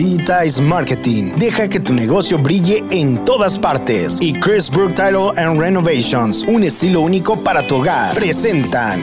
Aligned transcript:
Digitize 0.00 0.62
Marketing. 0.62 1.34
Deja 1.36 1.68
que 1.68 1.78
tu 1.78 1.92
negocio 1.92 2.38
brille 2.38 2.82
en 2.90 3.22
todas 3.22 3.58
partes. 3.58 4.18
Y 4.22 4.32
Chris 4.32 4.70
Brook 4.70 4.94
Title 4.94 5.28
and 5.36 5.60
Renovations, 5.60 6.42
un 6.44 6.62
estilo 6.62 7.02
único 7.02 7.44
para 7.44 7.62
tu 7.62 7.74
hogar, 7.76 8.14
presentan. 8.14 8.98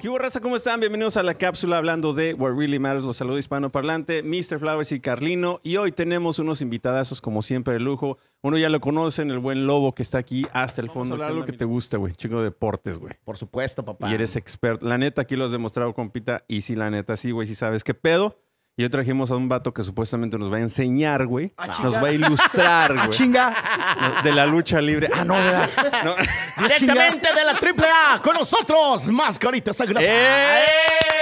¿Qué 0.00 0.08
hubo, 0.08 0.18
raza? 0.18 0.40
¿Cómo 0.40 0.54
están? 0.54 0.78
Bienvenidos 0.78 1.16
a 1.16 1.24
la 1.24 1.34
cápsula 1.34 1.78
hablando 1.78 2.12
de 2.12 2.34
What 2.34 2.52
Really 2.52 2.78
Matters. 2.78 3.02
Los 3.02 3.16
saludo 3.16 3.36
hispanoparlante, 3.36 4.22
Mr. 4.22 4.60
Flowers 4.60 4.92
y 4.92 5.00
Carlino. 5.00 5.58
Y 5.64 5.76
hoy 5.76 5.90
tenemos 5.90 6.38
unos 6.38 6.62
invitadazos, 6.62 7.20
como 7.20 7.42
siempre, 7.42 7.72
de 7.74 7.80
lujo. 7.80 8.18
Uno 8.42 8.58
ya 8.58 8.68
lo 8.68 8.80
conocen, 8.80 9.32
el 9.32 9.40
buen 9.40 9.66
Lobo 9.66 9.92
que 9.92 10.04
está 10.04 10.18
aquí 10.18 10.46
hasta 10.52 10.80
el 10.80 10.88
fondo. 10.88 11.20
Algo 11.20 11.44
que 11.44 11.52
te 11.52 11.64
gusta, 11.64 11.96
güey. 11.96 12.14
Chico 12.14 12.38
de 12.38 12.44
deportes, 12.44 12.96
güey. 12.96 13.14
Por 13.24 13.36
supuesto, 13.36 13.84
papá. 13.84 14.08
Y 14.08 14.14
eres 14.14 14.36
experto. 14.36 14.86
La 14.86 14.98
neta, 14.98 15.22
aquí 15.22 15.34
lo 15.34 15.46
has 15.46 15.50
demostrado, 15.50 15.92
compita. 15.94 16.44
Y 16.46 16.60
sí, 16.60 16.76
la 16.76 16.90
neta, 16.90 17.16
sí, 17.16 17.32
güey, 17.32 17.48
sí 17.48 17.56
sabes 17.56 17.82
qué 17.82 17.92
pedo. 17.92 18.36
Y 18.78 18.82
hoy 18.82 18.90
trajimos 18.90 19.30
a 19.30 19.36
un 19.36 19.48
vato 19.48 19.72
que 19.72 19.82
supuestamente 19.82 20.36
nos 20.36 20.52
va 20.52 20.58
a 20.58 20.60
enseñar, 20.60 21.24
güey. 21.26 21.50
Nos 21.82 21.94
va 21.94 22.08
a 22.08 22.12
ilustrar, 22.12 22.94
güey. 22.96 23.08
chinga. 23.08 24.20
De 24.22 24.30
la 24.32 24.44
lucha 24.44 24.82
libre. 24.82 25.08
Ah, 25.14 25.24
no, 25.24 25.32
¿verdad? 25.34 25.70
No. 26.04 26.14
Directamente 26.62 27.28
de 27.34 27.44
la 27.44 27.52
AAA, 27.52 28.20
con 28.20 28.34
nosotros, 28.36 29.08
Mascarita 29.10 29.72
Sagrada. 29.72 30.06
¡Eh! 30.06 31.15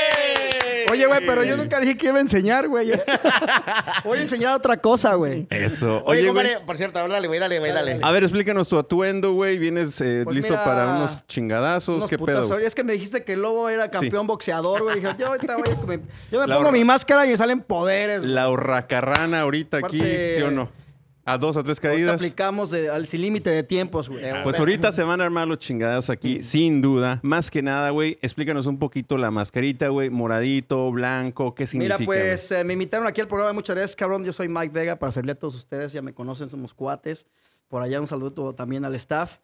Oye, 0.94 1.06
güey, 1.06 1.26
pero 1.26 1.44
yo 1.44 1.56
nunca 1.56 1.80
dije 1.80 1.96
que 1.96 2.06
iba 2.08 2.18
a 2.18 2.20
enseñar, 2.20 2.68
güey. 2.68 2.92
Voy 4.04 4.18
a 4.18 4.22
enseñar 4.22 4.54
otra 4.54 4.76
cosa, 4.78 5.14
güey. 5.14 5.46
Eso. 5.50 6.02
Oye, 6.04 6.20
Oye, 6.20 6.30
güey. 6.30 6.44
compadre, 6.44 6.66
por 6.66 6.76
cierto, 6.76 6.98
a 6.98 7.02
ver, 7.02 7.10
dale, 7.12 7.26
güey, 7.28 7.40
dale, 7.40 7.58
güey, 7.58 7.72
dale. 7.72 7.98
A 8.02 8.12
ver, 8.12 8.22
explícanos 8.24 8.68
tu 8.68 8.78
atuendo, 8.78 9.32
güey. 9.32 9.58
¿Vienes 9.58 10.00
eh, 10.00 10.22
Pues 10.24 10.36
listo 10.36 10.52
mira, 10.52 10.64
para 10.64 10.86
unos 10.96 11.18
chingadazos? 11.26 11.96
Unos 11.96 12.08
¿Qué 12.10 12.18
putazos. 12.18 12.42
pedo? 12.46 12.54
güey? 12.54 12.66
Es 12.66 12.74
que 12.74 12.84
me 12.84 12.92
dijiste 12.92 13.24
que 13.24 13.34
el 13.34 13.42
lobo 13.42 13.68
era 13.68 13.90
campeón 13.90 14.26
boxeador, 14.26 14.82
güey. 14.82 15.00
Dije, 15.00 15.14
yo 15.18 15.28
ahorita 15.28 15.56
voy 15.56 15.70
a 15.70 15.76
comer- 15.76 16.00
Yo 16.30 16.40
me 16.40 16.46
La 16.46 16.56
pongo 16.56 16.68
hor- 16.70 16.72
mi 16.72 16.84
máscara 16.84 17.26
y 17.26 17.30
me 17.30 17.36
salen 17.36 17.60
poderes. 17.60 18.20
güey. 18.20 18.32
La 18.32 18.48
horracarrana 18.48 19.40
ahorita 19.40 19.78
aquí, 19.78 19.98
Aparte- 19.98 20.34
¿sí 20.36 20.42
o 20.42 20.50
no? 20.50 20.83
A 21.26 21.38
dos, 21.38 21.56
a 21.56 21.62
tres 21.62 21.80
caídas. 21.80 22.16
aplicamos 22.16 22.70
de- 22.70 22.90
al 22.90 23.08
sin 23.08 23.22
límite 23.22 23.48
de 23.48 23.62
tiempos, 23.62 24.08
güey. 24.10 24.22
Pues 24.42 24.58
ahorita 24.58 24.92
se 24.92 25.02
van 25.04 25.20
a 25.20 25.24
armar 25.24 25.48
los 25.48 25.58
chingadazos 25.58 26.10
aquí, 26.10 26.42
sin 26.42 26.82
duda. 26.82 27.20
Más 27.22 27.50
que 27.50 27.62
nada, 27.62 27.88
güey, 27.90 28.18
explícanos 28.20 28.66
un 28.66 28.78
poquito 28.78 29.16
la 29.16 29.30
mascarita, 29.30 29.88
güey. 29.88 30.10
Moradito, 30.10 30.90
blanco, 30.92 31.54
¿qué 31.54 31.66
significa? 31.66 31.96
Mira, 31.98 32.06
pues 32.06 32.50
eh, 32.52 32.62
me 32.64 32.74
invitaron 32.74 33.06
aquí 33.06 33.22
al 33.22 33.28
programa. 33.28 33.52
Muchas 33.54 33.74
gracias, 33.74 33.96
cabrón. 33.96 34.22
Yo 34.24 34.32
soy 34.34 34.48
Mike 34.48 34.72
Vega, 34.74 34.96
para 34.98 35.12
servirle 35.12 35.32
a 35.32 35.36
todos 35.36 35.54
ustedes. 35.54 35.92
Ya 35.92 36.02
me 36.02 36.12
conocen, 36.12 36.50
somos 36.50 36.74
cuates. 36.74 37.24
Por 37.68 37.80
allá 37.80 38.00
un 38.00 38.06
saludo 38.06 38.54
también 38.54 38.84
al 38.84 38.94
staff. 38.96 39.38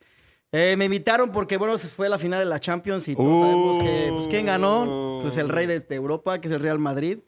Eh, 0.53 0.75
me 0.77 0.85
invitaron 0.85 1.31
porque, 1.33 1.57
bueno, 1.57 1.79
se 1.79 1.89
fue 1.89 2.09
la 2.09 2.19
final 2.19 2.41
de 2.41 2.45
la 2.45 2.61
Champions 2.61 3.09
y 3.09 3.15
todos 3.17 3.27
Uh. 3.29 3.43
sabemos 3.47 3.83
que, 3.85 4.09
pues, 4.17 4.29
¿quién 4.29 4.47
ganó? 4.47 5.21
Pues 5.23 5.37
el 5.39 5.49
rey 5.49 5.67
de, 5.67 5.81
de 5.81 5.95
Europa, 5.95 6.41
que 6.41 6.49
es 6.49 6.53
el 6.55 6.61
Real 6.61 6.79
Madrid. 6.79 7.19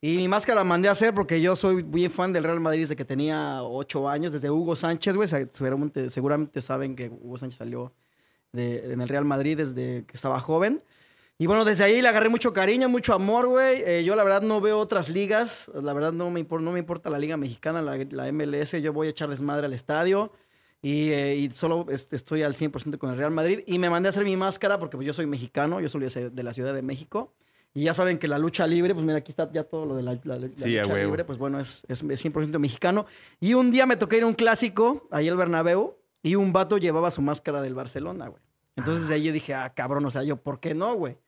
Y 0.00 0.16
mi 0.16 0.28
máscara 0.28 0.56
la 0.56 0.64
mandé 0.64 0.88
a 0.88 0.92
hacer 0.92 1.14
porque 1.14 1.40
yo 1.40 1.56
soy 1.56 1.82
bien 1.82 2.10
fan 2.10 2.32
del 2.32 2.44
Real 2.44 2.60
Madrid 2.60 2.82
desde 2.82 2.96
que 2.96 3.04
tenía 3.04 3.62
ocho 3.62 4.08
años, 4.08 4.32
desde 4.32 4.50
Hugo 4.50 4.76
Sánchez, 4.76 5.16
güey. 5.16 5.28
Seguramente, 5.28 6.10
seguramente 6.10 6.60
saben 6.60 6.94
que 6.94 7.08
Hugo 7.08 7.38
Sánchez 7.38 7.58
salió 7.58 7.92
de- 8.52 8.92
en 8.92 9.00
el 9.00 9.08
Real 9.08 9.24
Madrid 9.24 9.56
desde 9.56 10.04
que 10.04 10.14
estaba 10.14 10.38
joven. 10.40 10.82
Y 11.38 11.46
bueno, 11.46 11.64
desde 11.64 11.84
ahí 11.84 12.00
le 12.00 12.08
agarré 12.08 12.28
mucho 12.28 12.52
cariño, 12.52 12.88
mucho 12.88 13.12
amor, 13.14 13.46
güey. 13.46 13.82
Eh, 13.84 14.04
yo 14.04 14.16
la 14.16 14.24
verdad 14.24 14.42
no 14.42 14.60
veo 14.60 14.78
otras 14.78 15.08
ligas. 15.08 15.70
La 15.74 15.92
verdad 15.92 16.12
no 16.12 16.30
me, 16.30 16.42
no 16.44 16.72
me 16.72 16.78
importa 16.78 17.10
la 17.10 17.18
liga 17.18 17.36
mexicana, 17.36 17.82
la, 17.82 17.96
la 18.10 18.28
MLS. 18.32 18.80
Yo 18.80 18.92
voy 18.92 19.08
a 19.08 19.10
echar 19.10 19.28
desmadre 19.28 19.66
al 19.66 19.72
estadio. 19.74 20.30
Y, 20.82 21.10
eh, 21.10 21.36
y 21.36 21.50
solo 21.50 21.86
est- 21.90 22.12
estoy 22.12 22.42
al 22.42 22.54
100% 22.54 22.98
con 22.98 23.10
el 23.10 23.16
Real 23.18 23.30
Madrid. 23.32 23.60
Y 23.66 23.78
me 23.78 23.90
mandé 23.90 24.08
a 24.08 24.10
hacer 24.10 24.24
mi 24.24 24.36
máscara 24.36 24.78
porque 24.78 24.96
pues, 24.96 25.06
yo 25.06 25.12
soy 25.14 25.26
mexicano. 25.26 25.80
Yo 25.80 25.88
soy 25.88 26.02
de 26.06 26.42
la 26.42 26.54
Ciudad 26.54 26.72
de 26.74 26.82
México. 26.82 27.32
Y 27.76 27.82
ya 27.84 27.92
saben 27.94 28.16
que 28.18 28.26
la 28.26 28.38
lucha 28.38 28.66
libre, 28.66 28.94
pues 28.94 29.04
mira, 29.04 29.18
aquí 29.18 29.32
está 29.32 29.50
ya 29.52 29.62
todo 29.62 29.84
lo 29.84 29.96
de 29.96 30.02
la, 30.02 30.18
la- 30.24 30.38
la 30.38 30.48
Sí, 30.54 30.70
lucha 30.76 30.86
huevo. 30.86 30.96
libre. 31.10 31.24
Pues 31.24 31.36
bueno, 31.38 31.60
es, 31.60 31.82
es 31.88 32.02
100% 32.02 32.58
mexicano. 32.58 33.04
Y 33.38 33.52
un 33.52 33.70
día 33.70 33.84
me 33.84 33.96
toqué 33.96 34.16
ir 34.16 34.22
a 34.22 34.26
un 34.26 34.32
clásico, 34.34 35.06
ahí 35.10 35.28
el 35.28 35.36
Bernabéu. 35.36 35.98
Y 36.22 36.34
un 36.36 36.52
vato 36.54 36.78
llevaba 36.78 37.10
su 37.10 37.20
máscara 37.20 37.60
del 37.60 37.74
Barcelona, 37.74 38.28
güey. 38.28 38.42
Entonces 38.76 39.08
de 39.08 39.14
ahí 39.14 39.24
yo 39.24 39.32
dije, 39.32 39.52
ah, 39.54 39.72
cabrón, 39.74 40.04
o 40.06 40.10
sea, 40.10 40.22
yo, 40.22 40.36
¿por 40.38 40.58
qué 40.58 40.74
no, 40.74 40.94
güey? 40.94 41.18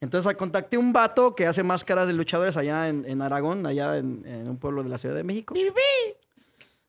Entonces 0.00 0.30
ah, 0.30 0.34
contacté 0.36 0.76
a 0.76 0.78
un 0.80 0.92
vato 0.92 1.34
que 1.34 1.46
hace 1.46 1.62
máscaras 1.62 2.06
de 2.06 2.12
luchadores 2.12 2.58
allá 2.58 2.88
en, 2.90 3.04
en 3.08 3.22
Aragón, 3.22 3.64
allá 3.66 3.96
en, 3.96 4.22
en 4.26 4.48
un 4.50 4.58
pueblo 4.58 4.82
de 4.82 4.90
la 4.90 4.98
Ciudad 4.98 5.14
de 5.14 5.24
México. 5.24 5.54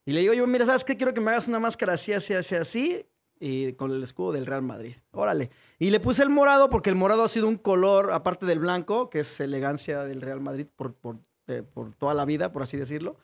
Y 0.06 0.12
le 0.12 0.20
digo 0.22 0.34
yo, 0.34 0.46
mira, 0.48 0.66
¿sabes 0.66 0.84
qué? 0.84 0.96
Quiero 0.96 1.14
que 1.14 1.22
me 1.22 1.32
hagas 1.32 1.48
una 1.48 1.60
máscara 1.60 1.94
así, 1.94 2.14
así, 2.14 2.34
así, 2.34 2.56
así, 2.56 3.06
y 3.40 3.74
con 3.74 3.92
el 3.92 4.04
escudo 4.04 4.32
del 4.32 4.46
Real 4.46 4.62
Madrid. 4.62 4.96
Órale. 5.12 5.50
Y 5.80 5.90
le 5.90 6.00
puse 6.00 6.24
el 6.24 6.30
morado 6.30 6.70
porque 6.70 6.90
el 6.90 6.96
morado 6.96 7.24
ha 7.24 7.30
sido 7.30 7.48
un 7.48 7.58
color, 7.58 8.12
aparte 8.12 8.46
del 8.46 8.60
blanco, 8.60 9.10
que 9.10 9.20
es 9.22 9.40
elegancia 9.40 10.04
del 10.04 10.22
Real 10.22 10.42
Madrid 10.42 10.68
por, 10.76 10.94
por, 10.94 11.18
eh, 11.48 11.64
por 11.64 11.94
toda 11.96 12.14
la 12.14 12.26
vida, 12.26 12.52
por 12.52 12.64
así 12.64 12.78
decirlo. 12.78 13.18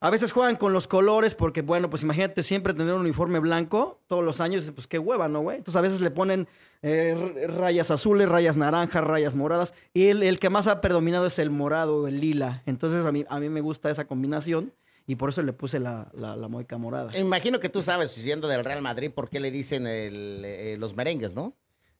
A 0.00 0.10
veces 0.10 0.32
juegan 0.32 0.56
con 0.56 0.74
los 0.74 0.86
colores 0.86 1.34
porque, 1.34 1.62
bueno, 1.62 1.88
pues 1.88 2.02
imagínate 2.02 2.42
siempre 2.42 2.74
tener 2.74 2.92
un 2.92 3.00
uniforme 3.00 3.38
blanco 3.38 4.02
todos 4.06 4.22
los 4.22 4.40
años, 4.40 4.70
pues 4.74 4.86
qué 4.86 4.98
hueva, 4.98 5.28
¿no, 5.28 5.40
güey? 5.40 5.56
Entonces 5.56 5.78
a 5.78 5.82
veces 5.82 6.00
le 6.00 6.10
ponen 6.10 6.46
eh, 6.82 7.46
rayas 7.56 7.90
azules, 7.90 8.28
rayas 8.28 8.58
naranjas, 8.58 9.02
rayas 9.02 9.34
moradas. 9.34 9.72
Y 9.94 10.08
el, 10.08 10.22
el 10.22 10.38
que 10.38 10.50
más 10.50 10.66
ha 10.66 10.82
predominado 10.82 11.26
es 11.26 11.38
el 11.38 11.48
morado 11.48 12.02
o 12.02 12.06
el 12.06 12.20
lila. 12.20 12.62
Entonces 12.66 13.06
a 13.06 13.12
mí, 13.12 13.24
a 13.28 13.40
mí 13.40 13.48
me 13.48 13.62
gusta 13.62 13.90
esa 13.90 14.06
combinación 14.06 14.74
y 15.06 15.16
por 15.16 15.30
eso 15.30 15.42
le 15.42 15.52
puse 15.52 15.78
la, 15.80 16.08
la, 16.14 16.34
la 16.36 16.48
moica 16.48 16.78
morada. 16.78 17.10
Imagino 17.18 17.60
que 17.60 17.68
tú 17.68 17.82
sabes, 17.82 18.10
siendo 18.12 18.48
del 18.48 18.64
Real 18.64 18.80
Madrid, 18.82 19.10
por 19.14 19.28
qué 19.28 19.40
le 19.40 19.50
dicen 19.50 19.86
el, 19.86 20.42
eh, 20.44 20.76
los 20.78 20.94
merengues, 20.96 21.34
¿no? 21.34 21.54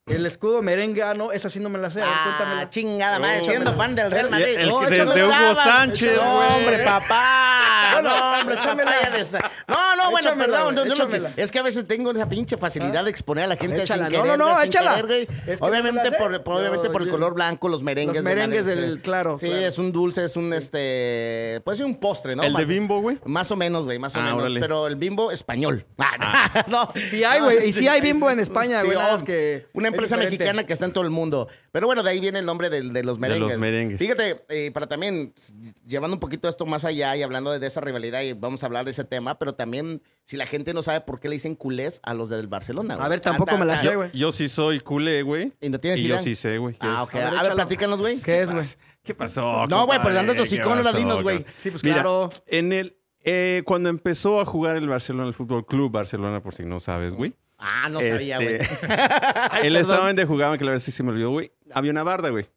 El 0.07 0.23
escudo 0.27 0.61
merengano, 0.61 1.31
esa 1.31 1.49
sí 1.49 1.59
no 1.59 1.67
me 1.69 1.79
la 1.79 1.89
sé. 1.89 1.99
Ah, 2.03 2.35
cuéntamela. 2.37 2.69
chingada 2.69 3.17
madre, 3.17 3.37
Échamela. 3.39 3.53
siendo 3.63 3.73
fan 3.75 3.95
del 3.95 4.11
Real 4.11 4.29
Madrid. 4.29 4.55
el 4.57 4.67
No, 4.69 4.77
Hugo. 4.77 5.55
Sánchez, 5.55 6.15
No, 6.15 6.35
güey. 6.35 6.47
hombre, 6.59 6.83
papá. 6.83 7.54
Bueno, 8.01 8.09
No, 8.17 8.39
hombre, 8.39 8.55
échamela. 8.55 8.91
ya 9.03 9.09
de- 9.11 9.39
No, 9.67 9.95
no, 9.95 10.11
bueno, 10.11 10.27
Échamela, 10.29 10.45
perdón. 10.57 10.63
güey, 10.73 10.75
no, 10.75 10.83
no, 10.83 10.89
lo 10.89 10.95
que- 10.95 11.15
échamela. 11.17 11.31
es 11.35 11.51
que 11.51 11.59
a 11.59 11.63
veces 11.63 11.87
tengo 11.87 12.11
esa 12.11 12.29
pinche 12.29 12.57
facilidad 12.57 13.03
de 13.03 13.09
exponer 13.11 13.45
a 13.45 13.47
la 13.47 13.55
gente 13.57 13.81
Échala. 13.83 14.05
sin 14.07 14.13
No, 14.17 14.23
querer. 14.23 14.37
no, 14.37 14.45
no, 14.49 14.59
sin 14.59 14.67
échala. 14.69 14.95
querer, 15.01 15.05
güey. 15.05 15.21
Es 15.23 15.27
que 15.27 15.51
no 15.51 15.57
me 15.65 15.69
obviamente, 15.69 16.03
la 16.03 16.09
sé. 16.09 16.15
por, 16.17 16.43
por- 16.43 16.55
obviamente 16.61 16.87
Yo- 16.87 16.91
por 16.91 17.01
el 17.01 17.07
yo- 17.07 17.13
color 17.13 17.33
blanco, 17.33 17.69
los 17.69 17.83
merengues. 17.83 18.15
Los 18.15 18.23
de 18.23 18.29
merengues 18.35 18.65
Madrid, 18.65 18.81
del- 18.81 18.93
sí. 18.95 18.99
claro, 19.01 19.37
Sí, 19.37 19.47
claro. 19.47 19.61
es 19.65 19.77
un 19.77 19.91
dulce, 19.91 20.23
es 20.25 20.35
un, 20.35 20.53
este, 20.53 21.61
puede 21.63 21.77
ser 21.77 21.85
un 21.85 21.95
postre, 21.95 22.35
¿no? 22.35 22.43
¿El 22.43 22.49
de 22.53 22.59
Más- 22.59 22.67
Bimbo, 22.67 23.01
güey? 23.01 23.17
Más 23.25 23.51
o 23.51 23.55
menos, 23.55 23.85
güey, 23.85 23.99
más 23.99 24.15
o 24.15 24.19
Ah, 24.19 24.23
menos. 24.23 24.39
órale. 24.41 24.59
Pero 24.59 24.87
el 24.87 24.95
bimbo 24.95 25.31
español. 25.31 25.85
Ah, 26.27 26.63
no. 26.67 26.91
Sí 27.09 27.23
hay, 27.23 27.39
güey. 27.41 27.69
Y 27.69 27.73
sí 27.73 27.87
hay 27.87 28.01
bimbo 28.01 28.29
en 28.31 28.39
España, 28.39 28.81
güey. 28.83 28.97
nada 28.97 29.09
oh, 29.09 29.13
más 29.13 29.23
que 29.23 29.67
Una 29.73 29.87
es 29.89 29.93
empresa 29.93 30.15
diferente. 30.15 30.43
mexicana 30.43 30.63
que 30.65 30.73
está 30.73 30.85
en 30.85 30.93
todo 30.93 31.03
el 31.03 31.09
mundo. 31.09 31.47
Pero 31.71 31.87
bueno, 31.87 32.03
de 32.03 32.09
ahí 32.11 32.19
viene 32.19 32.39
el 32.39 32.45
nombre 32.45 32.69
del- 32.69 32.93
de, 32.93 33.03
los 33.03 33.19
merengues. 33.19 33.51
los 33.51 33.59
merengues. 33.59 33.99
Fíjate, 33.99 34.43
eh, 34.49 34.71
para 34.71 34.87
también, 34.87 35.33
s- 35.35 35.53
llevando 35.87 36.15
un 36.15 36.19
poquito 36.19 36.47
esto 36.49 36.65
más 36.65 36.83
allá 36.85 37.15
y 37.15 37.21
hablando 37.23 37.51
de, 37.51 37.59
de 37.59 37.67
esa 37.67 37.81
rivalidad, 37.85 38.21
y 38.21 38.33
vamos 38.33 38.63
a 38.63 38.65
hablar 38.65 38.83
de 38.85 38.91
ese 38.91 39.03
tema, 39.05 39.39
pero 39.39 39.55
también, 39.55 40.01
si 40.25 40.35
la 40.37 40.45
gente 40.45 40.73
no 40.73 40.81
sabe 40.81 41.01
por 41.01 41.19
qué 41.19 41.29
le 41.29 41.35
dicen 41.35 41.55
culés 41.55 41.99
a 42.03 42.13
los 42.13 42.29
del 42.29 42.47
Barcelona. 42.47 42.95
güey. 42.95 43.05
A 43.05 43.09
ver, 43.09 43.21
tampoco 43.21 43.51
Ah, 43.53 43.57
me 43.57 43.65
la 43.65 43.75
ah, 43.75 43.77
sé, 43.79 43.95
güey. 43.95 44.11
Yo 44.13 44.31
sí 44.31 44.49
soy 44.49 44.79
culé, 44.81 45.21
güey. 45.21 45.53
¿Y 45.61 45.69
no 45.69 45.79
tienes 45.79 45.99
Y 46.01 46.05
idea? 46.07 46.17
yo 46.17 46.23
sí 46.23 46.35
sé, 46.35 46.57
güey. 46.57 46.75
Ah, 46.79 47.03
ok. 47.03 47.15
A 47.15 47.17
ver, 47.29 47.39
A 47.39 47.43
ver, 47.43 47.53
platícanos, 47.53 47.99
güey. 47.99 48.19
¿Qué 48.21 48.41
es, 48.41 48.51
güey? 48.51 48.65
¿Qué 49.03 49.13
pasó? 49.15 49.65
No, 49.67 49.85
güey, 49.85 49.99
pero 50.03 50.19
andas 50.19 50.35
de 50.35 50.41
¿Qué 50.41 50.47
hocicón, 50.47 50.71
ahora 50.73 50.83
pasó, 50.83 50.97
dinos, 50.97 51.23
güey. 51.23 51.45
Sí, 51.55 51.71
pues 51.71 51.83
Mira, 51.83 51.95
claro. 51.97 52.29
en 52.47 52.73
el... 52.73 52.97
eh, 53.23 53.61
cuando 53.65 53.89
empezó 53.89 54.41
a 54.41 54.45
jugar 54.45 54.77
el 54.77 54.87
Barcelona, 54.87 55.27
el 55.27 55.33
Fútbol 55.33 55.65
Club 55.65 55.91
Barcelona, 55.91 56.41
por 56.41 56.53
si 56.55 56.63
no 56.65 56.79
sabes, 56.79 57.13
güey. 57.13 57.35
Ah, 57.57 57.87
no 57.89 58.01
sabía, 58.01 58.35
güey. 58.37 58.55
Este, 58.55 58.87
el 59.63 59.75
estado 59.77 60.05
donde 60.05 60.25
jugaban, 60.25 60.57
que 60.57 60.65
la 60.65 60.71
verdad 60.71 60.83
sí 60.83 60.91
se 60.91 61.03
me 61.03 61.11
olvidó, 61.11 61.29
güey. 61.29 61.51
Había 61.73 61.91
una 61.91 62.03
barda, 62.03 62.29
güey. 62.29 62.47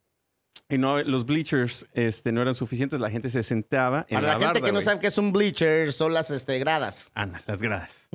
Y 0.71 0.77
no, 0.77 1.03
los 1.03 1.25
bleachers 1.25 1.87
este, 1.95 2.31
no 2.31 2.43
eran 2.43 2.55
suficientes, 2.55 3.01
la 3.01 3.11
gente 3.11 3.31
se 3.31 3.43
sentaba 3.43 4.05
en 4.09 4.17
Para 4.17 4.21
la, 4.21 4.27
la, 4.27 4.33
gente 4.34 4.47
barda, 4.47 4.67
que 4.67 4.73
no 4.73 4.83
sabe 4.83 5.01
qué 5.01 5.06
es 5.06 5.17
un 5.17 5.33
bleacher, 5.33 5.93
son 5.93 6.12
las 6.12 6.31
este, 6.31 6.59
gradas. 6.59 7.11
Anda, 7.15 7.43
las 7.47 7.62
gradas. 7.62 8.09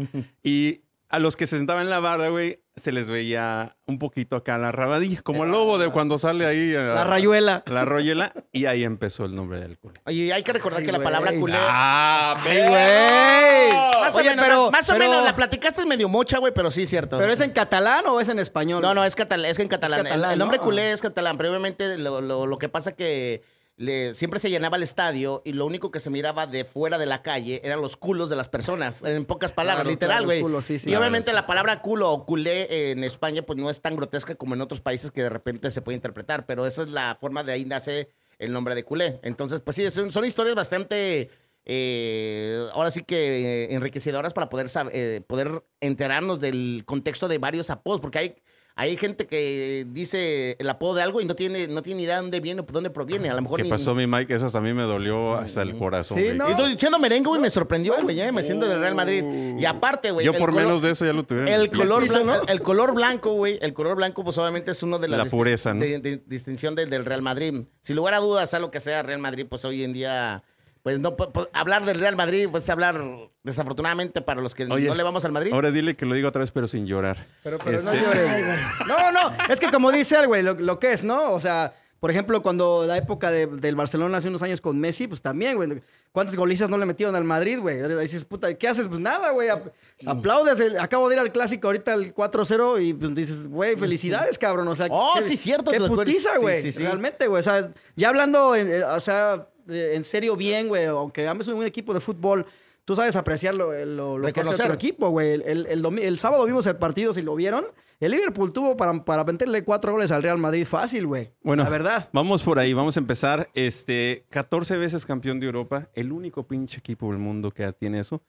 y 0.44 0.82
a 1.10 1.20
los 1.20 1.36
que 1.36 1.48
se 1.48 1.58
sentaban 1.58 1.84
en 1.84 1.90
la 1.90 2.00
barda, 2.00 2.30
güey, 2.30 2.63
se 2.76 2.92
les 2.92 3.08
veía 3.10 3.76
un 3.86 4.00
poquito 4.00 4.36
acá 4.36 4.58
la 4.58 4.72
rabadilla, 4.72 5.22
como 5.22 5.44
el 5.44 5.52
lobo 5.52 5.78
de 5.78 5.90
cuando 5.92 6.18
sale 6.18 6.46
ahí. 6.46 6.74
a- 6.76 6.82
La 6.82 7.04
rayuela. 7.04 7.64
La 7.68 7.86
royela. 7.86 8.34
Y 8.52 8.66
ahí 8.66 8.84
empezó 8.84 9.26
el 9.26 9.36
nombre 9.36 9.60
del 9.60 9.78
culé. 9.78 9.94
Y 10.08 10.32
hay 10.32 10.42
que 10.44 10.54
recordar 10.54 10.80
Ay, 10.80 10.86
que 10.88 10.92
la 10.92 11.00
palabra 11.04 11.32
culé... 11.40 11.56
¡Ah, 11.60 12.36
¡Ay, 12.44 12.58
güey! 12.68 14.02
Más 14.02 14.16
Oye, 14.16 14.30
o 14.30 14.32
menos, 14.32 14.46
pero- 14.46 14.72
más 14.72 14.90
o 14.90 14.96
menos, 14.98 15.24
la 15.24 15.36
platicaste 15.36 15.86
medio 15.86 16.10
mocha, 16.10 16.40
güey, 16.40 16.54
pero 16.54 16.72
sí 16.72 16.84
es 16.84 16.90
cierto. 16.90 17.18
¿Pero 17.20 17.32
es 17.32 17.40
en 17.42 17.52
catalán 17.52 18.06
o 18.08 18.20
es 18.20 18.30
en 18.30 18.40
español? 18.40 18.82
No, 18.82 18.94
no, 18.94 19.04
es, 19.06 19.16
catalán, 19.16 19.50
es 19.52 19.58
que 19.58 19.64
en 19.64 19.70
catalán. 19.70 20.00
Es 20.00 20.04
catalán, 20.06 20.30
el, 20.30 20.34
el 20.34 20.40
nombre 20.40 20.58
¿no? 20.58 20.64
culé 20.64 20.92
es 20.92 21.02
catalán, 21.02 21.38
pero 21.38 21.50
obviamente 21.50 21.98
lo, 21.98 22.22
lo- 22.22 22.46
lo 22.48 22.58
que 22.58 22.70
pasa 22.70 22.94
que 22.96 23.44
le- 23.76 24.14
siempre 24.14 24.40
se 24.40 24.50
llenaba 24.50 24.78
el 24.78 24.84
estadio 24.84 25.42
y 25.46 25.54
lo 25.54 25.66
único 25.66 25.90
que 25.92 26.00
se 26.00 26.10
miraba 26.10 26.46
de 26.48 26.64
fuera 26.64 26.98
de 26.98 27.06
la 27.06 27.22
calle 27.24 27.60
eran 27.64 27.82
los 27.82 27.98
culos 27.98 28.30
de 28.30 28.36
las 28.36 28.48
personas, 28.50 29.02
en 29.04 29.26
pocas 29.26 29.52
palabras, 29.52 29.84
Claro, 29.84 29.90
literal, 29.90 30.26
güey. 30.26 30.42
culo, 30.42 30.62
sí, 30.62 30.78
sí. 30.80 30.90
y 30.92 30.96
obviamente 30.96 31.32
sí. 31.32 31.36
la 31.36 31.46
palabra 31.46 31.82
culo 31.82 32.12
o 32.12 32.26
culé 32.26 32.92
en 32.92 33.04
España 33.04 33.42
pues 33.42 33.58
no 33.58 33.70
es 33.70 33.82
tan 33.82 33.96
grotesca 33.96 34.36
como 34.36 34.54
en 34.56 34.62
otros 34.62 34.80
países 34.82 35.12
que 35.12 35.24
de 35.24 35.30
repente 35.30 35.72
se 35.72 35.82
puede 35.82 35.96
interpretar, 35.96 36.46
pero 36.46 36.66
esa 36.68 36.84
es 36.84 36.90
la 36.90 37.18
forma 37.20 37.44
de 37.44 37.52
ahí 37.54 37.66
nace 37.66 38.10
el 38.40 38.52
nombre 38.54 38.76
de 38.76 38.84
culé. 38.84 39.20
Entonces, 39.24 39.60
pues 39.62 39.76
sí, 39.76 39.90
son, 39.92 40.12
son 40.12 40.26
historias 40.26 40.56
bastante... 40.56 41.30
eh, 41.66 42.68
ahora 42.74 42.92
sí 42.92 43.04
que 43.04 43.64
eh, 43.66 43.74
enriquecedoras 43.74 44.34
para 44.34 44.50
poder, 44.50 44.68
eh, 44.92 45.22
poder 45.26 45.64
enterarnos 45.82 46.40
del 46.40 46.84
contexto 46.86 47.28
de 47.28 47.38
varios 47.38 47.70
apodos, 47.70 48.02
porque 48.02 48.20
hay, 48.20 48.36
Hay 48.76 48.98
gente 48.98 49.28
que 49.28 49.86
dice 49.88 50.56
el 50.58 50.68
apodo 50.68 50.96
de 50.96 51.04
algo 51.04 51.22
y 51.22 51.26
no 51.26 51.36
tiene, 51.36 51.68
no 51.68 51.84
tiene 51.84 51.98
ni 52.00 52.04
idea 52.06 52.16
de 52.16 52.22
dónde 52.24 52.40
viene 52.40 52.62
o 52.62 52.64
de 52.64 52.72
dónde 52.74 52.90
proviene. 52.90 53.30
A 53.30 53.36
lo 53.36 53.42
mejor 53.44 53.58
¿Qué 53.58 53.64
ni- 53.66 53.70
pasó, 53.70 53.94
mi 53.94 54.08
Mike? 54.08 54.34
Esa 54.34 54.50
también 54.50 54.76
me 54.76 54.82
dolió 54.82 55.36
hasta 55.36 55.62
el 55.62 55.78
corazón. 55.78 56.18
Sí, 56.18 56.24
güey. 56.24 56.38
no. 56.38 56.50
Y 56.50 56.56
tú 56.56 56.66
diciendo 56.66 56.98
merengue, 56.98 57.28
güey, 57.28 57.40
me 57.40 57.52
sorprendió, 57.52 57.94
güey, 58.02 58.16
ya 58.16 58.32
me 58.32 58.42
siento 58.42 58.68
del 58.68 58.80
Real 58.80 58.96
Madrid. 58.96 59.24
Y 59.60 59.66
aparte, 59.66 60.10
güey. 60.10 60.26
Yo 60.26 60.34
por 60.34 60.50
color- 60.50 60.64
menos 60.66 60.82
de 60.82 60.90
eso 60.90 61.06
ya 61.06 61.14
lo 61.14 61.24
tuvieron. 61.24 61.50
en 61.50 61.54
El 61.60 61.70
color, 61.70 62.08
blanco, 62.08 62.26
¿no? 62.26 62.42
el 62.48 62.62
color 62.62 62.94
blanco, 62.96 63.34
güey. 63.34 63.60
El 63.62 63.74
color 63.76 63.96
blanco, 63.96 64.24
pues 64.24 64.40
obviamente 64.40 64.72
es 64.72 64.82
uno 64.82 64.98
de 64.98 65.08
las 65.08 65.20
La 65.20 65.26
pureza, 65.26 65.76
¿no? 65.76 65.80
de- 65.82 66.00
de- 66.00 66.24
distinción 66.26 66.74
del, 66.74 66.90
del 66.90 67.06
Real 67.06 67.22
Madrid. 67.22 67.66
Sin 67.82 67.96
lugar 67.96 68.16
a 68.16 68.20
dudas, 68.20 68.50
sea 68.50 68.60
lo 68.60 68.72
que 68.72 68.80
sea 68.80 69.04
Real 69.04 69.20
Madrid, 69.20 69.46
pues 69.48 69.64
hoy 69.66 69.84
en 69.84 69.94
día, 69.94 70.42
pues 70.84 71.00
no 71.00 71.16
po- 71.16 71.32
po- 71.32 71.50
hablar 71.54 71.86
del 71.86 72.00
Real 72.00 72.16
Madrid, 72.16 72.48
pues 72.52 72.70
hablar 72.70 73.02
desafortunadamente 73.44 74.22
para 74.22 74.42
los 74.42 74.54
que 74.54 74.66
Oye, 74.66 74.88
no 74.88 74.96
le 74.96 75.04
vamos 75.04 75.26
al 75.26 75.32
Madrid. 75.32 75.52
Ahora 75.54 75.72
dile 75.72 75.96
que 75.96 76.06
lo 76.06 76.14
digo 76.16 76.28
otra 76.30 76.42
vez, 76.42 76.52
pero 76.52 76.68
sin 76.68 76.86
llorar. 76.86 77.26
Pero, 77.44 77.58
pero 77.64 77.82
no 77.82 77.92
Este, 77.92 78.06
llores. 78.06 78.58
No, 78.88 79.12
no, 79.12 79.32
es 79.50 79.60
que 79.60 79.68
como 79.70 79.92
dice 79.92 80.18
el 80.20 80.28
güey, 80.28 80.44
lo, 80.44 80.54
lo 80.54 80.80
que 80.80 80.92
es, 80.94 81.04
¿no? 81.04 81.32
O 81.32 81.40
sea, 81.40 81.74
por 82.00 82.12
ejemplo, 82.12 82.42
cuando 82.44 82.86
la 82.86 82.98
época 82.98 83.32
de- 83.32 83.48
del 83.48 83.76
Barcelona 83.76 84.18
hace 84.18 84.28
unos 84.28 84.42
años 84.42 84.60
con 84.62 84.80
Messi, 84.80 85.08
pues 85.08 85.22
también, 85.22 85.56
güey. 85.56 85.82
¿Cuántas 86.12 86.36
golizas 86.36 86.70
no 86.70 86.78
le 86.78 86.86
metieron 86.86 87.16
al 87.16 87.24
Madrid, 87.24 87.58
güey? 87.60 87.82
Dices, 88.00 88.24
puta, 88.26 88.54
¿qué 88.54 88.68
haces? 88.68 88.86
Pues 88.88 89.00
nada, 89.00 89.32
güey. 89.32 89.50
ap- 89.50 89.72
Aplaudes. 90.06 90.60
el- 90.60 90.78
acabo 90.80 91.10
de 91.10 91.16
ir 91.16 91.20
al 91.22 91.32
clásico 91.32 91.68
ahorita 91.68 91.94
el 91.96 92.14
4-0 92.14 92.80
y 92.80 92.94
pues 92.94 93.16
dices, 93.16 93.48
güey, 93.48 93.76
felicidades, 93.78 94.38
cabrón. 94.38 94.68
O 94.68 94.76
sea, 94.76 94.88
Oh, 94.92 95.14
qué- 95.18 95.24
sí, 95.28 95.38
cierto, 95.38 95.72
Qué 95.72 95.80
putiza, 95.80 96.38
güey. 96.40 96.62
sí, 96.62 96.72
sí. 96.72 96.84
Realmente, 96.84 97.26
güey. 97.28 97.40
O 97.40 97.44
sea, 97.44 97.72
ya 97.96 98.10
hablando, 98.10 98.56
en, 98.56 98.72
eh, 98.72 98.84
o 98.84 99.00
sea, 99.00 99.48
en 99.68 100.04
serio 100.04 100.36
bien, 100.36 100.68
güey, 100.68 100.86
aunque 100.86 101.28
ambos 101.28 101.46
son 101.46 101.56
un 101.56 101.66
equipo 101.66 101.94
de 101.94 102.00
fútbol, 102.00 102.46
tú 102.86 102.96
sabes 102.96 103.16
apreciar 103.16 103.56
lo, 103.56 103.72
lo, 103.86 104.18
lo 104.18 104.34
que 104.34 104.40
hace 104.42 104.50
otro 104.50 104.74
equipo, 104.76 105.10
güey. 105.10 105.32
El, 105.32 105.42
el, 105.44 105.66
el 105.68 105.82
domi- 105.84 106.02
el 106.04 106.20
sábado 106.20 106.46
vimos 106.46 106.66
el 106.68 106.76
partido, 106.78 107.14
si 107.14 107.22
lo 107.22 107.36
vieron. 107.36 107.66
El 108.00 108.12
Liverpool 108.12 108.52
tuvo 108.52 108.76
para, 108.76 109.06
para 109.06 109.24
meterle 109.24 109.64
cuatro 109.64 109.94
goles 109.94 110.12
al 110.12 110.22
Real 110.24 110.38
Madrid 110.38 110.66
fácil, 110.66 111.08
güey. 111.08 111.32
Bueno, 111.42 111.64
La 111.64 111.70
verdad. 111.70 112.10
Vamos 112.12 112.44
por 112.44 112.60
ahí, 112.60 112.74
vamos 112.74 112.98
a 112.98 113.00
empezar. 113.00 113.50
Este, 113.54 114.26
14 114.30 114.76
veces 114.78 115.06
campeón 115.06 115.40
de 115.40 115.46
Europa, 115.46 115.88
el 115.94 116.12
único 116.12 116.44
pinche 116.46 116.80
equipo 116.80 117.08
del 117.10 117.20
mundo 117.20 117.52
que 117.52 117.72
tiene 117.72 118.00
eso. 118.02 118.22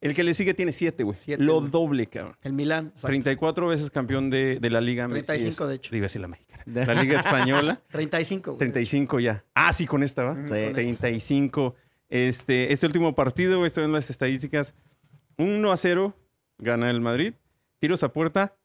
El 0.00 0.14
que 0.14 0.24
le 0.24 0.32
sigue 0.34 0.54
tiene 0.54 0.72
7, 0.72 1.02
güey. 1.04 1.14
Siete, 1.18 1.42
Lo 1.42 1.58
güey. 1.60 1.70
doble, 1.70 2.06
cabrón. 2.06 2.36
El 2.42 2.54
Milán. 2.54 2.86
exacto. 2.86 3.08
34 3.08 3.66
veces 3.68 3.90
campeón 3.90 4.30
de, 4.30 4.58
de 4.58 4.70
la 4.70 4.80
Liga. 4.80 5.06
35, 5.08 5.64
es- 5.64 5.68
de 5.68 5.74
hecho. 5.74 5.94
Iba 5.94 6.04
a 6.04 6.08
decir 6.08 6.20
la 6.22 6.28
mexicana. 6.28 6.62
La 6.66 6.94
Liga 7.02 7.18
Española. 7.20 7.80
35, 7.90 8.50
güey. 8.52 8.58
35 8.58 9.20
ya. 9.20 9.44
Ah, 9.54 9.72
sí, 9.72 9.86
con 9.86 10.02
esta, 10.02 10.22
¿va? 10.24 10.34
Sí. 10.36 10.42
con 10.48 10.56
esta. 10.56 10.72
35. 10.74 11.74
Este, 12.08 12.72
este 12.72 12.86
último 12.86 13.14
partido, 13.14 13.58
güey, 13.58 13.66
estoy 13.68 13.84
en 13.84 13.92
las 13.92 14.08
estadísticas. 14.10 14.74
1 15.36 15.70
a 15.72 15.76
0 15.76 16.14
gana 16.58 16.90
el 16.90 17.00
Madrid. 17.00 17.34
Tiros 17.78 18.02
a 18.02 18.12
puerta, 18.12 18.56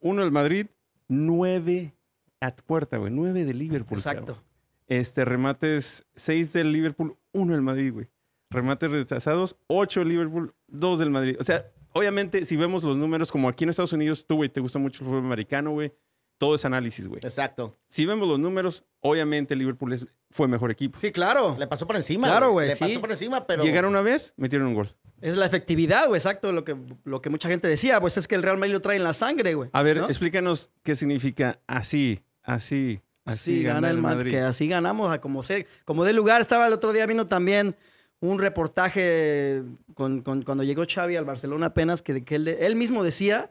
1 0.00 0.22
el 0.22 0.30
Madrid, 0.30 0.66
9 1.08 1.94
a 2.40 2.54
puerta, 2.54 2.96
güey. 2.96 3.12
9 3.12 3.44
de 3.44 3.54
Liverpool. 3.54 3.98
Exacto. 3.98 4.26
cabrón. 4.26 4.44
Este, 4.86 5.24
remates 5.24 6.06
6 6.16 6.52
del 6.54 6.72
Liverpool, 6.72 7.16
1 7.32 7.52
del 7.52 7.62
Madrid, 7.62 7.92
güey. 7.92 8.06
Remates 8.50 8.90
rechazados, 8.90 9.56
8 9.66 10.00
del 10.00 10.08
Liverpool, 10.08 10.54
2 10.68 10.98
del 10.98 11.10
Madrid. 11.10 11.36
O 11.38 11.44
sea, 11.44 11.66
obviamente, 11.92 12.44
si 12.44 12.56
vemos 12.56 12.82
los 12.82 12.96
números, 12.96 13.30
como 13.30 13.48
aquí 13.48 13.64
en 13.64 13.70
Estados 13.70 13.92
Unidos, 13.92 14.26
tú, 14.26 14.36
güey, 14.36 14.48
te 14.48 14.60
gusta 14.60 14.78
mucho 14.78 15.02
el 15.04 15.10
fútbol 15.10 15.24
americano, 15.24 15.72
güey. 15.72 15.92
Todo 16.38 16.54
es 16.54 16.64
análisis, 16.64 17.08
güey. 17.08 17.20
Exacto. 17.24 17.76
Si 17.88 18.06
vemos 18.06 18.28
los 18.28 18.38
números, 18.38 18.84
obviamente 19.00 19.56
Liverpool 19.56 19.92
es- 19.92 20.06
fue 20.30 20.46
mejor 20.46 20.70
equipo. 20.70 20.98
Sí, 20.98 21.10
claro. 21.10 21.56
Le 21.58 21.66
pasó 21.66 21.84
por 21.86 21.96
encima. 21.96 22.28
Claro, 22.28 22.52
güey, 22.52 22.68
Le 22.68 22.76
sí. 22.76 22.84
pasó 22.84 23.00
por 23.00 23.10
encima, 23.10 23.44
pero. 23.46 23.64
Llegaron 23.64 23.90
una 23.90 24.02
vez, 24.02 24.34
metieron 24.36 24.68
un 24.68 24.74
gol. 24.74 24.94
Es 25.20 25.36
la 25.36 25.46
efectividad, 25.46 26.06
güey, 26.06 26.18
exacto. 26.18 26.52
Lo 26.52 26.64
que, 26.64 26.76
lo 27.04 27.20
que 27.20 27.28
mucha 27.28 27.48
gente 27.48 27.66
decía, 27.66 28.00
pues 28.00 28.16
es 28.18 28.28
que 28.28 28.36
el 28.36 28.44
Real 28.44 28.56
Madrid 28.56 28.72
lo 28.74 28.80
trae 28.80 28.96
en 28.96 29.02
la 29.04 29.14
sangre, 29.14 29.54
güey. 29.54 29.68
A 29.72 29.82
ver, 29.82 29.96
¿no? 29.96 30.06
explícanos 30.06 30.70
qué 30.84 30.94
significa 30.94 31.58
así, 31.66 32.20
así, 32.44 33.00
así, 33.24 33.56
Así 33.56 33.62
gana 33.64 33.90
el 33.90 33.96
Madrid. 33.98 34.16
Madrid. 34.18 34.30
Que 34.30 34.40
así 34.42 34.68
ganamos, 34.68 35.10
a 35.10 35.20
como 35.20 35.42
sé. 35.42 35.66
Como 35.84 36.04
de 36.04 36.12
lugar, 36.12 36.40
estaba 36.40 36.68
el 36.68 36.72
otro 36.72 36.92
día 36.92 37.04
vino 37.06 37.26
también 37.26 37.74
un 38.20 38.38
reportaje 38.38 39.62
con, 39.94 40.22
con- 40.22 40.42
cuando 40.42 40.64
llegó 40.64 40.84
Xavi 40.86 41.16
al 41.16 41.24
Barcelona 41.24 41.66
apenas, 41.66 42.02
que, 42.02 42.24
que 42.24 42.34
él, 42.36 42.76
mismo 42.76 43.04
decía 43.04 43.50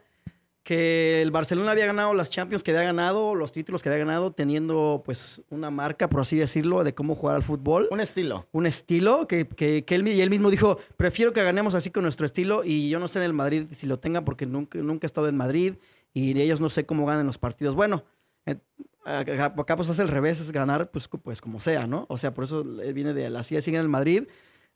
que 0.64 1.22
el 1.22 1.31
Barcelona 1.31 1.72
había 1.72 1.86
ganado 1.86 2.14
las 2.14 2.30
Champions 2.30 2.62
que 2.62 2.72
había 2.72 2.84
ganado, 2.84 3.34
los 3.36 3.54
títulos 3.54 3.81
que 3.81 3.88
había 3.88 4.00
ganado, 4.00 4.34
teniendo 4.34 5.02
pues 5.06 5.42
una 5.50 5.72
marca, 5.72 6.10
por 6.10 6.19
así 6.19 6.36
decirlo, 6.36 6.84
de 6.84 6.94
cómo 6.94 7.16
jugar 7.16 7.38
al 7.38 7.44
fútbol. 7.44 7.88
Un 7.90 8.02
estilo. 8.02 8.46
un 8.52 8.66
estilo 8.66 9.28
que, 9.28 9.48
que, 9.48 9.86
que 9.86 9.96
él, 9.96 10.06
y 10.10 10.19
él 10.19 10.30
mismo 10.30 10.52
dijo, 10.52 10.78
prefiero 10.98 11.31
que 11.31 11.42
ganemos 11.42 11.74
así 11.74 11.90
con 11.90 12.04
nuestro 12.04 12.25
estilo 12.25 12.63
y 12.66 12.90
yo 12.90 13.00
no 13.00 13.08
sé 13.08 13.20
en 13.20 13.25
el 13.25 13.34
Madrid 13.34 13.70
si 13.74 13.88
lo 13.88 14.00
tengan 14.00 14.25
porque 14.25 14.46
nunca, 14.46 14.78
nunca 14.80 15.06
he 15.06 15.08
estado 15.08 15.30
en 15.30 15.38
Madrid 15.38 15.75
y 16.13 16.34
de 16.34 16.44
ellos 16.44 16.60
no 16.60 16.68
sé 16.68 16.86
cómo 16.86 17.06
ganan 17.06 17.25
los 17.25 17.38
partidos. 17.38 17.74
Bueno, 17.74 18.04
eh, 18.46 18.58
acá, 19.06 19.54
pues 19.56 19.88
es 19.88 20.00
el 20.00 20.10
revés, 20.10 20.42
es 20.42 20.52
ganar 20.52 20.92
pues, 20.92 21.08
pues 21.08 21.40
como 21.40 21.62
sea, 21.62 21.88
¿no? 21.88 22.06
O 22.10 22.18
sea, 22.18 22.34
por 22.34 22.44
eso 22.44 22.66
él 22.84 22.94
viene 22.94 23.13
de 23.13 23.30
la 23.30 23.40
así 23.40 23.56
así 23.56 23.70
en 23.70 23.80
el 23.80 23.88
Madrid. 23.88 24.24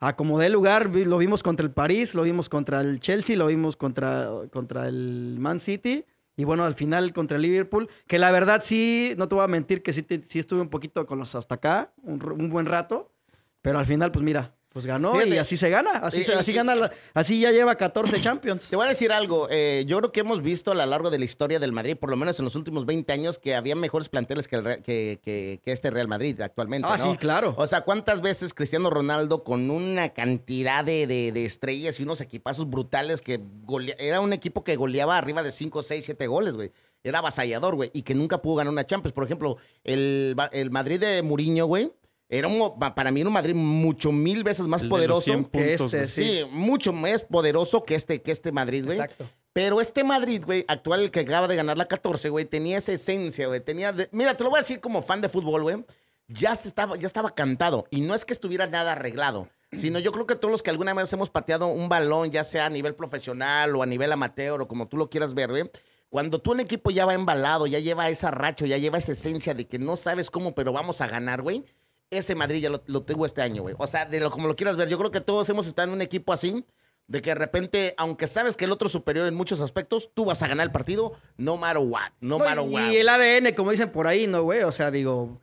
A 0.04 0.16
como 0.16 0.40
dé 0.40 0.50
lugar, 0.50 0.90
lo 0.90 1.20
vimos 1.20 1.44
contra 1.44 1.64
el 1.64 1.72
París, 1.72 2.16
lo 2.16 2.24
vimos 2.24 2.50
contra 2.50 2.82
el 2.82 3.00
Chelsea, 3.00 3.38
lo 3.38 3.46
vimos 3.46 3.78
contra, 3.78 4.30
contra 4.52 4.88
el 4.88 5.38
Man 5.40 5.60
City. 5.60 6.06
Y 6.36 6.44
bueno, 6.44 6.64
al 6.64 6.74
final 6.74 7.14
contra 7.14 7.38
el 7.38 7.44
Liverpool, 7.44 7.88
que 8.08 8.18
la 8.18 8.32
verdad 8.32 8.64
sí, 8.66 9.14
no 9.18 9.28
te 9.28 9.36
voy 9.36 9.44
a 9.44 9.48
mentir 9.48 9.84
que 9.84 9.94
sí, 9.94 10.04
sí 10.28 10.40
estuve 10.40 10.60
un 10.60 10.70
poquito 10.70 11.06
con 11.06 11.20
los 11.20 11.36
hasta 11.36 11.56
acá, 11.56 11.94
un 12.02 12.50
buen 12.50 12.66
rato. 12.66 13.14
Pero 13.62 13.78
al 13.78 13.86
final, 13.86 14.12
pues 14.12 14.26
mira, 14.26 14.56
pues 14.74 14.86
ganó 14.86 15.16
y 15.20 15.24
Fíjate. 15.26 15.40
así 15.40 15.58
se 15.58 15.70
gana. 15.70 15.92
Así, 15.98 16.22
Y- 16.22 16.24
se- 16.24 16.34
así 16.34 16.52
y- 16.52 16.56
gana, 16.56 16.76
la- 16.76 16.92
así 17.14 17.40
ya 17.42 17.52
lleva 17.52 17.76
14 17.76 18.22
Champions. 18.22 18.70
Te 18.70 18.76
voy 18.76 18.86
a 18.86 18.90
decir 18.90 19.12
algo. 19.12 19.48
eh, 19.52 19.84
yo 19.88 19.98
creo 19.98 20.12
que 20.12 20.22
hemos 20.22 20.42
visto 20.42 20.72
a 20.72 20.76
lo 20.76 20.86
largo 20.86 21.10
de 21.10 21.20
la 21.20 21.26
historia 21.26 21.60
del 21.60 21.74
Madrid, 21.74 21.98
por 21.98 22.10
lo 22.10 22.16
menos 22.16 22.40
en 22.40 22.46
los 22.46 22.56
últimos 22.56 22.86
20 22.86 23.12
años, 23.12 23.38
que 23.38 23.56
había 23.56 23.76
mejores 23.76 24.08
planteles 24.10 24.48
que, 24.48 24.56
el 24.56 24.64
que, 24.84 25.20
que- 25.22 25.60
que 25.64 25.72
este 25.72 25.92
Real 25.92 26.08
Madrid 26.08 26.40
actualmente. 26.40 26.88
Ah, 26.90 26.98
¿no? 26.98 27.12
sí, 27.12 27.18
claro. 27.18 27.54
O 27.58 27.68
sea, 27.68 27.82
¿cuántas 27.82 28.22
veces 28.22 28.54
Cristiano 28.54 28.90
Ronaldo 28.90 29.44
con 29.44 29.70
una 29.70 30.10
cantidad 30.10 30.86
de, 30.86 31.06
de- 31.08 31.32
de 31.32 31.46
estrellas 31.46 32.00
y 32.00 32.04
unos 32.04 32.22
equipazos 32.22 32.70
brutales 32.70 33.22
que 33.22 33.42
golea- 33.66 33.96
era 34.00 34.22
un 34.22 34.32
equipo 34.34 34.64
que 34.64 34.76
goleaba 34.78 35.18
arriba 35.18 35.44
de 35.44 35.52
5, 35.52 35.84
6, 35.84 36.06
7 36.06 36.28
goles, 36.28 36.54
güey? 36.56 36.72
Era 37.04 37.20
avasallador, 37.20 37.76
güey, 37.76 37.90
y 37.94 38.04
que 38.04 38.14
nunca 38.14 38.42
pudo 38.42 38.58
ganar 38.58 38.72
una 38.72 38.86
Champions. 38.86 39.14
Por 39.14 39.24
ejemplo, 39.26 39.58
el, 39.84 40.36
el 40.52 40.70
Madrid 40.70 41.00
de 41.00 41.22
Mourinho, 41.24 41.66
güey, 41.66 41.92
era 42.32 42.48
un, 42.48 42.80
para 42.80 43.12
mí 43.12 43.20
era 43.20 43.30
un 43.30 43.34
Madrid 43.34 43.54
mucho 43.54 44.12
mil 44.12 44.44
veces 44.44 44.66
más 44.68 44.82
El 44.82 44.90
poderoso. 44.90 45.22
100 45.22 45.46
que 45.46 45.74
este. 45.76 46.08
Sí, 46.08 46.42
mucho 46.50 46.94
más 46.94 47.26
poderoso 47.26 47.84
que 47.84 47.94
este, 47.96 48.22
que 48.22 48.32
este 48.32 48.52
Madrid, 48.52 48.86
güey. 48.86 48.98
Exacto. 48.98 49.30
Pero 49.54 49.82
este 49.82 50.04
Madrid, 50.06 50.42
güey, 50.46 50.64
actual, 50.68 51.02
el 51.02 51.12
que 51.12 51.20
acaba 51.20 51.48
de 51.50 51.58
ganar 51.58 51.78
la 51.78 51.86
14, 51.86 52.30
güey, 52.30 52.46
tenía 52.46 52.78
esa 52.78 52.94
esencia, 52.94 53.48
güey. 53.48 53.60
Tenía. 53.60 53.92
de- 53.92 54.08
Mira, 54.14 54.36
te 54.38 54.44
lo 54.46 54.50
voy 54.50 54.60
a 54.60 54.62
decir 54.62 54.80
como 54.80 55.02
fan 55.04 55.20
de 55.22 55.28
fútbol, 55.30 55.62
güey. 55.64 55.86
Ya, 56.30 56.56
se 56.56 56.70
estaba, 56.70 56.96
ya 56.96 57.06
estaba 57.06 57.36
cantado. 57.36 57.86
Y 57.92 58.00
no 58.00 58.16
es 58.16 58.24
que 58.24 58.32
estuviera 58.32 58.66
nada 58.66 58.94
arreglado. 58.94 59.50
Sino 59.74 60.00
yo 60.00 60.14
creo 60.14 60.26
que 60.26 60.36
todos 60.36 60.52
los 60.52 60.64
que 60.64 60.70
alguna 60.70 60.94
vez 60.94 61.12
hemos 61.12 61.30
pateado 61.30 61.68
un 61.68 61.90
balón, 61.90 62.32
ya 62.32 62.44
sea 62.46 62.66
a 62.66 62.70
nivel 62.70 62.96
profesional 62.96 63.76
o 63.76 63.84
a 63.84 63.86
nivel 63.86 64.12
amateur 64.12 64.62
o 64.62 64.68
como 64.70 64.88
tú 64.88 64.96
lo 64.98 65.10
quieras 65.10 65.34
ver, 65.34 65.50
güey. 65.50 65.70
Cuando 66.10 66.40
tú 66.40 66.52
un 66.52 66.60
equipo 66.62 66.92
ya 66.92 67.06
va 67.06 67.14
embalado, 67.14 67.68
ya 67.68 67.80
lleva 67.80 68.10
esa 68.10 68.32
racha, 68.32 68.66
ya 68.66 68.78
lleva 68.78 68.98
esa 68.98 69.14
esencia 69.14 69.54
de 69.54 69.68
que 69.68 69.80
no 69.80 69.96
sabes 69.98 70.30
cómo, 70.30 70.54
pero 70.56 70.72
vamos 70.74 71.00
a 71.02 71.08
ganar, 71.08 71.42
güey. 71.42 71.64
Ese 72.12 72.36
Madrid 72.36 72.62
ya 72.62 72.70
lo, 72.70 72.84
lo 72.86 73.02
tengo 73.04 73.26
este 73.26 73.42
año, 73.42 73.64
güey. 73.64 73.74
O 73.80 73.88
sea, 73.88 74.06
de 74.06 74.20
lo 74.20 74.30
como 74.30 74.48
lo 74.48 74.56
quieras 74.56 74.78
ver. 74.78 74.88
Yo 74.90 74.98
creo 75.00 75.10
que 75.12 75.22
todos 75.22 75.50
hemos 75.50 75.66
estado 75.66 75.88
en 75.88 75.94
un 75.96 76.02
equipo 76.02 76.32
así, 76.34 76.66
de 77.08 77.22
que 77.22 77.32
de 77.32 77.36
repente, 77.36 77.94
aunque 77.98 78.28
sabes 78.28 78.56
que 78.56 78.66
el 78.66 78.72
otro 78.72 78.86
es 78.86 78.92
superior 78.92 79.26
en 79.28 79.34
muchos 79.34 79.60
aspectos, 79.62 80.12
tú 80.14 80.26
vas 80.26 80.44
a 80.44 80.48
ganar 80.48 80.66
el 80.66 80.72
partido, 80.72 81.14
no 81.38 81.58
matter 81.58 81.80
what, 81.80 82.12
no, 82.20 82.38
No, 82.38 82.40
matter 82.46 82.60
what. 82.60 82.92
y 82.92 82.98
el 82.98 83.10
ADN, 83.10 83.54
como 83.56 83.72
dicen 83.72 83.90
por 83.92 84.08
ahí, 84.08 84.28
¿no, 84.28 84.44
güey? 84.44 84.62
O 84.64 84.72
sea, 84.72 84.92
digo, 84.92 85.38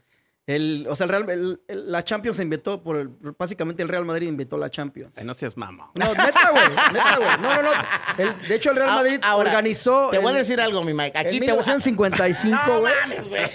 el, 0.48 0.86
o 0.88 0.96
sea, 0.96 1.04
el 1.04 1.10
Real, 1.10 1.28
el- 1.30 1.60
el- 1.68 1.92
la 1.92 2.02
Champions 2.02 2.38
se 2.38 2.42
inventó 2.42 2.82
por 2.82 2.96
el, 2.96 3.10
básicamente 3.38 3.82
el 3.82 3.88
Real 3.88 4.04
Madrid 4.06 4.26
inventó 4.28 4.56
la 4.56 4.70
Champions. 4.70 5.12
Ay, 5.18 5.24
no 5.24 5.34
seas 5.34 5.56
mamá. 5.58 5.90
No, 5.94 6.06
neta, 6.14 6.50
güey, 6.50 6.64
neta, 6.92 7.16
güey. 7.16 7.28
No, 7.42 7.54
no, 7.54 7.62
no. 7.62 7.70
El- 8.16 8.48
de 8.48 8.54
hecho, 8.54 8.70
el 8.70 8.76
Real 8.76 8.88
Ah, 8.90 8.96
Madrid 8.96 9.20
ahora, 9.22 9.50
organizó. 9.50 10.08
Te 10.10 10.18
voy 10.18 10.32
a 10.32 10.36
decir 10.36 10.58
algo, 10.60 10.82
mi 10.84 10.94
Mike. 10.94 11.18
Aquí 11.18 11.36
en 11.36 11.44
te 11.46 11.52
voy 11.52 11.60
a- 11.62 11.66
1955, 11.66 12.60
No 12.66 12.80
güey. 12.80 12.94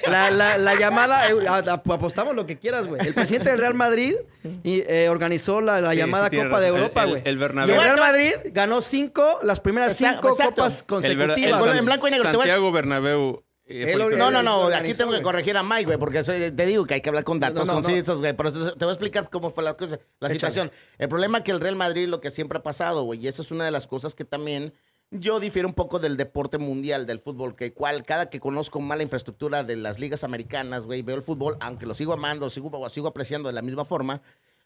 La, 0.07 0.29
la- 0.29 0.57
la 0.59 0.75
llamada, 0.75 1.27
eh, 1.29 1.33
a- 1.47 1.55
a- 1.57 1.73
apostamos 1.93 2.35
lo 2.35 2.45
que 2.45 2.59
quieras, 2.59 2.85
güey. 2.85 3.05
El 3.05 3.13
presidente 3.15 3.49
del 3.49 3.59
Real 3.59 3.73
Madrid 3.73 4.15
y, 4.63 4.83
eh, 4.87 5.09
organizó 5.09 5.61
la, 5.61 5.81
la 5.81 5.91
Sí, 5.91 5.97
llamada 5.97 6.29
sí, 6.29 6.37
Copa 6.37 6.59
de 6.59 6.67
Europa, 6.67 7.03
el- 7.03 7.09
güey. 7.09 7.21
el 7.25 7.35
Y 7.35 7.39
Bernabéu. 7.39 7.75
el 7.75 7.81
Real. 7.81 7.97
Madrid 7.99 8.33
ganó 8.51 8.81
cinco, 8.81 9.39
las 9.41 9.59
primeras 9.59 9.91
Exacto, 9.99 10.17
cinco 10.21 10.29
exacto. 10.35 10.55
copas 10.61 10.83
consecutivas. 10.83 11.65
en 11.75 11.85
blanco 11.85 12.07
y 12.07 12.11
negro, 12.11 12.31
Santiago 12.31 12.71
Bernabéu. 12.71 13.43
Eh, 13.81 13.93
el 13.93 14.17
No, 14.17 14.29
no, 14.31 14.43
no. 14.43 14.67
Aquí 14.67 14.93
tengo 14.93 15.11
que 15.11 15.21
corregir 15.21 15.57
a 15.57 15.63
Mike, 15.63 15.85
güey, 15.85 15.97
porque 15.97 16.23
soy- 16.23 16.51
te 16.51 16.65
digo 16.65 16.85
que 16.85 16.95
hay 16.95 17.01
que 17.01 17.09
hablar 17.09 17.23
con 17.23 17.39
datos 17.39 17.65
No, 17.65 17.73
no, 17.73 17.81
concisos, 17.81 18.19
güey. 18.19 18.33
Pero 18.33 18.51
te, 18.53 18.59
te 18.77 18.85
voy 18.85 18.89
a 18.89 18.93
explicar 18.93 19.29
cómo 19.29 19.49
fue 19.49 19.63
la, 19.63 19.75
cosa- 19.75 19.99
la 20.19 20.27
Échale. 20.27 20.33
situación. 20.33 20.71
El 20.97 21.09
problema 21.09 21.39
es 21.39 21.43
que 21.43 21.51
el 21.51 21.59
Real 21.59 21.75
Madrid, 21.75 22.07
lo 22.07 22.21
que 22.21 22.31
siempre 22.31 22.57
ha 22.59 22.63
pasado, 22.63 23.03
güey, 23.03 23.19
y 23.23 23.27
eso 23.27 23.41
es 23.41 23.51
una 23.51 23.65
de 23.65 23.71
las 23.71 23.87
cosas 23.87 24.15
que 24.15 24.25
también 24.25 24.73
yo 25.11 25.39
difiero 25.39 25.67
un 25.67 25.75
poco 25.75 25.99
del 25.99 26.17
deporte 26.17 26.57
mundial, 26.57 27.05
del 27.05 27.19
fútbol, 27.19 27.55
que 27.55 27.71
cual, 27.71 28.03
cada 28.03 28.29
que 28.31 28.39
conozco 28.39 28.79
más 28.79 28.97
la 28.97 29.03
infraestructura 29.03 29.63
de 29.63 29.75
las 29.75 29.99
ligas 29.99 30.23
americanas, 30.23 30.85
güey, 30.85 31.03
veo 31.03 31.15
el 31.15 31.21
fútbol, 31.21 31.55
aunque 31.59 31.85
lo 31.85 31.93
sigo 31.93 32.13
amando, 32.13 32.49
sigo, 32.49 32.89
sigo 32.89 33.07
apreciando 33.09 33.47
de 33.49 33.53
la 33.53 33.61
misma 33.61 33.85
forma. 33.85 34.21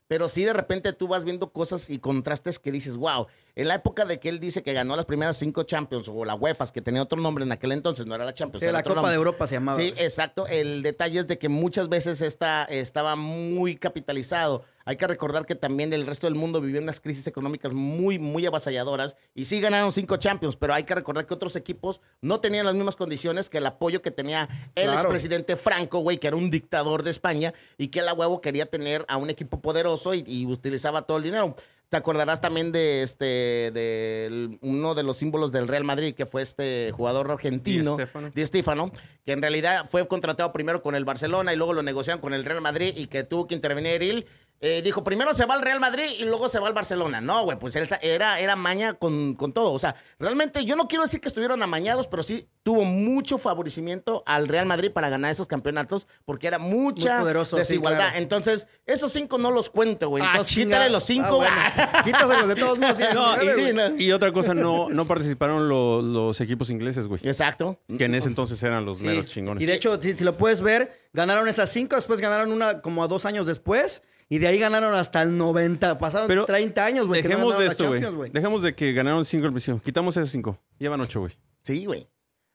Pero 0.07 0.29
sí 0.29 0.43
de 0.43 0.53
repente 0.53 0.93
tú 0.93 1.07
vas 1.07 1.23
viendo 1.23 1.51
cosas 1.51 1.89
y 1.89 1.99
contrastes 1.99 2.59
que 2.59 2.71
dices, 2.71 2.95
wow, 2.97 3.27
en 3.55 3.67
la 3.67 3.75
época 3.75 4.05
de 4.05 4.19
que 4.19 4.29
él 4.29 4.39
dice 4.39 4.63
que 4.63 4.73
ganó 4.73 4.95
las 4.95 5.05
primeras 5.05 5.37
cinco 5.37 5.63
Champions 5.63 6.07
o 6.07 6.23
la 6.23 6.35
UEFA, 6.35 6.71
que 6.71 6.81
tenía 6.81 7.01
otro 7.01 7.19
nombre 7.19 7.43
en 7.43 7.51
aquel 7.51 7.71
entonces, 7.71 8.05
no 8.05 8.15
era 8.15 8.23
la 8.23 8.33
Champions. 8.33 8.59
Sí, 8.59 8.65
era 8.65 8.73
la 8.73 8.83
Copa 8.83 8.95
nombre. 8.95 9.11
de 9.11 9.17
Europa 9.17 9.47
se 9.47 9.55
llamaba. 9.55 9.79
Sí, 9.79 9.93
exacto. 9.97 10.47
El 10.47 10.81
detalle 10.81 11.19
es 11.19 11.27
de 11.27 11.37
que 11.37 11.49
muchas 11.49 11.89
veces 11.89 12.21
esta, 12.21 12.63
estaba 12.65 13.15
muy 13.15 13.75
capitalizado. 13.75 14.63
Hay 14.87 14.95
que 14.95 15.05
recordar 15.05 15.45
que 15.45 15.53
también 15.55 15.91
el 15.91 16.05
resto 16.05 16.27
del 16.27 16.35
mundo 16.35 16.61
vivió 16.61 16.79
unas 16.81 17.01
crisis 17.01 17.27
económicas 17.27 17.73
muy, 17.73 18.19
muy 18.19 18.45
avasalladoras 18.45 19.17
y 19.35 19.43
sí 19.43 19.59
ganaron 19.59 19.91
cinco 19.91 20.15
Champions, 20.15 20.55
pero 20.55 20.73
hay 20.73 20.83
que 20.85 20.95
recordar 20.95 21.27
que 21.27 21.33
otros 21.33 21.57
equipos 21.57 21.99
no 22.21 22.39
tenían 22.39 22.65
las 22.65 22.73
mismas 22.73 22.95
condiciones 22.95 23.49
que 23.49 23.57
el 23.57 23.65
apoyo 23.65 24.01
que 24.01 24.11
tenía 24.11 24.47
el 24.75 24.85
Claro. 24.85 24.99
expresidente 25.01 25.57
Franco, 25.57 25.99
güey, 25.99 26.19
que 26.19 26.27
era 26.27 26.37
un 26.37 26.49
dictador 26.49 27.03
de 27.03 27.11
España 27.11 27.53
y 27.77 27.89
que 27.89 27.99
el 27.99 28.05
huevo 28.15 28.39
quería 28.39 28.65
tener 28.67 29.03
a 29.09 29.17
un 29.17 29.29
equipo 29.29 29.59
poderoso 29.61 30.13
y, 30.13 30.23
y 30.25 30.45
utilizaba 30.45 31.01
todo 31.01 31.17
el 31.17 31.23
dinero. 31.23 31.53
Te 31.89 31.95
acordarás 31.95 32.41
también 32.41 32.73
de 32.73 33.01
este, 33.01 33.71
de 33.73 34.57
uno 34.61 34.93
de 34.93 35.03
los 35.03 35.15
símbolos 35.15 35.53
del 35.53 35.69
Real 35.69 35.85
Madrid, 35.85 36.13
que 36.15 36.25
fue 36.25 36.41
este 36.41 36.91
jugador 36.91 37.31
argentino. 37.31 37.95
Di 38.35 38.45
Stéfano, 38.45 38.91
que 39.25 39.31
en 39.31 39.41
realidad 39.41 39.87
fue 39.89 40.05
contratado 40.05 40.51
primero 40.51 40.81
con 40.81 40.95
el 40.95 41.05
Barcelona 41.05 41.53
y 41.53 41.55
luego 41.55 41.71
lo 41.71 41.83
negociaron 41.83 42.19
con 42.19 42.33
el 42.33 42.43
Real 42.43 42.59
Madrid 42.59 42.93
y 42.97 43.07
que 43.07 43.23
tuvo 43.23 43.47
que 43.47 43.55
intervenir 43.55 44.03
él. 44.03 44.25
Eh, 44.59 44.81
dijo, 44.83 45.03
primero 45.03 45.33
se 45.35 45.45
va 45.45 45.53
al 45.53 45.61
Real 45.61 45.79
Madrid 45.79 46.05
y 46.17 46.25
luego 46.25 46.49
se 46.49 46.59
va 46.59 46.67
al 46.67 46.73
Barcelona. 46.73 47.21
No, 47.21 47.43
güey, 47.43 47.59
pues 47.59 47.75
él 47.75 47.87
era, 48.01 48.39
era 48.39 48.55
maña 48.55 48.93
con, 48.93 49.35
con 49.35 49.53
todo. 49.53 49.71
O 49.71 49.77
sea, 49.77 49.95
realmente 50.17 50.65
yo 50.65 50.75
no 50.75 50.87
quiero 50.87 51.03
decir 51.03 51.21
que 51.21 51.27
estuvieron 51.27 51.61
amañados, 51.61 52.07
pero 52.07 52.23
sí 52.23 52.47
tuvo 52.63 52.83
mucho 52.83 53.37
favorecimiento 53.37 54.23
al 54.25 54.47
Real 54.47 54.65
Madrid 54.65 54.91
para 54.91 55.09
ganar 55.09 55.31
esos 55.31 55.45
campeonatos 55.45 56.07
porque 56.25 56.47
era 56.47 56.57
mucha 56.57 57.21
sí, 57.45 57.55
desigualdad. 57.55 58.05
claro. 58.05 58.17
Entonces, 58.17 58.67
esos 58.87 59.13
cinco 59.13 59.37
no 59.37 59.51
los 59.51 59.69
cuento, 59.69 60.09
güey. 60.09 60.23
Ah, 60.23 60.29
Entonces, 60.31 60.53
chinga. 60.55 60.65
quítale 60.77 60.89
los 60.89 61.03
cinco, 61.03 61.35
güey. 61.37 61.49
Ah, 61.51 61.71
bueno. 61.75 62.03
Quítaselos 62.05 62.47
de 62.47 62.55
todos 62.55 62.79
modos. 62.79 62.97
No, 63.13 63.43
y, 63.43 63.53
sí, 63.53 63.61
güey. 63.61 63.73
no. 63.73 63.95
y 63.97 64.11
otra 64.11 64.31
cosa, 64.31 64.55
no, 64.55 64.89
no 64.89 65.05
participaron 65.05 65.69
lo- 65.69 66.01
los 66.01 66.41
equipos 66.41 66.71
ingleses, 66.71 67.07
güey. 67.07 67.21
Exacto. 67.23 67.79
Que 67.95 68.05
en 68.05 68.15
ese 68.15 68.27
entonces 68.27 68.61
eran 68.63 68.85
los 68.85 68.97
Sí. 68.99 69.05
meros 69.05 69.25
chingones. 69.25 69.61
Y 69.61 69.67
de 69.67 69.73
hecho, 69.75 70.01
si, 70.01 70.13
si 70.13 70.23
lo 70.23 70.35
puedes 70.35 70.61
ver, 70.61 70.99
ganaron 71.13 71.47
esas 71.47 71.69
cinco, 71.71 71.95
después 71.95 72.19
ganaron 72.21 72.51
una 72.51 72.81
como 72.81 73.03
a 73.03 73.07
dos 73.07 73.25
años 73.25 73.45
después, 73.45 74.01
y 74.29 74.39
de 74.39 74.47
ahí 74.47 74.57
ganaron 74.59 74.93
hasta 74.95 75.21
el 75.21 75.37
90. 75.37 75.97
Pasaron 75.97 76.27
Pero 76.27 76.45
30 76.45 76.83
años, 76.85 77.07
güey. 77.07 77.21
que 77.21 77.29
no 77.29 77.35
Dejemos 77.35 77.59
de 77.59 77.67
esto, 77.67 77.87
güey. 78.15 78.29
Dejemos 78.31 78.61
de 78.63 78.75
que 78.75 78.93
ganaron 78.93 79.23
cinco 79.25 79.45
al 79.45 79.51
principio. 79.53 79.81
Quitamos 79.83 80.17
esas 80.17 80.29
cinco. 80.29 80.59
Llevan 80.77 80.99
ocho, 81.01 81.21
güey. 81.21 81.33
Sí, 81.63 81.85
güey. 81.85 82.07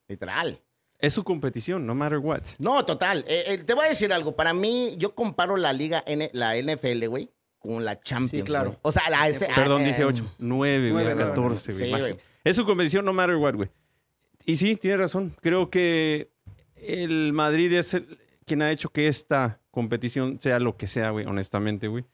Literal. 0.09 0.59
Es 0.99 1.15
su 1.15 1.25
competición, 1.25 1.87
no 1.87 1.95
matter 1.95 2.19
what. 2.19 2.43
No, 2.59 2.85
total. 2.85 3.25
Eh, 3.27 3.45
eh, 3.49 3.59
te 3.59 3.75
voy 3.75 3.87
a 3.87 3.89
decir 3.89 4.13
algo. 4.13 4.37
Para 4.37 4.53
mí, 4.53 4.95
yo 4.99 5.15
comparo 5.15 5.57
la 5.57 5.73
liga, 5.73 6.03
N, 6.07 6.31
la 6.33 6.57
NFL, 6.57 7.07
güey, 7.09 7.31
con 7.59 7.85
la 7.85 7.99
Champions. 8.01 8.47
claro. 8.47 8.69
güey. 8.71 8.79
O 8.83 8.93
sea, 8.93 9.11
la 9.11 9.27
S. 9.29 9.49
Perdón, 9.55 9.83
ah, 9.83 9.85
dije 9.85 10.03
eh, 10.03 10.05
ocho. 10.05 10.33
Nueve, 10.39 10.93
güey. 10.93 11.05
nueve, 11.05 11.15
nueve. 11.17 11.31
Catorce, 11.31 11.73
güey. 11.73 12.13
Sí. 12.13 12.19
Es 12.45 12.57
su 12.57 12.65
competición, 12.65 13.05
no 13.05 13.13
matter 13.13 13.37
what, 13.37 13.55
güey. 13.55 13.69
Y 14.45 14.57
sí, 14.57 14.77
tiene 14.77 14.97
razón. 14.99 15.35
Creo 15.41 15.71
que 15.71 16.31
el 16.77 17.33
Madrid 17.33 17.73
es 17.73 17.95
el- 17.95 18.19
quien 18.45 18.63
ha 18.63 18.71
hecho 18.71 18.89
que 18.91 19.07
esta 19.07 19.61
competición 19.73 20.39
sea 20.41 20.61
lo 20.61 20.77
que 20.77 20.87
sea, 20.87 21.11
güey, 21.11 21.27
honestamente, 21.27 21.89
güey. 21.89 22.05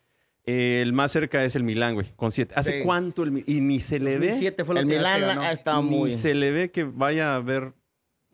El 0.44 0.94
más 0.94 1.12
cerca 1.12 1.44
es 1.44 1.54
el 1.56 1.62
Milán, 1.64 1.92
güey, 1.94 2.06
con 2.16 2.30
siete. 2.32 2.54
¿Hace 2.56 2.78
Sí. 2.78 2.84
cuánto 2.84 3.22
el 3.22 3.32
Mi- 3.32 3.44
Y 3.46 3.60
ni 3.60 3.80
se 3.80 3.98
le 3.98 4.16
ve. 4.18 4.28
2007 4.28 4.64
fue 4.64 4.74
lo 4.76 4.80
El 4.80 4.88
que 4.88 4.94
Milán 4.96 5.20
ganó. 5.20 5.42
ha 5.42 5.52
estado 5.52 5.82
Ni 5.82 5.90
muy. 5.90 6.10
se 6.10 6.32
le 6.34 6.50
ve 6.52 6.70
que 6.70 6.84
vaya 6.84 7.32
a 7.32 7.34
haber 7.34 7.74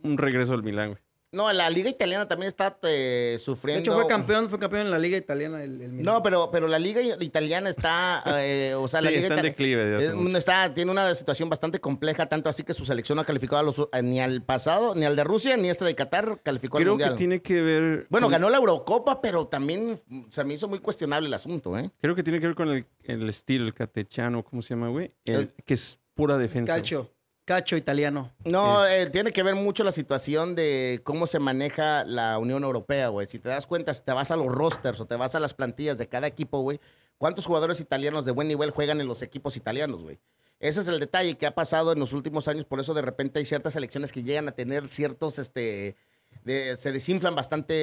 un 0.04 0.16
regreso 0.16 0.52
del 0.52 0.62
Milán, 0.62 0.90
güey. 0.90 1.00
No, 1.34 1.52
la 1.52 1.68
liga 1.68 1.90
italiana 1.90 2.26
también 2.28 2.48
está 2.48 2.78
eh, 2.84 3.30
De 3.32 3.38
sufriendo. 3.38 3.80
hecho, 3.80 3.92
fue 3.92 4.06
campeón, 4.06 4.48
fue 4.48 4.58
campeón 4.58 4.82
en 4.86 4.90
la 4.90 4.98
liga 4.98 5.16
italiana 5.18 5.62
el, 5.62 5.80
el. 5.82 6.02
No, 6.02 6.22
pero, 6.22 6.50
pero 6.50 6.68
la 6.68 6.78
liga 6.78 7.00
italiana 7.20 7.68
está. 7.70 8.22
eh, 8.38 8.74
o 8.76 8.86
sea, 8.88 9.00
la 9.02 9.08
Sí, 9.10 9.16
liga 9.16 9.26
está 9.28 9.36
en 9.40 9.42
declive 9.42 9.96
es- 9.96 10.36
está, 10.36 10.72
tiene 10.72 10.90
una 10.90 11.14
situación 11.14 11.48
bastante 11.48 11.80
compleja, 11.80 12.26
tanto 12.26 12.48
así 12.48 12.62
que 12.64 12.72
su 12.74 12.84
selección 12.84 13.16
no 13.16 13.22
ha 13.22 13.24
calificado 13.24 13.58
a 13.58 13.62
los, 13.64 13.88
a- 13.92 14.00
ni 14.02 14.20
al 14.20 14.42
pasado, 14.42 14.94
ni 14.94 15.04
al 15.04 15.16
de 15.16 15.24
Rusia, 15.24 15.56
ni 15.56 15.68
este 15.68 15.84
de 15.84 15.94
Qatar 15.94 16.40
calificó 16.42 16.78
al 16.78 16.84
Creo 16.84 16.96
que 16.96 17.10
tiene 17.16 17.42
que 17.42 17.60
ver. 17.60 18.06
Bueno, 18.10 18.26
con- 18.26 18.32
ganó 18.32 18.50
la 18.50 18.58
Eurocopa, 18.58 19.20
pero 19.20 19.46
también 19.48 19.98
se 20.28 20.44
me 20.44 20.54
hizo 20.54 20.68
muy 20.68 20.78
cuestionable 20.78 21.26
el 21.28 21.34
asunto, 21.34 21.76
¿eh? 21.78 21.90
Creo 22.00 22.14
que 22.14 22.22
tiene 22.22 22.38
que 22.40 22.46
ver 22.46 22.54
con 22.56 22.68
el, 22.70 22.86
el 23.02 23.28
estilo, 23.28 23.66
el 23.66 23.74
catechano, 23.74 24.44
¿cómo 24.44 24.62
se 24.62 24.70
llama, 24.70 24.88
güey? 24.88 25.12
El, 25.24 25.34
El- 25.34 25.52
que 25.64 25.74
es 25.74 25.98
pura 26.14 26.38
defensa. 26.38 26.74
güey. 26.78 27.13
Cacho. 27.44 27.76
Italiano. 27.76 28.32
No, 28.44 28.86
eh, 28.86 29.08
tiene 29.10 29.32
que 29.32 29.42
ver 29.42 29.54
mucho 29.54 29.84
la 29.84 29.92
situación 29.92 30.54
de 30.54 31.00
cómo 31.04 31.26
se 31.26 31.38
maneja 31.38 32.04
la 32.04 32.38
Unión 32.38 32.64
Europea, 32.64 33.08
güey. 33.08 33.26
Si 33.28 33.38
te 33.38 33.48
das 33.50 33.66
cuenta, 33.66 33.92
si 33.92 34.02
te 34.02 34.12
vas 34.12 34.30
a 34.30 34.36
los 34.36 34.46
rosters 34.46 35.00
o 35.00 35.06
te 35.06 35.16
vas 35.16 35.34
a 35.34 35.40
las 35.40 35.52
plantillas 35.54 35.98
de 35.98 36.08
cada 36.08 36.26
equipo, 36.26 36.60
güey, 36.60 36.80
¿cuántos 37.18 37.44
jugadores 37.46 37.80
italianos 37.80 38.24
de 38.24 38.32
buen 38.32 38.48
nivel 38.48 38.70
juegan 38.70 39.00
en 39.00 39.06
los 39.06 39.22
equipos 39.22 39.56
italianos, 39.56 40.02
güey? 40.02 40.18
Ese 40.60 40.80
es 40.80 40.88
el 40.88 40.98
detalle 41.00 41.36
que 41.36 41.46
ha 41.46 41.54
pasado 41.54 41.92
en 41.92 41.98
los 42.00 42.12
últimos 42.14 42.48
años, 42.48 42.64
por 42.64 42.80
eso 42.80 42.94
de 42.94 43.02
repente 43.02 43.38
hay 43.40 43.44
ciertas 43.44 43.74
selecciones 43.74 44.12
que 44.12 44.22
llegan 44.22 44.48
a 44.48 44.52
tener 44.52 44.88
ciertos, 44.88 45.38
este, 45.38 45.96
de- 46.44 46.76
se 46.78 46.92
desinflan 46.92 47.34
bastante 47.34 47.74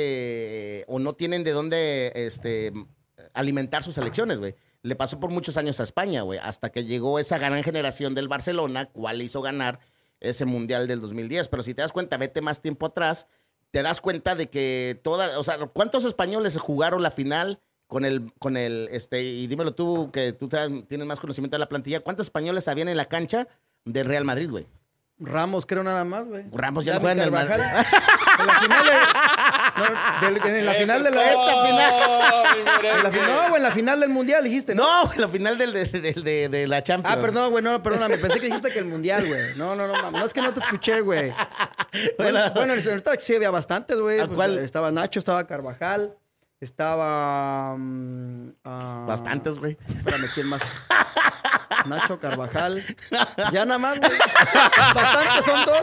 eh, 0.80 0.86
o 0.88 0.98
no 0.98 1.14
tienen 1.14 1.44
de 1.44 1.52
dónde, 1.52 2.12
este, 2.16 2.74
alimentar 3.34 3.84
sus 3.84 3.94
selecciones, 3.96 4.40
güey. 4.40 4.56
Le 4.84 4.96
pasó 4.96 5.20
por 5.20 5.30
muchos 5.30 5.58
años 5.58 5.80
a 5.80 5.84
España, 5.84 6.24
güey, 6.24 6.40
hasta 6.42 6.72
que 6.72 6.86
llegó 6.86 7.20
esa 7.20 7.38
gran 7.38 7.62
generación 7.64 8.16
del 8.16 8.28
Barcelona, 8.28 8.86
cual 8.86 9.20
le 9.20 9.26
hizo 9.26 9.42
ganar 9.42 9.80
ese 10.20 10.46
mundial 10.46 10.88
del 10.88 11.02
2010. 11.02 11.48
Pero 11.50 11.64
si 11.64 11.74
te 11.74 11.82
das 11.82 11.92
cuenta, 11.92 12.18
vete 12.18 12.42
más 12.42 12.62
tiempo 12.62 12.88
atrás, 12.88 13.28
te 13.70 13.84
das 13.84 14.02
cuenta 14.02 14.36
de 14.36 14.50
que 14.50 15.00
toda, 15.04 15.40
o 15.40 15.44
sea, 15.44 15.58
¿cuántos 15.68 16.06
españoles 16.06 16.58
jugaron 16.58 17.04
la 17.04 17.12
final 17.12 17.60
con 17.92 18.06
el, 18.06 18.32
con 18.40 18.56
el, 18.56 18.88
este, 18.92 19.22
y 19.22 19.48
dímelo 19.48 19.74
tú, 19.74 20.12
que 20.12 20.32
tú 20.32 20.48
tienes 20.48 21.06
más 21.06 21.20
conocimiento 21.20 21.56
de 21.56 21.60
la 21.60 21.68
plantilla, 21.68 22.00
¿cuántos 22.00 22.28
españoles 22.28 22.70
habían 22.70 22.88
en 22.88 22.96
la 22.96 23.04
cancha 23.04 23.50
de 23.84 24.04
Real 24.06 24.24
Madrid, 24.24 24.50
güey? 24.50 24.66
Ramos, 25.20 25.66
creo 25.66 25.84
nada 25.84 26.04
más, 26.04 26.26
güey. 26.26 26.46
Ramos 26.52 26.84
ya 26.84 26.94
no 26.96 27.02
juega 27.02 27.14
en 27.14 27.20
el. 27.20 27.32
Madrid. 27.32 27.62
En 28.40 28.48
la 28.48 28.54
final 28.60 28.86
de, 28.86 28.92
no, 29.78 30.28
del- 30.28 30.58
en 30.58 30.66
la 30.66 30.74
final 30.74 31.04
de 31.04 31.12
la... 31.12 31.30
Esta 31.32 31.66
final. 31.66 31.94
en 32.98 33.04
la 33.04 33.12
fi- 33.12 33.20
no, 33.20 33.42
güey, 33.50 33.56
en 33.58 33.64
la 33.64 33.72
final 33.72 34.00
del 34.00 34.10
mundial 34.10 34.44
dijiste, 34.44 34.76
¿no? 34.76 34.84
No, 34.84 35.06
güey, 35.08 35.20
la 35.20 35.28
final 35.28 35.58
del- 35.58 35.74
de, 35.74 35.86
de- 35.86 36.14
de- 36.14 36.50
de 36.50 36.68
la 36.68 36.84
Champions. 36.84 37.18
Ah, 37.18 37.22
perdón, 37.22 37.52
güey, 37.52 37.64
no, 37.64 37.82
perdóname. 37.82 38.18
Pensé 38.18 38.40
que 38.40 38.48
dijiste 38.48 38.70
que 38.72 38.80
el 38.80 38.86
mundial, 38.86 39.24
güey. 39.26 39.42
No, 39.58 39.76
no, 39.76 39.88
no. 39.88 40.12
No 40.12 40.26
es 40.26 40.34
que 40.34 40.42
no 40.42 40.54
te 40.54 40.60
escuché, 40.60 41.02
güey. 41.02 41.32
Bueno, 42.18 42.40
Bueno. 42.56 42.74
ahorita 42.74 43.20
sí 43.20 43.36
había 43.36 43.52
bastantes, 43.52 44.00
güey. 44.00 44.20
¿A 44.22 44.26
Pues, 44.26 44.36
cuál? 44.36 44.58
Estaba 44.60 44.92
Nacho, 44.92 45.20
estaba 45.20 45.46
Carvajal, 45.46 46.16
estaba. 46.62 47.76
mm, 47.78 48.50
ah, 48.64 49.06
Bastantes, 49.08 49.60
güey. 49.60 49.78
Espérame, 49.90 50.26
¿quién 50.34 50.48
más? 50.48 50.62
Nacho 51.86 52.20
Carvajal. 52.20 52.84
Ya 53.52 53.66
nada 53.66 53.78
más, 53.80 54.00
güey. 54.00 54.12
Bastantes 54.94 55.46
son 55.46 55.66
dos. 55.66 55.78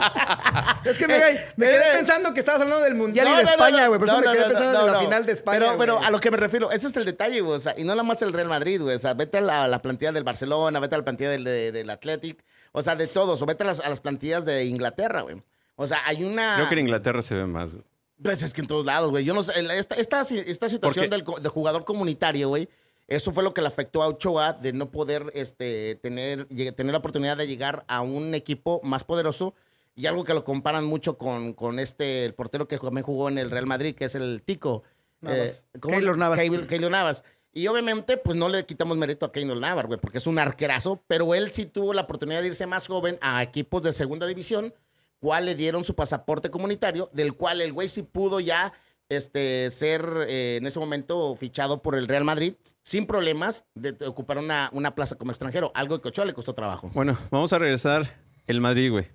Es 0.85 0.99
que 0.99 1.07
me, 1.09 1.19
me 1.57 1.67
quedé 1.67 1.93
pensando 1.97 2.33
que 2.35 2.41
estabas 2.41 2.63
hablando 2.63 2.85
del 2.85 2.95
Mundial 2.95 3.29
y 3.29 3.37
de 3.37 3.43
España, 3.43 3.87
güey. 3.89 3.99
Por 3.99 4.09
eso 4.09 4.17
No, 4.17 4.21
me 4.21 4.27
no, 4.27 4.33
quedé 4.33 4.43
no, 4.43 4.49
pensando 4.49 4.73
no, 4.73 4.81
en 4.81 4.87
la 4.87 4.99
no. 4.99 5.05
final 5.05 5.27
de 5.27 5.33
España. 5.33 5.59
Pero, 5.59 5.79
pero 5.79 6.03
a 6.03 6.11
lo 6.11 6.21
que 6.21 6.31
me 6.31 6.37
refiero, 6.37 6.71
ese 6.71 6.87
es 6.89 6.97
el 6.97 7.05
detalle, 7.05 7.41
güey. 7.41 7.57
O 7.57 7.61
sea, 7.61 7.75
y 7.79 7.83
no 7.85 7.89
nada 7.95 8.03
más 8.03 8.23
el 8.23 8.33
Real 8.33 8.49
Madrid, 8.49 8.81
güey. 8.81 8.97
O 8.97 8.99
sea, 8.99 9.15
vete 9.15 9.39
a 9.39 9.41
la, 9.41 9.65
a 9.65 9.69
la 9.69 9.83
plantilla 9.83 10.13
del 10.13 10.25
Barcelona, 10.25 10.81
vete 10.81 10.95
a 10.95 10.99
la 10.99 11.05
plantilla 11.05 11.31
del, 11.31 11.45
de- 11.45 11.73
del 11.73 11.91
Athletic. 11.91 12.43
O 12.73 12.83
sea, 12.83 12.97
de 12.97 13.07
todos. 13.07 13.41
O 13.43 13.47
vete 13.47 13.65
a 13.65 13.67
las, 13.67 13.81
a 13.81 13.89
las 13.89 14.01
plantillas 14.01 14.45
de 14.45 14.65
Inglaterra, 14.65 15.23
güey. 15.23 15.43
O 15.77 15.87
sea, 15.87 15.99
hay 16.07 16.23
una. 16.25 16.57
Creo 16.57 16.69
que 16.69 16.75
en 16.75 16.81
Inglaterra 16.81 17.23
se 17.23 17.35
ve 17.35 17.47
más, 17.47 17.73
güey. 17.73 17.85
Pues 18.23 18.43
es 18.43 18.53
que 18.53 18.61
en 18.63 18.67
todos 18.67 18.85
lados, 18.85 19.11
güey. 19.11 19.25
Yo 19.25 19.33
no 19.33 19.43
sé. 19.45 19.53
Esta, 19.79 19.95
esta, 19.95 20.21
esta 20.23 20.69
situación 20.69 21.09
del, 21.09 21.25
del 21.25 21.49
jugador 21.51 21.85
comunitario, 21.85 22.49
güey. 22.49 22.69
Eso 23.09 23.33
fue 23.33 23.43
lo 23.43 23.55
que 23.55 23.63
le 23.63 23.67
afectó 23.69 24.03
a 24.03 24.09
Ochoa 24.09 24.53
de 24.53 24.73
no 24.73 24.91
poder 24.91 25.33
este, 25.35 25.97
tener, 25.97 26.45
tener 26.47 26.93
la 26.93 26.99
oportunidad 26.99 27.37
de 27.37 27.47
llegar 27.47 27.85
a 27.89 28.03
un 28.03 28.35
equipo 28.35 28.81
más 28.85 29.03
poderoso. 29.03 29.55
Y 29.97 30.07
algo 30.07 30.23
que 30.23 30.35
lo 30.35 30.45
comparan 30.45 30.85
mucho 30.85 31.19
con, 31.19 31.55
con 31.55 31.79
este, 31.81 32.25
el 32.25 32.35
portero 32.35 32.69
que 32.69 32.79
también 32.79 33.03
jugó 33.05 33.29
en 33.29 33.39
el 33.39 33.51
Real 33.51 33.67
Madrid, 33.67 33.95
que 33.97 34.05
es 34.05 34.15
el 34.15 34.43
Tico. 34.45 34.85
Navas. 35.21 35.65
¿cómo? 35.81 35.95
Keylor 35.95 36.17
Navas. 36.17 36.39
Keylor- 36.39 36.67
Keylor 36.69 36.91
Navas. 36.91 37.25
Y 37.53 37.67
obviamente, 37.67 38.19
pues 38.19 38.37
no 38.37 38.49
le 38.49 38.65
quitamos 38.67 38.97
mérito 38.99 39.27
a 39.27 39.33
Keylor 39.33 39.59
Navas, 39.59 39.87
güey, 39.87 39.99
porque 39.99 40.19
es 40.19 40.27
un 40.29 40.39
arquerazo, 40.39 41.03
pero 41.09 41.35
él 41.35 41.51
sí 41.51 41.65
tuvo 41.67 41.95
la 41.95 42.03
oportunidad 42.03 42.43
de 42.43 42.49
irse 42.49 42.67
más 42.67 42.87
joven 42.87 43.19
a 43.23 43.43
equipos 43.43 43.83
de 43.83 43.93
segunda 43.93 44.27
división, 44.27 44.73
cual 45.19 45.47
le 45.47 45.57
dieron 45.57 45.83
su 45.83 45.97
pasaporte 45.97 46.51
comunitario, 46.51 47.11
del 47.13 47.33
cual 47.35 47.61
el 47.63 47.73
güey 47.73 47.89
sí 47.89 48.03
pudo 48.03 48.39
ya 48.39 48.73
este, 49.09 49.71
ser 49.71 50.27
eh, 50.29 50.57
en 50.57 50.67
ese 50.67 50.79
momento 50.79 51.35
fichado 51.37 51.83
por 51.83 51.95
el 51.95 52.09
Real 52.09 52.25
Madrid 52.25 52.55
sin 52.83 53.07
problemas 53.07 53.65
de, 53.75 53.93
de 53.93 54.07
ocupar 54.07 54.39
una, 54.39 54.71
una 54.73 54.95
plaza 54.95 55.17
como 55.17 55.31
extranjero, 55.31 55.73
algo 55.75 56.01
que 56.01 56.09
a 56.09 56.11
Ochoa 56.11 56.25
le 56.25 56.35
costó 56.35 56.55
trabajo. 56.55 56.91
Bueno, 56.95 57.19
vamos 57.31 57.53
a 57.53 57.59
regresar 57.59 58.21
el 58.47 58.61
Madrid, 58.61 58.91
güey. 58.91 59.07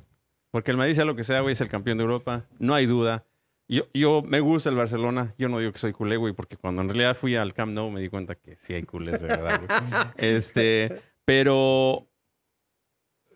Porque 0.51 0.69
el 0.69 0.77
Madrid, 0.77 0.93
sea 0.93 1.05
lo 1.05 1.15
que 1.15 1.23
sea, 1.23 1.41
güey, 1.41 1.53
es 1.53 1.61
el 1.61 1.67
campeón 1.67 1.97
de 1.97 2.03
Europa. 2.03 2.45
No 2.59 2.75
hay 2.75 2.85
duda. 2.85 3.25
Yo, 3.67 3.85
yo 3.93 4.21
me 4.21 4.39
gusta 4.39 4.69
el 4.69 4.75
Barcelona. 4.75 5.33
Yo 5.39 5.49
no 5.49 5.57
digo 5.57 5.71
que 5.71 5.79
soy 5.79 5.93
culé, 5.93 6.15
güey, 6.15 6.33
porque 6.33 6.57
cuando 6.57 6.83
en 6.83 6.89
realidad 6.89 7.17
fui 7.17 7.35
al 7.35 7.53
Camp 7.53 7.73
Nou 7.73 7.89
me 7.89 8.01
di 8.01 8.09
cuenta 8.09 8.35
que 8.35 8.55
sí 8.55 8.73
hay 8.73 8.83
culés 8.83 9.19
de 9.19 9.27
verdad, 9.29 9.61
güey. 9.65 9.79
Este, 10.17 11.01
pero 11.25 12.07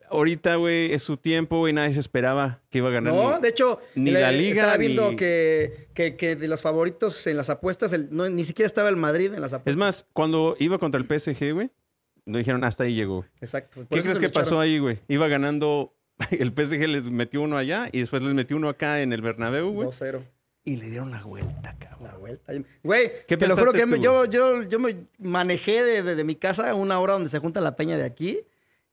ahorita, 0.10 0.56
güey, 0.56 0.94
es 0.94 1.04
su 1.04 1.18
tiempo, 1.18 1.60
güey, 1.60 1.74
nadie 1.74 1.94
se 1.94 2.00
esperaba 2.00 2.62
que 2.70 2.80
iba 2.80 2.90
a 2.90 2.92
ganar. 2.92 3.14
No, 3.14 3.36
ni- 3.36 3.42
de 3.42 3.50
hecho, 3.50 3.80
ni 3.96 4.12
la 4.12 4.32
liga, 4.32 4.62
estaba 4.64 4.78
viendo 4.78 5.12
ni- 5.12 5.16
que, 5.18 5.88
que, 5.94 6.16
que 6.16 6.36
de 6.36 6.48
los 6.48 6.62
favoritos 6.62 7.26
en 7.28 7.38
las 7.38 7.50
apuestas, 7.50 7.94
el- 7.94 8.10
no, 8.12 8.30
ni 8.30 8.44
siquiera 8.44 8.68
estaba 8.68 8.90
el 8.90 8.96
Madrid 8.98 9.34
en 9.34 9.42
las 9.42 9.54
apuestas. 9.54 9.72
Es 9.72 9.78
más, 9.78 10.06
cuando 10.14 10.56
iba 10.60 10.78
contra 10.78 11.00
el 11.00 11.06
PSG, 11.08 11.54
güey, 11.54 11.72
nos 12.26 12.40
dijeron 12.40 12.64
hasta 12.64 12.84
ahí 12.84 12.94
llegó. 12.96 13.18
güey. 13.18 13.30
Exacto. 13.42 13.86
¿Qué 13.90 14.02
crees 14.02 14.18
que 14.20 14.30
pasó 14.30 14.60
ahí, 14.60 14.80
güey? 14.80 15.00
Iba 15.08 15.28
ganando, 15.28 15.94
el 16.32 16.52
PSG 16.52 16.88
les 16.88 17.04
metió 17.06 17.42
uno 17.42 17.58
allá 17.58 17.90
y 17.92 18.00
después 18.00 18.22
les 18.22 18.34
metió 18.34 18.58
uno 18.58 18.70
acá 18.70 19.02
en 19.02 19.14
el 19.14 19.22
Bernabéu, 19.22 19.72
güey. 19.72 19.88
2-0. 19.90 20.22
Y 20.66 20.76
le 20.76 20.90
dieron 20.90 21.12
la 21.12 21.24
vuelta, 21.24 21.76
cabrón. 21.80 22.08
La 22.12 22.18
vuelta. 22.18 22.52
Güey, 22.84 23.10
¿Qué 23.26 23.38
te 23.38 23.48
lo 23.48 23.56
juro 23.56 23.72
que 23.72 23.86
tú, 23.88 23.96
yo, 23.96 24.26
yo, 24.26 24.64
yo 24.64 24.80
me 24.80 24.98
manejé 25.18 25.82
de, 25.84 26.04
de- 26.04 26.16
de 26.16 26.24
mi 26.26 26.36
casa 26.36 26.70
a 26.70 26.76
una 26.76 27.00
hora 27.00 27.14
donde 27.14 27.30
se 27.30 27.40
junta 27.40 27.62
la 27.62 27.78
peña 27.78 27.96
de 27.98 28.04
aquí. 28.04 28.42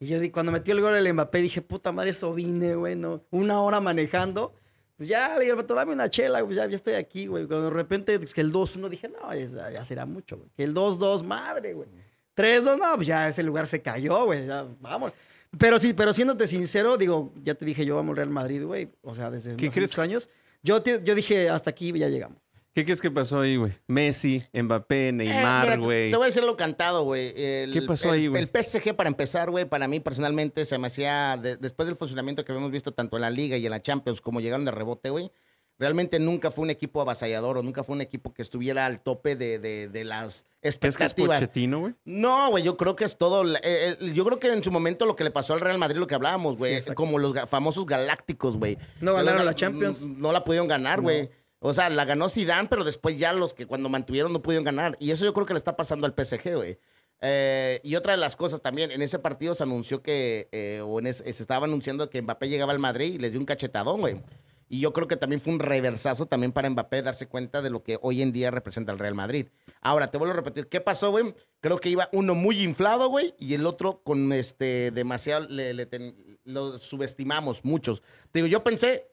Y 0.04 0.08
yo 0.08 0.20
di- 0.20 0.30
cuando 0.30 0.52
metió 0.52 0.74
el 0.74 0.80
gol 0.80 0.94
el 0.94 1.12
Mbappé 1.12 1.38
dije, 1.40 1.62
puta 1.62 1.90
madre, 1.92 2.10
eso 2.10 2.32
vine, 2.34 2.74
güey, 2.74 2.94
no. 2.96 3.22
Una 3.30 3.60
hora 3.60 3.80
manejando. 3.80 4.54
Pues 4.96 5.08
ya, 5.08 5.34
le 5.36 5.40
dije, 5.44 5.54
"Vato, 5.54 5.74
dame 5.74 5.92
una 5.92 6.08
chela, 6.08 6.44
pues 6.44 6.56
ya, 6.56 6.66
ya 6.66 6.76
estoy 6.76 6.94
aquí, 6.94 7.26
güey. 7.26 7.46
Cuando 7.46 7.64
de 7.66 7.70
repente 7.70 8.18
pues, 8.18 8.32
que 8.32 8.40
el 8.40 8.52
2-1 8.52 8.88
dije, 8.88 9.08
no, 9.08 9.34
ya, 9.34 9.70
ya 9.70 9.84
será 9.84 10.06
mucho, 10.06 10.36
güey. 10.36 10.50
Que 10.56 10.62
el 10.64 10.74
2-2, 10.74 11.24
madre, 11.24 11.72
güey. 11.72 11.88
3-2, 12.36 12.78
no, 12.78 12.94
pues 12.96 13.06
ya 13.06 13.28
ese 13.28 13.42
lugar 13.42 13.66
se 13.66 13.82
cayó, 13.82 14.24
güey. 14.26 14.46
Ya, 14.46 14.66
vamos. 14.80 15.12
Pero 15.58 15.78
sí, 15.78 15.94
pero 15.94 16.12
siéndote 16.12 16.46
sincero, 16.48 16.96
digo, 16.96 17.32
ya 17.42 17.54
te 17.54 17.64
dije, 17.64 17.84
yo 17.86 17.96
vamos 17.96 18.10
al 18.10 18.16
Real 18.16 18.30
Madrid, 18.30 18.64
güey. 18.64 18.88
O 19.02 19.14
sea, 19.14 19.30
desde 19.30 19.56
¿Qué 19.56 19.70
crees? 19.70 19.98
años. 19.98 20.28
Yo, 20.62 20.82
te- 20.82 21.00
yo 21.04 21.14
dije, 21.14 21.48
hasta 21.48 21.70
aquí 21.70 21.92
ya 21.98 22.08
llegamos. 22.08 22.38
¿Qué 22.74 22.84
crees 22.84 23.00
que 23.00 23.10
pasó 23.10 23.40
ahí, 23.40 23.56
güey? 23.56 23.72
Messi, 23.86 24.42
Mbappé, 24.52 25.08
Eh, 25.08 25.12
Neymar, 25.12 25.70
te- 25.70 25.76
güey. 25.78 26.10
Te 26.10 26.16
voy 26.16 26.24
a 26.24 26.26
decir 26.26 26.42
lo 26.42 26.56
cantado, 26.56 27.04
güey. 27.04 27.32
¿Qué 27.32 27.82
pasó 27.86 28.08
el- 28.08 28.14
ahí, 28.14 28.26
güey? 28.26 28.42
El 28.42 28.48
PSG, 28.48 28.94
para 28.96 29.08
empezar, 29.08 29.50
güey, 29.50 29.64
para 29.64 29.86
mí 29.86 30.00
personalmente 30.00 30.64
se 30.64 30.76
me 30.78 30.88
hacía, 30.88 31.36
de- 31.40 31.56
después 31.56 31.86
del 31.86 31.96
funcionamiento 31.96 32.44
que 32.44 32.50
habíamos 32.52 32.72
visto 32.72 32.92
tanto 32.92 33.16
en 33.16 33.22
la 33.22 33.30
Liga 33.30 33.56
y 33.56 33.64
en 33.64 33.70
la 33.70 33.80
Champions, 33.80 34.20
como 34.20 34.40
llegaron 34.40 34.64
de 34.64 34.72
rebote, 34.72 35.10
güey, 35.10 35.30
realmente 35.78 36.18
nunca 36.18 36.50
fue 36.50 36.62
un 36.64 36.70
equipo 36.70 37.00
avasallador 37.00 37.58
o 37.58 37.62
nunca 37.62 37.84
fue 37.84 37.94
un 37.94 38.00
equipo 38.00 38.32
que 38.34 38.42
estuviera 38.42 38.86
al 38.86 39.00
tope 39.00 39.36
de, 39.36 39.58
de- 39.60 39.88
de 39.88 40.04
las 40.04 40.46
¿Es 40.62 40.78
que 40.78 40.88
es 40.88 40.94
expectativas. 40.96 41.50
Güey? 41.80 41.94
No, 42.04 42.50
güey, 42.50 42.64
yo 42.64 42.76
creo 42.76 42.96
que 42.96 43.04
es 43.04 43.18
todo. 43.18 43.44
la- 43.44 43.58
eh, 43.60 43.96
eh, 44.00 44.12
yo 44.14 44.24
creo 44.24 44.38
que 44.40 44.52
en 44.52 44.64
su 44.64 44.72
momento 44.72 45.06
lo 45.06 45.14
que 45.14 45.22
le 45.24 45.30
pasó 45.30 45.54
al 45.54 45.60
Real 45.60 45.78
Madrid, 45.78 45.98
lo 45.98 46.06
que 46.08 46.14
hablábamos, 46.16 46.56
güey, 46.56 46.82
como 46.94 47.18
los 47.18 47.34
ga- 47.34 47.46
famosos 47.46 47.86
galácticos, 47.86 48.56
güey. 48.56 48.78
No 49.00 49.14
ganaron 49.14 49.38
gal- 49.42 49.46
la 49.46 49.54
Champions. 49.54 50.00
No 50.00 50.32
la 50.32 50.42
pudieron 50.42 50.66
ganar, 50.66 51.00
güey. 51.00 51.30
O 51.66 51.72
sea, 51.72 51.88
la 51.88 52.04
ganó 52.04 52.28
Zidane, 52.28 52.68
pero 52.68 52.84
después 52.84 53.16
ya 53.18 53.32
los 53.32 53.54
que 53.54 53.64
cuando 53.66 53.88
mantuvieron 53.88 54.34
no 54.34 54.42
pudieron 54.42 54.64
ganar. 54.64 54.98
Y 55.00 55.12
eso 55.12 55.24
yo 55.24 55.32
creo 55.32 55.46
que 55.46 55.54
le 55.54 55.58
está 55.58 55.76
pasando 55.76 56.06
al 56.06 56.12
PSG, 56.14 56.54
güey. 56.56 56.78
Eh, 57.22 57.80
y 57.82 57.94
otra 57.96 58.12
de 58.12 58.18
las 58.18 58.36
cosas 58.36 58.60
también, 58.60 58.90
en 58.90 59.00
ese 59.00 59.18
partido 59.18 59.54
se 59.54 59.62
anunció 59.62 60.02
que, 60.02 60.50
eh, 60.52 60.82
o 60.84 61.00
se 61.00 61.30
estaba 61.30 61.64
anunciando 61.64 62.10
que 62.10 62.20
Mbappé 62.20 62.50
llegaba 62.50 62.72
al 62.72 62.80
Madrid 62.80 63.14
y 63.14 63.18
les 63.18 63.30
dio 63.30 63.40
un 63.40 63.46
cachetadón, 63.46 64.00
güey. 64.02 64.20
Y 64.68 64.80
yo 64.80 64.92
creo 64.92 65.08
que 65.08 65.16
también 65.16 65.40
fue 65.40 65.54
un 65.54 65.58
reversazo 65.58 66.26
también 66.26 66.52
para 66.52 66.68
Mbappé 66.68 67.00
darse 67.00 67.28
cuenta 67.28 67.62
de 67.62 67.70
lo 67.70 67.82
que 67.82 67.98
hoy 68.02 68.20
en 68.20 68.32
día 68.32 68.50
representa 68.50 68.92
el 68.92 68.98
Real 68.98 69.14
Madrid. 69.14 69.46
Ahora, 69.80 70.10
te 70.10 70.18
vuelvo 70.18 70.34
a 70.34 70.36
repetir, 70.36 70.68
¿qué 70.68 70.82
pasó, 70.82 71.12
güey? 71.12 71.34
Creo 71.60 71.78
que 71.78 71.88
iba 71.88 72.10
uno 72.12 72.34
muy 72.34 72.60
inflado, 72.60 73.08
güey, 73.08 73.34
y 73.38 73.54
el 73.54 73.64
otro 73.66 74.02
con 74.02 74.30
este 74.34 74.90
demasiado, 74.90 75.46
le, 75.48 75.72
le 75.72 75.86
ten- 75.86 76.38
lo 76.44 76.76
subestimamos 76.76 77.64
muchos. 77.64 78.02
Te 78.32 78.40
digo, 78.40 78.48
yo 78.48 78.62
pensé 78.62 79.08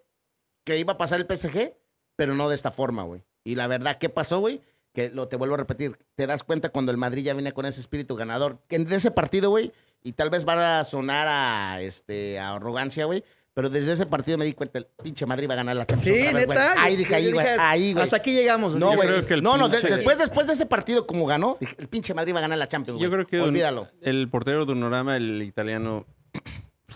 que 0.65 0.77
iba 0.77 0.93
a 0.93 0.98
pasar 0.98 1.22
el 1.22 1.27
PSG, 1.27 1.77
pero 2.22 2.36
no 2.36 2.50
de 2.50 2.54
esta 2.56 2.70
forma, 2.70 3.01
güey. 3.01 3.24
Y 3.44 3.56
la 3.56 3.66
verdad, 3.66 3.96
¿qué 3.98 4.08
pasó, 4.08 4.38
güey? 4.42 4.62
Que 4.94 5.10
lo 5.10 5.28
te 5.28 5.38
vuelvo 5.38 5.56
a 5.56 5.58
repetir, 5.58 5.98
te 6.13 6.28
das 6.28 6.44
cuenta 6.44 6.70
cuando 6.70 6.92
el 6.92 6.98
Madrid 7.00 7.24
ya 7.24 7.34
viene 7.34 7.51
con 7.51 7.66
ese 7.66 7.82
espíritu 7.82 8.16
ganador. 8.16 8.60
Que 8.68 8.75
en 8.75 8.94
ese 8.94 9.10
partido, 9.10 9.50
güey, 9.50 9.72
y 10.04 10.12
tal 10.12 10.30
vez 10.30 10.48
va 10.48 10.80
a 10.80 10.84
sonar 10.84 11.28
a, 11.28 11.82
este, 11.82 12.38
a 12.38 12.54
arrogancia, 12.54 13.06
güey, 13.06 13.24
pero 13.56 13.72
desde 13.72 13.94
ese 13.94 14.06
partido 14.06 14.38
me 14.38 14.46
di 14.46 14.54
cuenta, 14.54 14.78
el 14.78 14.86
pinche 15.01 15.25
Madrid 15.25 15.50
va 15.50 15.54
a 15.54 15.58
ganar 15.58 15.75
la 15.75 15.88
Champions. 15.88 16.16
Sí, 16.16 16.28
otra 16.28 16.38
vez, 16.38 16.46
güey. 16.46 16.60
neta. 16.60 16.74
Ahí 16.84 16.96
dije, 16.96 17.16
ahí, 17.16 17.32
güey, 17.32 17.44
dije, 17.48 17.58
ahí, 17.60 17.94
güey. 17.94 18.04
Hasta 18.04 18.18
aquí 18.18 18.34
llegamos. 18.34 18.75
No, 18.75 18.94
güey. 18.96 19.00
creo 19.08 19.25
que 19.25 19.34
el 19.34 19.42
No, 19.42 19.58
no, 19.58 19.68
de- 19.68 19.82
después, 19.82 20.20
después 20.20 20.46
de 20.46 20.54
ese 20.54 20.68
partido 20.68 21.08
como 21.08 21.25
ganó, 21.25 21.58
dije, 21.60 21.75
el 21.80 21.88
pinche 21.88 22.13
Madrid 22.13 22.36
va 22.36 22.38
a 22.38 22.42
ganar 22.44 22.60
la 22.60 22.68
Champions, 22.68 23.00
güey. 23.00 23.10
Yo 23.10 23.12
creo 23.12 23.25
que 23.25 23.42
Olvídalo. 23.42 23.88
el 24.04 24.30
portero 24.30 24.68
de 24.68 24.74
Unorama, 24.74 25.18
el 25.18 25.42
italiano, 25.42 26.06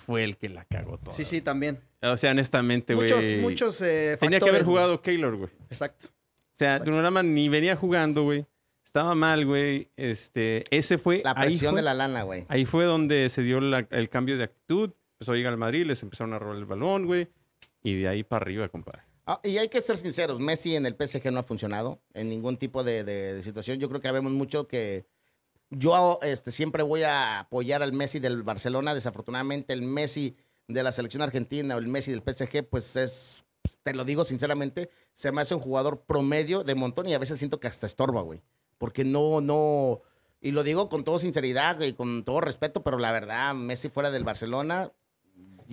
fue 0.05 0.24
el 0.24 0.38
que 0.38 0.50
la 0.50 0.65
cagó 0.65 1.00
toda. 1.00 1.17
Sí, 1.17 1.25
sí, 1.25 1.41
también. 1.41 1.79
O 2.12 2.17
sea, 2.17 2.31
honestamente, 2.31 2.93
güey. 2.95 3.12
Muchos, 3.12 3.25
muchos 3.41 3.81
eh, 3.81 4.17
Tenía 4.19 4.39
que 4.39 4.50
haber 4.50 4.63
jugado 4.63 5.01
Keylor, 5.01 5.35
güey. 5.35 5.50
Exacto. 5.69 6.07
O 6.07 6.57
sea, 6.57 6.79
Dunorama 6.79 7.21
ni 7.24 7.50
venía 7.50 7.75
jugando, 7.75 8.24
güey. 8.24 8.45
Estaba 8.85 9.13
mal, 9.15 9.45
güey. 9.45 9.89
Este, 9.97 10.63
ese 10.71 10.97
fue. 10.97 11.21
La 11.24 11.35
presión 11.35 11.71
fue- 11.74 11.81
de 11.81 11.85
la 11.85 11.93
lana, 11.93 12.24
güey. 12.24 12.45
Ahí 12.47 12.65
fue 12.65 12.85
donde 12.85 13.29
se 13.29 13.41
dio 13.41 13.59
la- 13.59 13.88
el 13.89 14.09
cambio 14.09 14.38
de 14.38 14.45
actitud. 14.45 14.91
Empezó 15.15 15.33
a 15.33 15.35
llegar 15.35 15.51
al 15.53 15.59
Madrid, 15.59 15.85
les 15.85 16.01
empezaron 16.03 16.33
a 16.33 16.39
robar 16.39 16.57
el 16.57 16.65
balón, 16.65 17.05
güey. 17.05 17.27
Y 17.83 17.96
de 18.00 18.07
ahí 18.07 18.24
para 18.24 18.44
arriba, 18.44 18.70
compadre. 18.70 19.01
Ah, 19.27 19.39
y 19.44 19.57
hay 19.57 19.70
que 19.70 19.81
ser 19.81 19.98
sinceros, 19.98 20.39
Messi 20.39 20.75
en 20.75 20.85
el 20.85 20.96
PSG 20.96 21.31
no 21.31 21.39
ha 21.39 21.44
funcionado 21.44 22.00
en 22.13 22.29
ningún 22.29 22.57
tipo 22.57 22.83
de, 22.83 23.03
de- 23.03 23.33
de 23.33 23.44
situación. 23.44 23.79
Yo 23.79 23.89
creo 23.89 24.00
que 24.00 24.11
vemos 24.11 24.31
mucho 24.31 24.68
que 24.68 25.05
yo 25.72 26.20
este, 26.22 26.51
siempre 26.51 26.83
voy 26.83 27.03
a 27.03 27.39
apoyar 27.39 27.81
al 27.83 27.91
Messi 27.91 28.20
del 28.20 28.44
Barcelona. 28.44 28.94
Desafortunadamente, 28.94 29.74
el 29.74 29.81
Messi 29.81 30.35
de 30.68 30.84
la 30.84 30.92
selección 30.92 31.22
argentina 31.22 31.75
o 31.75 31.80
el 31.80 31.88
Messi 31.88 32.12
del 32.12 32.24
PSG, 32.24 32.64
pues 32.70 32.96
es, 32.96 33.44
te 33.84 33.94
lo 33.94 34.04
digo 34.04 34.25
sinceramente, 34.25 34.90
se 35.14 35.32
me 35.32 35.42
hace 35.42 35.56
un 35.56 35.62
jugador 35.62 36.01
promedio 36.01 36.64
de 36.64 36.75
montón 36.75 37.08
y 37.08 37.14
a 37.14 37.20
veces 37.20 37.40
siento 37.40 37.60
que 37.60 37.68
hasta 37.68 37.86
estorba, 37.86 38.22
güey. 38.22 38.42
Porque 38.78 39.04
no, 39.04 39.42
no, 39.42 40.01
y 40.42 40.51
lo 40.51 40.64
digo 40.64 40.90
con 40.90 41.04
toda 41.04 41.20
sinceridad 41.20 41.80
y 41.82 41.94
con 41.94 42.24
todo 42.24 42.42
respeto, 42.42 42.84
pero 42.84 43.00
la 43.00 43.12
verdad, 43.12 43.56
Messi 43.56 43.90
fuera 43.90 44.12
del 44.12 44.24
Barcelona. 44.24 44.92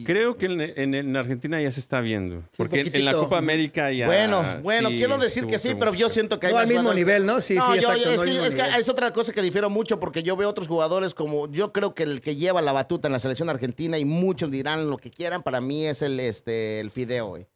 Creo 0.04 0.36
que 0.36 0.46
en, 0.46 0.60
en- 0.60 0.94
en 0.94 1.16
Argentina 1.16 1.60
ya 1.60 1.70
se 1.70 1.80
está 1.80 2.00
viendo. 2.00 2.42
porque 2.56 2.80
en, 2.80 2.94
en 2.96 3.04
la. 3.04 3.12
Copa 3.12 3.38
América 3.38 3.92
ya. 3.92 4.06
Bueno, 4.06 4.42
bueno, 4.62 4.88
sí 4.88 4.96
quiero 4.96 5.18
decir 5.18 5.46
que 5.46 5.58
sí, 5.58 5.74
pero 5.78 5.92
yo 5.94 6.08
siento 6.08 6.40
que 6.40 6.46
hay 6.46 6.52
No 6.52 6.58
al 6.58 6.64
más 6.64 6.68
mismo 6.70 6.82
jugadores- 6.90 6.98
nivel, 7.06 7.26
¿no? 7.26 7.40
Sí, 7.40 7.54
no, 7.56 7.72
sí, 7.74 7.80
yo- 7.80 7.92
exacto. 7.92 7.98
es, 7.98 8.04
no 8.06 8.12
al 8.12 8.18
que, 8.26 8.30
mismo 8.32 8.44
es 8.46 8.54
que 8.54 8.62
nivel. 8.62 8.80
es 8.80 8.88
otra 8.88 9.10
cosa 9.12 9.32
que 9.32 9.42
difiero 9.42 9.68
mucho 9.70 10.00
porque 10.00 10.22
yo 10.22 10.36
veo 10.36 10.48
otros 10.48 10.66
jugadores 10.68 11.14
como 11.14 11.50
yo 11.50 11.72
creo 11.72 11.94
que 11.94 12.04
el 12.04 12.20
que 12.20 12.36
lleva 12.36 12.62
la 12.62 12.72
batuta 12.72 13.08
en 13.08 13.12
la 13.12 13.18
selección 13.18 13.50
argentina 13.50 13.98
y 13.98 14.04
muchos 14.04 14.50
dirán 14.50 14.88
lo 14.88 14.96
que 14.98 15.10
quieran, 15.10 15.42
para 15.42 15.60
mí 15.60 15.86
es 15.86 16.02
el 16.02 16.18
este 16.20 16.80
el 16.80 16.90
Fideo, 16.90 17.26
güey. 17.26 17.46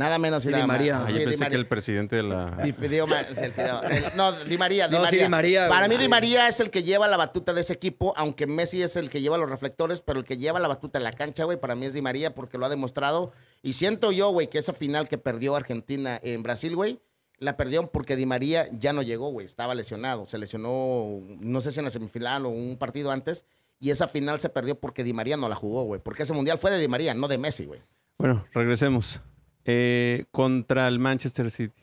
Nada 0.00 0.18
menos 0.18 0.44
y 0.46 0.48
nada 0.48 0.62
Di 0.62 0.66
más. 0.68 0.78
María. 0.78 1.02
Ah, 1.02 1.06
Sí, 1.08 1.12
yo 1.12 1.18
Di 1.18 1.24
pensé 1.26 1.36
que 1.36 1.44
María. 1.44 1.58
el 1.58 1.66
presidente 1.66 2.16
de 2.16 2.22
la. 2.22 2.56
Di 2.64 2.72
Fideo, 2.72 3.06
ma- 3.06 3.20
el 3.20 3.52
Fideo. 3.52 3.82
El- 3.82 4.04
no, 4.16 4.32
Di 4.32 4.56
María, 4.56 4.88
Di 4.88 4.96
No, 4.96 5.00
sí, 5.00 5.04
María. 5.06 5.22
Di 5.24 5.28
María, 5.28 5.68
Para 5.68 5.86
güey. 5.86 5.98
mí 5.98 6.02
Di. 6.02 6.08
María 6.08 6.48
es 6.48 6.58
el 6.60 6.70
que 6.70 6.82
lleva 6.82 7.06
la 7.06 7.16
batuta 7.18 7.52
de 7.52 7.60
ese 7.60 7.74
equipo, 7.74 8.14
aunque 8.16 8.46
Messi 8.46 8.82
es 8.82 8.96
el 8.96 9.10
que 9.10 9.20
lleva 9.20 9.36
los 9.36 9.50
reflectores, 9.50 10.00
pero 10.00 10.18
el 10.18 10.24
que 10.24 10.38
lleva 10.38 10.58
la 10.58 10.68
batuta 10.68 10.98
en 10.98 11.04
la 11.04 11.12
cancha, 11.12 11.44
güey, 11.44 11.60
para 11.60 11.74
mí 11.74 11.84
es 11.86 11.92
Di 11.92 12.00
María 12.00 12.34
porque 12.34 12.56
lo 12.56 12.64
ha 12.66 12.68
demostrado. 12.70 13.32
Y 13.62 13.74
siento 13.74 14.10
yo, 14.10 14.30
güey, 14.30 14.48
que 14.48 14.58
esa 14.58 14.72
final 14.72 15.06
que 15.08 15.18
perdió 15.18 15.54
Argentina 15.54 16.18
en 16.22 16.42
Brasil, 16.42 16.74
güey, 16.74 16.98
la 17.38 17.56
perdió 17.56 17.90
porque 17.90 18.16
Di 18.16 18.24
María 18.26 18.68
ya 18.72 18.92
no 18.92 19.02
llegó, 19.02 19.30
güey, 19.30 19.44
estaba 19.46 19.74
lesionado. 19.74 20.24
Se 20.26 20.38
lesionó, 20.38 21.20
no 21.40 21.60
sé 21.60 21.72
si 21.72 21.78
en 21.80 21.84
la 21.84 21.90
semifinal 21.90 22.46
o 22.46 22.48
un 22.48 22.76
partido 22.78 23.10
antes. 23.10 23.44
Y 23.78 23.90
esa 23.90 24.08
final 24.08 24.40
se 24.40 24.48
perdió 24.50 24.78
porque 24.78 25.04
Di 25.04 25.12
María 25.12 25.36
no 25.38 25.48
la 25.48 25.56
jugó, 25.56 25.84
güey. 25.84 26.00
Porque 26.02 26.22
ese 26.24 26.32
mundial 26.34 26.58
fue 26.58 26.70
de 26.70 26.78
Di 26.78 26.88
María, 26.88 27.14
no 27.14 27.28
de 27.28 27.38
Messi, 27.38 27.64
güey. 27.66 27.80
Bueno, 28.18 28.44
regresemos. 28.52 29.22
Eh, 29.64 30.24
contra 30.30 30.88
el 30.88 30.98
Manchester 30.98 31.50
City. 31.50 31.74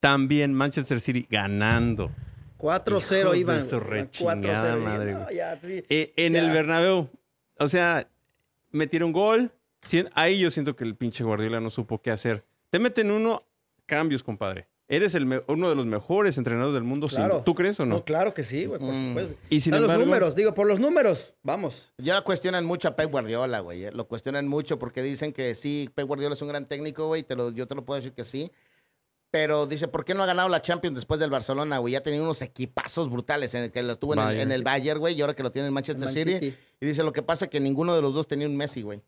También 0.00 0.54
Manchester 0.54 1.00
City 1.00 1.26
ganando. 1.28 2.10
4-0 2.58 3.20
Hijos 3.20 3.32
de 3.32 3.38
iban. 3.38 3.62
su 3.68 3.78
güey, 3.80 3.90
rechingada 3.90 4.74
4-0. 4.76 4.80
madre, 4.82 5.12
No, 5.12 5.20
güey. 5.24 5.36
ya, 5.36 5.58
sí. 5.60 5.84
Eh, 5.88 6.12
en 6.16 6.32
Ya. 6.34 6.40
el 6.44 6.50
Bernabéu. 6.50 7.08
O 7.58 7.68
sea, 7.68 8.06
metieron 8.70 9.12
gol. 9.12 9.50
Ahí 10.14 10.38
yo 10.38 10.50
siento 10.50 10.76
que 10.76 10.84
el 10.84 10.94
pinche 10.94 11.24
Guardiola 11.24 11.60
no 11.60 11.70
supo 11.70 12.00
qué 12.02 12.10
hacer. 12.10 12.44
Te 12.70 12.78
meten 12.78 13.10
uno, 13.10 13.42
cambios, 13.86 14.22
compadre. 14.22 14.66
Eres 14.92 15.14
el 15.14 15.42
uno 15.46 15.68
de 15.68 15.74
los 15.76 15.86
mejores 15.86 16.36
entrenadores 16.36 16.74
del 16.74 16.82
mundo. 16.82 17.08
sin- 17.08 17.18
Claro. 17.18 17.42
¿Tú 17.46 17.54
crees 17.54 17.78
o 17.78 17.86
no? 17.86 17.94
No, 17.96 18.04
claro 18.04 18.34
que 18.34 18.42
sí, 18.42 18.66
güey, 18.66 18.80
por 18.80 18.92
Mm. 18.92 19.08
supuesto. 19.08 19.36
Y 19.48 19.60
sin 19.60 19.72
embargo- 19.74 19.96
los 19.98 20.04
números, 20.06 20.34
digo, 20.34 20.52
por 20.52 20.66
los 20.66 20.80
números, 20.80 21.32
vamos. 21.44 21.92
Ya 21.98 22.20
cuestionan 22.22 22.64
mucho 22.64 22.88
a 22.88 22.96
Pep 22.96 23.10
Guardiola, 23.10 23.60
güey. 23.60 23.84
eh. 23.84 23.92
Lo 23.92 24.08
cuestionan 24.08 24.48
mucho 24.48 24.78
porque 24.80 25.00
dicen 25.02 25.32
que 25.32 25.54
sí, 25.54 25.88
Pep 25.94 26.06
Guardiola 26.08 26.34
es 26.34 26.42
un 26.42 26.48
gran 26.48 26.66
técnico, 26.66 27.06
güey. 27.06 27.22
Te 27.22 27.36
lo, 27.36 27.52
yo 27.52 27.68
te 27.68 27.74
lo 27.76 27.84
puedo 27.84 27.96
decir 27.96 28.12
que 28.12 28.24
sí. 28.24 28.50
Pero 29.32 29.68
dice, 29.68 29.86
¿por 29.86 30.04
qué 30.04 30.12
no 30.12 30.24
ha 30.24 30.26
ganado 30.26 30.48
la 30.48 30.60
Champions 30.60 30.96
después 30.96 31.20
del 31.20 31.30
Barcelona, 31.30 31.78
güey? 31.78 31.92
Ya 31.92 32.00
tenía 32.02 32.20
unos 32.20 32.42
equipazos 32.42 33.08
brutales 33.08 33.54
en 33.54 33.62
el 33.62 33.70
que 33.70 33.80
lo 33.84 33.96
tuvo 33.96 34.14
en 34.14 34.18
el, 34.18 34.24
Bayern. 34.24 34.42
en 34.42 34.52
el 34.52 34.62
Bayern, 34.64 34.98
güey, 34.98 35.14
y 35.14 35.20
ahora 35.20 35.34
que 35.36 35.44
lo 35.44 35.52
tiene 35.52 35.68
en 35.68 35.74
Manchester 35.74 36.04
Man 36.06 36.12
City. 36.14 36.32
City. 36.32 36.56
Y 36.80 36.86
dice, 36.86 37.04
lo 37.04 37.12
que 37.12 37.22
pasa 37.22 37.44
es 37.44 37.50
que 37.52 37.60
ninguno 37.60 37.94
de 37.94 38.02
los 38.02 38.12
dos 38.12 38.26
tenía 38.26 38.48
un 38.48 38.56
Messi, 38.56 38.82
güey. 38.82 39.00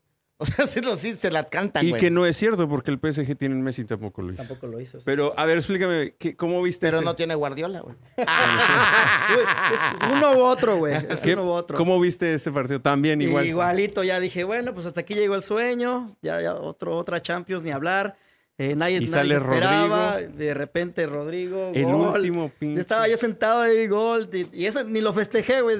O 0.43 0.45
sea, 0.45 0.65
sí, 0.65 0.81
lo- 0.81 0.97
sí 0.97 1.15
se 1.15 1.31
la 1.31 1.47
cantan, 1.47 1.85
Y 1.85 1.91
güey. 1.91 2.01
que 2.01 2.11
no 2.11 2.25
es 2.25 2.35
cierto 2.35 2.67
porque 2.67 2.91
el 2.91 2.99
PSG 2.99 3.37
tiene 3.37 3.55
un 3.55 3.61
Messi 3.61 3.83
y 3.83 3.85
tampoco 3.85 4.21
lo 4.21 4.33
hizo. 4.33 4.43
Tampoco 4.43 4.67
lo 4.67 4.81
hizo. 4.81 4.97
Pero, 5.05 5.33
a 5.37 5.45
ver, 5.45 5.57
explícame, 5.57 6.15
¿qué- 6.19 6.35
¿cómo 6.35 6.61
viste 6.61 6.85
Pero 6.87 6.97
ese- 6.97 7.05
no 7.05 7.15
tiene 7.15 7.33
Guardiola, 7.35 7.79
güey. 7.79 7.95
Güey, 8.17 8.27
es 9.73 10.11
uno 10.11 10.33
u 10.33 10.41
otro, 10.41 10.77
güey. 10.77 10.95
Es 10.95 11.21
¿Qué- 11.21 11.33
uno 11.33 11.45
u 11.45 11.49
otro. 11.51 11.77
¿Cómo 11.77 11.99
viste 11.99 12.33
ese 12.33 12.51
partido? 12.51 12.81
También 12.81 13.21
igual. 13.21 13.45
Igualito, 13.45 14.03
ya 14.03 14.19
dije, 14.19 14.43
bueno, 14.43 14.73
pues 14.73 14.85
hasta 14.85 15.01
aquí 15.01 15.13
llegó 15.13 15.35
el 15.35 15.43
sueño. 15.43 16.15
Ya, 16.21 16.41
ya 16.41 16.55
otro, 16.55 16.97
otra 16.97 17.21
Champions, 17.21 17.63
ni 17.63 17.71
hablar. 17.71 18.15
Eh, 18.57 18.75
nadie, 18.75 18.97
Y 19.01 19.07
nadie 19.07 19.35
esperaba. 19.35 20.17
De 20.21 20.53
repente 20.53 21.05
Rodrigo. 21.07 21.71
El 21.73 21.85
gol. 21.85 22.15
último 22.15 22.51
pinche. 22.59 22.79
estaba 22.81 23.07
yo 23.07 23.17
sentado 23.17 23.61
ahí, 23.61 23.87
gol. 23.87 24.29
Y, 24.31 24.47
y 24.61 24.65
eso 24.67 24.83
ni 24.83 25.01
lo 25.01 25.11
festejé, 25.13 25.61
güey. 25.61 25.77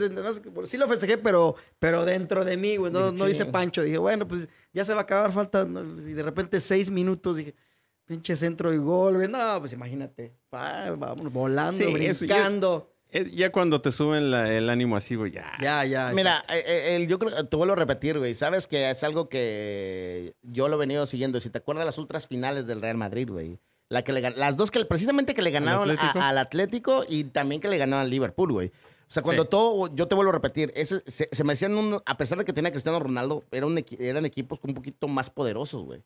Sí 0.65 0.77
lo 0.77 0.87
festejé, 0.87 1.17
pero, 1.19 1.55
pero 1.79 2.03
dentro 2.05 2.43
de 2.43 2.57
mí, 2.57 2.77
güey. 2.77 2.91
No, 2.91 3.11
no 3.11 3.29
hice 3.29 3.45
pancho. 3.45 3.83
Dije, 3.83 3.97
bueno, 3.99 4.27
pues 4.27 4.47
ya 4.73 4.83
se 4.85 4.93
va 4.93 5.01
a 5.01 5.03
acabar, 5.03 5.31
falta. 5.31 5.65
¿no? 5.65 5.81
Y 5.83 6.13
de 6.13 6.23
repente 6.23 6.59
seis 6.59 6.89
minutos. 6.89 7.37
Dije, 7.37 7.53
pinche 8.05 8.35
centro 8.35 8.73
y 8.73 8.77
gol, 8.77 9.15
güey. 9.15 9.27
No, 9.27 9.59
pues 9.59 9.73
imagínate. 9.73 10.33
Va, 10.53 10.89
Vamos, 10.95 11.31
volando, 11.31 11.77
Sí, 11.77 11.83
eso, 11.83 12.25
yo- 12.25 12.33
brincando. 12.35 12.92
Ya 13.33 13.51
cuando 13.51 13.81
te 13.81 13.91
suben 13.91 14.31
la- 14.31 14.51
el 14.51 14.69
ánimo 14.69 14.95
así, 14.95 15.15
güey, 15.15 15.31
ya. 15.31 15.51
Ya, 15.61 15.85
ya. 15.85 16.11
Mira, 16.13 16.43
eh, 16.49 16.63
eh, 16.65 16.95
el- 16.95 17.07
yo 17.07 17.19
creo, 17.19 17.45
te 17.45 17.55
vuelvo 17.55 17.73
a 17.73 17.75
repetir, 17.77 18.17
güey. 18.17 18.33
Sabes 18.33 18.65
que 18.67 18.89
es 18.89 19.03
algo 19.03 19.29
que 19.29 20.33
yo 20.41 20.67
lo 20.67 20.75
he 20.75 20.79
venido 20.79 21.05
siguiendo. 21.05 21.39
Si 21.39 21.49
te 21.49 21.59
acuerdas 21.59 21.85
las 21.85 21.97
ultras 21.97 22.27
finales 22.27 22.65
del 22.67 22.81
Real 22.81 22.97
Madrid, 22.97 23.29
güey. 23.29 23.59
La 23.89 24.03
que 24.03 24.13
le, 24.13 24.21
las 24.31 24.57
dos 24.57 24.71
que 24.71 24.83
precisamente 24.85 25.35
que 25.35 25.41
le 25.43 25.51
ganaron 25.51 25.91
a- 25.99 26.29
al 26.29 26.37
Atlético 26.39 27.05
y 27.07 27.25
también 27.25 27.61
que 27.61 27.67
le 27.67 27.77
ganaron 27.77 28.03
al 28.05 28.09
Liverpool, 28.09 28.51
güey. 28.51 28.67
O 28.69 29.11
sea, 29.13 29.21
cuando 29.21 29.43
Sí. 29.43 29.49
todo, 29.51 29.93
yo 29.93 30.07
te 30.07 30.15
vuelvo 30.15 30.31
a 30.31 30.33
repetir, 30.33 30.71
ese- 30.75 31.03
se, 31.05 31.29
se 31.31 31.43
me 31.43 31.53
hacían, 31.53 31.75
un- 31.75 32.01
a 32.03 32.17
pesar 32.17 32.39
de 32.39 32.45
que 32.45 32.53
tenía 32.53 32.71
Cristiano 32.71 32.99
Ronaldo, 32.99 33.43
era 33.51 33.67
un 33.67 33.75
equi- 33.77 33.99
eran 33.99 34.25
equipos 34.25 34.57
un 34.63 34.73
poquito 34.73 35.07
más 35.07 35.29
poderosos, 35.29 35.85
güey. 35.85 36.01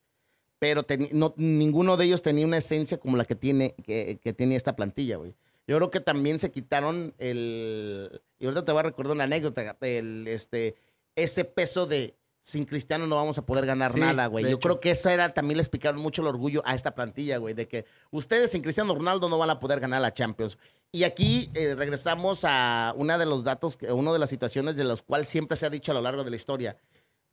Pero 0.60 0.82
no, 1.12 1.34
ninguno 1.38 1.96
de 1.96 2.06
ellos 2.06 2.22
tenía 2.22 2.46
una 2.46 2.58
esencia 2.58 2.98
como 2.98 3.16
la 3.16 3.24
que 3.24 3.36
tiene, 3.36 3.76
que, 3.86 4.20
que 4.22 4.34
tiene 4.34 4.56
esta 4.58 4.76
plantilla, 4.76 5.16
güey. 5.18 5.34
Yo 5.68 5.76
creo 5.78 5.92
que 5.92 6.00
también 6.00 6.40
se 6.40 6.52
quitaron 6.52 7.14
el. 7.18 8.22
Y 8.40 8.46
ahorita 8.46 8.64
te 8.64 8.72
voy 8.72 8.80
a 8.80 8.84
recordar 8.84 9.14
una 9.16 9.26
anécdota. 9.26 9.76
El, 9.82 10.28
este, 10.28 10.76
ese 11.16 11.44
peso 11.44 11.86
de 11.86 12.16
sin 12.48 12.64
Cristiano 12.64 13.06
no 13.08 13.18
vamos 13.18 13.38
a 13.38 13.46
poder 13.46 13.66
ganar 13.66 13.92
Sí, 13.92 14.00
nada, 14.00 14.28
güey. 14.28 14.46
Yo 14.46 14.52
hecho. 14.52 14.60
creo 14.60 14.80
que 14.80 14.92
eso 14.92 15.10
era, 15.10 15.34
también 15.34 15.58
les 15.58 15.68
picaron 15.68 16.00
mucho 16.00 16.22
el 16.22 16.30
orgullo 16.30 16.62
a 16.66 16.76
esta 16.76 16.96
plantilla, 16.96 17.40
güey, 17.40 17.54
de 17.54 17.68
que 17.68 17.86
ustedes 18.10 18.52
sin 18.52 18.62
Cristiano 18.62 18.96
Ronaldo 18.96 19.28
no 19.28 19.38
van 19.38 19.50
a 19.50 19.60
poder 19.60 19.82
ganar 19.82 20.02
la 20.02 20.14
Champions. 20.14 20.58
Y 20.94 21.04
aquí 21.04 21.50
eh, 21.54 21.76
regresamos 21.76 22.46
a 22.46 22.94
una 22.96 23.18
de 23.18 23.26
los 23.26 23.44
datos, 23.44 23.78
una 23.90 24.14
de 24.14 24.20
las 24.20 24.30
situaciones 24.30 24.78
de 24.78 24.86
las 24.86 25.02
cuales 25.02 25.28
siempre 25.28 25.58
se 25.58 25.66
ha 25.66 25.70
dicho 25.70 25.92
a 25.92 25.96
lo 25.96 26.02
largo 26.02 26.24
de 26.24 26.30
la 26.30 26.38
historia. 26.38 26.78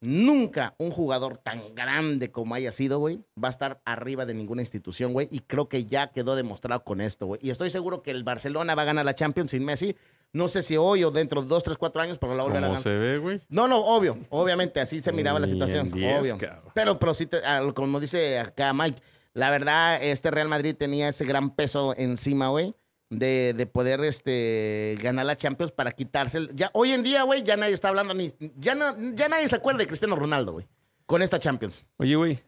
Nunca 0.05 0.75
un 0.79 0.91
jugador 0.91 1.39
tan 1.39 1.75
grande 1.75 2.31
como 2.31 2.55
haya 2.55 2.71
sido, 2.73 2.99
güey, 2.99 3.21
va 3.43 3.49
a 3.49 3.51
estar 3.51 3.81
arriba 3.87 4.27
de 4.27 4.35
ninguna 4.35 4.61
institución, 4.63 5.13
güey. 5.13 5.29
Y 5.31 5.41
creo 5.41 5.69
que 5.69 5.87
ya 5.87 6.09
quedó 6.09 6.37
demostrado 6.37 6.85
con 6.85 7.01
esto, 7.01 7.27
güey. 7.27 7.41
Y 7.43 7.51
estoy 7.51 7.71
seguro 7.71 8.03
que 8.03 8.11
el 8.11 8.23
Barcelona 8.23 8.75
va 8.75 8.83
a 8.83 8.85
ganar 8.87 9.05
la 9.07 9.15
Champions 9.15 9.53
sin 9.53 9.65
Messi. 9.65 9.97
No 10.35 10.49
sé 10.49 10.63
si 10.63 10.77
hoy 10.77 11.05
o 11.05 11.11
dentro 11.11 11.41
de 11.43 11.49
dos, 11.49 11.63
tres, 11.63 11.79
cuatro 11.79 12.03
años, 12.03 12.19
pero 12.19 12.37
la 12.37 12.43
volverá 12.43 12.67
a 12.67 12.69
¿Cómo 12.71 12.81
ganar. 12.81 12.83
se 12.83 12.91
ve, 12.99 13.19
güey? 13.19 13.41
No, 13.49 13.67
no, 13.67 13.79
obvio, 13.79 14.19
obviamente, 14.31 14.81
así 14.81 15.01
se 15.01 15.13
miraba 15.13 15.39
la 15.39 15.47
situación, 15.47 15.89
diez, 15.89 16.21
obvio. 16.21 16.37
cabrón. 16.39 16.73
Pero, 16.75 16.99
pero 16.99 17.15
sí, 17.15 17.27
te- 17.27 17.41
como 17.75 17.99
dice 18.01 18.39
acá 18.41 18.73
Mike, 18.73 19.01
la 19.33 19.51
verdad, 19.51 20.03
este 20.03 20.31
Real 20.31 20.49
Madrid 20.49 20.75
tenía 20.77 21.09
ese 21.09 21.25
gran 21.25 21.51
peso 21.55 21.95
encima, 21.97 22.49
güey, 22.49 22.75
de, 23.19 23.55
de 23.55 23.67
poder 23.67 24.01
este, 24.05 24.97
ganar 25.03 25.27
la 25.27 25.37
Champions 25.37 25.73
para 25.73 25.93
quitarse. 25.93 26.49
Ya, 26.55 26.71
hoy 26.75 26.93
en 26.93 27.03
día, 27.03 27.23
güey, 27.23 27.43
ya 27.43 27.57
nadie 27.57 27.75
está 27.75 27.89
hablando 27.89 28.15
ni. 28.15 28.31
Ya, 28.57 28.75
no, 28.75 28.95
ya 29.15 29.29
nadie 29.29 29.49
se 29.49 29.57
acuerda 29.57 29.79
de 29.79 29.87
Cristiano 29.87 30.17
Ronaldo, 30.17 30.53
güey, 30.53 30.67
con 31.07 31.23
esta 31.23 31.39
Champions. 31.39 31.85
Oye, 31.97 32.17
güey, 32.17 32.41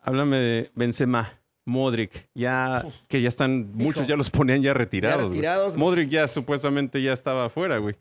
háblame 0.00 0.36
de 0.36 0.70
Benzema, 0.74 1.40
Modric, 1.64 2.28
ya 2.34 2.86
que 3.08 3.22
ya 3.22 3.28
están, 3.28 3.72
muchos 3.74 4.06
ya 4.06 4.16
los 4.16 4.30
ponían 4.30 4.62
ya 4.62 4.74
retirados. 4.74 5.28
güey. 5.28 5.32
retirados. 5.34 5.76
Modric 5.76 6.08
ya 6.08 6.28
supuestamente 6.28 7.02
ya 7.02 7.12
estaba 7.12 7.46
afuera, 7.46 7.78
güey. 7.78 7.96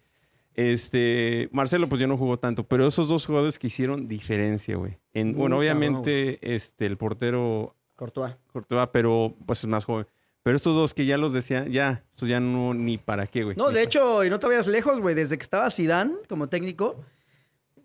Este, 0.56 1.50
Marcelo 1.52 1.90
pues 1.90 2.00
ya 2.00 2.08
no 2.08 2.18
jugó 2.18 2.38
tanto, 2.38 2.64
pero 2.64 2.86
esos 2.86 3.08
dos 3.08 3.26
jugadores 3.26 3.58
que 3.58 3.68
hicieron 3.68 4.08
diferencia, 4.08 4.76
güey. 4.76 5.00
En, 5.14 5.36
bueno, 5.36 5.58
obviamente 5.58 6.40
este 6.56 6.86
el 6.86 6.98
portero 6.98 7.76
Courtois. 7.96 8.36
Courtois, 8.52 8.90
pero 8.92 9.36
pues 9.46 9.60
es 9.60 9.68
más 9.68 9.86
joven. 9.86 10.06
Pero 10.44 10.58
estos 10.58 10.76
dos 10.76 10.94
que 10.94 11.06
ya 11.06 11.18
los 11.18 11.32
decían, 11.34 11.72
ya, 11.72 12.04
estos 12.14 12.28
ya 12.28 12.40
no 12.40 12.74
ni 12.74 12.98
para 12.98 13.28
qué, 13.28 13.44
güey. 13.44 13.56
No, 13.56 13.72
de 13.72 13.82
hecho, 13.82 14.24
y 14.26 14.30
no 14.30 14.40
te 14.40 14.48
vayas 14.48 14.68
lejos, 14.68 15.00
güey. 15.00 15.16
Desde 15.16 15.38
que 15.38 15.44
estaba 15.44 15.72
Zidane 15.72 16.16
como 16.28 16.50
técnico, 16.50 17.02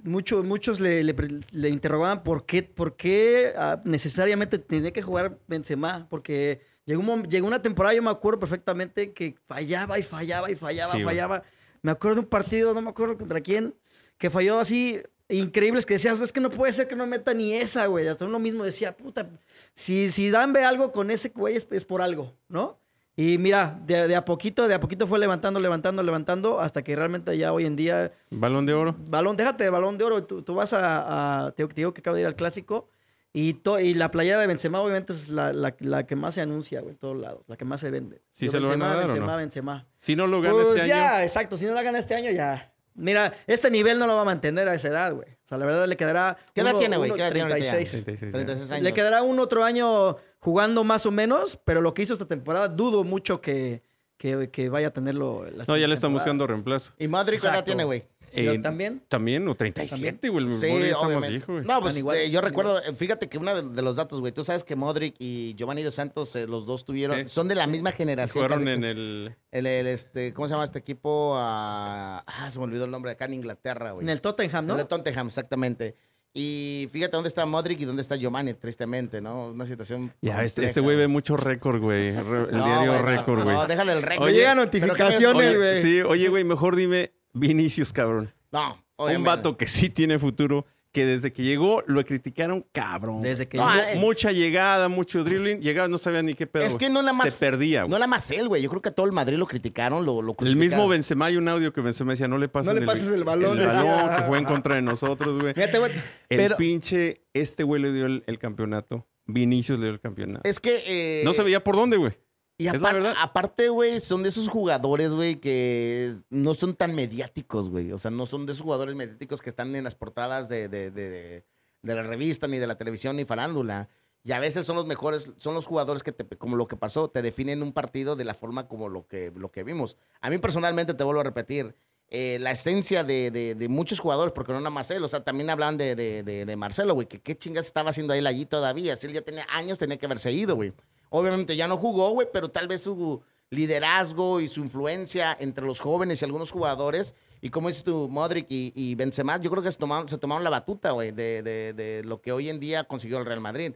mucho- 0.02 0.42
muchos 0.42 0.80
le, 0.80 1.02
le 1.04 1.68
interrogaban 1.68 2.22
por 2.22 2.46
qué, 2.46 2.62
por 2.64 2.96
qué 2.96 3.52
ah, 3.56 3.80
necesariamente 3.84 4.58
tenía 4.58 4.92
que 4.92 5.02
jugar 5.02 5.38
Benzema. 5.46 6.06
Porque 6.10 6.60
llegó, 6.84 7.00
un 7.02 7.22
llegó 7.28 7.46
una 7.46 7.62
temporada, 7.62 7.94
yo 7.94 8.02
me 8.02 8.10
acuerdo 8.10 8.40
perfectamente, 8.40 9.12
que 9.12 9.36
fallaba 9.46 9.98
y 9.98 10.02
fallaba 10.02 10.50
y 10.50 10.56
fallaba, 10.56 10.92
Sí, 10.92 11.02
güey. 11.02 11.14
fallaba. 11.16 11.42
Me 11.82 11.92
acuerdo 11.92 12.16
de 12.16 12.20
un 12.22 12.26
partido, 12.28 12.74
no 12.74 12.82
me 12.82 12.90
acuerdo 12.90 13.16
contra 13.16 13.40
quién, 13.40 13.72
que 14.18 14.30
falló 14.30 14.58
así 14.58 15.00
increíbles 15.28 15.84
que 15.86 15.94
decías, 15.94 16.20
es 16.20 16.32
que 16.32 16.40
no 16.40 16.50
puede 16.50 16.72
ser 16.72 16.88
que 16.88 16.96
no 16.96 17.06
meta 17.06 17.34
ni 17.34 17.52
esa, 17.54 17.86
güey. 17.86 18.06
Hasta 18.08 18.24
uno 18.24 18.38
mismo 18.38 18.64
decía, 18.64 18.96
puta, 18.96 19.28
si, 19.74 20.10
si 20.12 20.30
Dan 20.30 20.52
ve 20.52 20.64
algo 20.64 20.92
con 20.92 21.10
ese 21.10 21.28
güey 21.30 21.56
es, 21.56 21.66
es 21.70 21.84
por 21.84 22.00
algo, 22.02 22.34
¿no? 22.48 22.78
Y 23.16 23.36
mira, 23.38 23.80
de, 23.84 24.06
de 24.06 24.14
a 24.14 24.24
poquito, 24.24 24.68
de 24.68 24.74
a 24.74 24.80
poquito 24.80 25.06
fue 25.08 25.18
levantando, 25.18 25.58
levantando, 25.58 26.02
levantando, 26.04 26.60
hasta 26.60 26.82
que 26.84 26.94
realmente 26.94 27.36
ya 27.36 27.52
hoy 27.52 27.66
en 27.66 27.74
día, 27.74 28.12
Balón 28.30 28.64
de 28.64 28.74
oro. 28.74 28.94
balón, 29.08 29.36
déjate 29.36 29.68
balón 29.70 29.98
de 29.98 30.04
oro, 30.04 30.22
tú, 30.24 30.42
tú 30.42 30.54
vas 30.54 30.72
a, 30.72 31.46
a- 31.46 31.50
te, 31.52 31.66
te 31.66 31.74
digo 31.74 31.92
que 31.92 32.00
acabo 32.00 32.14
de 32.14 32.20
ir 32.22 32.26
al 32.28 32.36
clásico, 32.36 32.88
y, 33.32 33.54
to- 33.54 33.80
y 33.80 33.94
la 33.94 34.10
playera 34.12 34.38
de 34.40 34.46
Benzema 34.46 34.80
obviamente 34.80 35.12
es 35.12 35.28
la, 35.28 35.52
la- 35.52 35.74
la 35.80 36.06
que 36.06 36.14
más 36.14 36.36
se 36.36 36.42
anuncia, 36.42 36.80
güey, 36.80 36.92
en 36.92 36.98
todos 36.98 37.16
lados, 37.16 37.42
la 37.48 37.56
que 37.56 37.64
más 37.64 37.80
se 37.80 37.90
vende. 37.90 38.22
¿Sí 38.32 38.46
Yo, 38.46 38.52
se 38.52 38.60
lo 38.60 38.68
van 38.68 38.82
a 38.82 38.86
Benzema, 38.86 38.94
dar 39.00 39.04
o 39.04 39.08
Benzema, 39.08 39.32
no? 39.32 39.36
Benzema. 39.38 39.86
Si 39.98 40.14
no 40.14 40.26
lo 40.28 40.40
gana 40.40 40.54
Pues 40.54 40.68
este 40.76 40.88
ya, 40.88 41.16
año, 41.16 41.24
exacto. 41.24 41.56
Si 41.56 41.66
no 41.66 41.74
la 41.74 41.82
gana 41.82 41.98
este 41.98 42.14
año, 42.14 42.30
ya. 42.30 42.72
Mira, 42.98 43.32
este 43.46 43.70
nivel 43.70 43.98
no 43.98 44.06
lo 44.06 44.14
va 44.16 44.22
a 44.22 44.24
mantener 44.24 44.68
a 44.68 44.74
esa 44.74 44.88
edad, 44.88 45.14
güey. 45.14 45.28
O 45.30 45.48
sea, 45.48 45.56
la 45.56 45.64
verdad 45.66 45.86
le 45.86 45.96
quedará. 45.96 46.36
¿Qué 46.54 46.60
edad 46.60 46.70
uno- 46.72 46.78
tiene, 46.80 46.96
güey? 46.96 47.10
¿Qué 47.12 47.20
edad 47.20 47.32
tiene 47.32 47.50
ahorita 47.52 47.58
ya? 47.64 47.70
36. 47.72 48.04
36 48.04 48.32
ya. 48.32 48.38
36 48.38 48.72
años. 48.72 48.84
Le 48.84 48.92
quedará 48.92 49.22
un 49.22 49.38
otro 49.38 49.64
año 49.64 50.16
jugando 50.40 50.84
más 50.84 51.06
o 51.06 51.10
menos, 51.10 51.58
pero 51.64 51.80
lo 51.80 51.94
que 51.94 52.02
hizo 52.02 52.12
esta 52.12 52.26
temporada, 52.26 52.68
dudo 52.68 53.04
mucho 53.04 53.40
que, 53.40 53.82
que, 54.16 54.50
que 54.50 54.68
vaya 54.68 54.88
a 54.88 54.90
tenerlo. 54.90 55.44
la 55.50 55.64
no, 55.66 55.76
ya 55.76 55.86
le 55.86 55.94
están 55.94 56.12
buscando 56.12 56.46
reemplazo. 56.46 56.92
¿Y 56.98 57.08
Madrid 57.08 57.38
qué 57.40 57.46
edad 57.46 57.64
tiene, 57.64 57.84
güey? 57.84 58.04
Pero 58.34 58.52
Eh, 58.52 58.58
también. 58.58 59.02
También, 59.08 59.46
o 59.48 59.54
37, 59.54 60.28
güey. 60.28 60.52
Sí, 60.52 60.66
obviamente. 60.96 61.28
viejo, 61.30 61.52
güey. 61.54 61.64
No, 61.64 61.80
pues 61.80 61.96
igual, 61.96 62.16
eh, 62.18 62.30
yo 62.30 62.40
recuerdo, 62.40 62.78
eh, 62.82 62.94
fíjate 62.94 63.28
que 63.28 63.38
uno 63.38 63.54
de, 63.62 63.74
de 63.74 63.82
los 63.82 63.96
datos, 63.96 64.20
güey, 64.20 64.32
tú 64.32 64.44
sabes 64.44 64.64
que 64.64 64.76
Modric 64.76 65.14
y 65.18 65.54
Giovanni 65.56 65.82
Dos 65.82 65.94
Santos, 65.94 66.34
eh, 66.36 66.46
los 66.46 66.66
dos 66.66 66.84
tuvieron, 66.84 67.18
Sí. 67.20 67.28
son 67.28 67.48
de 67.48 67.54
la 67.54 67.66
misma 67.66 67.92
generación. 67.92 68.44
Jugaron 68.44 68.64
casi 68.64 68.74
en 68.74 68.80
que- 68.82 68.90
el... 68.90 69.36
el, 69.52 69.66
el, 69.66 69.86
este, 69.86 70.32
¿cómo 70.34 70.48
se 70.48 70.52
llama 70.54 70.64
este 70.64 70.78
equipo? 70.78 71.34
Ah, 71.36 72.24
ah, 72.26 72.50
se 72.50 72.58
me 72.58 72.64
olvidó 72.64 72.84
el 72.84 72.90
nombre, 72.90 73.10
acá 73.12 73.24
en 73.26 73.34
Inglaterra, 73.34 73.92
güey. 73.92 74.04
En 74.04 74.10
el 74.10 74.20
Tottenham, 74.20 74.66
¿no? 74.66 74.74
En 74.74 74.80
el 74.80 74.86
Tottenham, 74.86 75.26
exactamente. 75.28 75.94
Y 76.34 76.88
fíjate 76.92 77.12
dónde 77.16 77.28
está 77.28 77.46
Modric 77.46 77.80
y 77.80 77.84
dónde 77.84 78.02
está 78.02 78.14
Giovanni, 78.14 78.52
tristemente, 78.54 79.20
¿no? 79.20 79.48
Una 79.48 79.64
situación. 79.64 80.12
Ya, 80.20 80.44
este, 80.44 80.60
compleja, 80.60 80.68
este 80.68 80.80
güey 80.82 80.96
ve 80.96 81.08
mucho 81.08 81.36
récord, 81.36 81.80
güey. 81.80 82.08
El 82.08 82.16
No, 82.52 82.64
diario 82.64 82.92
no, 82.92 83.02
récord, 83.02 83.42
güey. 83.42 83.56
No, 83.56 83.66
déjale 83.66 83.92
el 83.92 84.02
récord. 84.02 84.28
Llegan 84.30 84.58
me- 84.58 84.64
notificaciones, 84.66 85.46
oye, 85.48 85.56
güey. 85.56 85.82
Sí, 85.82 86.02
oye, 86.02 86.28
güey, 86.28 86.44
mejor 86.44 86.76
dime 86.76 87.12
Vinicius, 87.38 87.92
cabrón. 87.92 88.32
No, 88.52 88.72
Un 88.72 88.78
obviamente. 88.96 89.26
vato 89.28 89.56
que 89.56 89.66
sí 89.66 89.90
tiene 89.90 90.18
futuro, 90.18 90.66
que 90.90 91.04
desde 91.04 91.32
que 91.34 91.42
llegó 91.42 91.82
lo 91.86 92.02
criticaron 92.04 92.64
cabrón. 92.72 93.20
Desde 93.20 93.46
que 93.46 93.58
No, 93.58 93.68
llegó- 93.68 93.86
eh, 93.88 93.96
Mucha 93.96 94.32
llegada, 94.32 94.88
mucho 94.88 95.22
dribbling. 95.22 95.60
Llegaba, 95.60 95.86
no 95.86 95.98
sabía 95.98 96.22
ni 96.22 96.32
qué 96.34 96.46
pedo. 96.46 96.64
Es 96.64 96.78
que 96.78 96.88
no 96.88 97.02
nada 97.02 97.12
más. 97.12 97.26
Se 97.28 97.32
perdía, 97.38 97.82
güey. 97.82 97.90
No 97.90 97.98
nada 97.98 98.06
más 98.06 98.30
él, 98.30 98.48
güey. 98.48 98.62
Yo 98.62 98.70
creo 98.70 98.80
que 98.80 98.88
a 98.88 98.92
todo 98.92 99.04
el 99.04 99.12
Madrid 99.12 99.36
lo 99.36 99.46
criticaron, 99.46 100.06
lo, 100.06 100.22
lo 100.22 100.34
el 100.40 100.56
mismo 100.56 100.88
Benzema, 100.88 101.26
hay 101.26 101.36
un 101.36 101.46
audio 101.46 101.72
que 101.74 101.82
Benzema 101.82 102.12
decía, 102.12 102.26
no 102.26 102.38
le 102.38 102.48
pases, 102.48 102.72
No 102.72 102.80
le 102.80 102.86
pases 102.86 103.08
el 103.12 103.22
balón, 103.24 103.60
el 103.60 103.66
balón 103.66 104.10
que 104.16 104.22
fue 104.22 104.38
en 104.38 104.44
contra 104.46 104.76
de 104.76 104.82
nosotros, 104.82 105.38
güey. 105.40 105.52
Fíjate, 105.54 105.78
güey. 105.78 105.92
El 106.30 106.38
Pero- 106.38 106.56
pinche, 106.56 107.26
este 107.34 107.64
güey 107.64 107.82
le 107.82 107.92
dio 107.92 108.06
el, 108.06 108.24
el 108.26 108.38
campeonato. 108.38 109.06
Vinicius 109.26 109.78
le 109.78 109.84
dio 109.86 109.92
el 109.94 110.00
campeonato. 110.00 110.48
Es 110.48 110.58
que. 110.58 110.82
eh, 110.86 111.22
no 111.22 111.34
se 111.34 111.42
veía 111.42 111.62
por 111.62 111.76
dónde, 111.76 111.98
güey. 111.98 112.12
Y 112.60 112.64
la 112.64 112.72
verdad. 112.72 113.14
aparte, 113.18 113.68
güey, 113.68 114.00
son 114.00 114.24
de 114.24 114.30
esos 114.30 114.48
jugadores, 114.48 115.12
güey, 115.14 115.36
que 115.36 116.12
no 116.28 116.54
son 116.54 116.74
tan 116.74 116.92
mediáticos, 116.94 117.70
güey. 117.70 117.92
O 117.92 117.98
sea, 117.98 118.10
no 118.10 118.26
son 118.26 118.46
de 118.46 118.52
esos 118.52 118.64
jugadores 118.64 118.96
mediáticos 118.96 119.40
que 119.40 119.48
están 119.50 119.74
en 119.76 119.84
las 119.84 119.94
portadas 119.94 120.48
de, 120.48 120.68
de, 120.68 120.90
de- 120.90 121.44
de 121.82 121.94
la 121.94 122.02
revista, 122.02 122.48
ni 122.48 122.58
de 122.58 122.66
la 122.66 122.76
televisión, 122.76 123.14
ni 123.16 123.24
farándula. 123.24 123.88
Y 124.24 124.32
a 124.32 124.40
veces 124.40 124.66
son 124.66 124.74
los 124.74 124.84
mejores, 124.86 125.30
son 125.38 125.54
los 125.54 125.64
jugadores 125.66 126.02
que, 126.02 126.10
te, 126.10 126.24
como 126.36 126.56
lo 126.56 126.66
que 126.66 126.74
pasó, 126.76 127.08
te 127.08 127.22
definen 127.22 127.62
un 127.62 127.72
partido 127.72 128.16
de 128.16 128.24
la 128.24 128.34
forma 128.34 128.66
como 128.66 128.88
lo 128.88 129.06
que, 129.06 129.32
lo 129.36 129.52
que 129.52 129.62
vimos. 129.62 129.96
A 130.20 130.28
mí 130.28 130.38
personalmente, 130.38 130.92
te 130.94 131.04
vuelvo 131.04 131.20
a 131.20 131.24
repetir, 131.24 131.76
eh, 132.08 132.38
la 132.40 132.50
esencia 132.50 133.04
de, 133.04 133.30
de- 133.30 133.54
de 133.54 133.68
muchos 133.68 134.00
jugadores, 134.00 134.32
porque 134.32 134.52
no 134.52 134.58
nada 134.58 134.70
más 134.70 134.90
él, 134.90 135.04
o 135.04 135.08
sea, 135.08 135.22
también 135.22 135.48
hablan 135.50 135.78
de, 135.78 135.94
de- 135.94 136.24
de- 136.24 136.44
de 136.44 136.56
Marcelo, 136.56 136.94
güey, 136.94 137.06
que 137.06 137.20
qué 137.20 137.38
chingas 137.38 137.66
estaba 137.66 137.90
haciendo 137.90 138.12
él 138.14 138.26
allí 138.26 138.44
todavía. 138.44 138.96
Si 138.96 139.06
él 139.06 139.12
ya 139.12 139.22
tenía 139.22 139.46
años, 139.52 139.78
tenía 139.78 139.96
que 139.96 140.06
haberse 140.06 140.32
ido, 140.32 140.56
güey. 140.56 140.72
Obviamente 141.10 141.56
ya 141.56 141.68
no 141.68 141.76
jugó, 141.76 142.10
güey, 142.10 142.28
pero 142.32 142.50
tal 142.50 142.68
vez 142.68 142.82
su 142.82 143.22
liderazgo 143.50 144.40
y 144.40 144.48
su 144.48 144.60
influencia 144.60 145.36
entre 145.40 145.64
los 145.66 145.80
jóvenes 145.80 146.20
y 146.20 146.24
algunos 146.24 146.50
jugadores, 146.50 147.14
y 147.40 147.50
como 147.50 147.68
dices 147.68 147.84
tú, 147.84 148.08
Modric 148.08 148.46
y, 148.50 148.72
y 148.74 148.94
Benzema, 148.94 149.40
yo 149.40 149.50
creo 149.50 149.62
que 149.62 149.70
se 149.72 149.78
tomaron, 149.78 150.08
se 150.08 150.18
tomaron 150.18 150.44
la 150.44 150.50
batuta, 150.50 150.90
güey, 150.90 151.12
de, 151.12 151.42
de- 151.42 151.72
de 151.72 152.04
lo 152.04 152.20
que 152.20 152.32
hoy 152.32 152.48
en 152.48 152.60
día 152.60 152.84
consiguió 152.84 153.18
el 153.18 153.26
Real 153.26 153.40
Madrid. 153.40 153.72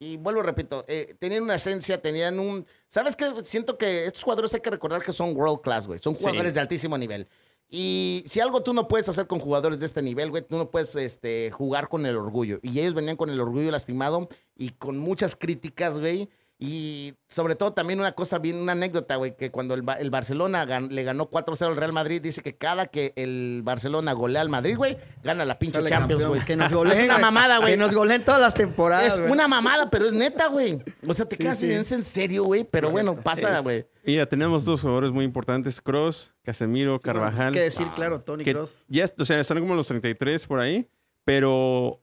Y 0.00 0.16
vuelvo, 0.16 0.42
repito, 0.42 0.84
eh, 0.86 1.16
tenían 1.18 1.42
una 1.42 1.56
esencia, 1.56 2.00
tenían 2.00 2.38
un... 2.38 2.64
¿Sabes 2.86 3.16
qué? 3.16 3.32
Siento 3.42 3.76
que 3.76 4.04
estos 4.06 4.22
jugadores 4.22 4.54
hay 4.54 4.60
que 4.60 4.70
recordar 4.70 5.02
que 5.02 5.12
son 5.12 5.36
world 5.36 5.60
class, 5.60 5.88
güey. 5.88 5.98
Son 6.00 6.14
jugadores 6.14 6.50
Sí. 6.52 6.54
de 6.54 6.60
altísimo 6.60 6.96
nivel. 6.96 7.26
Y 7.68 8.22
si 8.26 8.38
algo 8.40 8.62
tú 8.62 8.72
no 8.72 8.86
puedes 8.86 9.08
hacer 9.08 9.26
con 9.26 9.40
jugadores 9.40 9.80
de 9.80 9.86
este 9.86 10.00
nivel, 10.00 10.30
güey, 10.30 10.42
tú 10.46 10.56
no 10.56 10.70
puedes 10.70 10.94
este, 10.94 11.50
jugar 11.50 11.88
con 11.88 12.06
el 12.06 12.16
orgullo. 12.16 12.60
Y 12.62 12.78
ellos 12.78 12.94
venían 12.94 13.16
con 13.16 13.28
el 13.28 13.40
orgullo 13.40 13.70
lastimado 13.72 14.28
y 14.56 14.70
con 14.70 14.98
muchas 14.98 15.34
críticas, 15.34 15.98
güey. 15.98 16.28
Y 16.60 17.14
sobre 17.28 17.54
todo 17.54 17.72
también 17.72 18.00
una 18.00 18.10
cosa 18.12 18.38
bien, 18.38 18.56
una 18.56 18.72
anécdota, 18.72 19.14
güey, 19.14 19.36
que 19.36 19.52
cuando 19.52 19.74
el, 19.74 19.84
el 20.00 20.10
Barcelona 20.10 20.66
gan- 20.66 20.88
le 20.90 21.04
ganó 21.04 21.30
4-0 21.30 21.66
al 21.68 21.76
Real 21.76 21.92
Madrid, 21.92 22.20
dice 22.20 22.42
que 22.42 22.56
cada 22.56 22.86
que 22.86 23.12
el 23.14 23.60
Barcelona 23.62 24.12
golea 24.12 24.40
al 24.42 24.48
Madrid, 24.48 24.76
güey, 24.76 24.98
gana 25.22 25.44
la 25.44 25.56
pinche 25.60 25.76
Sale 25.76 25.88
Champions, 25.88 26.26
güey. 26.26 26.44
Que 26.44 26.56
nos 26.56 26.66
Es 26.66 26.76
goleen, 26.76 27.04
una 27.04 27.18
mamada, 27.18 27.58
güey. 27.58 27.70
Que 27.72 27.76
nos 27.76 27.94
goleen 27.94 28.24
todas 28.24 28.40
las 28.40 28.54
temporadas, 28.54 29.18
Es 29.18 29.30
una 29.30 29.46
mamada, 29.46 29.88
pero 29.88 30.06
es 30.08 30.12
neta, 30.14 30.48
güey. 30.48 30.82
O 31.06 31.14
sea, 31.14 31.26
te 31.26 31.36
Sí, 31.36 31.42
quedas 31.44 31.58
sí. 31.60 31.70
¿es 31.70 31.92
en 31.92 32.02
serio, 32.02 32.42
güey. 32.42 32.64
Pero 32.64 32.90
bueno, 32.90 33.14
pasa, 33.14 33.58
Es- 33.58 33.62
güey. 33.62 33.84
Ya 34.04 34.26
tenemos 34.26 34.64
dos 34.64 34.80
jugadores 34.80 35.12
muy 35.12 35.24
importantes, 35.24 35.80
Cross, 35.80 36.34
Casemiro, 36.42 36.98
Carvajal. 36.98 37.48
Hay 37.48 37.52
que 37.52 37.60
decir, 37.60 37.86
claro, 37.94 38.20
Tony 38.22 38.42
Cross. 38.42 38.84
ya, 38.88 39.04
o 39.16 39.24
sea, 39.24 39.38
están 39.38 39.60
como 39.60 39.76
los 39.76 39.86
33 39.86 40.44
por 40.46 40.58
ahí, 40.58 40.88
pero 41.24 42.00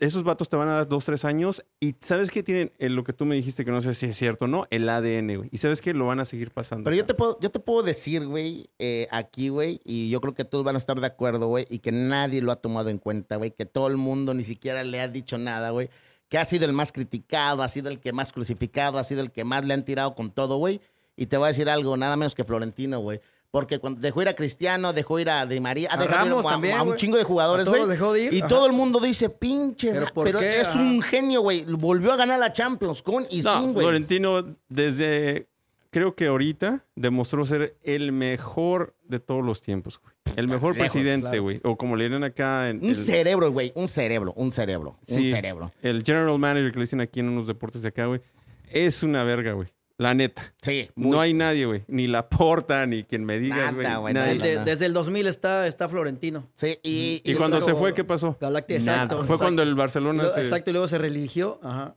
esos 0.00 0.22
vatos 0.22 0.48
te 0.48 0.56
van 0.56 0.68
a 0.68 0.74
dar 0.74 0.88
dos, 0.88 1.04
tres 1.04 1.24
años 1.24 1.64
y 1.80 1.94
¿sabes 2.00 2.30
qué 2.30 2.42
tienen? 2.42 2.72
Eh, 2.78 2.88
lo 2.88 3.04
que 3.04 3.12
tú 3.12 3.24
me 3.24 3.34
dijiste 3.34 3.64
que 3.64 3.70
no 3.70 3.80
sé 3.80 3.94
si 3.94 4.06
es 4.06 4.16
cierto 4.16 4.46
o 4.46 4.48
no, 4.48 4.66
el 4.70 4.88
ADN, 4.88 5.36
güey. 5.36 5.48
Y 5.52 5.58
¿sabes 5.58 5.80
qué? 5.80 5.94
Lo 5.94 6.06
van 6.06 6.20
a 6.20 6.24
seguir 6.24 6.50
pasando. 6.50 6.84
Pero 6.84 6.96
yo 6.96 7.06
te 7.06 7.14
puedo, 7.14 7.38
yo 7.40 7.50
te 7.50 7.60
puedo 7.60 7.82
decir, 7.82 8.26
güey, 8.26 8.70
eh, 8.78 9.08
aquí, 9.10 9.48
güey, 9.48 9.80
y 9.84 10.10
yo 10.10 10.20
creo 10.20 10.34
que 10.34 10.44
todos 10.44 10.64
van 10.64 10.74
a 10.74 10.78
estar 10.78 11.00
de 11.00 11.06
acuerdo, 11.06 11.48
güey, 11.48 11.66
y 11.68 11.78
que 11.78 11.92
nadie 11.92 12.42
lo 12.42 12.52
ha 12.52 12.56
tomado 12.56 12.90
en 12.90 12.98
cuenta, 12.98 13.36
güey, 13.36 13.50
que 13.50 13.66
todo 13.66 13.88
el 13.88 13.96
mundo 13.96 14.34
ni 14.34 14.44
siquiera 14.44 14.84
le 14.84 15.00
ha 15.00 15.08
dicho 15.08 15.38
nada, 15.38 15.70
güey, 15.70 15.90
que 16.28 16.38
ha 16.38 16.44
sido 16.44 16.64
el 16.64 16.72
más 16.72 16.92
criticado, 16.92 17.62
ha 17.62 17.68
sido 17.68 17.90
el 17.90 18.00
que 18.00 18.12
más 18.12 18.32
crucificado, 18.32 18.98
ha 18.98 19.04
sido 19.04 19.20
el 19.20 19.30
que 19.30 19.44
más 19.44 19.64
le 19.64 19.74
han 19.74 19.84
tirado 19.84 20.14
con 20.14 20.30
todo, 20.30 20.56
güey. 20.56 20.80
Y 21.16 21.26
te 21.26 21.36
voy 21.36 21.44
a 21.44 21.48
decir 21.48 21.68
algo, 21.68 21.96
nada 21.96 22.16
menos 22.16 22.34
que 22.34 22.44
Florentino, 22.44 22.98
güey. 22.98 23.20
Porque 23.54 23.78
cuando 23.78 24.00
dejó 24.00 24.20
ir 24.20 24.26
a 24.28 24.34
Cristiano, 24.34 24.92
dejó 24.92 25.20
ir 25.20 25.30
a 25.30 25.46
Di 25.46 25.60
María, 25.60 25.88
A 25.92 25.96
dejado 25.96 26.40
ir 26.40 26.44
a- 26.44 26.50
también, 26.50 26.76
a, 26.76 26.82
un 26.82 26.96
chingo 26.96 27.16
de 27.16 27.22
jugadores, 27.22 27.68
güey. 27.68 27.86
dejó 27.86 28.12
de 28.12 28.28
Y 28.32 28.38
ajá. 28.40 28.48
todo 28.48 28.66
el 28.66 28.72
mundo 28.72 28.98
dice, 28.98 29.30
pinche, 29.30 29.92
¿Pero 29.92 30.06
¿Pero, 30.24 30.40
es 30.40 30.66
Ajá. 30.70 30.80
un 30.80 31.00
genio, 31.00 31.40
güey. 31.40 31.64
Volvió 31.64 32.12
a 32.12 32.16
ganar 32.16 32.40
la 32.40 32.52
Champions 32.52 33.00
con 33.00 33.28
y 33.30 33.42
no, 33.42 33.52
sin, 33.60 33.72
güey. 33.72 33.84
Florentino 33.86 34.56
desde, 34.68 35.46
creo 35.90 36.16
que 36.16 36.26
ahorita, 36.26 36.84
demostró 36.96 37.46
ser 37.46 37.76
el 37.84 38.10
mejor 38.10 38.96
de 39.04 39.20
todos 39.20 39.44
los 39.44 39.60
tiempos, 39.60 40.00
güey. 40.02 40.12
El 40.34 40.48
mejor 40.48 40.74
lejos, 40.74 40.90
presidente, 40.92 41.28
claro. 41.28 41.42
güey. 41.44 41.60
O 41.62 41.76
como 41.76 41.94
le 41.94 42.02
dirían 42.04 42.24
acá 42.24 42.70
en... 42.70 42.78
Un 42.82 42.90
el- 42.90 42.96
cerebro, 42.96 43.52
güey. 43.52 43.70
Un 43.76 43.86
cerebro, 43.86 44.32
un 44.36 44.50
cerebro, 44.50 44.98
un 45.06 45.16
Sí. 45.16 45.28
cerebro. 45.28 45.70
El 45.80 46.02
general 46.02 46.36
manager 46.40 46.72
que 46.72 46.78
le 46.78 46.84
dicen 46.86 47.00
aquí 47.00 47.20
en 47.20 47.28
unos 47.28 47.46
deportes 47.46 47.82
de 47.82 47.88
acá, 47.90 48.06
güey. 48.06 48.20
Es 48.68 49.04
una 49.04 49.22
verga, 49.22 49.52
güey. 49.52 49.68
La 49.96 50.12
neta. 50.12 50.52
Sí. 50.60 50.90
No 50.96 51.20
hay 51.20 51.34
nadie, 51.34 51.66
güey. 51.66 51.84
Ni 51.86 52.06
la 52.08 52.28
porta, 52.28 52.84
ni 52.86 53.04
quien 53.04 53.24
me 53.24 53.38
diga, 53.38 53.70
Nada, 53.70 53.98
güey. 53.98 54.12
Desde, 54.12 54.64
desde 54.64 54.86
el 54.86 54.92
2000 54.92 55.26
está, 55.28 55.66
está 55.68 55.88
Florentino. 55.88 56.48
Sí, 56.54 56.78
y, 56.82 57.22
Y, 57.24 57.34
cuando 57.34 57.58
claro, 57.58 57.72
se 57.74 57.78
fue, 57.78 57.94
¿qué 57.94 58.02
pasó? 58.02 58.36
Galactic, 58.40 58.80
Nada. 58.80 58.92
exacto, 59.04 59.16
Fue 59.18 59.24
exacto. 59.26 59.44
cuando 59.44 59.62
el 59.62 59.74
Barcelona 59.76 60.22
Luego- 60.24 60.34
se... 60.36 60.42
Exacto, 60.42 60.70
y 60.70 60.72
luego 60.72 60.88
se 60.88 60.98
religió. 60.98 61.60
Ajá. 61.62 61.94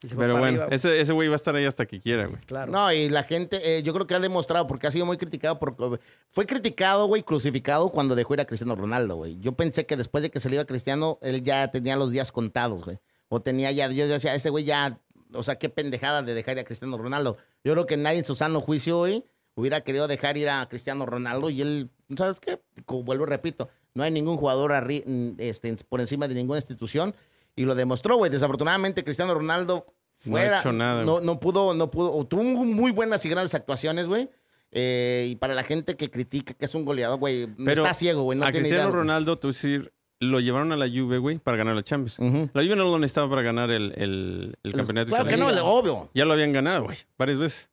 Pero 0.00 0.34
bueno, 0.38 0.44
arriba, 0.46 0.64
güey. 0.66 0.76
ese, 0.76 1.00
ese 1.00 1.12
güey 1.12 1.26
va 1.28 1.34
a 1.34 1.36
estar 1.36 1.56
ahí 1.56 1.64
hasta 1.64 1.84
que 1.84 1.98
quiera, 1.98 2.26
güey. 2.26 2.40
Claro. 2.46 2.70
No, 2.70 2.92
y 2.92 3.08
la 3.08 3.24
gente, 3.24 3.58
eh, 3.78 3.82
yo 3.82 3.92
creo 3.92 4.06
que 4.06 4.14
ha 4.14 4.20
demostrado, 4.20 4.66
porque 4.68 4.86
ha 4.86 4.92
sido 4.92 5.04
muy 5.04 5.18
criticado, 5.18 5.58
porque 5.58 5.98
fue 6.28 6.46
criticado, 6.46 7.06
güey, 7.08 7.24
crucificado 7.24 7.88
cuando 7.90 8.14
dejó 8.14 8.32
ir 8.34 8.40
a 8.40 8.44
Cristiano 8.44 8.76
Ronaldo, 8.76 9.16
güey. 9.16 9.38
Yo 9.40 9.52
pensé 9.52 9.86
que 9.86 9.96
después 9.96 10.22
de 10.22 10.30
que 10.30 10.38
se 10.38 10.48
le 10.48 10.54
iba 10.54 10.62
a 10.62 10.66
Cristiano, 10.66 11.18
él 11.20 11.42
ya 11.42 11.66
tenía 11.72 11.96
los 11.96 12.12
días 12.12 12.30
contados, 12.30 12.84
güey. 12.84 12.98
O 13.28 13.42
tenía 13.42 13.72
ya, 13.72 13.90
yo 13.90 14.06
decía, 14.06 14.36
este 14.36 14.50
güey 14.50 14.64
ya, 14.64 15.00
o 15.32 15.42
sea, 15.42 15.56
qué 15.56 15.68
pendejada 15.68 16.22
de 16.22 16.34
dejar 16.34 16.54
ir 16.56 16.60
a 16.60 16.64
Cristiano 16.64 16.96
Ronaldo. 16.98 17.36
Yo 17.64 17.72
creo 17.72 17.86
que 17.86 17.96
nadie 17.96 18.18
en 18.18 18.24
su 18.24 18.34
sano 18.34 18.60
juicio, 18.60 18.98
güey, 18.98 19.24
hubiera 19.54 19.80
querido 19.82 20.06
dejar 20.08 20.36
ir 20.36 20.48
a 20.48 20.66
Cristiano 20.68 21.04
Ronaldo 21.06 21.50
y 21.50 21.60
él, 21.62 21.90
¿sabes 22.16 22.40
qué? 22.40 22.60
Como 22.84 23.02
vuelvo 23.02 23.24
y 23.24 23.28
repito, 23.28 23.68
no 23.94 24.02
hay 24.04 24.10
ningún 24.10 24.36
jugador 24.36 24.70
arri- 24.72 25.34
este, 25.38 25.74
por 25.88 26.00
encima 26.00 26.28
de 26.28 26.34
ninguna 26.34 26.58
institución 26.58 27.14
y 27.56 27.64
lo 27.64 27.74
demostró, 27.74 28.16
güey. 28.16 28.30
Desafortunadamente, 28.30 29.02
Cristiano 29.02 29.34
Ronaldo 29.34 29.86
No 30.24 30.36
ha 30.36 30.40
fuera, 30.40 30.60
hecho 30.60 30.72
nada, 30.72 31.04
no, 31.04 31.20
no 31.20 31.40
pudo, 31.40 31.74
no 31.74 31.90
pudo, 31.90 32.12
o 32.14 32.24
tuvo 32.26 32.42
muy 32.44 32.92
buenas 32.92 33.24
y 33.24 33.28
grandes 33.28 33.54
actuaciones, 33.54 34.06
güey. 34.06 34.28
Eh, 34.70 35.28
y 35.30 35.36
para 35.36 35.54
la 35.54 35.62
gente 35.62 35.96
que 35.96 36.10
critica 36.10 36.52
que 36.54 36.66
es 36.66 36.74
un 36.74 36.84
goleador, 36.84 37.18
güey, 37.18 37.48
está 37.66 37.94
ciego, 37.94 38.22
güey, 38.22 38.38
no 38.38 38.44
a 38.44 38.50
tiene 38.50 38.64
Cristiano 38.68 38.90
idea. 38.90 39.00
Ronaldo, 39.00 39.38
tú 39.38 39.48
decir, 39.48 39.92
lo 40.20 40.40
llevaron 40.40 40.72
a 40.72 40.76
la 40.76 40.88
Juve, 40.88 41.18
güey, 41.18 41.38
para 41.38 41.56
ganar 41.56 41.74
la 41.76 41.82
Champions. 41.82 42.18
La 42.52 42.62
Juve 42.62 42.76
no 42.76 42.84
lo 42.84 42.98
necesitaba 42.98 43.30
para 43.30 43.42
ganar 43.42 43.70
el, 43.70 43.92
el, 43.96 44.56
el 44.62 44.72
campeonato 44.72 45.08
Claro 45.10 45.28
que 45.28 45.36
no, 45.36 45.48
obvio. 45.48 46.10
Ya 46.14 46.24
lo 46.24 46.32
habían 46.32 46.52
ganado, 46.52 46.84
güey, 46.84 46.96
varias 47.16 47.38
veces. 47.38 47.70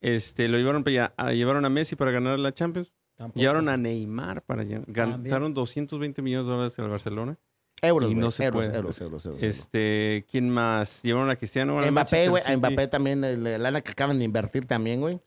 Este, 0.00 0.48
lo 0.48 0.56
llevaron, 0.56 0.82
para 0.82 0.92
allá- 0.92 1.14
a, 1.16 1.32
llevaron 1.32 1.64
a 1.64 1.68
Messi 1.68 1.96
para 1.96 2.10
ganar 2.10 2.38
la 2.38 2.52
Champions. 2.54 2.92
Tampoco. 3.16 3.38
Llevaron 3.38 3.68
a 3.68 3.76
Neymar 3.76 4.42
para 4.42 4.62
allá. 4.62 4.80
También. 4.82 5.22
Gastaron 5.24 5.52
220 5.52 6.22
millones 6.22 6.46
de 6.46 6.52
dólares 6.52 6.78
en 6.78 6.84
el 6.86 6.90
Barcelona. 6.90 7.38
Euros, 7.82 8.10
Y 8.10 8.14
no 8.14 8.20
güey, 8.26 8.32
se 8.32 8.44
euros, 8.44 8.66
puede. 8.66 8.76
euros, 8.78 9.00
euros, 9.00 9.26
euros, 9.26 9.26
euros. 9.26 9.42
Este, 9.42 10.24
¿quién 10.30 10.48
más? 10.48 11.02
Llevaron 11.02 11.28
a 11.30 11.36
Cristiano. 11.36 11.78
al 11.78 11.90
Mbappé, 11.92 12.28
güey, 12.28 12.42
a. 12.46 12.56
Mbappé 12.56 12.88
también, 12.88 13.24
el, 13.24 13.42
lana 13.62 13.80
que 13.80 13.90
acaban 13.90 14.18
de 14.18 14.24
invertir 14.24 14.66
también, 14.66 15.00
güey. 15.00 15.20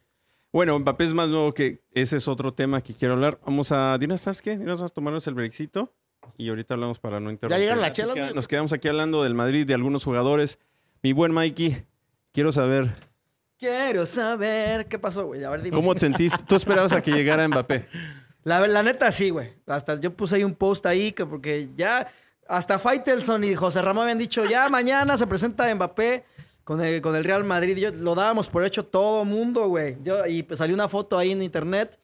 Bueno, 0.51 0.77
Mbappé 0.79 1.03
es 1.03 1.13
más 1.13 1.29
nuevo 1.29 1.53
que 1.53 1.83
ese 1.91 2.17
es 2.17 2.27
otro 2.27 2.53
tema 2.53 2.81
que 2.81 2.93
quiero 2.93 3.15
hablar. 3.15 3.39
Vamos 3.45 3.71
a, 3.71 3.97
Dina, 3.97 4.17
¿sabes 4.17 4.41
qué? 4.41 4.51
Dinos, 4.57 4.77
vamos 4.77 4.91
a 4.91 4.93
tomarnos 4.93 5.25
el 5.27 5.33
breakcito 5.33 5.93
y 6.37 6.49
ahorita 6.49 6.73
hablamos 6.73 6.99
para 6.99 7.19
no 7.19 7.31
interrumpir. 7.31 7.59
llegaron 7.59 7.81
las 7.81 7.91
Así 7.91 8.01
chelas, 8.01 8.15
que 8.15 8.21
güey? 8.21 8.33
Nos 8.33 8.47
quedamos 8.47 8.73
aquí 8.73 8.87
hablando 8.87 9.23
del 9.23 9.33
Madrid, 9.33 9.65
de 9.65 9.73
algunos 9.73 10.03
jugadores. 10.03 10.59
Mi 11.01 11.13
buen 11.13 11.33
Mikey, 11.33 11.85
quiero 12.31 12.51
saber, 12.51 12.93
Quiero 13.63 14.05
saber 14.05 14.87
qué 14.87 14.99
pasó, 14.99 15.25
güey. 15.25 15.41
A 15.41 15.49
ver, 15.49 15.61
dime. 15.61 15.73
¿cómo 15.73 15.93
te 15.93 16.01
sentiste? 16.01 16.43
¿Tú 16.45 16.55
esperabas 16.55 16.91
a 16.91 17.01
que 17.01 17.11
llegara 17.11 17.47
Mbappé? 17.47 17.87
La, 18.43 18.67
la 18.67 18.83
neta, 18.83 19.09
sí, 19.09 19.29
güey. 19.29 19.53
Hasta 19.65 19.97
yo 20.01 20.13
puse 20.13 20.35
ahí 20.35 20.43
un 20.43 20.53
post 20.53 20.85
ahí 20.85 21.13
que 21.13 21.25
porque 21.25 21.69
ya 21.73 22.11
hasta 22.45 22.77
Faitelson 22.77 23.41
y 23.45 23.55
José 23.55 23.81
Ramón 23.81 24.03
habían 24.03 24.17
dicho 24.17 24.43
ya 24.43 24.67
mañana 24.67 25.15
se 25.17 25.25
presenta 25.27 25.73
Mbappé 25.73 26.25
con 26.65 26.81
el, 26.81 27.01
con 27.01 27.15
el 27.15 27.23
Real 27.23 27.45
Madrid. 27.45 27.77
Yo, 27.77 27.91
lo 27.91 28.15
dábamos 28.15 28.49
por 28.49 28.65
hecho 28.65 28.85
todo 28.85 29.23
mundo, 29.23 29.69
güey. 29.69 29.95
Yo, 30.03 30.25
y 30.27 30.43
pues 30.43 30.57
salió 30.57 30.75
una 30.75 30.89
foto 30.89 31.17
ahí 31.17 31.31
en 31.31 31.41
internet. 31.41 31.97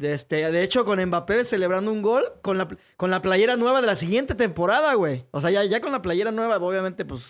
De, 0.00 0.14
este, 0.14 0.50
de 0.50 0.62
hecho, 0.62 0.86
con 0.86 0.98
Mbappé 1.04 1.44
celebrando 1.44 1.92
un 1.92 2.00
gol 2.00 2.24
con 2.40 2.56
la, 2.56 2.66
con 2.96 3.10
la 3.10 3.20
playera 3.20 3.56
nueva 3.56 3.82
de 3.82 3.86
la 3.86 3.96
siguiente 3.96 4.34
temporada, 4.34 4.94
güey. 4.94 5.26
O 5.30 5.42
sea, 5.42 5.50
ya, 5.50 5.62
ya 5.64 5.82
con 5.82 5.92
la 5.92 6.00
playera 6.00 6.32
nueva, 6.32 6.56
obviamente, 6.56 7.04
pues 7.04 7.22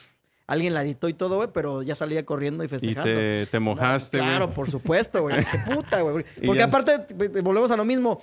alguien 0.47 0.73
la 0.73 0.83
editó 0.83 1.09
y 1.09 1.15
todo, 1.15 1.35
güey, 1.37 1.49
pero 1.53 1.83
ya 1.83 1.97
salía 1.97 2.25
corriendo 2.25 2.63
y 2.63 2.67
Y 2.67 2.69
festejando. 2.69 3.03
te, 3.03 3.47
te 3.51 3.59
mojaste, 3.59 4.19
güey. 4.19 4.31
Claro, 4.31 4.51
por 4.51 4.71
supuesto, 4.71 5.21
güey. 5.23 5.45
Qué 5.51 5.75
puta, 5.75 6.01
güey. 6.01 6.25
Y 6.41 6.47
Porque 6.47 6.63
aparte, 6.63 7.13
volvemos 7.43 7.73
a 7.73 7.77
lo 7.77 7.85
mismo. 7.85 8.23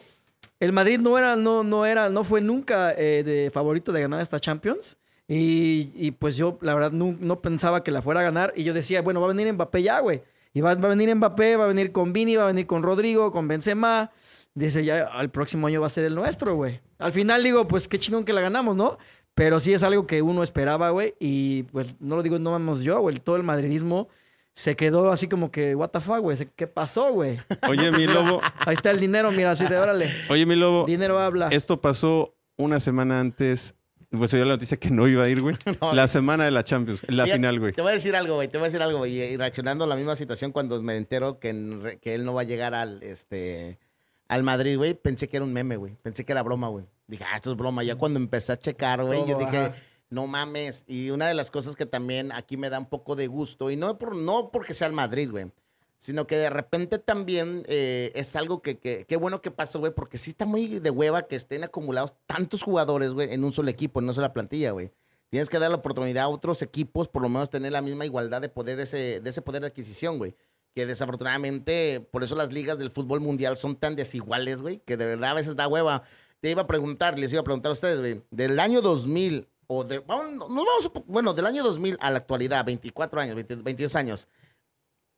El 0.61 0.71
Madrid 0.71 0.97
no 0.97 1.17
era, 1.17 1.35
no, 1.35 1.65
no 1.65 1.85
era, 1.85 2.07
no 2.07 2.23
fue 2.23 2.39
nunca 2.39 2.93
eh, 2.93 3.23
de 3.23 3.51
favorito 3.51 3.91
de 3.91 3.99
ganar 3.99 4.21
esta 4.21 4.39
Champions. 4.39 4.95
Y, 5.27 5.91
y, 5.93 6.11
pues 6.11 6.37
yo, 6.37 6.57
la 6.61 6.73
verdad, 6.73 6.91
no, 6.91 7.17
no 7.19 7.41
pensaba 7.41 7.83
que 7.83 7.91
la 7.91 8.01
fuera 8.01 8.21
a 8.21 8.23
ganar. 8.23 8.53
Y 8.55 8.63
yo 8.63 8.73
decía, 8.73 9.01
bueno, 9.01 9.19
va 9.19 9.27
a 9.27 9.33
venir 9.33 9.51
Mbappé 9.51 9.83
ya, 9.83 9.99
güey. 9.99 10.21
Y 10.53 10.61
va, 10.61 10.73
va 10.75 10.85
a 10.87 10.95
venir 10.95 11.13
Mbappé, 11.13 11.57
va 11.57 11.65
a 11.65 11.67
venir 11.67 11.91
con 11.91 12.13
Vini, 12.13 12.37
va 12.37 12.45
a 12.45 12.47
venir 12.47 12.65
con 12.65 12.81
Rodrigo, 12.81 13.29
con 13.31 13.47
Benzema. 13.49 14.09
Dice, 14.57 14.83
ya 14.83 15.09
el 15.21 15.29
próximo 15.29 15.67
año 15.67 15.81
va 15.81 15.85
a 15.87 15.91
ser 15.91 16.05
el 16.05 16.15
nuestro, 16.15 16.55
güey. 16.55 16.79
Al 16.97 17.11
final 17.11 17.43
digo, 17.43 17.67
pues 17.67 17.87
qué 17.87 17.99
chingón 17.99 18.25
que 18.25 18.33
la 18.33 18.41
ganamos, 18.41 18.75
¿no? 18.75 18.97
Pero 19.35 19.59
sí 19.59 19.71
es 19.71 19.83
algo 19.83 20.07
que 20.07 20.23
uno 20.23 20.41
esperaba, 20.41 20.89
güey. 20.89 21.13
Y 21.19 21.61
pues 21.63 21.93
no 21.99 22.15
lo 22.15 22.23
digo, 22.23 22.39
no 22.39 22.53
vamos 22.53 22.81
yo, 22.81 22.99
güey. 22.99 23.17
Todo 23.17 23.35
el 23.35 23.43
madridismo 23.43 24.07
se 24.55 24.75
quedó 24.75 25.11
así 25.11 25.27
como 25.29 25.51
que, 25.51 25.75
what 25.75 25.89
the 25.89 25.99
fuck, 25.99 26.21
güey. 26.21 26.35
¿Qué 26.55 26.65
pasó, 26.65 27.13
güey? 27.13 27.39
Oye, 27.69 27.91
mi 27.91 28.07
lobo, 28.07 28.41
Ahí 28.65 28.73
está 28.73 28.89
el 28.89 28.99
dinero, 28.99 29.31
mira, 29.31 29.51
así 29.51 29.63
de 29.65 29.77
órale. 29.77 30.11
oye, 30.31 30.47
mi 30.47 30.55
lobo, 30.55 30.87
Dinero 30.87 31.19
habla. 31.19 31.49
esto 31.49 31.79
pasó 31.79 32.35
una 32.55 32.79
semana 32.79 33.19
antes. 33.19 33.75
Pues 34.09 34.31
se 34.31 34.37
dio 34.37 34.45
la 34.47 34.53
noticia 34.53 34.77
que 34.77 34.89
no 34.89 35.07
iba 35.07 35.23
a 35.25 35.29
ir, 35.29 35.39
güey. 35.41 35.55
No, 35.81 35.93
La 35.93 36.07
semana 36.07 36.45
de 36.45 36.51
la 36.51 36.63
Champions, 36.63 37.01
la 37.09 37.27
final, 37.27 37.59
güey. 37.59 37.73
Te 37.73 37.81
voy 37.83 37.91
a 37.91 37.93
decir 37.93 38.15
algo, 38.15 38.35
güey. 38.35 38.47
Te 38.47 38.57
voy 38.57 38.65
a 38.65 38.69
decir 38.71 38.81
algo, 38.81 38.97
güey. 38.97 39.21
Y 39.21 39.37
reaccionando 39.37 39.83
a 39.83 39.87
la 39.87 39.95
misma 39.95 40.15
situación 40.15 40.51
cuando 40.51 40.81
me 40.81 40.95
entero 40.95 41.39
que, 41.39 41.99
que 42.01 42.15
él 42.15 42.25
no 42.25 42.33
va 42.33 42.41
a 42.41 42.45
llegar 42.45 42.73
al, 42.73 43.03
este, 43.03 43.77
al 44.27 44.43
Madrid, 44.43 44.77
güey. 44.77 44.93
Pensé 44.93 45.27
que 45.29 45.37
era 45.37 45.45
un 45.45 45.53
meme, 45.53 45.77
güey. 45.77 45.95
Pensé 46.03 46.25
que 46.25 46.31
era 46.31 46.43
broma, 46.43 46.67
güey. 46.69 46.85
Dije, 47.07 47.23
ah, 47.27 47.37
esto 47.37 47.51
es 47.51 47.57
broma. 47.57 47.83
Ya 47.83 47.95
cuando 47.95 48.19
empecé 48.19 48.51
a 48.51 48.57
checar, 48.57 49.03
güey, 49.03 49.25
yo 49.27 49.37
dije, 49.37 49.57
ajá. 49.57 49.75
no 50.09 50.27
mames. 50.27 50.83
Y 50.87 51.09
una 51.09 51.27
de 51.27 51.33
las 51.33 51.51
cosas 51.51 51.75
que 51.75 51.85
también 51.85 52.31
aquí 52.31 52.57
me 52.57 52.69
da 52.69 52.79
un 52.79 52.87
poco 52.87 53.15
de 53.15 53.27
gusto, 53.27 53.71
y 53.71 53.75
no, 53.75 53.97
por, 53.97 54.15
no 54.15 54.51
porque 54.51 54.73
sea 54.73 54.87
el 54.87 54.93
Madrid, 54.93 55.29
güey. 55.31 55.51
Sino 55.99 56.27
que 56.27 56.37
de 56.37 56.51
repente 56.51 56.99
también 56.99 57.63
eh, 57.67 58.11
es 58.13 58.35
algo 58.35 58.61
que, 58.61 58.77
que, 58.77 59.05
qué 59.05 59.15
bueno 59.15 59.41
que 59.41 59.49
pasó, 59.49 59.79
güey, 59.79 59.91
porque 59.91 60.19
sí 60.19 60.29
está 60.29 60.45
muy 60.45 60.79
de 60.79 60.89
hueva 60.91 61.23
que 61.23 61.35
estén 61.35 61.63
acumulados 61.63 62.13
tantos 62.27 62.61
jugadores, 62.61 63.13
güey, 63.13 63.33
en 63.33 63.43
un 63.43 63.51
solo 63.51 63.69
equipo, 63.69 63.99
en 63.99 64.03
una 64.03 64.13
sola 64.13 64.31
plantilla, 64.31 64.71
güey. 64.71 64.91
Tienes 65.29 65.49
que 65.49 65.59
dar 65.59 65.71
la 65.71 65.77
oportunidad 65.77 66.25
a 66.25 66.29
otros 66.29 66.61
equipos, 66.61 67.07
por 67.07 67.21
lo 67.21 67.29
menos 67.29 67.49
tener 67.49 67.71
la 67.71 67.81
misma 67.81 68.05
igualdad 68.05 68.41
de 68.41 68.49
poder, 68.49 68.79
ese, 68.79 69.19
de 69.21 69.29
ese 69.29 69.41
poder 69.41 69.61
de 69.61 69.67
adquisición, 69.67 70.19
güey. 70.19 70.35
Que 70.75 70.85
desafortunadamente, 70.85 72.07
por 72.11 72.23
eso 72.23 72.35
las 72.35 72.53
ligas 72.53 72.77
del 72.77 72.91
fútbol 72.91 73.19
mundial 73.19 73.57
son 73.57 73.75
tan 73.75 73.95
desiguales, 73.95 74.61
güey, 74.61 74.79
que 74.79 74.97
de 74.97 75.05
verdad 75.05 75.31
a 75.31 75.35
veces 75.35 75.55
da 75.55 75.67
hueva. 75.67 76.03
Te 76.39 76.51
iba 76.51 76.61
a 76.61 76.67
preguntar, 76.67 77.17
les 77.17 77.33
iba 77.33 77.41
a 77.41 77.43
preguntar 77.43 77.71
a 77.71 77.73
ustedes, 77.73 77.99
güey, 77.99 78.21
del 78.29 78.59
año 78.59 78.81
2000, 78.81 79.47
o 79.65 79.83
de, 79.83 79.99
vamos, 79.99 80.91
bueno, 81.07 81.33
del 81.33 81.47
año 81.47 81.63
2000 81.63 81.97
a 81.99 82.11
la 82.11 82.19
actualidad, 82.19 82.63
24 82.63 83.19
años, 83.19 83.35
20 83.35 83.55
22 83.55 83.95
años, 83.95 84.27